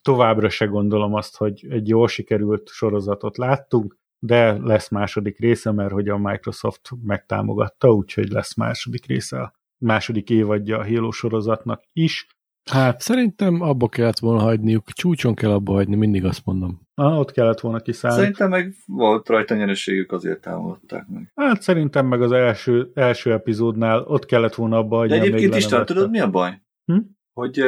továbbra 0.02 0.50
se 0.50 0.66
gondolom 0.66 1.14
azt, 1.14 1.38
hogy 1.38 1.66
egy 1.70 1.88
jól 1.88 2.08
sikerült 2.08 2.70
sorozatot 2.70 3.38
láttunk, 3.38 3.98
de 4.20 4.52
lesz 4.52 4.90
második 4.90 5.40
része, 5.40 5.72
mert 5.72 5.92
hogy 5.92 6.10
a 6.10 6.18
Microsoft 6.18 6.90
megtámogatta, 7.04 7.92
úgyhogy 7.94 8.30
lesz 8.30 8.56
második 8.56 9.06
része 9.06 9.42
a 9.42 9.54
második 9.78 10.30
évadja 10.30 10.78
a 10.78 10.86
Halo 10.86 11.12
sorozatnak 11.12 11.84
is. 11.94 12.28
Hát 12.72 13.02
szerintem 13.02 13.62
abba 13.62 13.88
kellett 13.88 14.20
volna 14.20 14.42
hagyniuk, 14.42 14.92
csúcson 14.92 15.36
kell 15.36 15.52
abba 15.52 15.74
hagyni, 15.74 15.96
mindig 15.96 16.26
azt 16.26 16.46
mondom. 16.46 16.82
Ah, 16.96 17.20
ott 17.20 17.32
kellett 17.32 17.60
volna 17.60 17.80
kiszállni. 17.80 18.20
Szerintem 18.20 18.50
meg 18.50 18.74
volt 18.86 19.28
rajta 19.28 19.56
nyereségük, 19.56 20.12
azért 20.12 20.42
támogatták 20.42 21.08
meg. 21.08 21.32
Hát 21.36 21.62
szerintem 21.62 22.06
meg 22.06 22.22
az 22.22 22.32
első, 22.32 22.92
első 22.94 23.34
epizódnál 23.34 24.02
ott 24.02 24.26
kellett 24.26 24.56
volna 24.56 24.78
abba 24.78 24.96
hagyni. 24.96 25.18
De 25.18 25.24
egyébként 25.24 25.56
is 25.56 25.66
tudod, 25.66 26.10
mi 26.10 26.20
a 26.20 26.30
baj? 26.30 26.62
Hm? 26.86 27.00
Hogy 27.34 27.64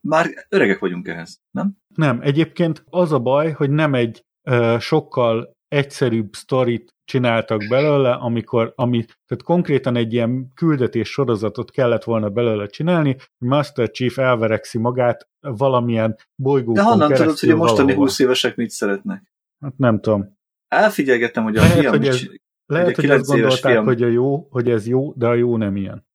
már 0.00 0.26
öregek 0.48 0.78
vagyunk 0.78 1.08
ehhez, 1.08 1.40
nem? 1.50 1.76
Nem, 1.94 2.20
egyébként 2.20 2.84
az 2.90 3.12
a 3.12 3.18
baj, 3.18 3.50
hogy 3.50 3.70
nem 3.70 3.94
egy 3.94 4.24
uh, 4.50 4.78
sokkal 4.78 5.58
egyszerűbb 5.70 6.34
sztorit 6.34 6.94
csináltak 7.04 7.68
belőle, 7.68 8.12
amikor, 8.12 8.72
ami, 8.76 9.04
tehát 9.04 9.42
konkrétan 9.44 9.96
egy 9.96 10.12
ilyen 10.12 10.52
küldetés 10.54 11.08
sorozatot 11.08 11.70
kellett 11.70 12.04
volna 12.04 12.28
belőle 12.28 12.66
csinálni, 12.66 13.16
Master 13.38 13.90
Chief 13.90 14.18
elverekszi 14.18 14.78
magát 14.78 15.28
valamilyen 15.40 16.16
bolygókon 16.34 16.74
De 16.74 16.82
honnan 16.82 17.12
tudod, 17.12 17.38
hogy 17.38 17.50
a 17.50 17.56
mostani 17.56 17.82
valahol. 17.82 18.04
20 18.04 18.18
évesek 18.18 18.56
mit 18.56 18.70
szeretnek? 18.70 19.32
Hát 19.60 19.76
nem 19.76 20.00
tudom. 20.00 20.38
Elfigyelgettem, 20.68 21.42
hogy 21.42 21.56
a 21.56 21.60
lehet, 21.60 21.78
fiam... 21.78 21.92
Hogy 21.92 22.06
ez, 22.06 22.26
lehet, 22.66 22.96
hogy 22.96 23.10
azt 23.10 23.26
gondolták, 23.26 23.72
fiam... 23.72 23.84
hogy, 23.84 24.02
a 24.02 24.08
jó, 24.08 24.46
hogy 24.50 24.70
ez 24.70 24.86
jó, 24.86 25.12
de 25.12 25.26
a 25.26 25.34
jó 25.34 25.56
nem 25.56 25.76
ilyen 25.76 26.08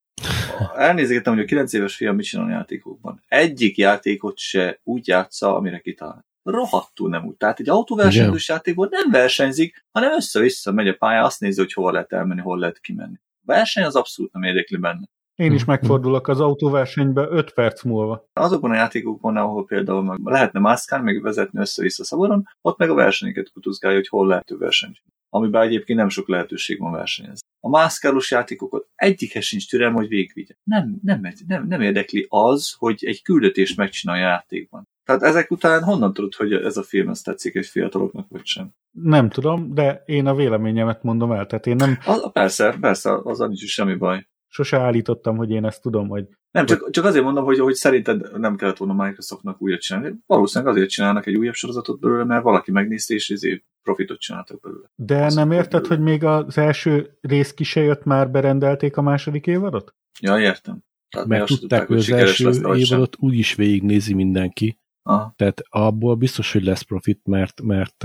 elnézgettem, 0.76 1.34
hogy 1.34 1.44
a 1.44 1.46
9 1.46 1.74
éves 1.74 1.96
fiam 1.96 2.16
mit 2.16 2.26
csinál 2.26 2.50
játékokban. 2.50 3.24
Egyik 3.28 3.78
játékot 3.78 4.38
se 4.38 4.80
úgy 4.84 5.08
játsza, 5.08 5.56
amire 5.56 5.80
kitalál. 5.80 6.26
Rohadtul 6.46 7.10
nem 7.10 7.26
úgy. 7.26 7.36
Tehát 7.36 7.60
egy 7.60 7.70
autóversenyzős 7.70 8.48
játékban 8.48 8.88
nem 8.92 9.12
versenyzik, 9.12 9.86
hanem 9.92 10.14
össze-vissza 10.14 10.72
megy 10.72 10.88
a 10.88 10.94
pálya, 10.94 11.24
azt 11.24 11.40
nézi, 11.40 11.60
hogy 11.60 11.74
hova 11.74 11.92
lehet 11.92 12.14
elmenni, 12.14 12.42
hol 12.42 12.60
lehet 12.60 12.80
kimenni. 12.80 13.16
A 13.18 13.54
verseny 13.54 13.84
az 13.84 13.96
abszolút 13.96 14.34
nem 14.34 14.44
érdekli 14.44 14.78
benne. 14.78 15.06
Én 15.36 15.54
is 15.54 15.66
megfordulok 15.66 16.28
az 16.28 16.40
autóversenybe 16.40 17.28
5 17.30 17.54
perc 17.54 17.84
múlva. 17.84 18.30
Azokban 18.34 18.72
a 18.72 18.76
játékokban, 18.76 19.38
ahol 19.38 19.66
például 19.66 20.04
meg 20.04 20.20
lehetne 20.24 20.60
mászkálni, 20.60 21.06
meg 21.06 21.22
vezetni 21.22 21.60
össze-vissza 21.60 22.04
szabadon, 22.04 22.48
ott 22.62 22.78
meg 22.78 22.90
a 22.90 22.94
versenyeket 22.94 23.52
kutuzgálja, 23.52 23.98
hogy 23.98 24.08
hol 24.08 24.28
lehet 24.28 24.56
versenyt 24.58 25.02
amiben 25.36 25.62
egyébként 25.62 26.00
nem 26.00 26.10
sok 26.10 26.28
lehetőség 26.28 26.80
van 26.80 26.92
versenyezni. 26.92 27.48
A 27.60 27.70
mászkálós 27.70 28.32
játékokat 28.32 28.88
egyikhez 28.96 29.44
sincs 29.44 29.70
türelm, 29.70 29.94
hogy 29.94 30.08
végigvigye. 30.08 30.54
Nem, 30.64 31.00
nem, 31.04 31.22
nem, 31.48 31.68
nem 31.68 31.82
érdekli 31.82 32.26
az, 32.30 32.76
hogy 32.78 33.06
egy 33.06 33.22
küldetést 33.22 33.78
megcsinálja 33.78 34.26
a 34.26 34.30
játékban. 34.30 34.88
Tehát 35.06 35.22
ezek 35.22 35.52
után 35.52 35.84
honnan 35.84 36.14
tudod, 36.14 36.34
hogy 36.34 36.54
ez 36.54 36.78
a 36.78 36.84
film 36.84 37.10
ezt 37.10 37.24
tetszik 37.24 37.56
egy 37.56 37.66
fiataloknak, 37.66 38.26
vagy 38.30 38.46
sem? 38.46 38.70
Nem 38.92 39.30
tudom, 39.30 39.74
de 39.74 40.04
én 40.06 40.28
a 40.28 40.36
véleményemet 40.36 41.04
mondom 41.04 41.32
el. 41.32 41.46
Tehát 41.46 41.68
én 41.68 41.76
nem... 41.76 41.98
A, 42.06 42.30
persze, 42.30 42.78
persze, 42.80 43.20
az 43.24 43.40
nincs 43.40 43.66
semmi 43.66 43.96
baj 43.96 44.28
sose 44.56 44.80
állítottam, 44.80 45.38
hogy 45.38 45.50
én 45.50 45.66
ezt 45.66 45.82
tudom, 45.82 46.08
hogy... 46.08 46.28
Nem, 46.52 46.66
csak, 46.66 46.90
csak 46.90 47.06
azért 47.06 47.24
mondom, 47.24 47.44
hogy, 47.44 47.60
hogy 47.60 47.74
szerinted 47.74 48.40
nem 48.40 48.56
kellett 48.56 48.78
volna 48.78 49.04
Microsoftnak 49.04 49.62
újat 49.62 49.80
csinálni. 49.82 50.14
Valószínűleg 50.26 50.74
azért 50.74 50.90
csinálnak 50.90 51.26
egy 51.26 51.36
újabb 51.36 51.54
sorozatot 51.54 52.00
belőle, 52.00 52.24
mert 52.24 52.44
valaki 52.44 52.72
megnézte, 52.72 53.14
és 53.14 53.30
ezért 53.30 53.64
profitot 53.84 54.20
csináltak 54.20 54.60
belőle. 54.60 54.92
De 54.96 55.24
Azt 55.24 55.36
nem 55.36 55.52
érted, 55.52 55.82
belőle. 55.82 55.96
hogy 55.96 56.04
még 56.04 56.24
az 56.24 56.58
első 56.58 57.18
rész 57.22 57.54
ki 57.54 57.64
se 57.64 57.82
jött, 57.82 58.04
már 58.04 58.32
berendelték 58.32 58.98
a 58.98 59.02
második 59.02 59.48
évadot? 59.48 59.96
Ja, 60.20 60.40
értem. 60.40 60.84
Tehát 61.10 61.28
Mert 61.28 61.46
tudták, 61.46 61.88
hogy 61.88 61.98
az 61.98 62.12
első 62.12 62.50
évadot 62.76 63.16
úgy 63.20 63.38
is 63.38 63.56
végignézi 63.56 64.14
mindenki. 64.14 64.80
Aha. 65.10 65.34
Tehát 65.36 65.62
abból 65.70 66.16
biztos, 66.16 66.52
hogy 66.52 66.64
lesz 66.64 66.82
profit, 66.82 67.22
mert, 67.24 67.62
mert, 67.62 68.04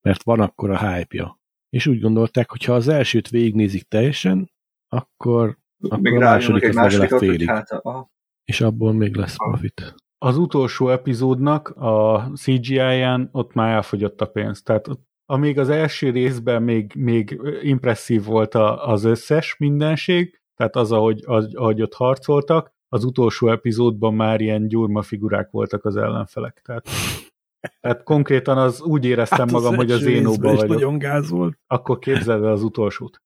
mert 0.00 0.22
van 0.22 0.40
akkor 0.40 0.70
a 0.70 0.78
hype-ja. 0.78 1.40
És 1.68 1.86
úgy 1.86 2.00
gondolták, 2.00 2.50
hogy 2.50 2.64
ha 2.64 2.74
az 2.74 2.88
elsőt 2.88 3.28
végignézik 3.28 3.88
teljesen, 3.88 4.50
akkor 4.88 5.60
akkor 5.82 6.00
még 6.00 6.14
a 6.14 6.18
második 6.18 6.62
egy 6.62 6.74
legalább 6.74 7.08
félig. 7.08 7.48
Hát, 7.48 7.70
aha. 7.70 8.10
És 8.44 8.60
abból 8.60 8.92
még 8.92 9.16
lesz 9.16 9.36
profit. 9.36 9.94
Az 10.18 10.36
utolsó 10.36 10.88
epizódnak 10.88 11.68
a 11.68 12.30
CGI-ján 12.34 13.28
ott 13.32 13.54
már 13.54 13.74
elfogyott 13.74 14.20
a 14.20 14.26
pénz. 14.26 14.62
Tehát 14.62 14.88
amíg 15.26 15.58
az 15.58 15.68
első 15.68 16.10
részben 16.10 16.62
még, 16.62 16.92
még 16.94 17.40
impresszív 17.62 18.24
volt 18.24 18.54
az 18.54 19.04
összes 19.04 19.56
mindenség, 19.58 20.40
tehát 20.54 20.76
az, 20.76 20.92
ahogy, 20.92 21.22
az, 21.26 21.54
ahogy 21.54 21.82
ott 21.82 21.94
harcoltak, 21.94 22.71
az 22.92 23.04
utolsó 23.04 23.48
epizódban 23.48 24.14
már 24.14 24.40
ilyen 24.40 24.68
gyurma 24.68 25.02
figurák 25.02 25.50
voltak 25.50 25.84
az 25.84 25.96
ellenfelek. 25.96 26.60
Tehát, 26.64 26.88
tehát 27.80 28.02
konkrétan 28.02 28.58
az 28.58 28.80
úgy 28.80 29.04
éreztem 29.04 29.38
hát 29.38 29.50
magam, 29.50 29.76
hogy 29.76 29.90
az 29.90 30.04
énóban 30.04 30.54
vagyok. 30.54 30.68
nagyon 30.68 30.98
gáz 30.98 31.30
volt. 31.30 31.58
Akkor 31.66 31.98
képzeld 31.98 32.44
el 32.44 32.50
az 32.50 32.62
utolsót. 32.62 33.22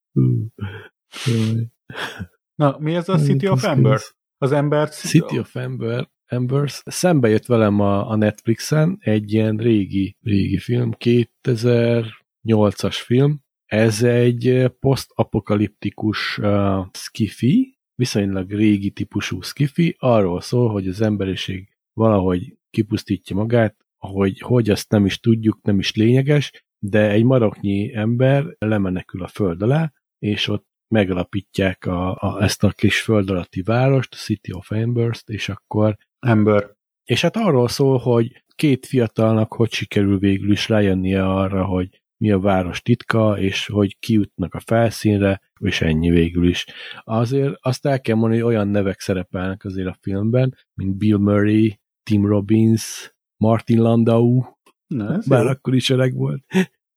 Na, 2.55 2.77
mi 2.79 2.95
ez 2.95 3.09
a 3.09 3.19
City 3.19 3.49
of 3.49 3.65
Ember? 3.65 4.01
Az 4.39 4.53
embert... 4.53 4.93
City 4.93 5.39
of 5.39 5.57
Ember, 5.57 6.11
Embers. 6.27 6.83
Szembe 6.85 7.29
jött 7.29 7.47
velem 7.47 7.81
a, 7.81 8.11
a 8.11 8.17
Netflixen 8.17 8.99
egy 9.01 9.33
ilyen 9.33 9.57
régi, 9.57 10.17
régi 10.21 10.59
film, 10.59 10.91
2008-as 10.99 13.03
film. 13.05 13.45
Ez 13.65 14.03
egy 14.03 14.73
posztapokaliptikus 14.81 16.39
uh, 16.39 16.87
skifi, 16.93 17.76
viszonylag 17.97 18.51
régi 18.51 18.91
típusú 18.91 19.41
skifi, 19.41 19.97
arról 19.99 20.41
szól, 20.41 20.71
hogy 20.71 20.89
az 20.89 21.01
emberiség 21.01 21.69
valahogy 21.93 22.57
kipusztítja 22.71 23.37
magát, 23.37 23.77
hogy, 23.97 24.41
hogy 24.41 24.71
azt 24.71 24.91
nem 24.91 25.07
is 25.07 25.21
tudjuk, 25.21 25.59
nem 25.63 25.79
is 25.79 25.95
lényeges, 25.95 26.65
de 26.79 27.11
egy 27.11 27.25
maroknyi 27.25 27.95
ember 27.95 28.57
lemenekül 28.59 29.23
a 29.23 29.29
föld 29.29 29.63
alá, 29.63 29.93
és 30.19 30.49
ott 30.49 30.67
megalapítják 30.89 31.87
a, 31.87 32.17
a, 32.21 32.43
ezt 32.43 32.65
a 32.65 32.71
kis 32.71 33.01
föld 33.01 33.31
alatti 33.31 33.63
várost, 33.63 34.15
City 34.15 34.53
of 34.53 34.71
Embers-t, 34.71 35.29
és 35.29 35.49
akkor... 35.49 35.97
Ember. 36.19 36.75
És 37.05 37.23
hát 37.23 37.37
arról 37.37 37.69
szól, 37.69 37.99
hogy 37.99 38.45
két 38.55 38.87
fiatalnak 38.87 39.53
hogy 39.53 39.73
sikerül 39.73 40.19
végül 40.19 40.51
is 40.51 40.69
rájönnie 40.69 41.27
arra, 41.27 41.65
hogy 41.65 42.03
mi 42.19 42.31
a 42.31 42.39
város 42.39 42.83
titka, 42.83 43.39
és 43.39 43.67
hogy 43.67 43.99
kijutnak 43.99 44.55
a 44.55 44.61
felszínre, 44.61 45.41
és 45.61 45.81
ennyi 45.81 46.11
végül 46.11 46.49
is. 46.49 46.67
Azért 47.05 47.55
azt 47.61 47.87
el 47.87 48.01
kell 48.01 48.17
mondani, 48.17 48.41
hogy 48.41 48.53
olyan 48.53 48.69
nevek 48.69 49.01
szerepelnek 49.01 49.65
azért 49.65 49.89
a 49.89 49.97
filmben, 50.01 50.57
mint 50.75 50.97
Bill 50.97 51.17
Murray, 51.19 51.81
Tim 52.03 52.27
Robbins, 52.27 53.15
Martin 53.37 53.81
Landau, 53.81 54.43
Na, 54.87 55.19
bár 55.27 55.45
jó. 55.45 55.51
akkor 55.51 55.75
is 55.75 55.91
öreg 55.91 56.15
volt, 56.15 56.45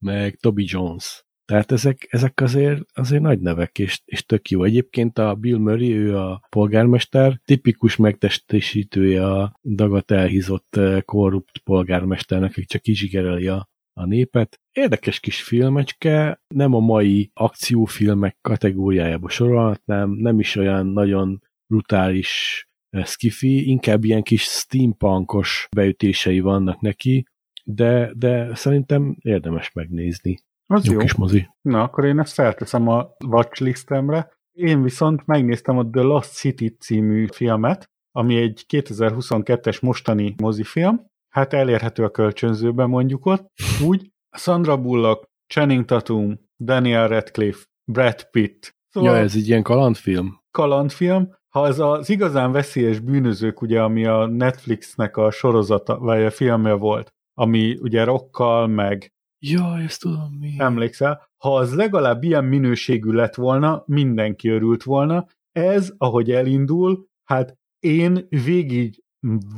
meg 0.06 0.36
Toby 0.36 0.66
Jones. 0.68 1.24
Tehát 1.46 1.72
ezek, 1.72 2.08
ezek 2.10 2.42
azért, 2.42 2.82
azért 2.94 3.22
nagy 3.22 3.40
nevek, 3.40 3.80
és, 3.80 4.02
és 4.06 4.26
tök 4.26 4.50
jó. 4.50 4.64
Egyébként 4.64 5.18
a 5.18 5.36
Bill 5.36 5.58
Murray, 5.58 5.94
ő 5.94 6.18
a 6.18 6.48
polgármester, 6.50 7.42
tipikus 7.46 7.96
megtestesítője 7.96 9.26
a 9.26 9.60
dagat 9.64 10.12
elhízott 10.12 10.76
eh, 10.76 11.02
korrupt 11.02 11.58
polgármesternek, 11.58 12.50
aki 12.50 12.66
csak 12.66 12.82
kizsigereli 12.82 13.48
a, 13.48 13.70
a 14.00 14.06
népet. 14.06 14.60
Érdekes 14.72 15.20
kis 15.20 15.44
filmecske, 15.44 16.42
nem 16.48 16.74
a 16.74 16.80
mai 16.80 17.32
akciófilmek 17.34 18.38
kategóriájába 18.42 19.30
sorolhatnám, 19.30 20.10
nem 20.10 20.40
is 20.40 20.56
olyan 20.56 20.86
nagyon 20.86 21.44
brutális 21.68 22.64
skifi, 23.04 23.68
inkább 23.70 24.04
ilyen 24.04 24.24
kis 24.24 24.44
steampunkos 24.44 25.68
beütései 25.76 26.40
vannak 26.40 26.82
neki, 26.82 27.28
de, 27.64 28.12
de 28.16 28.56
szerintem 28.56 29.18
érdemes 29.22 29.72
megnézni. 29.74 30.38
Az 30.66 30.86
jó. 30.86 30.94
jó. 30.94 31.00
kis 31.00 31.16
mozi. 31.16 31.48
Na, 31.62 31.82
akkor 31.84 32.06
én 32.06 32.20
ezt 32.20 32.34
felteszem 32.34 32.88
a 32.88 33.10
watchlistemre. 33.26 34.32
Én 34.52 34.82
viszont 34.84 35.26
megnéztem 35.26 35.78
a 35.78 35.90
The 35.90 36.02
Lost 36.02 36.34
City 36.34 36.76
című 36.80 37.28
filmet, 37.34 37.90
ami 38.12 38.36
egy 38.36 38.66
2022-es 38.70 39.82
mostani 39.82 40.36
mozifilm. 40.38 41.08
Hát 41.30 41.54
elérhető 41.54 42.04
a 42.04 42.10
kölcsönzőben 42.10 42.90
mondjuk 42.90 43.26
ott. 43.26 43.52
Úgy, 43.86 44.12
Sandra 44.38 44.78
Bullock, 44.78 45.30
Channing 45.48 45.86
Tatum, 45.86 46.40
Daniel 46.64 47.08
Radcliffe, 47.08 47.66
Brad 47.92 48.30
Pitt. 48.30 48.78
Szóval 48.90 49.16
ja, 49.16 49.22
ez 49.22 49.36
egy 49.36 49.48
ilyen 49.48 49.64
kalandfilm? 49.64 50.42
Kalandfilm. 50.52 51.38
Ha 51.50 51.68
ez 51.68 51.80
az 51.80 52.10
igazán 52.10 52.52
veszélyes 52.52 53.00
bűnözők, 53.00 53.62
ugye, 53.62 53.82
ami 53.82 54.06
a 54.06 54.26
Netflixnek 54.26 55.18
a 55.18 55.32
sorozata, 55.32 55.98
vagy 55.98 56.24
a 56.24 56.32
filmje 56.32 56.74
volt, 56.74 57.14
ami 57.34 57.78
ugye 57.82 58.04
rokkal, 58.04 58.68
meg 58.68 59.12
Ja, 59.46 59.80
ezt 59.80 60.02
tudom 60.02 60.38
mi. 60.40 60.54
Emlékszel? 60.58 61.30
Ha 61.38 61.56
az 61.56 61.76
legalább 61.76 62.24
ilyen 62.24 62.46
minőségű 62.46 63.12
lett 63.12 63.36
volna, 63.36 63.84
mindenki 63.86 64.50
örült 64.50 64.84
volna. 64.84 65.28
Ez, 65.52 65.94
ahogy 65.98 66.32
elindul, 66.32 67.08
hát 67.24 67.58
én 67.80 68.28
végig 68.30 69.04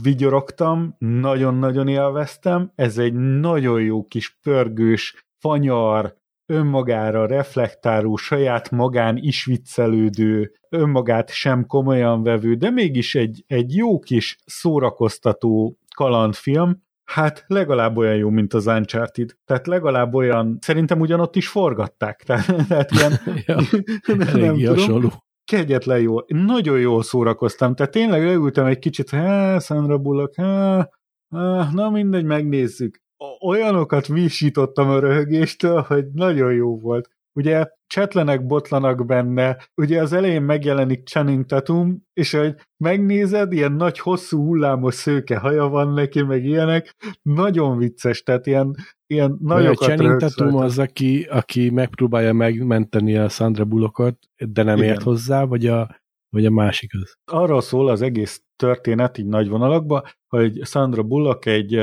vigyorogtam, 0.01 0.95
nagyon-nagyon 0.97 1.87
élveztem. 1.87 2.71
Ez 2.75 2.97
egy 2.97 3.13
nagyon 3.39 3.81
jó 3.81 4.03
kis 4.03 4.37
pörgős, 4.41 5.25
fanyar, 5.39 6.15
önmagára 6.45 7.25
reflektáló, 7.25 8.15
saját 8.15 8.71
magán 8.71 9.17
is 9.17 9.45
viccelődő, 9.45 10.51
önmagát 10.69 11.29
sem 11.29 11.65
komolyan 11.65 12.23
vevő, 12.23 12.55
de 12.55 12.69
mégis 12.69 13.15
egy, 13.15 13.43
egy 13.47 13.75
jó 13.75 13.99
kis 13.99 14.37
szórakoztató 14.45 15.77
kalandfilm, 15.95 16.81
Hát 17.11 17.43
legalább 17.47 17.97
olyan 17.97 18.15
jó, 18.15 18.29
mint 18.29 18.53
az 18.53 18.67
Uncharted. 18.67 19.35
Tehát 19.45 19.67
legalább 19.67 20.13
olyan, 20.13 20.57
szerintem 20.61 20.99
ugyanott 20.99 21.35
is 21.35 21.47
forgatták. 21.47 22.23
Tehát, 22.25 22.67
tehát 22.67 22.91
ilyen, 22.91 23.19
ja, 23.45 23.55
nem 24.15 24.57
tudom, 24.77 25.11
kegyetlen 25.45 25.99
jó. 25.99 26.17
Nagyon 26.27 26.79
jól 26.79 27.03
szórakoztam. 27.03 27.75
Tehát 27.75 27.91
tényleg 27.91 28.23
leültem 28.23 28.65
egy 28.65 28.79
kicsit, 28.79 29.09
há, 29.09 29.59
Sandra 29.59 29.97
Bullock, 29.97 30.35
há, 30.35 30.89
há, 31.29 31.69
na 31.73 31.89
mindegy, 31.89 32.25
megnézzük. 32.25 33.01
Olyanokat 33.39 34.07
visítottam 34.07 34.89
a 34.89 34.99
röhögéstől, 34.99 35.81
hogy 35.81 36.05
nagyon 36.13 36.53
jó 36.53 36.79
volt. 36.79 37.09
Ugye 37.33 37.67
csetlenek, 37.87 38.45
botlanak 38.45 39.05
benne, 39.05 39.57
ugye 39.75 40.01
az 40.01 40.13
elején 40.13 40.41
megjelenik 40.41 41.05
Channing 41.05 41.45
Tatum, 41.45 42.03
és 42.13 42.31
hogy 42.31 42.55
megnézed, 42.77 43.51
ilyen 43.53 43.71
nagy, 43.71 43.99
hosszú, 43.99 44.45
hullámos 44.45 44.95
szőke 44.95 45.37
haja 45.37 45.67
van 45.67 45.93
neki, 45.93 46.21
meg 46.21 46.45
ilyenek, 46.45 46.95
nagyon 47.21 47.77
vicces, 47.77 48.23
tehát 48.23 48.47
ilyen, 48.47 48.75
ilyen 49.07 49.37
nagyokat 49.41 49.87
Channing 49.87 50.19
Tatum 50.19 50.55
az, 50.55 50.79
aki, 50.79 51.23
aki 51.29 51.69
megpróbálja 51.69 52.33
megmenteni 52.33 53.17
a 53.17 53.29
Sandra 53.29 53.65
Bullockot, 53.65 54.17
de 54.37 54.63
nem 54.63 54.77
Igen. 54.77 54.89
ért 54.89 55.03
hozzá, 55.03 55.43
vagy 55.43 55.65
a, 55.65 56.01
vagy 56.29 56.45
a 56.45 56.51
másik 56.51 56.91
az? 56.93 57.15
Arról 57.31 57.61
szól 57.61 57.89
az 57.89 58.01
egész 58.01 58.43
történet 58.55 59.17
így 59.17 59.27
nagy 59.27 59.49
vonalakban, 59.49 60.03
hogy 60.27 60.59
Sandra 60.65 61.03
Bullock 61.03 61.45
egy 61.45 61.79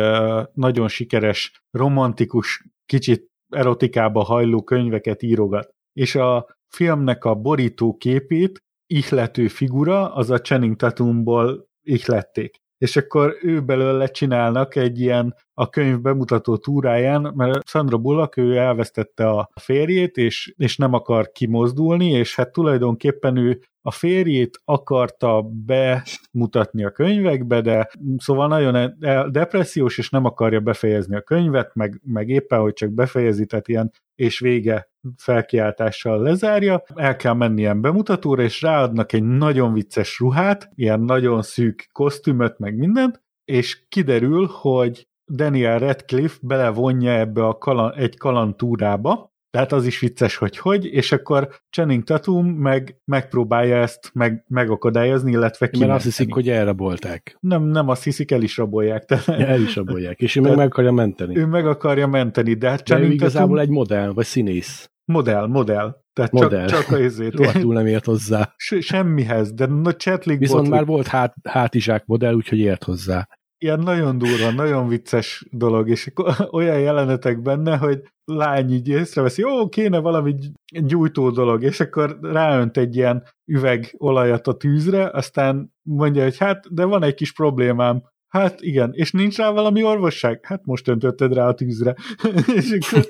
nagyon 0.52 0.88
sikeres, 0.88 1.62
romantikus, 1.70 2.64
kicsit 2.86 3.30
erotikába 3.48 4.22
hajló 4.22 4.62
könyveket 4.62 5.22
írogat. 5.22 5.74
És 5.92 6.14
a 6.14 6.56
filmnek 6.68 7.24
a 7.24 7.34
borító 7.34 7.96
képét 7.96 8.62
ihlető 8.86 9.48
figura, 9.48 10.14
az 10.14 10.30
a 10.30 10.40
Channing 10.40 10.76
Tatumból 10.76 11.68
ihlették. 11.82 12.56
És 12.78 12.96
akkor 12.96 13.36
ő 13.42 13.64
belőle 13.64 14.06
csinálnak 14.06 14.76
egy 14.76 15.00
ilyen 15.00 15.34
a 15.60 15.68
könyv 15.68 16.00
bemutató 16.00 16.56
túráján, 16.56 17.32
mert 17.36 17.68
Sandra 17.68 17.98
Bullock 17.98 18.36
ő 18.36 18.56
elvesztette 18.56 19.28
a 19.28 19.50
férjét, 19.60 20.16
és, 20.16 20.54
és 20.56 20.76
nem 20.76 20.92
akar 20.92 21.32
kimozdulni, 21.32 22.10
és 22.10 22.34
hát 22.34 22.52
tulajdonképpen 22.52 23.36
ő 23.36 23.60
a 23.82 23.90
férjét 23.90 24.60
akarta 24.64 25.42
bemutatni 25.42 26.84
a 26.84 26.90
könyvekbe, 26.90 27.60
de 27.60 27.90
szóval 28.16 28.48
nagyon 28.48 28.94
depressziós, 29.30 29.98
és 29.98 30.10
nem 30.10 30.24
akarja 30.24 30.60
befejezni 30.60 31.16
a 31.16 31.22
könyvet, 31.22 31.74
meg, 31.74 32.00
meg 32.04 32.28
éppen, 32.28 32.60
hogy 32.60 32.72
csak 32.72 32.90
befejezi, 32.90 33.46
tehát 33.46 33.68
ilyen 33.68 33.92
és 34.14 34.38
vége 34.38 34.90
felkiáltással 35.16 36.22
lezárja, 36.22 36.82
el 36.94 37.16
kell 37.16 37.34
menni 37.34 37.60
ilyen 37.60 37.80
bemutatóra, 37.80 38.42
és 38.42 38.62
ráadnak 38.62 39.12
egy 39.12 39.24
nagyon 39.24 39.72
vicces 39.72 40.18
ruhát, 40.18 40.70
ilyen 40.74 41.00
nagyon 41.00 41.42
szűk 41.42 41.88
kosztümöt, 41.92 42.58
meg 42.58 42.76
mindent, 42.76 43.22
és 43.44 43.86
kiderül, 43.88 44.48
hogy 44.50 45.07
Daniel 45.28 45.78
Radcliffe 45.78 46.38
belevonja 46.42 47.12
ebbe 47.12 47.46
a 47.46 47.58
kalan, 47.58 47.94
egy 47.94 48.16
kalantúrába, 48.16 49.32
tehát 49.50 49.72
az 49.72 49.86
is 49.86 50.00
vicces, 50.00 50.36
hogy 50.36 50.58
hogy, 50.58 50.84
és 50.84 51.12
akkor 51.12 51.48
Channing 51.70 52.02
Tatum 52.02 52.46
meg 52.46 53.00
megpróbálja 53.04 53.76
ezt 53.76 54.10
meg, 54.14 54.44
megakadályozni, 54.48 55.30
illetve 55.30 55.66
kimenteni. 55.66 55.86
Mert 55.86 56.06
azt 56.06 56.16
hiszik, 56.16 56.34
hogy 56.34 56.48
elrabolták. 56.48 57.36
Nem, 57.40 57.62
nem 57.62 57.88
azt 57.88 58.04
hiszik, 58.04 58.30
el 58.30 58.42
is 58.42 58.56
rabolják. 58.56 59.04
Tehát, 59.04 59.26
ja, 59.26 59.34
el 59.34 59.60
is 59.60 59.76
rabolják, 59.76 60.20
és 60.20 60.36
ő 60.36 60.40
meg 60.40 60.56
meg 60.56 60.66
akarja 60.66 60.92
menteni. 60.92 61.36
Ő 61.36 61.46
meg 61.46 61.66
akarja 61.66 62.06
menteni, 62.06 62.54
de 62.54 62.68
hát 62.68 62.84
Channing 62.84 63.08
de 63.08 63.14
ő 63.14 63.16
igazából 63.16 63.56
Tatum... 63.56 63.70
egy 63.70 63.76
modell, 63.76 64.12
vagy 64.12 64.24
színész. 64.24 64.90
Modell, 65.04 65.46
modell. 65.46 65.96
Tehát 66.12 66.32
modell. 66.32 66.66
csak, 66.66 66.84
csak 66.84 66.96
a 66.96 67.00
izét. 67.00 67.34
Rohadtul 67.38 67.74
nem 67.74 67.86
ért 67.86 68.04
hozzá. 68.04 68.52
Se, 68.56 68.80
semmihez, 68.80 69.52
de 69.52 69.66
no, 69.66 69.92
Chatlik 69.92 70.38
Viszont 70.38 70.60
botlik. 70.60 70.78
már 70.78 70.86
volt 70.86 71.06
hát, 71.06 71.34
hátizsák 71.44 72.06
modell, 72.06 72.34
úgyhogy 72.34 72.58
ért 72.58 72.84
hozzá 72.84 73.28
ilyen 73.58 73.80
nagyon 73.80 74.18
durva, 74.18 74.50
nagyon 74.50 74.88
vicces 74.88 75.46
dolog, 75.50 75.88
és 75.88 76.12
olyan 76.50 76.80
jelenetek 76.80 77.42
benne, 77.42 77.76
hogy 77.76 78.02
lány 78.24 78.72
így 78.72 78.88
észreveszi, 78.88 79.40
jó, 79.40 79.68
kéne 79.68 79.98
valami 79.98 80.34
gyújtó 80.72 81.30
dolog, 81.30 81.62
és 81.62 81.80
akkor 81.80 82.18
ráönt 82.22 82.76
egy 82.76 82.96
ilyen 82.96 83.24
üveg 83.44 83.94
olajat 83.98 84.46
a 84.46 84.56
tűzre, 84.56 85.10
aztán 85.10 85.72
mondja, 85.82 86.22
hogy 86.22 86.38
hát, 86.38 86.74
de 86.74 86.84
van 86.84 87.02
egy 87.02 87.14
kis 87.14 87.32
problémám, 87.32 88.02
Hát 88.28 88.60
igen, 88.60 88.90
és 88.92 89.10
nincs 89.10 89.36
rá 89.36 89.50
valami 89.50 89.82
orvosság? 89.82 90.44
Hát 90.44 90.64
most 90.64 90.88
öntötted 90.88 91.32
rá 91.32 91.46
a 91.46 91.54
tűzre. 91.54 91.94
és 92.56 92.78
akkor 92.80 93.06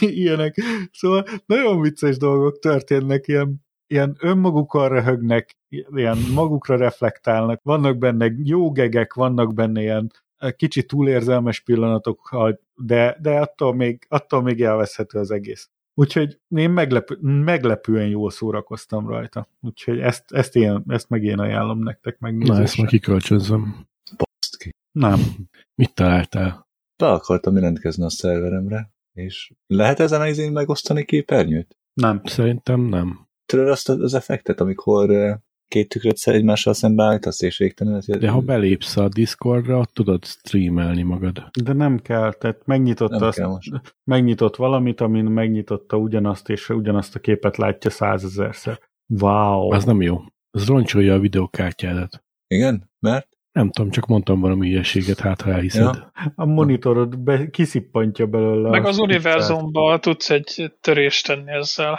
ilyenek. 0.00 0.60
Szóval 0.92 1.24
nagyon 1.46 1.80
vicces 1.80 2.16
dolgok 2.16 2.58
történnek, 2.58 3.28
ilyen 3.28 3.66
ilyen 3.88 4.16
önmagukon 4.20 4.88
röhögnek, 4.88 5.56
ilyen 5.68 6.18
magukra 6.34 6.76
reflektálnak, 6.76 7.60
vannak 7.62 7.98
benne 7.98 8.32
jó 8.42 8.72
gegek, 8.72 9.14
vannak 9.14 9.54
benne 9.54 9.80
ilyen 9.80 10.12
eh, 10.36 10.52
kicsit 10.52 10.86
túlérzelmes 10.86 11.60
pillanatok, 11.60 12.36
de, 12.74 13.16
de 13.20 13.40
attól, 13.40 13.74
még, 13.74 14.06
attól 14.08 14.42
még 14.42 14.62
elveszhető 14.62 15.18
az 15.18 15.30
egész. 15.30 15.70
Úgyhogy 15.94 16.40
én 16.48 16.70
meglepő, 16.70 17.18
meglepően 17.20 18.08
jól 18.08 18.30
szórakoztam 18.30 19.08
rajta. 19.08 19.48
Úgyhogy 19.60 19.98
ezt, 19.98 20.32
ezt, 20.32 20.56
én, 20.56 20.82
ezt 20.86 21.08
meg 21.08 21.24
én 21.24 21.38
ajánlom 21.38 21.78
nektek 21.78 22.18
meg. 22.18 22.36
Na, 22.36 22.60
ezt 22.60 22.76
meg 22.78 22.86
kikölcsönzöm. 22.86 23.86
Nem. 24.92 25.20
Mit 25.74 25.94
találtál? 25.94 26.68
Be 26.96 27.10
akartam 27.10 27.54
jelentkezni 27.54 28.04
a 28.04 28.10
szerveremre, 28.10 28.90
és 29.12 29.52
lehet 29.66 30.00
ezen 30.00 30.20
az 30.20 30.38
én 30.38 30.52
megosztani 30.52 31.04
képernyőt? 31.04 31.76
Nem. 31.92 32.20
Szerintem 32.24 32.80
nem. 32.80 33.27
Tudod 33.52 33.68
azt 33.68 33.88
az 33.88 34.14
effektet, 34.14 34.60
amikor 34.60 35.10
eh, 35.10 35.36
két 35.68 35.88
tükröt 35.88 36.18
egymással 36.24 36.72
szembe 36.72 37.02
állítasz, 37.04 37.42
és 37.42 37.58
végtelenül... 37.58 38.00
De 38.18 38.28
ha 38.28 38.40
belépsz 38.40 38.96
a 38.96 39.08
Discordra, 39.08 39.78
ott 39.78 39.92
tudod 39.92 40.24
streamelni 40.24 41.02
magad. 41.02 41.48
De 41.62 41.72
nem 41.72 41.98
kell, 41.98 42.32
tehát 42.32 42.66
megnyitott, 42.66 43.10
Nem 43.10 43.22
azt, 43.22 43.38
kell 43.38 43.48
most. 43.48 43.96
megnyitott 44.04 44.56
valamit, 44.56 45.00
amin 45.00 45.24
megnyitotta 45.24 45.96
ugyanazt, 45.96 46.48
és 46.48 46.68
ugyanazt 46.68 47.14
a 47.14 47.18
képet 47.18 47.56
látja 47.56 47.90
százezerszer. 47.90 48.78
Wow. 49.20 49.72
Az 49.72 49.84
nem 49.84 50.02
jó. 50.02 50.20
Az 50.50 50.66
roncsolja 50.66 51.14
a 51.14 51.18
videókártyádat. 51.18 52.24
Igen? 52.46 52.90
Mert? 52.98 53.28
Nem 53.52 53.70
tudom, 53.70 53.90
csak 53.90 54.06
mondtam 54.06 54.40
valami 54.40 54.68
hülyeséget, 54.68 55.20
hát 55.20 55.40
ha 55.40 55.50
elhiszed. 55.50 55.82
Ja. 55.82 56.12
A 56.34 56.44
monitorod 56.44 57.18
be, 57.18 57.50
kiszippantja 57.50 58.26
belőle. 58.26 58.68
Meg 58.68 58.86
az 58.86 58.98
univerzumban 58.98 60.00
tudsz 60.00 60.30
egy 60.30 60.72
törést 60.80 61.26
tenni 61.26 61.50
ezzel. 61.50 61.98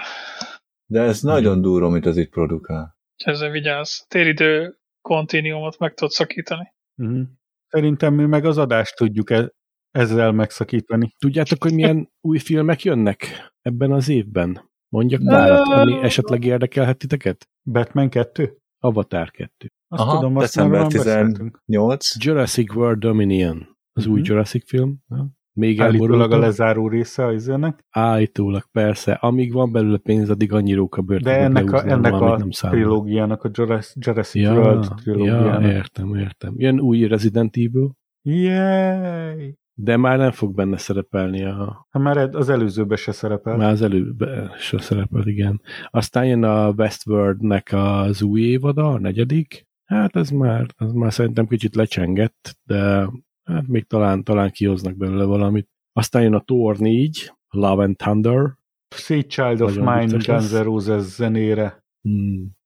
De 0.92 1.02
ez 1.02 1.22
nagyon 1.22 1.62
durva, 1.62 1.86
amit 1.88 2.06
az 2.06 2.18
itt 2.18 2.30
produkál. 2.30 2.98
Ezzel 3.24 3.50
vigyázz. 3.52 4.00
Téridő 4.08 4.78
kontinuumot 5.02 5.80
meg 5.80 5.94
tudod 5.94 6.12
szakítani. 6.14 6.74
Mhm. 6.96 7.22
Szerintem 7.68 8.14
mi 8.14 8.26
meg 8.26 8.46
az 8.46 8.58
adást 8.58 8.96
tudjuk 8.96 9.30
e- 9.30 9.54
ezzel 9.92 10.32
megszakítani. 10.32 11.14
Tudjátok, 11.20 11.64
hogy 11.64 11.74
milyen 11.74 12.10
új 12.28 12.38
filmek 12.38 12.84
jönnek 12.84 13.26
ebben 13.62 13.92
az 13.92 14.10
évben? 14.10 14.70
Mondjak 14.94 15.22
párat, 15.26 15.68
ami 15.68 16.02
esetleg 16.02 16.44
érdekelhet 16.44 16.98
titeket? 16.98 17.50
Batman 17.64 18.10
2? 18.10 18.58
Avatar 18.80 19.32
2. 19.32 19.72
Azt 19.88 20.02
Aha, 20.02 20.16
tudom, 20.16 20.36
azt 20.36 20.46
december 20.46 20.80
már 20.82 20.90
beszéltünk. 20.92 21.62
18. 21.66 22.24
Jurassic 22.24 22.76
World 22.76 23.00
Dominion. 23.00 23.78
Az 23.94 24.06
új 24.06 24.20
Mhm. 24.20 24.30
Jurassic 24.30 24.68
film. 24.70 24.98
Ja. 25.10 25.28
Még 25.60 25.82
Állítólag 25.82 26.32
a 26.32 26.38
lezáró 26.38 26.88
része 26.88 27.26
az 27.26 27.34
izének. 27.34 27.86
Állítólag, 27.90 28.64
persze. 28.72 29.12
Amíg 29.12 29.54
van 29.54 29.72
belőle 29.72 29.98
pénz, 29.98 30.30
addig 30.30 30.54
annyi 30.54 30.74
róka 30.74 31.02
De 31.02 31.40
ennek 31.40 31.72
a, 31.72 31.90
ennek 31.90 32.14
a 32.14 32.38
nem 32.38 32.50
trilógiának, 32.50 33.44
a 33.44 33.50
Jurassic, 33.54 34.36
Ja, 34.36 34.54
World 34.54 34.84
ja, 34.84 34.96
trilógiának. 34.96 35.64
értem, 35.64 36.16
értem. 36.16 36.54
Jön 36.58 36.80
új 36.80 37.08
Resident 37.08 37.56
Evil, 37.58 37.96
Yay! 38.22 39.58
de 39.74 39.98
már 39.98 40.18
nem 40.18 40.32
fog 40.32 40.56
benne 40.56 40.78
szerepelni 40.78 41.44
a... 41.44 41.88
Hát 41.90 42.04
már 42.04 42.18
az 42.18 42.50
előzőbe 42.50 42.96
se 42.96 43.12
szerepel. 43.12 43.58
Már 43.58 43.72
az 43.72 43.82
előbb 43.82 44.30
se 44.60 44.80
szerepel, 44.80 45.28
igen. 45.28 45.62
Aztán 45.90 46.26
jön 46.26 46.44
a 46.44 46.70
Westworldnek 46.70 47.70
az 47.74 48.22
új 48.22 48.42
évada, 48.42 48.90
a 48.90 49.00
negyedik. 49.00 49.68
Hát 49.86 50.16
ez 50.16 50.30
már, 50.30 50.66
ez 50.78 50.92
már 50.92 51.14
szerintem 51.14 51.48
kicsit 51.48 51.76
lecsengett, 51.76 52.58
de 52.64 53.10
hát 53.54 53.68
még 53.68 53.88
talán, 53.88 54.24
talán 54.24 54.52
kihoznak 54.52 54.98
belőle 54.98 55.24
valamit. 55.24 55.70
Aztán 55.94 56.22
jön 56.22 56.34
a 56.34 56.44
Thor 56.44 56.78
4, 56.78 57.34
Love 57.50 57.84
and 57.84 57.96
Thunder, 57.96 58.58
Sweet 58.96 59.28
Child 59.28 59.62
of 59.62 59.76
Mine 59.76 60.18
Guns 60.26 60.52
Roses 60.52 61.02
zenére. 61.02 61.84
Hmm. 62.02 62.58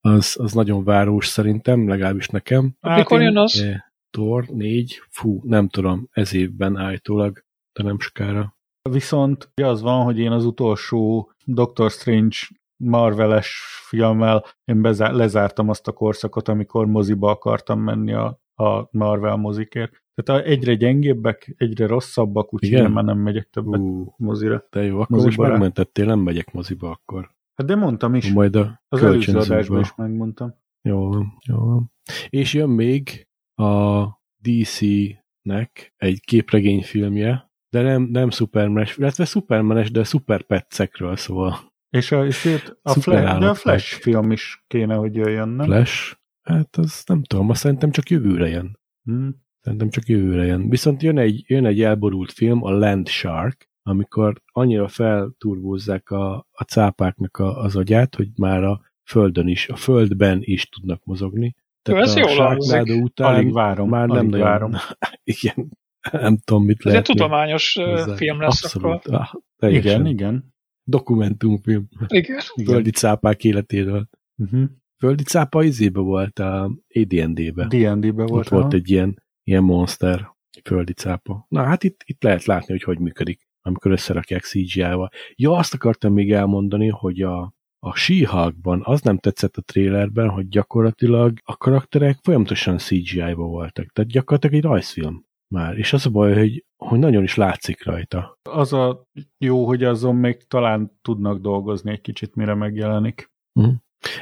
Az, 0.00 0.36
az 0.40 0.52
nagyon 0.52 0.84
város 0.84 1.26
szerintem, 1.26 1.88
legalábbis 1.88 2.28
nekem. 2.28 2.76
Hát 2.80 2.98
mikor 2.98 3.22
jön 3.22 3.36
az? 3.36 3.60
Eh, 3.60 3.80
Thor 4.10 4.46
4, 4.46 5.00
fú, 5.10 5.40
nem 5.44 5.68
tudom, 5.68 6.08
ez 6.10 6.34
évben 6.34 6.76
állítólag, 6.76 7.44
de 7.72 7.82
nem 7.82 7.98
sokára. 7.98 8.56
Viszont 8.90 9.50
az 9.62 9.80
van, 9.80 10.04
hogy 10.04 10.18
én 10.18 10.30
az 10.30 10.44
utolsó 10.44 11.32
Doctor 11.44 11.90
Strange 11.90 12.36
Marveles 12.76 13.62
filmmel 13.88 14.44
én 14.64 14.82
bezá- 14.82 15.14
lezártam 15.14 15.68
azt 15.68 15.88
a 15.88 15.92
korszakot, 15.92 16.48
amikor 16.48 16.86
moziba 16.86 17.30
akartam 17.30 17.80
menni 17.80 18.12
a, 18.12 18.40
a 18.54 18.88
Marvel 18.90 19.36
mozikért. 19.36 20.04
Tehát 20.22 20.44
egyre 20.44 20.74
gyengébbek, 20.74 21.54
egyre 21.56 21.86
rosszabbak, 21.86 22.54
úgyhogy 22.54 22.92
már 22.92 23.04
nem 23.04 23.18
megyek 23.18 23.50
többet 23.50 23.80
Ú, 23.80 24.14
mozira. 24.16 24.66
de 24.70 24.82
jó, 24.82 25.00
akkor 25.00 25.16
Moziba 25.16 25.42
most 25.42 25.50
megmentettél, 25.50 26.04
nem 26.06 26.18
megyek 26.18 26.52
moziba 26.52 26.90
akkor. 26.90 27.34
Hát 27.54 27.66
de 27.66 27.74
mondtam 27.74 28.14
is, 28.14 28.32
Majd 28.32 28.56
a 28.56 28.82
az 28.88 29.02
előző 29.02 29.38
adásban 29.38 29.80
is 29.80 29.94
megmondtam. 29.94 30.54
Jó 30.82 31.08
van, 31.08 31.38
jó 31.46 31.56
van. 31.56 31.92
És 32.28 32.54
jön 32.54 32.68
még 32.68 33.28
a 33.54 34.04
DC-nek 34.42 35.94
egy 35.96 36.20
képregényfilmje, 36.20 37.50
de 37.70 37.82
nem, 37.82 38.02
nem 38.02 38.30
Supermanes, 38.30 38.96
illetve 38.96 39.24
Supermanes, 39.24 39.90
de 39.90 40.04
Superpetszekről 40.04 41.16
szól. 41.16 41.72
És 41.90 42.12
a, 42.12 42.26
és 42.26 42.44
a 42.82 42.92
Flash, 42.92 43.38
de 43.38 43.48
a. 43.48 43.54
Flash 43.54 44.00
film 44.00 44.30
is 44.30 44.64
kéne, 44.66 44.94
hogy 44.94 45.14
jöjjön, 45.14 45.48
nem? 45.48 45.66
Flash, 45.66 46.16
hát 46.42 46.76
az 46.76 47.02
nem 47.06 47.22
tudom, 47.22 47.50
azt 47.50 47.60
szerintem 47.60 47.90
csak 47.90 48.10
jövőre 48.10 48.48
jön. 48.48 48.78
Hm. 49.02 49.28
Szerintem 49.66 49.90
csak 49.90 50.08
jövőre 50.08 50.44
jön. 50.44 50.68
Viszont 50.68 51.02
jön 51.02 51.18
egy, 51.18 51.44
jön 51.46 51.66
egy 51.66 51.82
elborult 51.82 52.32
film, 52.32 52.62
a 52.64 52.70
Land 52.70 53.08
Shark, 53.08 53.68
amikor 53.82 54.42
annyira 54.52 54.88
felturbózzák 54.88 56.10
a, 56.10 56.46
a 56.50 56.62
cápáknak 56.64 57.36
a, 57.36 57.58
az 57.58 57.76
agyát, 57.76 58.14
hogy 58.14 58.28
már 58.36 58.64
a 58.64 58.80
földön 59.04 59.48
is, 59.48 59.68
a 59.68 59.76
földben 59.76 60.38
is 60.42 60.68
tudnak 60.68 61.04
mozogni. 61.04 61.54
Jó, 61.88 61.96
ez 61.96 62.14
a 62.14 62.18
jól 62.18 62.28
Sharknado 62.28 62.94
után 62.94 63.34
Alig 63.34 63.52
várom, 63.52 63.88
már 63.88 64.08
nem 64.08 64.16
alig 64.16 64.30
nagyon, 64.30 64.46
várom. 64.46 64.72
igen, 65.34 65.78
nem 66.12 66.36
tudom, 66.36 66.64
mit 66.64 66.78
Ez 66.78 66.84
lehet. 66.84 67.08
egy 67.08 67.14
tudományos 67.16 67.74
hozzá. 67.74 68.14
film 68.14 68.40
lesz 68.40 68.64
Abszolút. 68.64 69.06
akkor. 69.06 69.28
Ah. 69.58 69.72
Igen, 69.72 70.06
igen. 70.06 70.54
Dokumentumfilm. 70.84 71.88
Igen. 72.06 72.38
Földi 72.64 72.90
cápák 72.90 73.44
életéről. 73.44 74.08
Uh-huh. 74.36 74.64
Földi 74.98 75.22
cápa 75.22 75.62
izébe 75.62 76.00
volt 76.00 76.38
a 76.38 76.70
AD&D-be. 76.94 77.66
D&D-be 77.66 78.22
Ott 78.22 78.28
volt. 78.28 78.48
volt 78.48 78.64
aha. 78.64 78.74
egy 78.74 78.90
ilyen, 78.90 79.24
ilyen 79.46 79.62
monster 79.62 80.34
földi 80.64 80.92
cápa. 80.92 81.46
Na 81.48 81.62
hát 81.62 81.84
itt, 81.84 82.00
itt 82.04 82.22
lehet 82.22 82.44
látni, 82.44 82.72
hogy 82.72 82.82
hogy 82.82 82.98
működik, 82.98 83.48
amikor 83.62 83.90
összerakják 83.90 84.42
CGI-val. 84.42 85.10
Ja, 85.34 85.52
azt 85.52 85.74
akartam 85.74 86.12
még 86.12 86.32
elmondani, 86.32 86.88
hogy 86.88 87.22
a, 87.22 87.54
a 87.78 87.94
she 87.94 88.52
az 88.82 89.00
nem 89.00 89.18
tetszett 89.18 89.56
a 89.56 89.62
trailerben, 89.62 90.28
hogy 90.28 90.48
gyakorlatilag 90.48 91.38
a 91.44 91.56
karakterek 91.56 92.18
folyamatosan 92.22 92.78
CGI-ba 92.78 93.44
voltak. 93.44 93.92
Tehát 93.92 94.10
gyakorlatilag 94.10 94.56
egy 94.56 94.70
rajzfilm 94.70 95.26
már. 95.54 95.78
És 95.78 95.92
az 95.92 96.06
a 96.06 96.10
baj, 96.10 96.34
hogy, 96.34 96.64
hogy 96.76 96.98
nagyon 96.98 97.22
is 97.22 97.34
látszik 97.34 97.84
rajta. 97.84 98.38
Az 98.50 98.72
a 98.72 99.06
jó, 99.38 99.66
hogy 99.66 99.84
azon 99.84 100.16
még 100.16 100.46
talán 100.46 100.98
tudnak 101.02 101.40
dolgozni 101.40 101.90
egy 101.90 102.00
kicsit, 102.00 102.34
mire 102.34 102.54
megjelenik. 102.54 103.30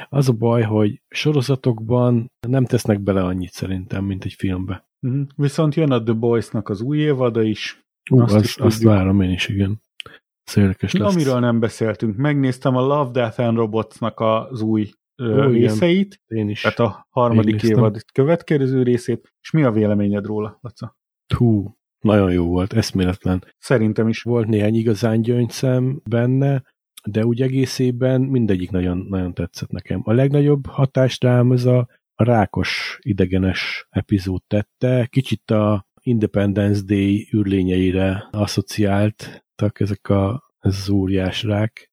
Az 0.09 0.29
a 0.29 0.33
baj, 0.33 0.61
hogy 0.61 1.01
sorozatokban 1.07 2.31
nem 2.47 2.65
tesznek 2.65 2.99
bele 2.99 3.23
annyit 3.23 3.51
szerintem, 3.51 4.05
mint 4.05 4.25
egy 4.25 4.33
filmbe. 4.33 4.87
Uh-huh. 5.05 5.27
Viszont 5.35 5.75
jön 5.75 5.91
a 5.91 6.03
The 6.03 6.13
Boys-nak 6.13 6.69
az 6.69 6.81
új 6.81 6.97
évada 6.97 7.41
is. 7.41 7.85
Ú, 8.11 8.19
Azt 8.19 8.35
azt, 8.35 8.59
azt 8.59 8.83
várom 8.83 9.21
én 9.21 9.31
is, 9.31 9.47
igen. 9.47 9.81
Ez 10.43 10.57
érdekes 10.57 10.93
lesz. 10.93 11.13
Amiről 11.13 11.39
nem 11.39 11.59
beszéltünk. 11.59 12.15
Megnéztem 12.15 12.75
a 12.75 12.81
Love, 12.81 13.11
Death 13.11 13.39
and 13.39 13.57
Robots-nak 13.57 14.19
az 14.19 14.61
új 14.61 14.89
Ó, 15.21 15.25
igen. 15.25 15.51
részeit, 15.51 16.21
Én 16.27 16.49
is. 16.49 16.61
tehát 16.61 16.79
a 16.79 17.07
harmadik 17.09 17.63
évad 17.63 18.05
következő 18.13 18.83
részét, 18.83 19.33
és 19.41 19.51
mi 19.51 19.63
a 19.63 19.71
véleményed 19.71 20.25
róla, 20.25 20.57
Laca? 20.61 20.97
Hú, 21.35 21.77
nagyon 21.99 22.31
jó 22.31 22.45
volt, 22.45 22.73
eszméletlen. 22.73 23.43
Szerintem 23.57 24.07
is. 24.07 24.21
Volt 24.21 24.47
néhány 24.47 24.75
igazán 24.75 25.21
gyöngyszem 25.21 26.01
benne, 26.09 26.63
de 27.05 27.25
úgy 27.25 27.41
egészében 27.41 28.21
mindegyik 28.21 28.71
nagyon, 28.71 28.97
nagyon 28.97 29.33
tetszett 29.33 29.69
nekem. 29.69 30.01
A 30.03 30.13
legnagyobb 30.13 30.65
hatást 30.65 31.23
rám 31.23 31.51
ez 31.51 31.65
a 31.65 31.87
rákos 32.15 32.99
idegenes 33.01 33.87
epizód 33.89 34.41
tette. 34.47 35.05
Kicsit 35.05 35.51
a 35.51 35.87
Independence 36.01 36.81
Day 36.85 37.29
űrlényeire 37.35 38.27
asszociáltak 38.31 39.79
ezek 39.79 40.09
a, 40.09 40.53
ez 40.59 40.77
az 40.81 40.89
óriás 40.89 41.43
rák. 41.43 41.91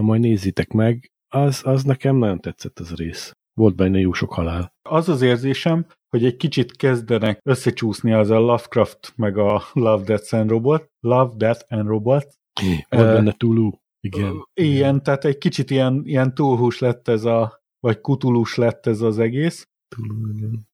Majd 0.00 0.20
nézzétek 0.20 0.72
meg, 0.72 1.12
az, 1.28 1.60
az 1.64 1.84
nekem 1.84 2.16
nagyon 2.16 2.40
tetszett 2.40 2.78
az 2.78 2.92
a 2.92 2.94
rész. 2.94 3.32
Volt 3.54 3.76
benne 3.76 3.98
jó 3.98 4.12
sok 4.12 4.32
halál. 4.32 4.74
Az 4.82 5.08
az 5.08 5.22
érzésem, 5.22 5.86
hogy 6.08 6.24
egy 6.24 6.36
kicsit 6.36 6.76
kezdenek 6.76 7.40
összecsúszni 7.42 8.12
az 8.12 8.30
a 8.30 8.38
Lovecraft 8.38 9.12
meg 9.16 9.38
a 9.38 9.62
Love, 9.72 10.04
Death 10.04 10.34
and 10.34 10.50
Robot. 10.50 10.90
Love, 11.00 11.32
Death 11.36 11.64
and 11.68 11.86
Robot. 11.86 12.26
Volt 12.88 13.06
Ö, 13.08 13.12
benne 13.12 13.32
Tulu. 13.32 13.70
Igen. 14.00 14.48
Ilyen, 14.54 15.02
tehát 15.02 15.24
egy 15.24 15.38
kicsit 15.38 15.70
ilyen, 15.70 16.02
ilyen 16.04 16.34
túlhús 16.34 16.78
lett 16.78 17.08
ez 17.08 17.24
a, 17.24 17.63
vagy 17.84 18.00
kutulus 18.00 18.56
lett 18.56 18.86
ez 18.86 19.00
az 19.00 19.18
egész. 19.18 19.68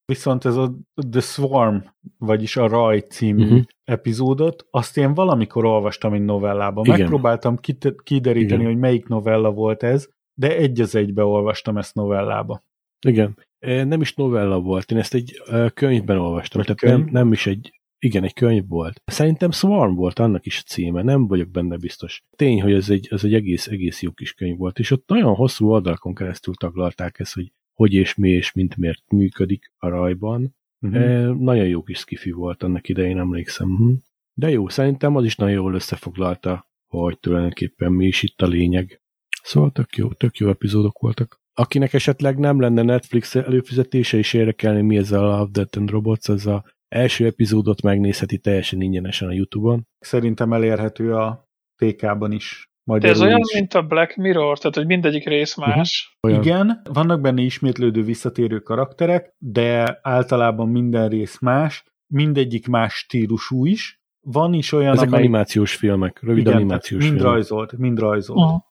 Viszont 0.05 0.45
ez 0.45 0.57
a 0.57 0.73
The 1.11 1.21
Swarm, 1.21 1.77
vagyis 2.19 2.57
a 2.57 2.69
Raj 2.69 3.01
című 3.01 3.45
Mhm. 3.47 3.61
epizódot, 3.85 4.67
azt 4.71 4.97
én 4.97 5.15
valamikor 5.15 5.65
olvastam 5.65 6.13
egy 6.13 6.25
novellában. 6.25 6.85
Igen. 6.85 6.99
Megpróbáltam 6.99 7.57
kit- 7.57 7.95
kideríteni, 8.03 8.61
Igen. 8.61 8.73
hogy 8.73 8.81
melyik 8.81 9.07
novella 9.07 9.51
volt 9.53 9.83
ez, 9.83 10.09
de 10.35 10.57
egy 10.57 10.81
az 10.81 10.95
egybe 10.95 11.25
olvastam 11.25 11.77
ezt 11.79 11.95
novellába. 11.95 12.63
Igen. 13.07 13.37
Nem 13.67 14.01
is 14.01 14.15
novella 14.15 14.61
volt, 14.61 14.91
én 14.91 14.99
ezt 14.99 15.15
egy 15.15 15.43
könyvben 15.75 16.19
olvastam, 16.19 16.63
Vagy 16.65 16.77
tehát 16.77 16.81
könyv? 16.97 17.05
nem, 17.13 17.23
nem 17.25 17.33
is 17.33 17.47
egy, 17.47 17.80
igen, 18.01 18.25
egy 18.25 18.35
könyv 18.35 18.69
volt. 18.69 19.03
Szerintem 19.05 19.51
Swarm 19.51 19.95
volt 19.95 20.19
annak 20.19 20.47
is 20.47 20.59
a 20.59 20.69
címe, 20.69 21.03
nem 21.03 21.27
vagyok 21.27 21.49
benne 21.49 21.77
biztos. 21.77 22.23
Tény, 22.37 22.63
hogy 22.63 22.73
ez 22.73 22.91
egy, 22.91 23.09
ez 23.11 23.25
egy 23.25 23.35
egész, 23.35 23.67
egész 23.67 24.03
jó 24.03 24.11
kis 24.11 24.33
könyv 24.33 24.57
volt, 24.57 24.79
és 24.79 24.91
ott 24.91 25.09
nagyon 25.09 25.35
hosszú 25.35 25.71
oldalakon 25.71 26.15
keresztül 26.15 26.55
taglalták 26.55 27.19
ezt, 27.19 27.35
hogy 27.35 27.53
hogy 27.75 27.95
és 27.95 28.15
mi 28.15 28.29
és 28.29 28.53
mint 28.53 28.77
miért 28.77 29.03
működik 29.11 29.73
a 29.77 29.89
rajban, 29.89 30.55
Uh-huh. 30.81 31.03
E, 31.03 31.27
nagyon 31.27 31.67
jó 31.67 31.83
kis 31.83 31.99
skifi 31.99 32.31
volt 32.31 32.63
annak 32.63 32.89
idején, 32.89 33.19
emlékszem. 33.19 33.77
Hm. 33.77 33.93
De 34.35 34.51
jó, 34.51 34.69
szerintem 34.69 35.17
az 35.17 35.25
is 35.25 35.37
nagyon 35.37 35.55
jól 35.55 35.75
összefoglalta, 35.75 36.71
hogy 36.87 37.19
tulajdonképpen 37.19 37.93
mi 37.93 38.07
is 38.07 38.23
itt 38.23 38.43
a 38.43 38.47
lényeg. 38.47 39.01
Szóval 39.43 39.71
tök 39.71 39.97
jó, 39.97 40.13
tök 40.13 40.37
jó 40.37 40.49
epizódok 40.49 40.99
voltak. 40.99 41.41
Akinek 41.55 41.93
esetleg 41.93 42.39
nem 42.39 42.61
lenne 42.61 42.83
Netflix 42.83 43.35
előfizetése 43.35 44.19
és 44.19 44.33
érdekelni, 44.33 44.81
mi 44.81 44.97
ez 44.97 45.13
a 45.13 45.21
Love, 45.21 45.49
Death 45.53 45.79
and 45.79 45.91
Robots, 45.91 46.29
az 46.29 46.47
a 46.47 46.65
első 46.91 47.27
epizódot 47.27 47.83
megnézheti 47.83 48.39
teljesen 48.39 48.81
ingyenesen 48.81 49.29
a 49.29 49.33
Youtube-on. 49.33 49.87
Szerintem 49.99 50.53
elérhető 50.53 51.15
a 51.15 51.49
TK-ban 51.77 52.33
is. 52.33 52.69
De 52.85 53.09
ez 53.09 53.21
olyan, 53.21 53.39
is. 53.39 53.55
mint 53.55 53.75
a 53.75 53.83
Black 53.83 54.17
Mirror, 54.17 54.59
tehát 54.59 54.77
hogy 54.77 54.87
mindegyik 54.87 55.27
rész 55.29 55.57
mhm. 55.57 55.69
más. 55.69 56.19
Uh-huh. 56.21 56.41
Igen, 56.45 56.83
vannak 56.93 57.21
benne 57.21 57.41
ismétlődő 57.41 58.03
visszatérő 58.03 58.59
karakterek, 58.59 59.35
de 59.39 59.99
általában 60.03 60.69
minden 60.69 61.09
rész 61.09 61.39
más, 61.39 61.85
mindegyik 62.07 62.67
más 62.67 62.95
stílusú 62.95 63.67
is. 63.67 63.99
Van 64.21 64.53
is 64.53 64.73
olyan, 64.73 64.93
Ezek 64.93 65.07
amely... 65.07 65.21
animációs 65.21 65.75
filmek, 65.75 66.23
rövid 66.23 66.41
igen, 66.41 66.55
animációs 66.55 67.03
mind 67.03 67.15
filmek. 67.15 67.33
rajzolt, 67.33 67.73
mind 67.77 67.99
rajzolt. 67.99 68.39
Uh-huh. 68.39 68.63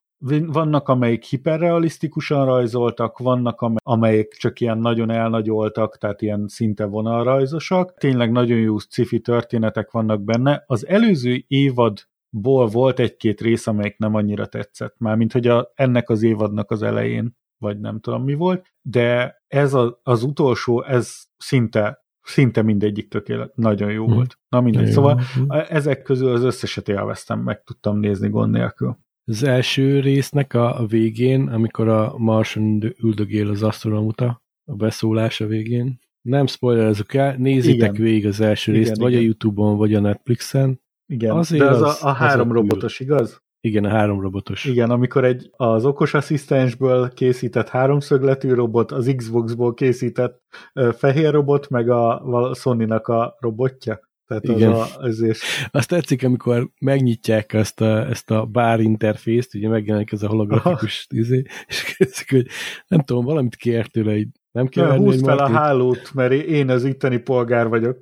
Vannak, 0.46 0.88
amelyik 0.88 1.24
hiperrealisztikusan 1.24 2.46
rajzoltak, 2.46 3.18
vannak, 3.18 3.72
amelyik 3.84 4.34
csak 4.34 4.60
ilyen 4.60 4.78
nagyon 4.78 5.10
elnagyoltak, 5.10 5.98
tehát 5.98 6.22
ilyen 6.22 6.48
szinte 6.48 6.86
vonalrajzosak. 6.86 7.94
Tényleg 7.98 8.32
nagyon 8.32 8.58
jó 8.58 8.78
sci 8.78 9.20
történetek 9.20 9.91
vannak 9.91 10.22
benne. 10.22 10.64
Az 10.68 10.88
előző 10.88 11.44
évadból 11.48 12.68
volt 12.68 13.00
egy-két 13.00 13.41
rész, 13.41 13.68
amelyik 13.68 13.98
nem 13.98 14.16
annyira 14.16 14.46
tetszett. 14.46 14.96
Mármint, 14.98 15.32
hogy 15.32 15.48
a, 15.48 15.72
ennek 15.76 16.10
az 16.10 16.24
évadnak 16.24 16.72
az 16.72 16.84
elején, 16.84 17.38
vagy 17.58 17.80
nem 17.80 18.00
tudom 18.00 18.24
mi 18.24 18.34
volt, 18.34 18.74
de 18.82 19.41
ez 19.48 19.74
a, 19.74 20.00
az 20.04 20.24
utolsó, 20.24 20.84
ez 20.84 21.24
szinte 21.38 22.08
szinte 22.22 22.62
mindegyik 22.62 23.08
tökélet, 23.08 23.56
nagyon 23.56 23.91
jó 23.91 24.06
hmm. 24.06 24.16
volt. 24.16 24.40
Na 24.50 24.62
mindegy, 24.62 24.91
szóval 24.91 25.22
ezek 25.48 26.02
közül 26.02 26.32
az 26.32 26.44
összeset 26.44 26.90
élveztem, 26.90 27.40
meg 27.40 27.64
tudtam 27.64 28.00
nézni 28.00 28.30
gond 28.30 28.52
nélkül 28.52 28.98
az 29.30 29.43
első 29.43 29.99
résznek 29.99 30.53
a, 30.53 30.80
a 30.80 30.85
végén, 30.85 31.47
amikor 31.47 31.88
a 31.88 32.18
Marson 32.18 32.93
üldögél 33.03 33.49
az 33.49 33.64
asztronauta, 33.64 34.43
a 34.65 34.76
beszólása 34.76 35.45
végén. 35.45 35.99
Nem 36.22 36.47
spoilerezük 36.47 37.14
el, 37.14 37.35
nézzétek 37.35 37.93
igen. 37.93 38.03
végig 38.03 38.26
az 38.26 38.41
első 38.41 38.72
igen, 38.72 38.84
részt, 38.84 38.95
igen. 38.95 39.10
vagy 39.10 39.19
a 39.19 39.22
Youtube-on, 39.22 39.77
vagy 39.77 39.93
a 39.93 39.99
Netflixen. 39.99 40.81
Igen, 41.06 41.35
Azért 41.35 41.64
de 41.64 41.69
az, 41.69 41.81
az 41.81 42.03
a, 42.03 42.07
a 42.07 42.11
három 42.11 42.49
az 42.49 42.56
robotos, 42.56 42.99
igaz? 42.99 43.41
Igen, 43.61 43.84
a 43.84 43.89
három 43.89 44.22
robotos. 44.22 44.65
Igen, 44.65 44.89
amikor 44.89 45.26
egy 45.26 45.49
az 45.51 45.85
okos 45.85 46.14
asszisztensből 46.14 47.10
készített 47.14 47.69
háromszögletű 47.69 48.53
robot, 48.53 48.91
az 48.91 49.14
Xboxból 49.15 49.73
készített 49.73 50.41
uh, 50.73 50.93
fehér 50.93 51.31
robot, 51.31 51.69
meg 51.69 51.89
a, 51.89 52.22
a 52.22 52.53
Sony-nak 52.53 53.07
a 53.07 53.35
robotja. 53.39 54.09
Tehát 54.30 54.43
Igen. 54.43 54.72
Az 54.72 54.95
a, 54.95 55.01
azért... 55.01 55.38
Azt 55.72 55.89
tetszik, 55.89 56.23
amikor 56.23 56.69
megnyitják 56.80 57.53
ezt 57.53 57.81
a, 57.81 58.07
ezt 58.10 58.31
a 58.31 58.45
bár 58.45 58.80
interfészt, 58.80 59.56
ugye 59.56 59.69
megjelenik 59.69 60.11
ez 60.11 60.23
a 60.23 60.27
holografikus 60.27 61.07
izé, 61.10 61.43
és 61.68 61.95
kezdik, 61.97 62.31
hogy 62.31 62.47
nem 62.88 63.01
tudom, 63.01 63.26
valamit 63.26 63.56
kér 63.56 63.88
tőle, 63.88 64.26
nem 64.51 64.68
kell 64.68 64.88
venni, 64.88 65.03
Húzd 65.03 65.26
fel 65.26 65.38
a 65.38 65.49
hálót, 65.49 66.14
mert 66.14 66.31
én 66.31 66.69
az 66.69 66.84
itteni 66.84 67.18
polgár 67.18 67.68
vagyok. 67.68 67.97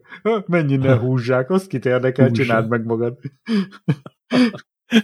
Menj 0.45 0.73
innen 0.73 0.97
húzzák, 0.97 1.49
azt 1.49 1.67
kit 1.67 1.85
érdekel, 1.85 2.31
csináld 2.31 2.69
meg 2.69 2.85
magad. 2.85 3.17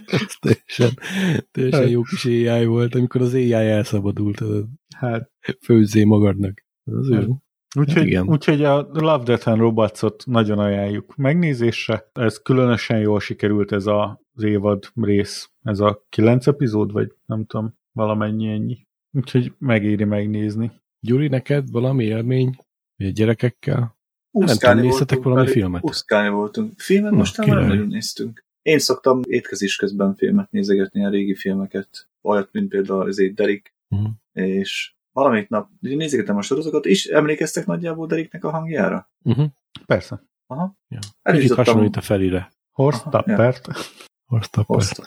Ez 0.06 0.34
teljesen, 0.40 0.98
teljesen 1.50 1.88
jó 1.88 2.02
kis 2.02 2.24
AI 2.24 2.64
volt, 2.64 2.94
amikor 2.94 3.20
az 3.20 3.34
AI 3.34 3.52
elszabadult. 3.52 4.42
Hát. 4.96 5.30
Főzzé 5.60 6.04
magadnak. 6.04 6.64
Az 6.84 7.10
hát. 7.12 7.22
jó. 7.22 7.43
Úgyhogy, 7.74 8.14
hát 8.14 8.24
úgyhogy 8.24 8.64
a 8.64 8.88
Love, 8.92 9.24
Death 9.24 9.48
and 9.48 9.58
Robots-ot 9.58 10.22
nagyon 10.26 10.58
ajánljuk 10.58 11.16
megnézésre. 11.16 12.10
Ez 12.12 12.42
különösen 12.42 12.98
jól 12.98 13.20
sikerült 13.20 13.72
ez 13.72 13.86
a, 13.86 14.20
az 14.34 14.42
évad 14.42 14.84
rész. 14.94 15.50
Ez 15.62 15.80
a 15.80 16.04
kilenc 16.08 16.46
epizód, 16.46 16.92
vagy 16.92 17.12
nem 17.26 17.44
tudom, 17.44 17.74
valamennyi 17.92 18.48
ennyi. 18.48 18.86
Úgyhogy 19.12 19.52
megéri 19.58 20.04
megnézni. 20.04 20.72
Gyuri, 21.00 21.28
neked 21.28 21.70
valami 21.70 22.04
élmény 22.04 22.56
a 22.96 23.04
gyerekekkel? 23.04 23.96
Uszkálni 24.30 24.80
nem 24.80 24.88
néztetek 24.88 25.22
valami 25.22 25.48
filmet? 25.48 25.82
Uszkálni 25.82 26.28
voltunk. 26.28 26.72
Filmet 26.80 27.12
ah, 27.12 27.18
most 27.18 27.36
már 27.36 27.48
nagyon 27.48 27.86
néztünk. 27.86 28.44
Én 28.62 28.78
szoktam 28.78 29.20
étkezés 29.26 29.76
közben 29.76 30.14
filmet 30.14 30.50
nézegetni, 30.50 31.04
a 31.04 31.08
régi 31.08 31.34
filmeket. 31.34 32.08
Olyat, 32.22 32.48
mint 32.52 32.68
például 32.68 33.00
az 33.00 33.22
Derek, 33.34 33.74
uh-huh. 33.88 34.08
és 34.32 34.94
valamelyik 35.14 35.48
nap 35.48 35.68
nézegetem 35.80 36.36
a 36.36 36.42
sorozatokat, 36.42 36.86
és 36.86 37.06
emlékeztek 37.06 37.66
nagyjából 37.66 38.06
Deriknek 38.06 38.44
a 38.44 38.50
hangjára? 38.50 39.10
Uh-huh. 39.22 39.46
Persze. 39.86 40.22
Aha. 40.46 40.76
Ja. 40.88 40.98
Kicsit 41.32 41.54
hasonlít 41.54 41.96
a 41.96 42.00
felire. 42.00 42.52
Horst 42.72 43.10
Tappert. 43.10 43.66
Ja. 43.66 43.74
Horst 44.24 44.52
Tappert. 44.52 45.00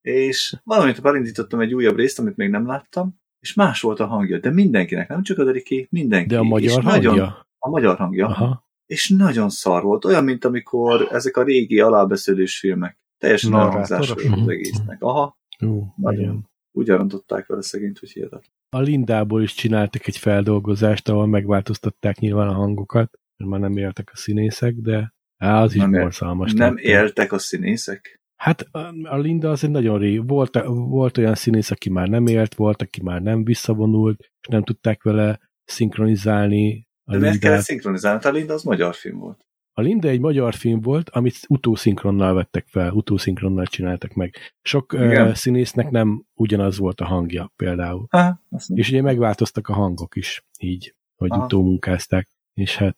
És 0.00 0.56
valamit 0.64 1.04
elindítottam 1.04 1.60
egy 1.60 1.74
újabb 1.74 1.96
részt, 1.96 2.18
amit 2.18 2.36
még 2.36 2.50
nem 2.50 2.66
láttam, 2.66 3.20
és 3.40 3.54
más 3.54 3.80
volt 3.80 4.00
a 4.00 4.06
hangja, 4.06 4.38
de 4.38 4.50
mindenkinek, 4.50 5.08
nem 5.08 5.22
csak 5.22 5.38
a 5.38 5.44
Deriké, 5.44 5.86
mindenki. 5.90 6.28
De 6.28 6.38
a 6.38 6.42
magyar 6.42 6.78
és 6.78 6.84
hangja? 6.84 7.10
Nagyon, 7.10 7.32
a 7.58 7.68
magyar 7.68 7.96
hangja. 7.96 8.26
Aha. 8.26 8.64
És 8.86 9.08
nagyon 9.08 9.48
szar 9.48 9.82
volt, 9.82 10.04
olyan, 10.04 10.24
mint 10.24 10.44
amikor 10.44 11.08
ezek 11.10 11.36
a 11.36 11.42
régi 11.42 11.80
alábeszélős 11.80 12.58
filmek. 12.58 12.98
Teljesen 13.18 13.54
elhangzás 13.54 14.10
az 14.10 14.24
mhm. 14.24 14.48
egésznek. 14.50 15.02
Aha. 15.02 15.38
Jó, 15.58 15.84
nagyon. 15.96 16.20
Igen. 16.20 16.50
Úgy 16.72 16.90
arantották 16.90 17.46
vele 17.46 17.62
szegényt, 17.62 17.98
hogy 17.98 18.10
hihetetlen 18.10 18.55
a 18.68 18.80
Lindából 18.80 19.42
is 19.42 19.54
csináltak 19.54 20.06
egy 20.06 20.18
feldolgozást, 20.18 21.08
ahol 21.08 21.26
megváltoztatták 21.26 22.18
nyilván 22.18 22.48
a 22.48 22.54
hangokat, 22.54 23.18
mert 23.36 23.50
már 23.50 23.60
nem 23.60 23.76
éltek 23.76 24.10
a 24.12 24.16
színészek, 24.16 24.74
de 24.74 25.14
á, 25.36 25.62
az 25.62 25.74
is 25.74 25.80
nem 25.80 25.90
borzalmas. 25.90 26.52
Nem 26.52 26.74
tettem. 26.74 26.92
éltek 26.92 27.32
a 27.32 27.38
színészek? 27.38 28.20
Hát 28.36 28.60
a 29.02 29.16
Linda 29.16 29.50
az 29.50 29.64
egy 29.64 29.70
nagyon 29.70 29.98
rég. 29.98 30.28
Volt, 30.28 30.58
volt 30.66 31.18
olyan 31.18 31.34
színész, 31.34 31.70
aki 31.70 31.90
már 31.90 32.08
nem 32.08 32.26
élt, 32.26 32.54
volt, 32.54 32.82
aki 32.82 33.02
már 33.02 33.22
nem 33.22 33.44
visszavonult, 33.44 34.20
és 34.20 34.48
nem 34.48 34.62
tudták 34.62 35.02
vele 35.02 35.40
szinkronizálni. 35.64 36.88
A 37.04 37.12
De 37.12 37.18
miért 37.18 37.38
kellett 37.38 37.62
szinkronizálni? 37.62 38.22
Hát 38.22 38.32
a 38.32 38.36
Linda 38.36 38.54
az 38.54 38.62
magyar 38.62 38.94
film 38.94 39.18
volt. 39.18 39.45
A 39.78 39.82
Linda 39.82 40.08
egy 40.08 40.20
magyar 40.20 40.54
film 40.54 40.80
volt, 40.80 41.08
amit 41.08 41.40
utószinkronnal 41.48 42.34
vettek 42.34 42.66
fel, 42.66 42.92
utószinkronnal 42.92 43.66
csináltak 43.66 44.12
meg. 44.14 44.36
Sok 44.62 44.92
uh, 44.92 45.32
színésznek 45.32 45.90
nem 45.90 46.24
ugyanaz 46.34 46.78
volt 46.78 47.00
a 47.00 47.04
hangja 47.04 47.52
például. 47.56 48.06
Aha, 48.10 48.40
és 48.74 48.88
ugye 48.88 49.02
megváltoztak 49.02 49.68
a 49.68 49.72
hangok 49.72 50.16
is 50.16 50.44
így, 50.58 50.94
hogy 51.16 51.30
Aha. 51.30 51.44
utómunkázták, 51.44 52.28
és 52.54 52.76
hát 52.76 52.96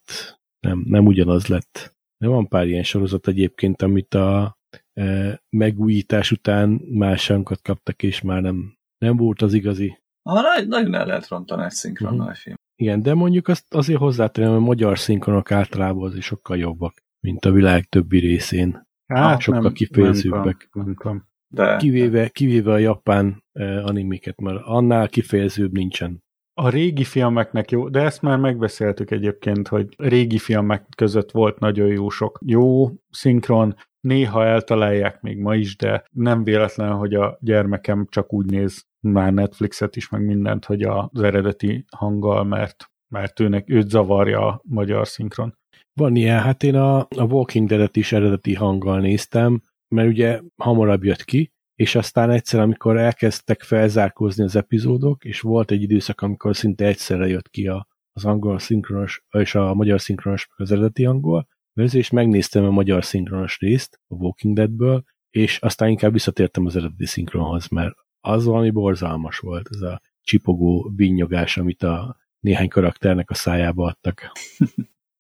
nem, 0.60 0.82
nem 0.86 1.06
ugyanaz 1.06 1.46
lett. 1.46 1.96
De 2.18 2.26
van 2.26 2.48
pár 2.48 2.66
ilyen 2.66 2.82
sorozat 2.82 3.28
egyébként, 3.28 3.82
amit 3.82 4.14
a 4.14 4.58
e, 4.92 5.40
megújítás 5.50 6.30
után 6.30 6.68
más 6.90 7.26
hangot 7.26 7.62
kaptak, 7.62 8.02
és 8.02 8.20
már 8.20 8.42
nem, 8.42 8.76
nem 8.98 9.16
volt 9.16 9.42
az 9.42 9.52
igazi. 9.52 9.98
Ah, 10.22 10.66
nagyon 10.66 10.94
el 10.94 11.06
lehet 11.06 11.28
rontani 11.28 11.64
egy 11.64 11.70
szinkronnal 11.70 12.20
uh-huh. 12.20 12.34
film. 12.34 12.56
Igen, 12.80 13.02
de 13.02 13.14
mondjuk 13.14 13.48
azt 13.48 13.74
azért 13.74 13.98
hozzátenem, 13.98 14.50
hogy 14.50 14.58
a 14.58 14.64
magyar 14.64 14.98
szinkronok 14.98 15.52
általában 15.52 16.08
azért 16.08 16.22
sokkal 16.22 16.56
jobbak, 16.56 17.04
mint 17.20 17.44
a 17.44 17.50
világ 17.50 17.84
többi 17.84 18.18
részén. 18.18 18.86
Hát, 19.06 19.40
sokkal 19.40 19.60
nem, 19.60 19.72
kifejezőbbek. 19.72 20.68
Nem, 20.72 20.94
nem, 21.02 21.26
de... 21.48 21.76
Kivéve, 21.76 22.28
kivéve 22.28 22.72
a 22.72 22.78
japán 22.78 23.44
eh, 23.52 23.86
animéket, 23.86 24.40
mert 24.40 24.60
annál 24.62 25.08
kifejezőbb 25.08 25.72
nincsen. 25.72 26.22
A 26.54 26.68
régi 26.68 27.04
filmeknek 27.04 27.70
jó, 27.70 27.88
de 27.88 28.00
ezt 28.00 28.22
már 28.22 28.38
megbeszéltük 28.38 29.10
egyébként, 29.10 29.68
hogy 29.68 29.86
régi 29.96 30.38
filmek 30.38 30.86
között 30.96 31.30
volt 31.30 31.58
nagyon 31.58 31.88
jó 31.88 32.08
sok 32.08 32.38
jó 32.46 32.90
szinkron, 33.10 33.74
néha 34.00 34.44
eltalálják 34.44 35.20
még 35.20 35.38
ma 35.38 35.54
is, 35.54 35.76
de 35.76 36.04
nem 36.10 36.44
véletlen, 36.44 36.92
hogy 36.92 37.14
a 37.14 37.38
gyermekem 37.40 38.06
csak 38.10 38.32
úgy 38.32 38.46
néz 38.46 38.87
már 39.00 39.32
Netflixet 39.32 39.96
is, 39.96 40.08
meg 40.08 40.24
mindent, 40.24 40.64
hogy 40.64 40.82
az 40.82 41.22
eredeti 41.22 41.84
hanggal, 41.96 42.44
mert, 42.44 42.90
mert 43.08 43.40
őnek, 43.40 43.70
őt 43.70 43.88
zavarja 43.88 44.46
a 44.46 44.60
magyar 44.64 45.08
szinkron. 45.08 45.54
Van 45.92 46.16
ilyen, 46.16 46.40
hát 46.40 46.62
én 46.62 46.74
a, 46.74 46.98
a 46.98 47.24
Walking 47.28 47.68
Dead-et 47.68 47.96
is 47.96 48.12
eredeti 48.12 48.54
hanggal 48.54 49.00
néztem, 49.00 49.62
mert 49.88 50.08
ugye 50.08 50.40
hamarabb 50.56 51.04
jött 51.04 51.24
ki, 51.24 51.52
és 51.74 51.94
aztán 51.94 52.30
egyszer, 52.30 52.60
amikor 52.60 52.96
elkezdtek 52.96 53.62
felzárkózni 53.62 54.44
az 54.44 54.56
epizódok, 54.56 55.24
és 55.24 55.40
volt 55.40 55.70
egy 55.70 55.82
időszak, 55.82 56.20
amikor 56.20 56.56
szinte 56.56 56.86
egyszerre 56.86 57.26
jött 57.26 57.48
ki 57.48 57.66
a, 57.66 57.86
az 58.12 58.24
angol 58.24 58.58
szinkronos, 58.58 59.24
és 59.30 59.54
a 59.54 59.74
magyar 59.74 60.00
szinkronos, 60.00 60.48
az 60.56 60.72
eredeti 60.72 61.04
angol, 61.04 61.48
és 61.92 62.10
megnéztem 62.10 62.64
a 62.64 62.70
magyar 62.70 63.04
szinkronos 63.04 63.58
részt 63.58 64.00
a 64.06 64.14
Walking 64.14 64.54
Deadből, 64.54 65.04
és 65.30 65.58
aztán 65.58 65.88
inkább 65.88 66.12
visszatértem 66.12 66.66
az 66.66 66.76
eredeti 66.76 67.06
szinkronhoz, 67.06 67.68
mert 67.68 67.94
az 68.28 68.44
valami 68.44 68.70
borzalmas 68.70 69.38
volt, 69.38 69.68
ez 69.70 69.80
a 69.80 70.00
csipogó 70.22 70.92
vinnyogás, 70.96 71.56
amit 71.56 71.82
a 71.82 72.16
néhány 72.40 72.68
karakternek 72.68 73.30
a 73.30 73.34
szájába 73.34 73.86
adtak. 73.86 74.32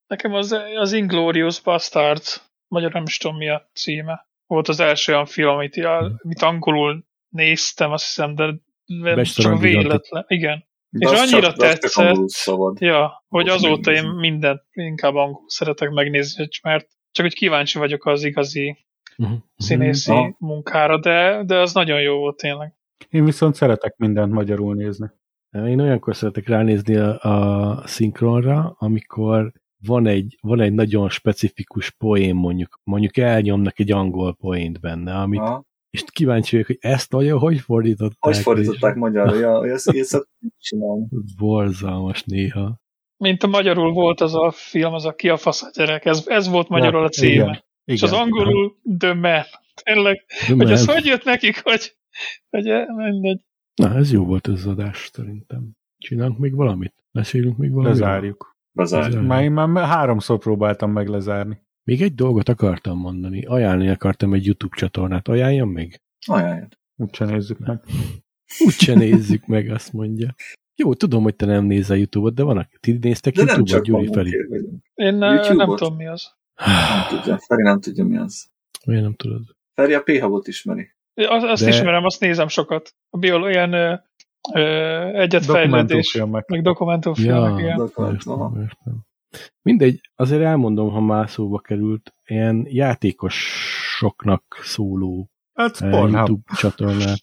Nekem 0.06 0.34
az, 0.34 0.56
az 0.76 0.92
Inglorious 0.92 1.60
Bastards, 1.60 2.42
magyar 2.68 2.92
nem 2.92 3.02
is 3.02 3.16
tudom 3.16 3.36
mi 3.36 3.48
a 3.48 3.70
címe. 3.72 4.26
Volt 4.46 4.68
az 4.68 4.80
első 4.80 5.12
olyan 5.12 5.26
film, 5.26 5.48
amit, 5.48 5.76
amit 6.22 6.42
angolul 6.42 7.04
néztem, 7.28 7.90
azt 7.90 8.06
hiszem, 8.06 8.34
de 8.34 9.22
csak 9.22 9.60
véletlen. 9.60 10.24
Igen. 10.28 10.66
De 10.90 11.10
és 11.10 11.20
annyira 11.20 11.46
csak, 11.46 11.56
tetszett, 11.56 12.28
szabad. 12.28 12.80
Ja, 12.80 13.24
hogy 13.28 13.48
azóta 13.48 13.92
én 13.92 14.04
mindent 14.04 14.62
inkább 14.72 15.14
angol 15.14 15.44
szeretek 15.46 15.90
megnézni, 15.90 16.48
mert 16.62 16.88
csak 17.10 17.24
hogy 17.24 17.34
kíváncsi 17.34 17.78
vagyok 17.78 18.06
az 18.06 18.24
igazi 18.24 18.86
uh-huh. 19.16 19.38
színészi 19.56 20.12
uh-huh. 20.12 20.34
munkára, 20.38 20.98
de, 21.00 21.42
de 21.44 21.58
az 21.58 21.72
nagyon 21.72 22.00
jó 22.00 22.18
volt 22.18 22.36
tényleg. 22.36 22.77
Én 23.08 23.24
viszont 23.24 23.54
szeretek 23.54 23.96
mindent 23.96 24.32
magyarul 24.32 24.74
nézni. 24.74 25.10
Én 25.50 25.80
olyankor 25.80 26.16
szeretek 26.16 26.48
ránézni 26.48 26.96
a, 26.96 27.20
a 27.20 27.86
szinkronra, 27.86 28.74
amikor 28.78 29.52
van 29.86 30.06
egy, 30.06 30.38
van 30.40 30.60
egy 30.60 30.72
nagyon 30.72 31.08
specifikus 31.08 31.90
poén, 31.90 32.34
mondjuk, 32.34 32.80
mondjuk 32.84 33.16
elnyomnak 33.16 33.78
egy 33.78 33.92
angol 33.92 34.34
poént 34.34 34.80
benne, 34.80 35.14
amit, 35.14 35.40
ha. 35.40 35.64
és 35.90 36.04
kíváncsi 36.12 36.50
vagyok, 36.50 36.66
hogy 36.66 36.78
ezt 36.80 37.12
nagyon 37.12 37.38
hogy 37.38 37.58
fordították. 37.58 38.16
Hogy 38.18 38.36
fordították 38.36 38.94
és... 38.94 39.00
magyarra? 39.00 39.34
Ja, 39.34 39.64
ezt, 39.72 39.88
ezt 39.88 40.28
csinálni. 40.58 41.06
Borzalmas 41.36 42.22
néha. 42.24 42.80
Mint 43.16 43.42
a 43.42 43.46
magyarul 43.46 43.92
volt 43.92 44.20
az 44.20 44.34
a 44.34 44.50
film, 44.50 44.92
az 44.92 45.04
a 45.04 45.12
Ki 45.12 45.28
a 45.28 45.36
fasz 45.36 45.62
a 45.62 45.70
gyerek, 45.74 46.04
ez, 46.04 46.24
ez 46.26 46.48
volt 46.48 46.68
magyarul 46.68 47.04
a 47.04 47.08
címe. 47.08 47.32
Igen, 47.32 47.64
és 47.88 48.02
igen. 48.02 48.14
az 48.14 48.20
angolul 48.20 48.76
The 48.98 49.14
Man. 49.14 49.44
Tényleg, 49.82 50.24
The 50.26 50.54
hogy 50.54 50.56
man. 50.56 50.72
az 50.72 50.86
hogy 50.86 51.04
jött 51.04 51.24
nekik, 51.24 51.62
hogy, 51.62 51.96
hogy 52.50 52.64
mindegy. 52.96 53.40
Na, 53.74 53.94
ez 53.94 54.12
jó 54.12 54.24
volt 54.24 54.48
ez 54.48 54.54
az 54.54 54.66
adás, 54.66 55.10
szerintem. 55.12 55.70
Csinálunk 55.98 56.38
még 56.38 56.54
valamit? 56.54 56.94
Beszélünk 57.10 57.56
még 57.56 57.70
valamit? 57.70 57.98
Lezárjuk. 57.98 58.56
Lezárjuk. 58.72 59.26
Már 59.26 59.42
én 59.42 59.52
már 59.52 59.88
háromszor 59.88 60.38
próbáltam 60.38 60.92
meg 60.92 61.08
lezárni. 61.08 61.62
Még 61.84 62.02
egy 62.02 62.14
dolgot 62.14 62.48
akartam 62.48 62.98
mondani. 62.98 63.44
Ajánlani 63.44 63.88
akartam 63.88 64.34
egy 64.34 64.46
YouTube 64.46 64.76
csatornát. 64.76 65.28
Ajánljam 65.28 65.68
még? 65.68 66.00
Ajánljam. 66.26 66.68
Úgyse 66.96 67.24
nézzük 67.24 67.58
meg. 67.58 67.80
Úgyse 68.66 68.94
nézzük 68.94 69.46
meg, 69.46 69.70
azt 69.70 69.92
mondja. 69.92 70.34
Jó, 70.74 70.94
tudom, 70.94 71.22
hogy 71.22 71.36
te 71.36 71.46
nem 71.46 71.64
nézel 71.64 71.96
YouTube-ot, 71.96 72.34
de 72.34 72.42
van, 72.42 72.68
ti 72.80 72.98
néztek 73.00 73.34
de 73.34 73.42
YouTube-ot, 73.42 73.84
Gyuri 73.84 74.06
felé? 74.12 74.30
Én 74.94 75.16
YouTube 75.18 75.54
nem 75.54 75.76
tudom, 75.76 75.96
mi 75.96 76.06
az. 76.06 76.37
Nem 76.66 77.06
tudja. 77.08 77.38
Feri 77.38 77.62
nem 77.62 77.80
tudja, 77.80 78.04
mi 78.04 78.16
az. 78.16 78.50
Miért 78.86 79.02
nem 79.02 79.14
tudod? 79.14 79.42
Feri 79.74 79.94
a 79.94 80.02
p 80.02 80.08
ismeri. 80.46 80.90
Azt, 81.14 81.44
azt 81.44 81.62
de... 81.62 81.68
ismerem, 81.68 82.04
azt 82.04 82.20
nézem 82.20 82.48
sokat. 82.48 82.94
A 83.10 83.18
bioló, 83.18 83.46
ilyen 83.48 83.72
ö, 83.72 83.94
ö, 84.54 84.60
egyetfejlődés, 85.14 86.22
meg 86.46 86.62
dokumentumfilmek. 86.62 87.64
Ja, 87.64 87.76
dokumentum, 87.76 88.66
Mindegy, 89.62 90.00
azért 90.16 90.42
elmondom, 90.42 90.90
ha 90.90 91.00
már 91.00 91.30
szóba 91.30 91.58
került, 91.58 92.12
ilyen 92.26 92.66
játékosoknak 92.68 94.42
szóló 94.62 95.30
hát 95.58 95.80
YouTube 95.80 96.54
csatornát. 96.56 97.22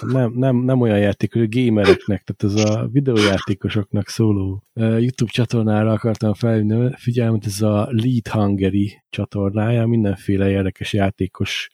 Nem, 0.00 0.32
nem, 0.34 0.56
nem 0.56 0.80
olyan 0.80 0.98
játékos, 0.98 1.48
gamereknek, 1.48 2.22
tehát 2.24 2.56
ez 2.56 2.64
a 2.64 2.88
videójátékosoknak 2.92 4.08
szóló 4.08 4.62
YouTube 4.74 5.30
csatornára 5.30 5.92
akartam 5.92 6.34
felhívni 6.34 6.90
figyelmet, 6.96 7.46
ez 7.46 7.62
a 7.62 7.88
Lead 7.90 8.28
Hungary 8.28 9.02
csatornája, 9.10 9.86
mindenféle 9.86 10.50
érdekes 10.50 10.92
játékos 10.92 11.68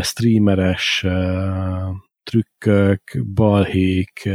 streameres 0.00 1.06
trükkök, 2.22 3.02
balhék, 3.34 4.28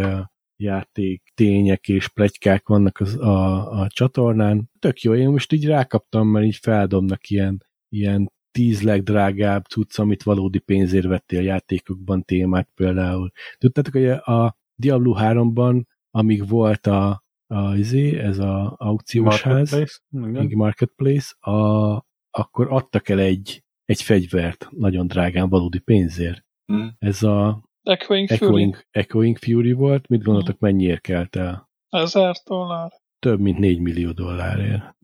játék, 0.58 1.24
tények 1.34 1.88
és 1.88 2.08
plegykák 2.08 2.68
vannak 2.68 3.00
az, 3.00 3.18
a, 3.18 3.72
a 3.82 3.88
csatornán. 3.88 4.70
Tök 4.80 5.02
jó, 5.02 5.16
én 5.16 5.30
most 5.30 5.52
így 5.52 5.66
rákaptam, 5.66 6.28
mert 6.28 6.46
így 6.46 6.56
feldobnak 6.62 7.30
ilyen, 7.30 7.66
ilyen 7.90 8.32
tíz 8.56 8.82
legdrágább 8.82 9.66
cucc, 9.66 10.00
amit 10.00 10.24
valódi 10.24 10.60
pénzért 10.60 11.06
vettél 11.06 11.42
játékokban 11.42 12.24
témát 12.24 12.70
például. 12.76 13.32
Tudtátok, 13.58 13.94
hogy 13.94 14.08
a 14.08 14.58
Diablo 14.76 15.16
3-ban, 15.20 15.84
amíg 16.12 16.48
volt 16.48 16.88
a, 16.88 17.24
a 17.48 17.76
izé, 17.76 18.20
ez 18.20 18.40
a 18.40 18.76
aukciós 18.78 19.42
ház, 19.42 19.72
marketplace, 19.72 20.56
marketplace 20.56 21.52
a, 21.52 22.06
akkor 22.32 22.68
adtak 22.70 23.10
el 23.10 23.20
egy 23.20 23.64
egy 23.86 24.02
fegyvert 24.02 24.68
nagyon 24.72 25.08
drágán 25.08 25.50
valódi 25.50 25.80
pénzért. 25.80 26.46
Mm. 26.74 26.88
Ez 27.00 27.24
a 27.24 27.64
Echoing, 27.84 28.32
Echoing, 28.32 28.74
Fury. 28.74 28.86
Echoing 28.92 29.38
Fury 29.38 29.72
volt. 29.72 30.08
Mit 30.08 30.24
gondoltak, 30.24 30.56
mm. 30.56 30.58
mennyiért 30.60 31.02
kelt 31.02 31.36
el? 31.36 31.70
Ezer 31.90 32.36
dollár. 32.46 32.92
Több 33.20 33.40
mint 33.40 33.58
4 33.58 33.80
millió 33.80 34.12
dollárért. 34.12 34.96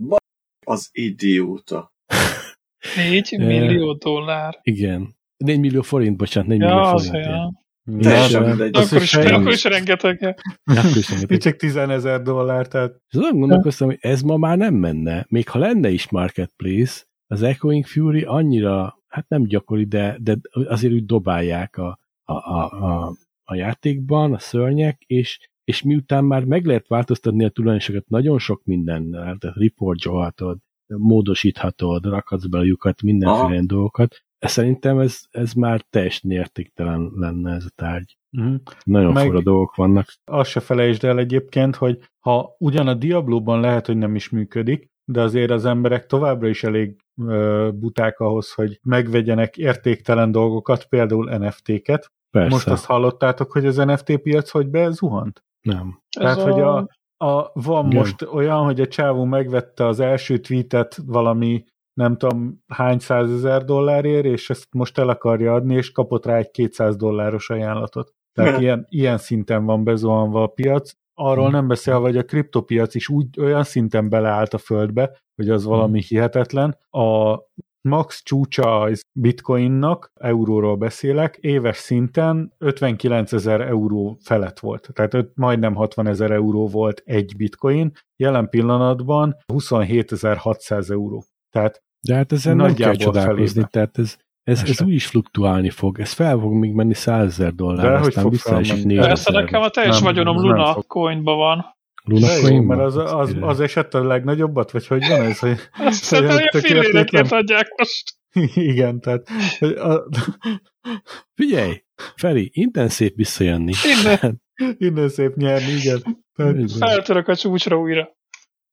Az 0.65 0.89
idióta. 0.91 1.93
4 2.95 3.37
millió 3.37 3.93
dollár. 3.93 4.59
Igen. 4.61 5.15
4 5.37 5.59
millió 5.59 5.81
forint, 5.81 6.17
bocsánat, 6.17 6.49
4 6.49 6.59
ja, 6.59 6.67
millió 6.67 6.97
forint. 6.97 7.25
Ja. 7.25 7.59
Teljesen 7.99 8.43
mindegy. 8.43 8.75
Akkor 8.77 9.01
is, 9.01 9.13
akkor 9.13 9.51
is 9.51 9.63
rengeteg. 9.63 10.35
Akkor 10.63 10.97
is 10.97 11.09
rengeteg. 11.09 11.37
Csak 11.37 11.55
10 11.55 11.75
ezer 11.75 12.21
dollár, 12.21 12.67
tehát... 12.67 12.91
És 13.09 13.17
azon 13.17 13.39
gondolkoztam, 13.39 13.87
hogy 13.87 13.97
ez 13.99 14.21
ma 14.21 14.37
már 14.37 14.57
nem 14.57 14.73
menne. 14.73 15.25
Még 15.29 15.49
ha 15.49 15.59
lenne 15.59 15.89
is 15.89 16.09
marketplace, 16.09 17.03
az 17.27 17.41
Echoing 17.41 17.85
Fury 17.85 18.21
annyira, 18.21 18.99
hát 19.07 19.27
nem 19.27 19.43
gyakori, 19.43 19.85
de, 19.85 20.17
de 20.19 20.37
azért 20.51 20.93
úgy 20.93 21.05
dobálják 21.05 21.77
a, 21.77 21.99
a, 22.23 22.33
a, 22.33 22.63
a, 22.63 23.13
a 23.43 23.55
játékban, 23.55 24.33
a 24.33 24.39
szörnyek, 24.39 25.01
és, 25.01 25.49
és 25.63 25.81
miután 25.81 26.23
már 26.23 26.43
meg 26.43 26.65
lehet 26.65 26.87
változtatni 26.87 27.43
a 27.43 27.49
tulajdonosokat 27.49 28.09
nagyon 28.09 28.39
sok 28.39 28.61
mindennel, 28.63 29.37
tehát 29.37 29.55
reportolhatod, 29.55 30.57
módosíthatod, 30.97 32.05
rakhatsz 32.05 32.45
bele 32.45 32.63
lyukat, 32.63 33.01
mindenféle 33.01 33.61
dolgokat, 33.65 34.23
szerintem 34.39 34.99
ez, 34.99 35.19
ez 35.31 35.53
már 35.53 35.81
teljesen 35.89 36.31
értéktelen 36.31 37.11
lenne 37.15 37.53
ez 37.53 37.65
a 37.65 37.71
tárgy. 37.75 38.17
Uh-huh. 38.37 38.55
Nagyon 38.83 39.13
Meg 39.13 39.25
fura 39.25 39.41
dolgok 39.41 39.75
vannak. 39.75 40.07
Azt 40.23 40.49
se 40.49 40.59
felejtsd 40.59 41.03
el 41.03 41.19
egyébként, 41.19 41.75
hogy 41.75 41.99
ha 42.19 42.55
ugyan 42.57 42.87
a 42.87 42.93
Diablo-ban 42.93 43.59
lehet, 43.59 43.85
hogy 43.85 43.97
nem 43.97 44.15
is 44.15 44.29
működik, 44.29 44.89
de 45.05 45.21
azért 45.21 45.51
az 45.51 45.65
emberek 45.65 46.05
továbbra 46.05 46.47
is 46.47 46.63
elég 46.63 46.95
buták 47.73 48.19
ahhoz, 48.19 48.53
hogy 48.53 48.79
megvegyenek 48.83 49.57
értéktelen 49.57 50.31
dolgokat, 50.31 50.85
például 50.85 51.37
NFT-ket. 51.37 52.11
Persze. 52.29 52.49
Most 52.49 52.67
azt 52.67 52.85
hallottátok, 52.85 53.51
hogy 53.51 53.65
az 53.65 53.75
NFT 53.75 54.17
piac 54.17 54.49
hogy 54.49 54.67
bezuhant? 54.67 55.43
Nem. 55.61 56.01
Tehát, 56.17 56.37
Ez 56.37 56.43
hogy 56.43 56.61
a, 56.61 56.87
a, 57.21 57.51
van 57.53 57.85
Igen. 57.85 57.97
most 57.97 58.21
olyan, 58.21 58.63
hogy 58.63 58.81
a 58.81 58.87
csávó 58.87 59.23
megvette 59.23 59.85
az 59.85 59.99
első 59.99 60.37
tweetet 60.37 60.99
valami 61.05 61.63
nem 61.93 62.17
tudom 62.17 62.63
hány 62.67 62.99
százezer 62.99 63.63
dollárért, 63.63 64.25
és 64.25 64.49
ezt 64.49 64.67
most 64.71 64.97
el 64.97 65.09
akarja 65.09 65.53
adni, 65.53 65.75
és 65.75 65.91
kapott 65.91 66.25
rá 66.25 66.37
egy 66.37 66.51
200 66.51 66.95
dolláros 66.95 67.49
ajánlatot. 67.49 68.13
Tehát 68.33 68.59
ilyen, 68.61 68.85
ilyen 68.89 69.17
szinten 69.17 69.65
van 69.65 69.83
bezuhanva 69.83 70.43
a 70.43 70.47
piac. 70.47 70.91
Arról 71.13 71.45
hmm. 71.45 71.53
nem 71.53 71.67
beszél, 71.67 71.99
hogy 71.99 72.17
a 72.17 72.23
kriptopiac 72.23 72.95
is 72.95 73.09
úgy 73.09 73.39
olyan 73.39 73.63
szinten 73.63 74.09
beleállt 74.09 74.53
a 74.53 74.57
földbe, 74.57 75.17
hogy 75.35 75.49
az 75.49 75.63
valami 75.63 75.99
hmm. 75.99 76.07
hihetetlen. 76.07 76.77
A 76.89 77.37
max 77.81 78.23
csúcsa 78.23 78.79
az 78.79 79.01
bitcoinnak, 79.19 80.11
euróról 80.19 80.75
beszélek, 80.75 81.37
éves 81.41 81.77
szinten 81.77 82.53
59 82.57 83.33
ezer 83.33 83.61
euró 83.61 84.17
felett 84.23 84.59
volt. 84.59 84.89
Tehát 84.93 85.13
öt, 85.13 85.31
majdnem 85.35 85.75
60 85.75 86.07
ezer 86.07 86.31
euró 86.31 86.67
volt 86.67 87.01
egy 87.05 87.33
bitcoin, 87.37 87.91
jelen 88.15 88.49
pillanatban 88.49 89.35
27.600 89.53 90.89
euró. 90.89 91.23
Tehát 91.49 91.83
De 92.07 92.15
hát 92.15 92.31
ezen 92.31 92.55
nem 92.55 92.73
kell 92.73 92.95
csodálkozni, 92.95 93.67
tehát 93.69 93.97
ez, 93.97 94.17
ez, 94.43 94.63
ez 94.63 94.81
úgy 94.81 94.93
is 94.93 95.05
fluktuálni 95.05 95.69
fog. 95.69 95.99
Ez 95.99 96.11
fel 96.11 96.37
fog 96.37 96.53
még 96.53 96.73
menni 96.73 96.93
100 96.93 97.25
ezer 97.25 97.53
dollár, 97.53 97.85
De 97.85 97.97
aztán 97.97 98.29
vissza 98.29 98.59
is 98.59 98.83
4 98.83 98.97
Persze 98.97 99.31
nekem 99.31 99.61
a 99.61 99.69
teljes 99.69 99.95
nem, 99.95 100.03
vagyonom 100.03 100.37
Luna 100.37 100.73
coinba 100.73 101.35
van. 101.35 101.65
Luna 102.03 102.27
coin 102.41 102.63
mert 102.63 102.81
az, 102.81 102.95
az, 102.97 103.35
az 103.39 103.59
eset 103.59 103.93
a 103.93 104.03
legnagyobbat, 104.03 104.71
vagy 104.71 104.87
hogy 104.87 105.07
van 105.07 105.21
ez? 105.21 105.39
Hogy, 105.39 105.57
Szerintem 105.89 106.37
hogy 106.37 106.61
filléreket 106.63 107.31
adják 107.31 107.67
most. 107.77 108.13
Igen, 108.71 108.99
tehát... 108.99 109.27
A... 109.59 110.03
Figyelj, 111.35 111.83
Feri, 112.15 112.49
innen 112.53 112.89
szép 112.89 113.15
visszajönni. 113.15 113.73
Innen. 113.83 114.41
innen 114.77 115.09
szép 115.09 115.35
nyerni, 115.35 115.71
igen. 115.71 116.25
Feltörök 116.79 117.27
a 117.27 117.35
csúcsra 117.35 117.79
újra. 117.79 118.09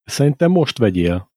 Szerintem 0.03 0.51
most 0.51 0.77
vegyél. 0.77 1.31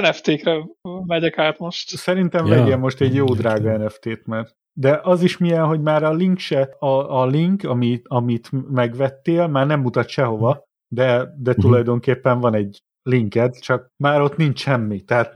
NFT-kre 0.00 0.64
megyek 1.06 1.38
át 1.38 1.58
most. 1.58 1.96
Szerintem 1.96 2.46
ja. 2.46 2.54
vegyél 2.54 2.76
most 2.76 3.00
egy 3.00 3.14
jó 3.14 3.34
drága 3.34 3.76
NFT-t, 3.76 4.26
mert 4.26 4.56
de 4.72 5.00
az 5.02 5.22
is 5.22 5.38
milyen, 5.38 5.64
hogy 5.64 5.80
már 5.80 6.02
a 6.02 6.12
link 6.12 6.38
se, 6.38 6.62
a, 6.78 7.20
a 7.20 7.26
link, 7.26 7.64
amit, 7.64 8.04
amit 8.08 8.50
megvettél, 8.70 9.46
már 9.46 9.66
nem 9.66 9.80
mutat 9.80 10.08
sehova, 10.08 10.67
de, 10.88 11.16
de 11.16 11.50
uh-huh. 11.50 11.64
tulajdonképpen 11.64 12.40
van 12.40 12.54
egy 12.54 12.82
linked, 13.02 13.58
csak 13.58 13.92
már 13.96 14.20
ott 14.20 14.36
nincs 14.36 14.60
semmi, 14.60 15.00
tehát 15.00 15.32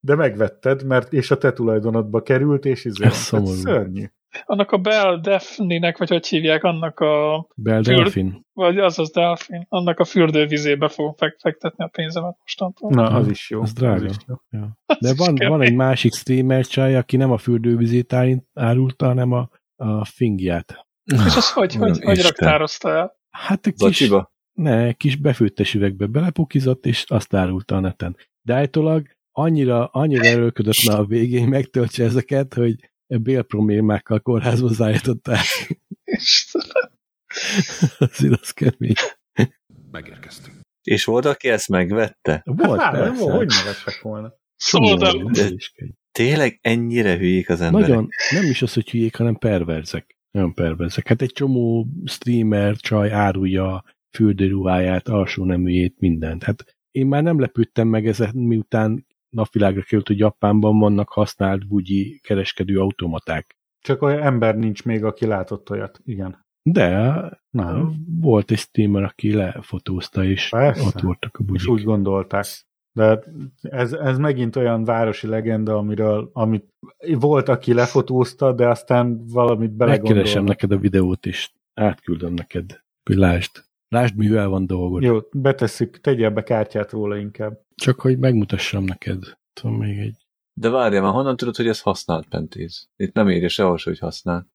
de 0.00 0.14
megvetted, 0.14 0.84
mert 0.84 1.12
és 1.12 1.30
a 1.30 1.38
te 1.38 1.52
tulajdonodba 1.52 2.22
került, 2.22 2.64
és 2.64 2.84
izé, 2.84 3.04
ez 3.04 3.14
szörnyű 3.14 4.06
annak 4.44 4.70
a 4.70 4.78
Bell 4.78 5.20
Daphne-nek, 5.20 5.98
vagy 5.98 6.08
hogy 6.08 6.26
hívják, 6.26 6.64
annak 6.64 7.00
a... 7.00 7.46
Bell 7.56 7.82
fürd, 7.82 7.96
Delfin. 7.96 8.46
Vagy 8.52 8.78
az 8.78 8.98
az 8.98 9.10
Delfin. 9.10 9.66
Annak 9.68 9.98
a 9.98 10.04
fürdővizébe 10.04 10.88
fogom 10.88 11.14
fektetni 11.38 11.84
a 11.84 11.88
pénzemet 11.88 12.36
mostantól. 12.40 12.90
Na, 12.90 13.10
az 13.10 13.28
is 13.28 13.50
jó. 13.50 13.62
Az 13.62 13.72
drága. 13.72 14.04
Az 14.04 14.10
is 14.10 14.16
jó. 14.26 14.34
Ja. 14.50 14.78
De 15.00 15.14
van, 15.16 15.34
van 15.48 15.62
egy 15.62 15.74
másik 15.74 16.14
streamer 16.14 16.66
csaj, 16.66 16.96
aki 16.96 17.16
nem 17.16 17.30
a 17.30 17.38
fürdővizét 17.38 18.14
árulta, 18.54 19.06
hanem 19.06 19.32
a, 19.32 19.48
a 19.76 20.04
fingját. 20.04 20.86
És 21.04 21.36
az 21.36 21.52
hogy, 21.52 21.74
hogy, 21.74 22.02
hogy 22.02 22.22
raktározta 22.22 22.90
el? 22.90 23.20
Hát 23.30 23.66
a 23.66 23.88
kis, 23.88 24.10
Ne, 24.52 24.92
kis 24.92 25.16
befőttes 25.16 25.74
üvegbe 25.74 26.06
belepukizott, 26.06 26.86
és 26.86 27.04
azt 27.06 27.34
árulta 27.34 27.76
a 27.76 27.80
neten. 27.80 28.16
De 28.42 28.54
állítólag 28.54 29.06
annyira, 29.32 29.86
annyira 29.86 30.24
erőlködött 30.24 30.86
már 30.86 30.98
a 30.98 31.04
végén, 31.04 31.48
megtöltse 31.48 32.04
ezeket, 32.04 32.54
hogy 32.54 32.90
bélproblémákkal 33.06 34.20
kórházba 34.20 34.68
zállították. 34.68 35.46
Azért 37.98 38.40
az 38.40 38.50
kemény. 38.50 38.94
Megérkeztünk. 39.90 40.60
És 40.82 41.04
volt, 41.04 41.24
aki 41.24 41.48
ezt 41.48 41.68
megvette? 41.68 42.42
Volt, 42.44 42.80
hát, 42.80 42.92
persze. 42.92 43.32
hogy 43.32 43.46
ne 43.46 43.62
vessek 43.64 44.00
volna? 44.02 44.34
Szóval 44.56 45.30
De- 45.32 45.54
Tényleg 46.12 46.58
ennyire 46.62 47.16
hülyék 47.16 47.48
az 47.48 47.60
emberek? 47.60 47.88
Nagyon, 47.88 48.08
nem 48.30 48.44
is 48.44 48.62
az, 48.62 48.72
hogy 48.72 48.90
hülyék, 48.90 49.16
hanem 49.16 49.36
perverzek. 49.36 50.16
Nagyon 50.30 50.54
perverzek. 50.54 51.08
Hát 51.08 51.22
egy 51.22 51.32
csomó 51.32 51.86
streamer, 52.04 52.76
csaj 52.76 53.12
árulja 53.12 53.84
fürdőruháját, 54.12 55.08
alsó 55.08 55.44
neműjét, 55.44 55.98
mindent. 55.98 56.42
Hát 56.42 56.76
én 56.90 57.06
már 57.06 57.22
nem 57.22 57.40
lepődtem 57.40 57.88
meg 57.88 58.06
ezen, 58.06 58.30
miután 58.34 59.06
napvilágra 59.28 59.82
került, 59.82 60.06
hogy 60.06 60.18
Japánban 60.18 60.78
vannak 60.78 61.08
használt 61.08 61.68
bugyi 61.68 62.20
kereskedő 62.22 62.78
automaták. 62.80 63.56
Csak 63.80 64.02
olyan 64.02 64.22
ember 64.22 64.56
nincs 64.56 64.84
még, 64.84 65.04
aki 65.04 65.26
látott 65.26 65.70
olyat. 65.70 66.00
Igen. 66.04 66.46
De 66.62 67.12
Nem. 67.50 67.94
volt 68.20 68.50
egy 68.50 68.58
streamer, 68.58 69.02
aki 69.02 69.32
lefotózta, 69.34 70.24
és 70.24 70.48
Persze. 70.48 70.86
ott 70.86 71.00
voltak 71.00 71.36
a 71.36 71.40
És 71.42 71.46
bugyik. 71.46 71.68
úgy 71.68 71.82
gondolták. 71.82 72.46
De 72.94 73.22
ez, 73.62 73.92
ez 73.92 74.18
megint 74.18 74.56
olyan 74.56 74.84
városi 74.84 75.26
legenda, 75.26 75.76
amiről 75.76 76.30
amit 76.32 76.68
volt, 77.18 77.48
aki 77.48 77.72
lefotózta, 77.72 78.52
de 78.52 78.68
aztán 78.68 79.24
valamit 79.26 79.76
Megkeresem 79.76 80.04
belegondolnak. 80.04 80.48
neked 80.48 80.72
a 80.72 80.80
videót, 80.80 81.26
és 81.26 81.50
átküldöm 81.74 82.34
neked, 82.34 82.80
hogy 83.08 83.16
lásd. 83.16 83.50
Lásd, 83.92 84.16
mivel 84.16 84.48
van 84.48 84.66
dolgod. 84.66 85.02
Jó, 85.02 85.18
betesszük, 85.32 86.00
tegyél 86.00 86.30
be 86.30 86.42
kártyát 86.42 86.90
róla 86.90 87.16
inkább. 87.16 87.60
Csak 87.74 88.00
hogy 88.00 88.18
megmutassam 88.18 88.84
neked. 88.84 89.38
Tudom, 89.52 89.76
még 89.76 89.98
egy... 89.98 90.16
De 90.60 90.68
várjál 90.68 91.02
már, 91.02 91.12
honnan 91.12 91.36
tudod, 91.36 91.56
hogy 91.56 91.66
ez 91.68 91.80
használt 91.80 92.28
pentéz? 92.28 92.88
Itt 92.96 93.14
nem 93.14 93.30
írja 93.30 93.48
sehol, 93.48 93.78
se, 93.78 93.90
hogy 93.90 93.98
használ. 93.98 94.46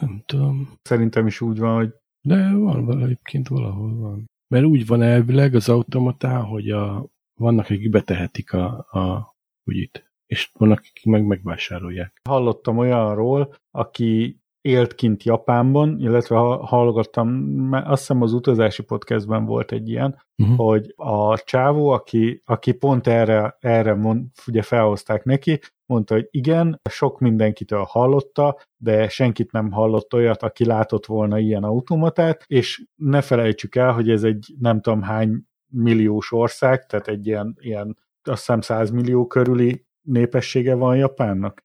Nem 0.00 0.22
tudom. 0.26 0.72
Szerintem 0.82 1.26
is 1.26 1.40
úgy 1.40 1.58
van, 1.58 1.76
hogy 1.76 1.94
De 2.20 2.52
van 2.52 3.02
egyébként 3.02 3.48
valahol 3.48 3.96
van. 3.96 4.24
Mert 4.48 4.64
úgy 4.64 4.86
van 4.86 5.02
elvileg 5.02 5.54
az 5.54 5.68
automatán, 5.68 6.44
hogy 6.44 6.70
a, 6.70 7.06
vannak, 7.40 7.64
akik 7.64 7.90
betehetik 7.90 8.52
a, 8.52 8.66
a 8.76 9.34
ügyit, 9.64 10.10
és 10.26 10.50
vannak, 10.52 10.78
akik 10.78 11.04
meg 11.04 11.26
megvásárolják. 11.26 12.20
hallottam 12.28 12.78
olyanról, 12.78 13.54
aki 13.70 14.40
élt 14.68 14.94
kint 14.94 15.22
Japánban, 15.22 15.98
illetve 15.98 16.36
ha- 16.36 16.66
hallgattam, 16.66 17.28
mert 17.28 17.86
azt 17.86 17.98
hiszem 17.98 18.22
az 18.22 18.32
utazási 18.32 18.82
podcastben 18.82 19.44
volt 19.44 19.72
egy 19.72 19.88
ilyen, 19.88 20.26
Uh-huh. 20.42 20.56
hogy 20.56 20.92
a 20.96 21.38
csávó, 21.38 21.88
aki, 21.88 22.42
aki 22.44 22.72
pont 22.72 23.06
erre, 23.06 23.56
erre 23.60 23.94
mond, 23.94 24.26
ugye 24.46 24.62
felhozták 24.62 25.24
neki, 25.24 25.60
mondta, 25.86 26.14
hogy 26.14 26.28
igen, 26.30 26.80
sok 26.90 27.20
mindenkitől 27.20 27.84
hallotta, 27.88 28.56
de 28.76 29.08
senkit 29.08 29.52
nem 29.52 29.70
hallott 29.70 30.14
olyat, 30.14 30.42
aki 30.42 30.64
látott 30.64 31.06
volna 31.06 31.38
ilyen 31.38 31.64
automatát, 31.64 32.44
és 32.46 32.84
ne 32.94 33.20
felejtsük 33.20 33.74
el, 33.74 33.92
hogy 33.92 34.10
ez 34.10 34.22
egy 34.22 34.54
nem 34.58 34.80
tudom 34.80 35.02
hány 35.02 35.42
milliós 35.66 36.32
ország, 36.32 36.86
tehát 36.86 37.08
egy 37.08 37.26
ilyen, 37.26 37.56
ilyen 37.60 37.96
azt 38.22 38.38
hiszem 38.38 38.60
100 38.60 38.90
millió 38.90 39.26
körüli 39.26 39.86
népessége 40.02 40.74
van 40.74 40.96
Japánnak. 40.96 41.64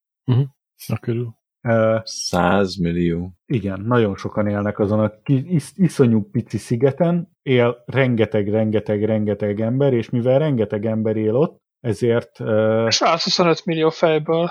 A 0.88 0.97
körül. 0.99 1.35
Uh, 1.68 2.02
100 2.03 2.76
millió. 2.76 3.31
igen, 3.45 3.81
nagyon 3.81 4.15
sokan 4.15 4.48
élnek 4.48 4.80
azon 4.80 4.99
a 4.99 5.11
is, 5.26 5.72
iszonyú 5.76 6.30
pici 6.31 6.57
szigeten, 6.57 7.31
él 7.41 7.84
rengeteg, 7.85 8.49
rengeteg, 8.49 9.03
rengeteg 9.06 9.60
ember, 9.61 9.94
és 9.94 10.10
mivel 10.10 10.40
rengeteg 10.40 10.85
ember 10.85 11.15
él 11.15 11.35
ott, 11.35 11.57
ezért 11.80 12.40
uh, 12.40 12.90
125 12.90 13.65
millió 13.65 13.90
fejből. 13.90 14.49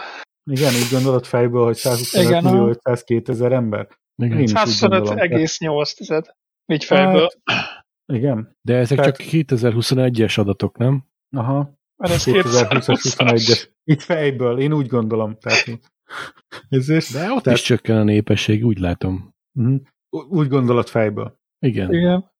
igen, 0.51 0.73
úgy 0.73 0.89
gondolod 0.91 1.25
fejből, 1.25 1.65
hogy 1.65 1.77
125 1.77 2.29
Igen, 2.29 2.45
millió 2.45 2.59
aha. 2.61 2.69
502 2.69 3.29
ezer 3.29 3.53
ember? 3.53 3.89
Igen. 4.23 4.37
Én 4.37 4.43
is 4.43 4.53
úgy 4.53 4.89
gondolom. 4.89 5.17
125,8 5.19 6.25
így 6.67 6.85
fejből. 6.85 7.29
Hát, 7.45 7.85
igen, 8.13 8.57
De 8.63 8.77
ezek 8.77 8.99
Tehát- 8.99 9.17
csak 9.17 9.27
2021-es 9.31 10.39
adatok, 10.39 10.79
nem? 10.79 11.05
aha, 11.37 11.79
Mert 11.97 12.13
ez 12.13 12.25
2020-as, 12.25 13.01
21-es. 13.03 13.69
Itt 13.85 14.01
fejből, 14.03 14.59
én 14.61 14.73
úgy 14.73 14.87
gondolom. 14.87 15.37
Tehát, 15.41 15.65
ezért, 16.69 17.13
De 17.13 17.31
ott 17.33 17.43
Tehát- 17.43 17.59
is 17.59 17.65
csökken 17.65 17.97
a 17.97 18.03
népesség, 18.03 18.65
úgy 18.65 18.79
látom. 18.79 19.31
Mhm. 19.59 19.75
úgy 20.11 20.49
gondolod 20.49 20.89
fejből. 20.89 21.37
Igen. 21.59 21.93
Igen. 21.93 22.31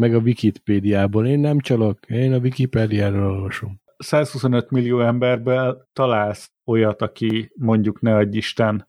Meg 0.00 0.14
a 0.14 0.18
Wikipédiából. 0.18 1.26
Én 1.26 1.38
nem 1.38 1.58
csalok, 1.58 2.06
én 2.06 2.32
a 2.32 2.38
Wikipédiáról 2.38 3.30
olvasom. 3.30 3.80
125 3.96 4.70
millió 4.70 5.00
emberben 5.00 5.88
találsz 5.92 6.50
olyat, 6.70 7.02
aki 7.02 7.50
mondjuk 7.54 8.00
ne 8.00 8.16
adj 8.16 8.36
Isten 8.36 8.88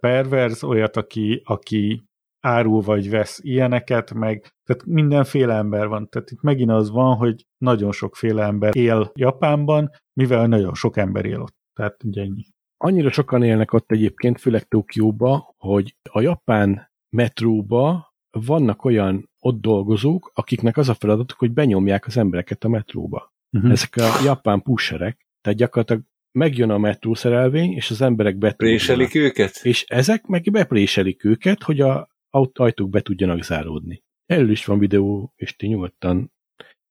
perverz, 0.00 0.62
olyat, 0.64 0.96
aki, 0.96 1.42
aki 1.44 2.02
árul 2.40 2.80
vagy 2.80 3.10
vesz 3.10 3.38
ilyeneket, 3.42 4.12
meg 4.14 4.40
tehát 4.64 4.84
mindenféle 4.84 5.54
ember 5.54 5.86
van. 5.88 6.08
Tehát 6.08 6.30
itt 6.30 6.42
megint 6.42 6.70
az 6.70 6.90
van, 6.90 7.16
hogy 7.16 7.46
nagyon 7.58 7.92
sokféle 7.92 8.44
ember 8.44 8.76
él 8.76 9.10
Japánban, 9.14 9.90
mivel 10.20 10.46
nagyon 10.46 10.74
sok 10.74 10.96
ember 10.96 11.24
él 11.24 11.40
ott. 11.40 11.56
Tehát 11.72 12.04
ugye 12.04 12.22
ennyi. 12.22 12.44
Annyira 12.82 13.10
sokan 13.10 13.42
élnek 13.42 13.72
ott 13.72 13.90
egyébként, 13.90 14.40
főleg 14.40 14.68
Tokióba, 14.68 15.54
hogy 15.58 15.96
a 16.02 16.20
japán 16.20 16.90
metróba 17.16 18.14
vannak 18.30 18.84
olyan 18.84 19.30
ott 19.38 19.60
dolgozók, 19.60 20.30
akiknek 20.34 20.76
az 20.76 20.88
a 20.88 20.94
feladatuk, 20.94 21.38
hogy 21.38 21.52
benyomják 21.52 22.06
az 22.06 22.16
embereket 22.16 22.64
a 22.64 22.68
metróba. 22.68 23.34
Uh-huh. 23.52 23.70
Ezek 23.70 23.96
a 23.96 24.22
japán 24.24 24.62
pusherek, 24.62 25.26
tehát 25.40 25.58
gyakorlatilag 25.58 26.02
megjön 26.32 26.70
a 26.70 26.78
metrószerelvény, 26.78 27.72
és 27.72 27.90
az 27.90 28.00
emberek 28.00 28.36
betúrnak. 28.36 28.76
Préselik 28.76 29.14
őket? 29.14 29.60
És 29.62 29.84
ezek 29.88 30.26
meg 30.26 30.42
bepréselik 30.50 31.24
őket, 31.24 31.62
hogy 31.62 31.80
a 31.80 32.08
ajtók 32.52 32.90
be 32.90 33.00
tudjanak 33.00 33.42
záródni. 33.42 34.02
Erről 34.26 34.50
is 34.50 34.64
van 34.64 34.78
videó, 34.78 35.32
és 35.36 35.56
ti 35.56 35.66
nyugodtan 35.66 36.32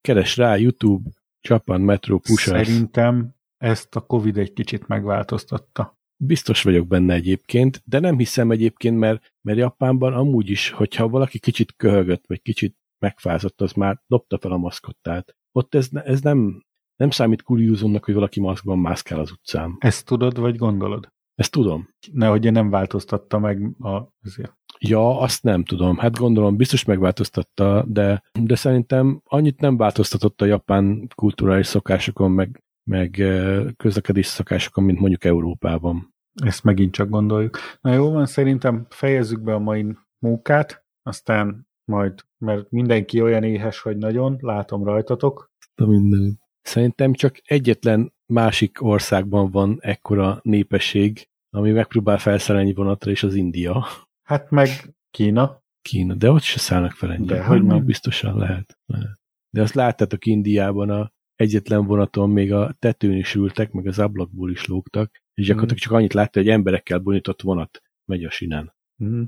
keres 0.02 0.38
rá 0.38 0.56
YouTube, 0.56 1.10
Japan 1.41 1.82
Metro 1.82 2.18
Pushers. 2.18 2.68
Szerintem 2.68 3.36
ezt 3.60 3.95
a 3.95 4.02
Covid 4.02 4.38
egy 4.38 4.53
kicsit 4.53 4.88
megváltoztatta. 4.88 5.98
Biztos 6.22 6.64
vagyok 6.64 6.88
benne 6.88 7.14
egyébként, 7.14 7.81
de 7.86 7.99
nem 7.99 8.18
hiszem 8.18 8.52
egyébként, 8.52 8.98
mert, 8.98 9.34
mert 9.41 9.57
Japánban 9.57 10.14
amúgy 10.14 10.49
is, 10.49 10.69
hogyha 10.69 11.10
valaki 11.10 11.40
kicsit 11.40 11.76
köhögött, 11.76 12.23
vagy 12.27 12.41
kicsit 12.41 12.77
megfázott, 12.99 13.61
az 13.61 13.72
már 13.72 14.02
dobta 14.07 14.38
fel 14.38 14.52
a 14.52 14.57
maszkot. 14.57 14.98
Tehát 15.02 15.36
ott 15.52 15.76
ez, 15.76 15.90
ez 15.91 16.22
nem, 16.22 16.65
nem 16.95 17.10
számít 17.10 17.41
kuriózumnak, 17.41 18.06
hogy 18.06 18.14
valaki 18.14 18.40
maszkban 18.40 18.80
mászkál 18.80 19.19
az 19.19 19.31
utcán. 19.31 19.76
Ezt 19.80 20.06
tudod, 20.06 20.40
vagy 20.40 20.56
gondolod? 20.56 21.07
Ezt 21.36 21.52
tudom. 21.52 21.90
Nehogy 22.11 22.45
én 22.45 22.52
nem 22.52 22.69
változtatta 22.69 23.40
meg 23.40 23.72
a, 23.80 24.14
azért. 24.23 24.57
Ja, 24.80 25.19
azt 25.19 25.44
nem 25.44 25.64
tudom. 25.64 25.98
Hát 25.98 26.18
gondolom, 26.18 26.56
biztos 26.56 26.84
megváltoztatta, 26.84 27.86
de, 27.88 28.23
de 28.40 28.56
szerintem 28.56 29.22
annyit 29.23 29.61
nem 29.61 29.77
változtatott 29.77 30.41
a 30.41 30.45
japán 30.45 31.07
kulturális 31.15 31.68
szokásokon, 31.68 32.31
meg, 32.31 32.64
meg 32.90 33.20
eh, 33.20 33.66
közlekedés 33.78 34.26
szokásokon, 34.26 34.84
mint 34.84 34.99
mondjuk 34.99 35.24
Európában. 35.24 36.14
Ezt 36.44 36.64
megint 36.64 36.94
csak 36.94 37.10
gondoljuk. 37.10 37.57
Na 37.82 37.94
jó 37.94 38.11
van, 38.11 38.26
szerintem 38.26 38.86
fejezzük 38.90 39.41
be 39.41 39.53
a 39.53 39.60
mai 39.60 39.95
munkát, 40.20 40.86
aztán 41.03 41.68
majd, 41.86 42.14
mert 42.38 42.72
mindenki 42.72 43.22
olyan 43.22 43.44
éhes, 43.44 43.80
hogy 43.80 43.98
nagyon, 43.98 44.38
látom 44.40 44.84
rajtatok. 44.84 45.52
De 45.76 45.86
minden. 45.86 46.40
Szerintem 46.61 47.14
csak 47.14 47.36
egyetlen 47.44 48.14
másik 48.26 48.84
országban 48.84 49.52
van 49.52 49.78
ekkora 49.82 50.40
népesség, 50.41 51.28
ami 51.49 51.72
megpróbál 51.72 52.18
felszállni 52.18 52.74
vonatra, 52.74 53.11
és 53.11 53.24
az 53.24 53.36
India. 53.36 53.86
Hát 54.24 54.49
meg 54.49 54.70
Kína. 55.11 55.61
Kína, 55.82 56.14
de 56.14 56.32
ott 56.32 56.41
se 56.41 56.60
szállnak 56.60 56.91
fel 56.91 57.11
ennyire. 57.11 57.36
De 57.36 57.44
hogy 57.44 57.64
nem. 57.64 57.86
biztosan 57.86 58.38
lehet, 58.38 58.78
lehet. 58.86 59.20
De 59.49 59.61
azt 59.61 59.74
láttátok 59.74 60.26
Indiában 60.26 60.90
a 60.90 61.11
egyetlen 61.40 61.86
vonaton 61.86 62.30
még 62.30 62.53
a 62.53 62.76
tetőn 62.80 63.18
is 63.18 63.36
ültek, 63.36 63.72
meg 63.72 63.88
az 63.88 63.99
ablakból 63.99 64.52
is 64.52 64.66
lógtak, 64.66 65.22
és 65.34 65.45
gyakorlatilag 65.45 65.82
csak 65.82 65.91
annyit 65.91 66.14
látta, 66.14 66.40
hogy 66.40 66.49
emberekkel 66.49 66.99
bonyított 66.99 67.41
vonat 67.41 67.82
megy 68.06 68.24
a 68.24 68.30
sinen. 68.30 68.74
Mhm. 68.95 69.22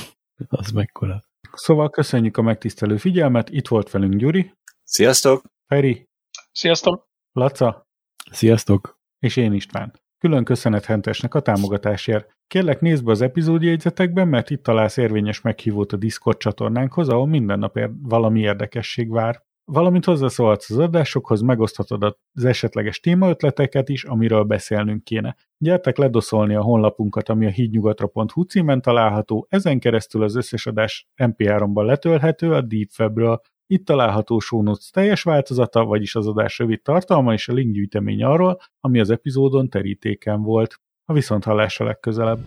Az 0.48 0.70
mekkora. 0.70 1.22
Szóval 1.52 1.90
köszönjük 1.90 2.36
a 2.36 2.42
megtisztelő 2.42 2.96
figyelmet, 2.96 3.50
itt 3.50 3.68
volt 3.68 3.90
velünk 3.90 4.14
Gyuri, 4.14 4.52
Sziasztok! 4.82 5.44
Feri, 5.66 6.08
Sziasztok! 6.52 7.08
Laca 7.32 7.86
Sziasztok! 8.30 9.00
és 9.18 9.36
én 9.36 9.52
István. 9.52 10.00
Külön 10.18 10.44
köszönet 10.44 10.84
Hentesnek 10.84 11.34
a 11.34 11.40
támogatásért. 11.40 12.36
Kérlek 12.46 12.80
nézd 12.80 13.04
be 13.04 13.10
az 13.10 13.20
epizódjegyzetekben, 13.20 14.28
mert 14.28 14.50
itt 14.50 14.62
találsz 14.62 14.96
érvényes 14.96 15.40
meghívót 15.40 15.92
a 15.92 15.96
Discord 15.96 16.38
csatornánkhoz, 16.38 17.08
ahol 17.08 17.26
minden 17.26 17.58
nap 17.58 17.76
ér- 17.76 17.90
valami 18.02 18.40
érdekesség 18.40 19.10
vár. 19.10 19.45
Valamint 19.72 20.04
hozzászólhatsz 20.04 20.70
az 20.70 20.78
adásokhoz, 20.78 21.40
megoszthatod 21.40 22.16
az 22.32 22.44
esetleges 22.44 23.00
témaötleteket 23.00 23.88
is, 23.88 24.04
amiről 24.04 24.42
beszélnünk 24.42 25.04
kéne. 25.04 25.36
Gyertek 25.58 25.96
ledoszolni 25.96 26.54
a 26.54 26.62
honlapunkat, 26.62 27.28
ami 27.28 27.46
a 27.46 27.50
hídnyugatra.hu 27.50 28.42
címen 28.42 28.82
található, 28.82 29.46
ezen 29.50 29.78
keresztül 29.78 30.22
az 30.22 30.36
összes 30.36 30.66
adás 30.66 31.08
MP3-ban 31.16 31.84
letölthető 31.84 32.52
a 32.52 32.60
DeepWebről. 32.60 33.40
Itt 33.66 33.84
található 33.84 34.40
notes 34.50 34.90
teljes 34.90 35.22
változata, 35.22 35.84
vagyis 35.84 36.14
az 36.14 36.26
adás 36.26 36.58
rövid 36.58 36.82
tartalma 36.82 37.32
és 37.32 37.48
a 37.48 37.52
linkgyűjtemény 37.52 38.22
arról, 38.22 38.60
ami 38.80 39.00
az 39.00 39.10
epizódon 39.10 39.68
terítéken 39.68 40.42
volt. 40.42 40.80
A 41.04 41.12
viszont 41.12 41.44
hallásra 41.44 41.84
legközelebb. 41.84 42.38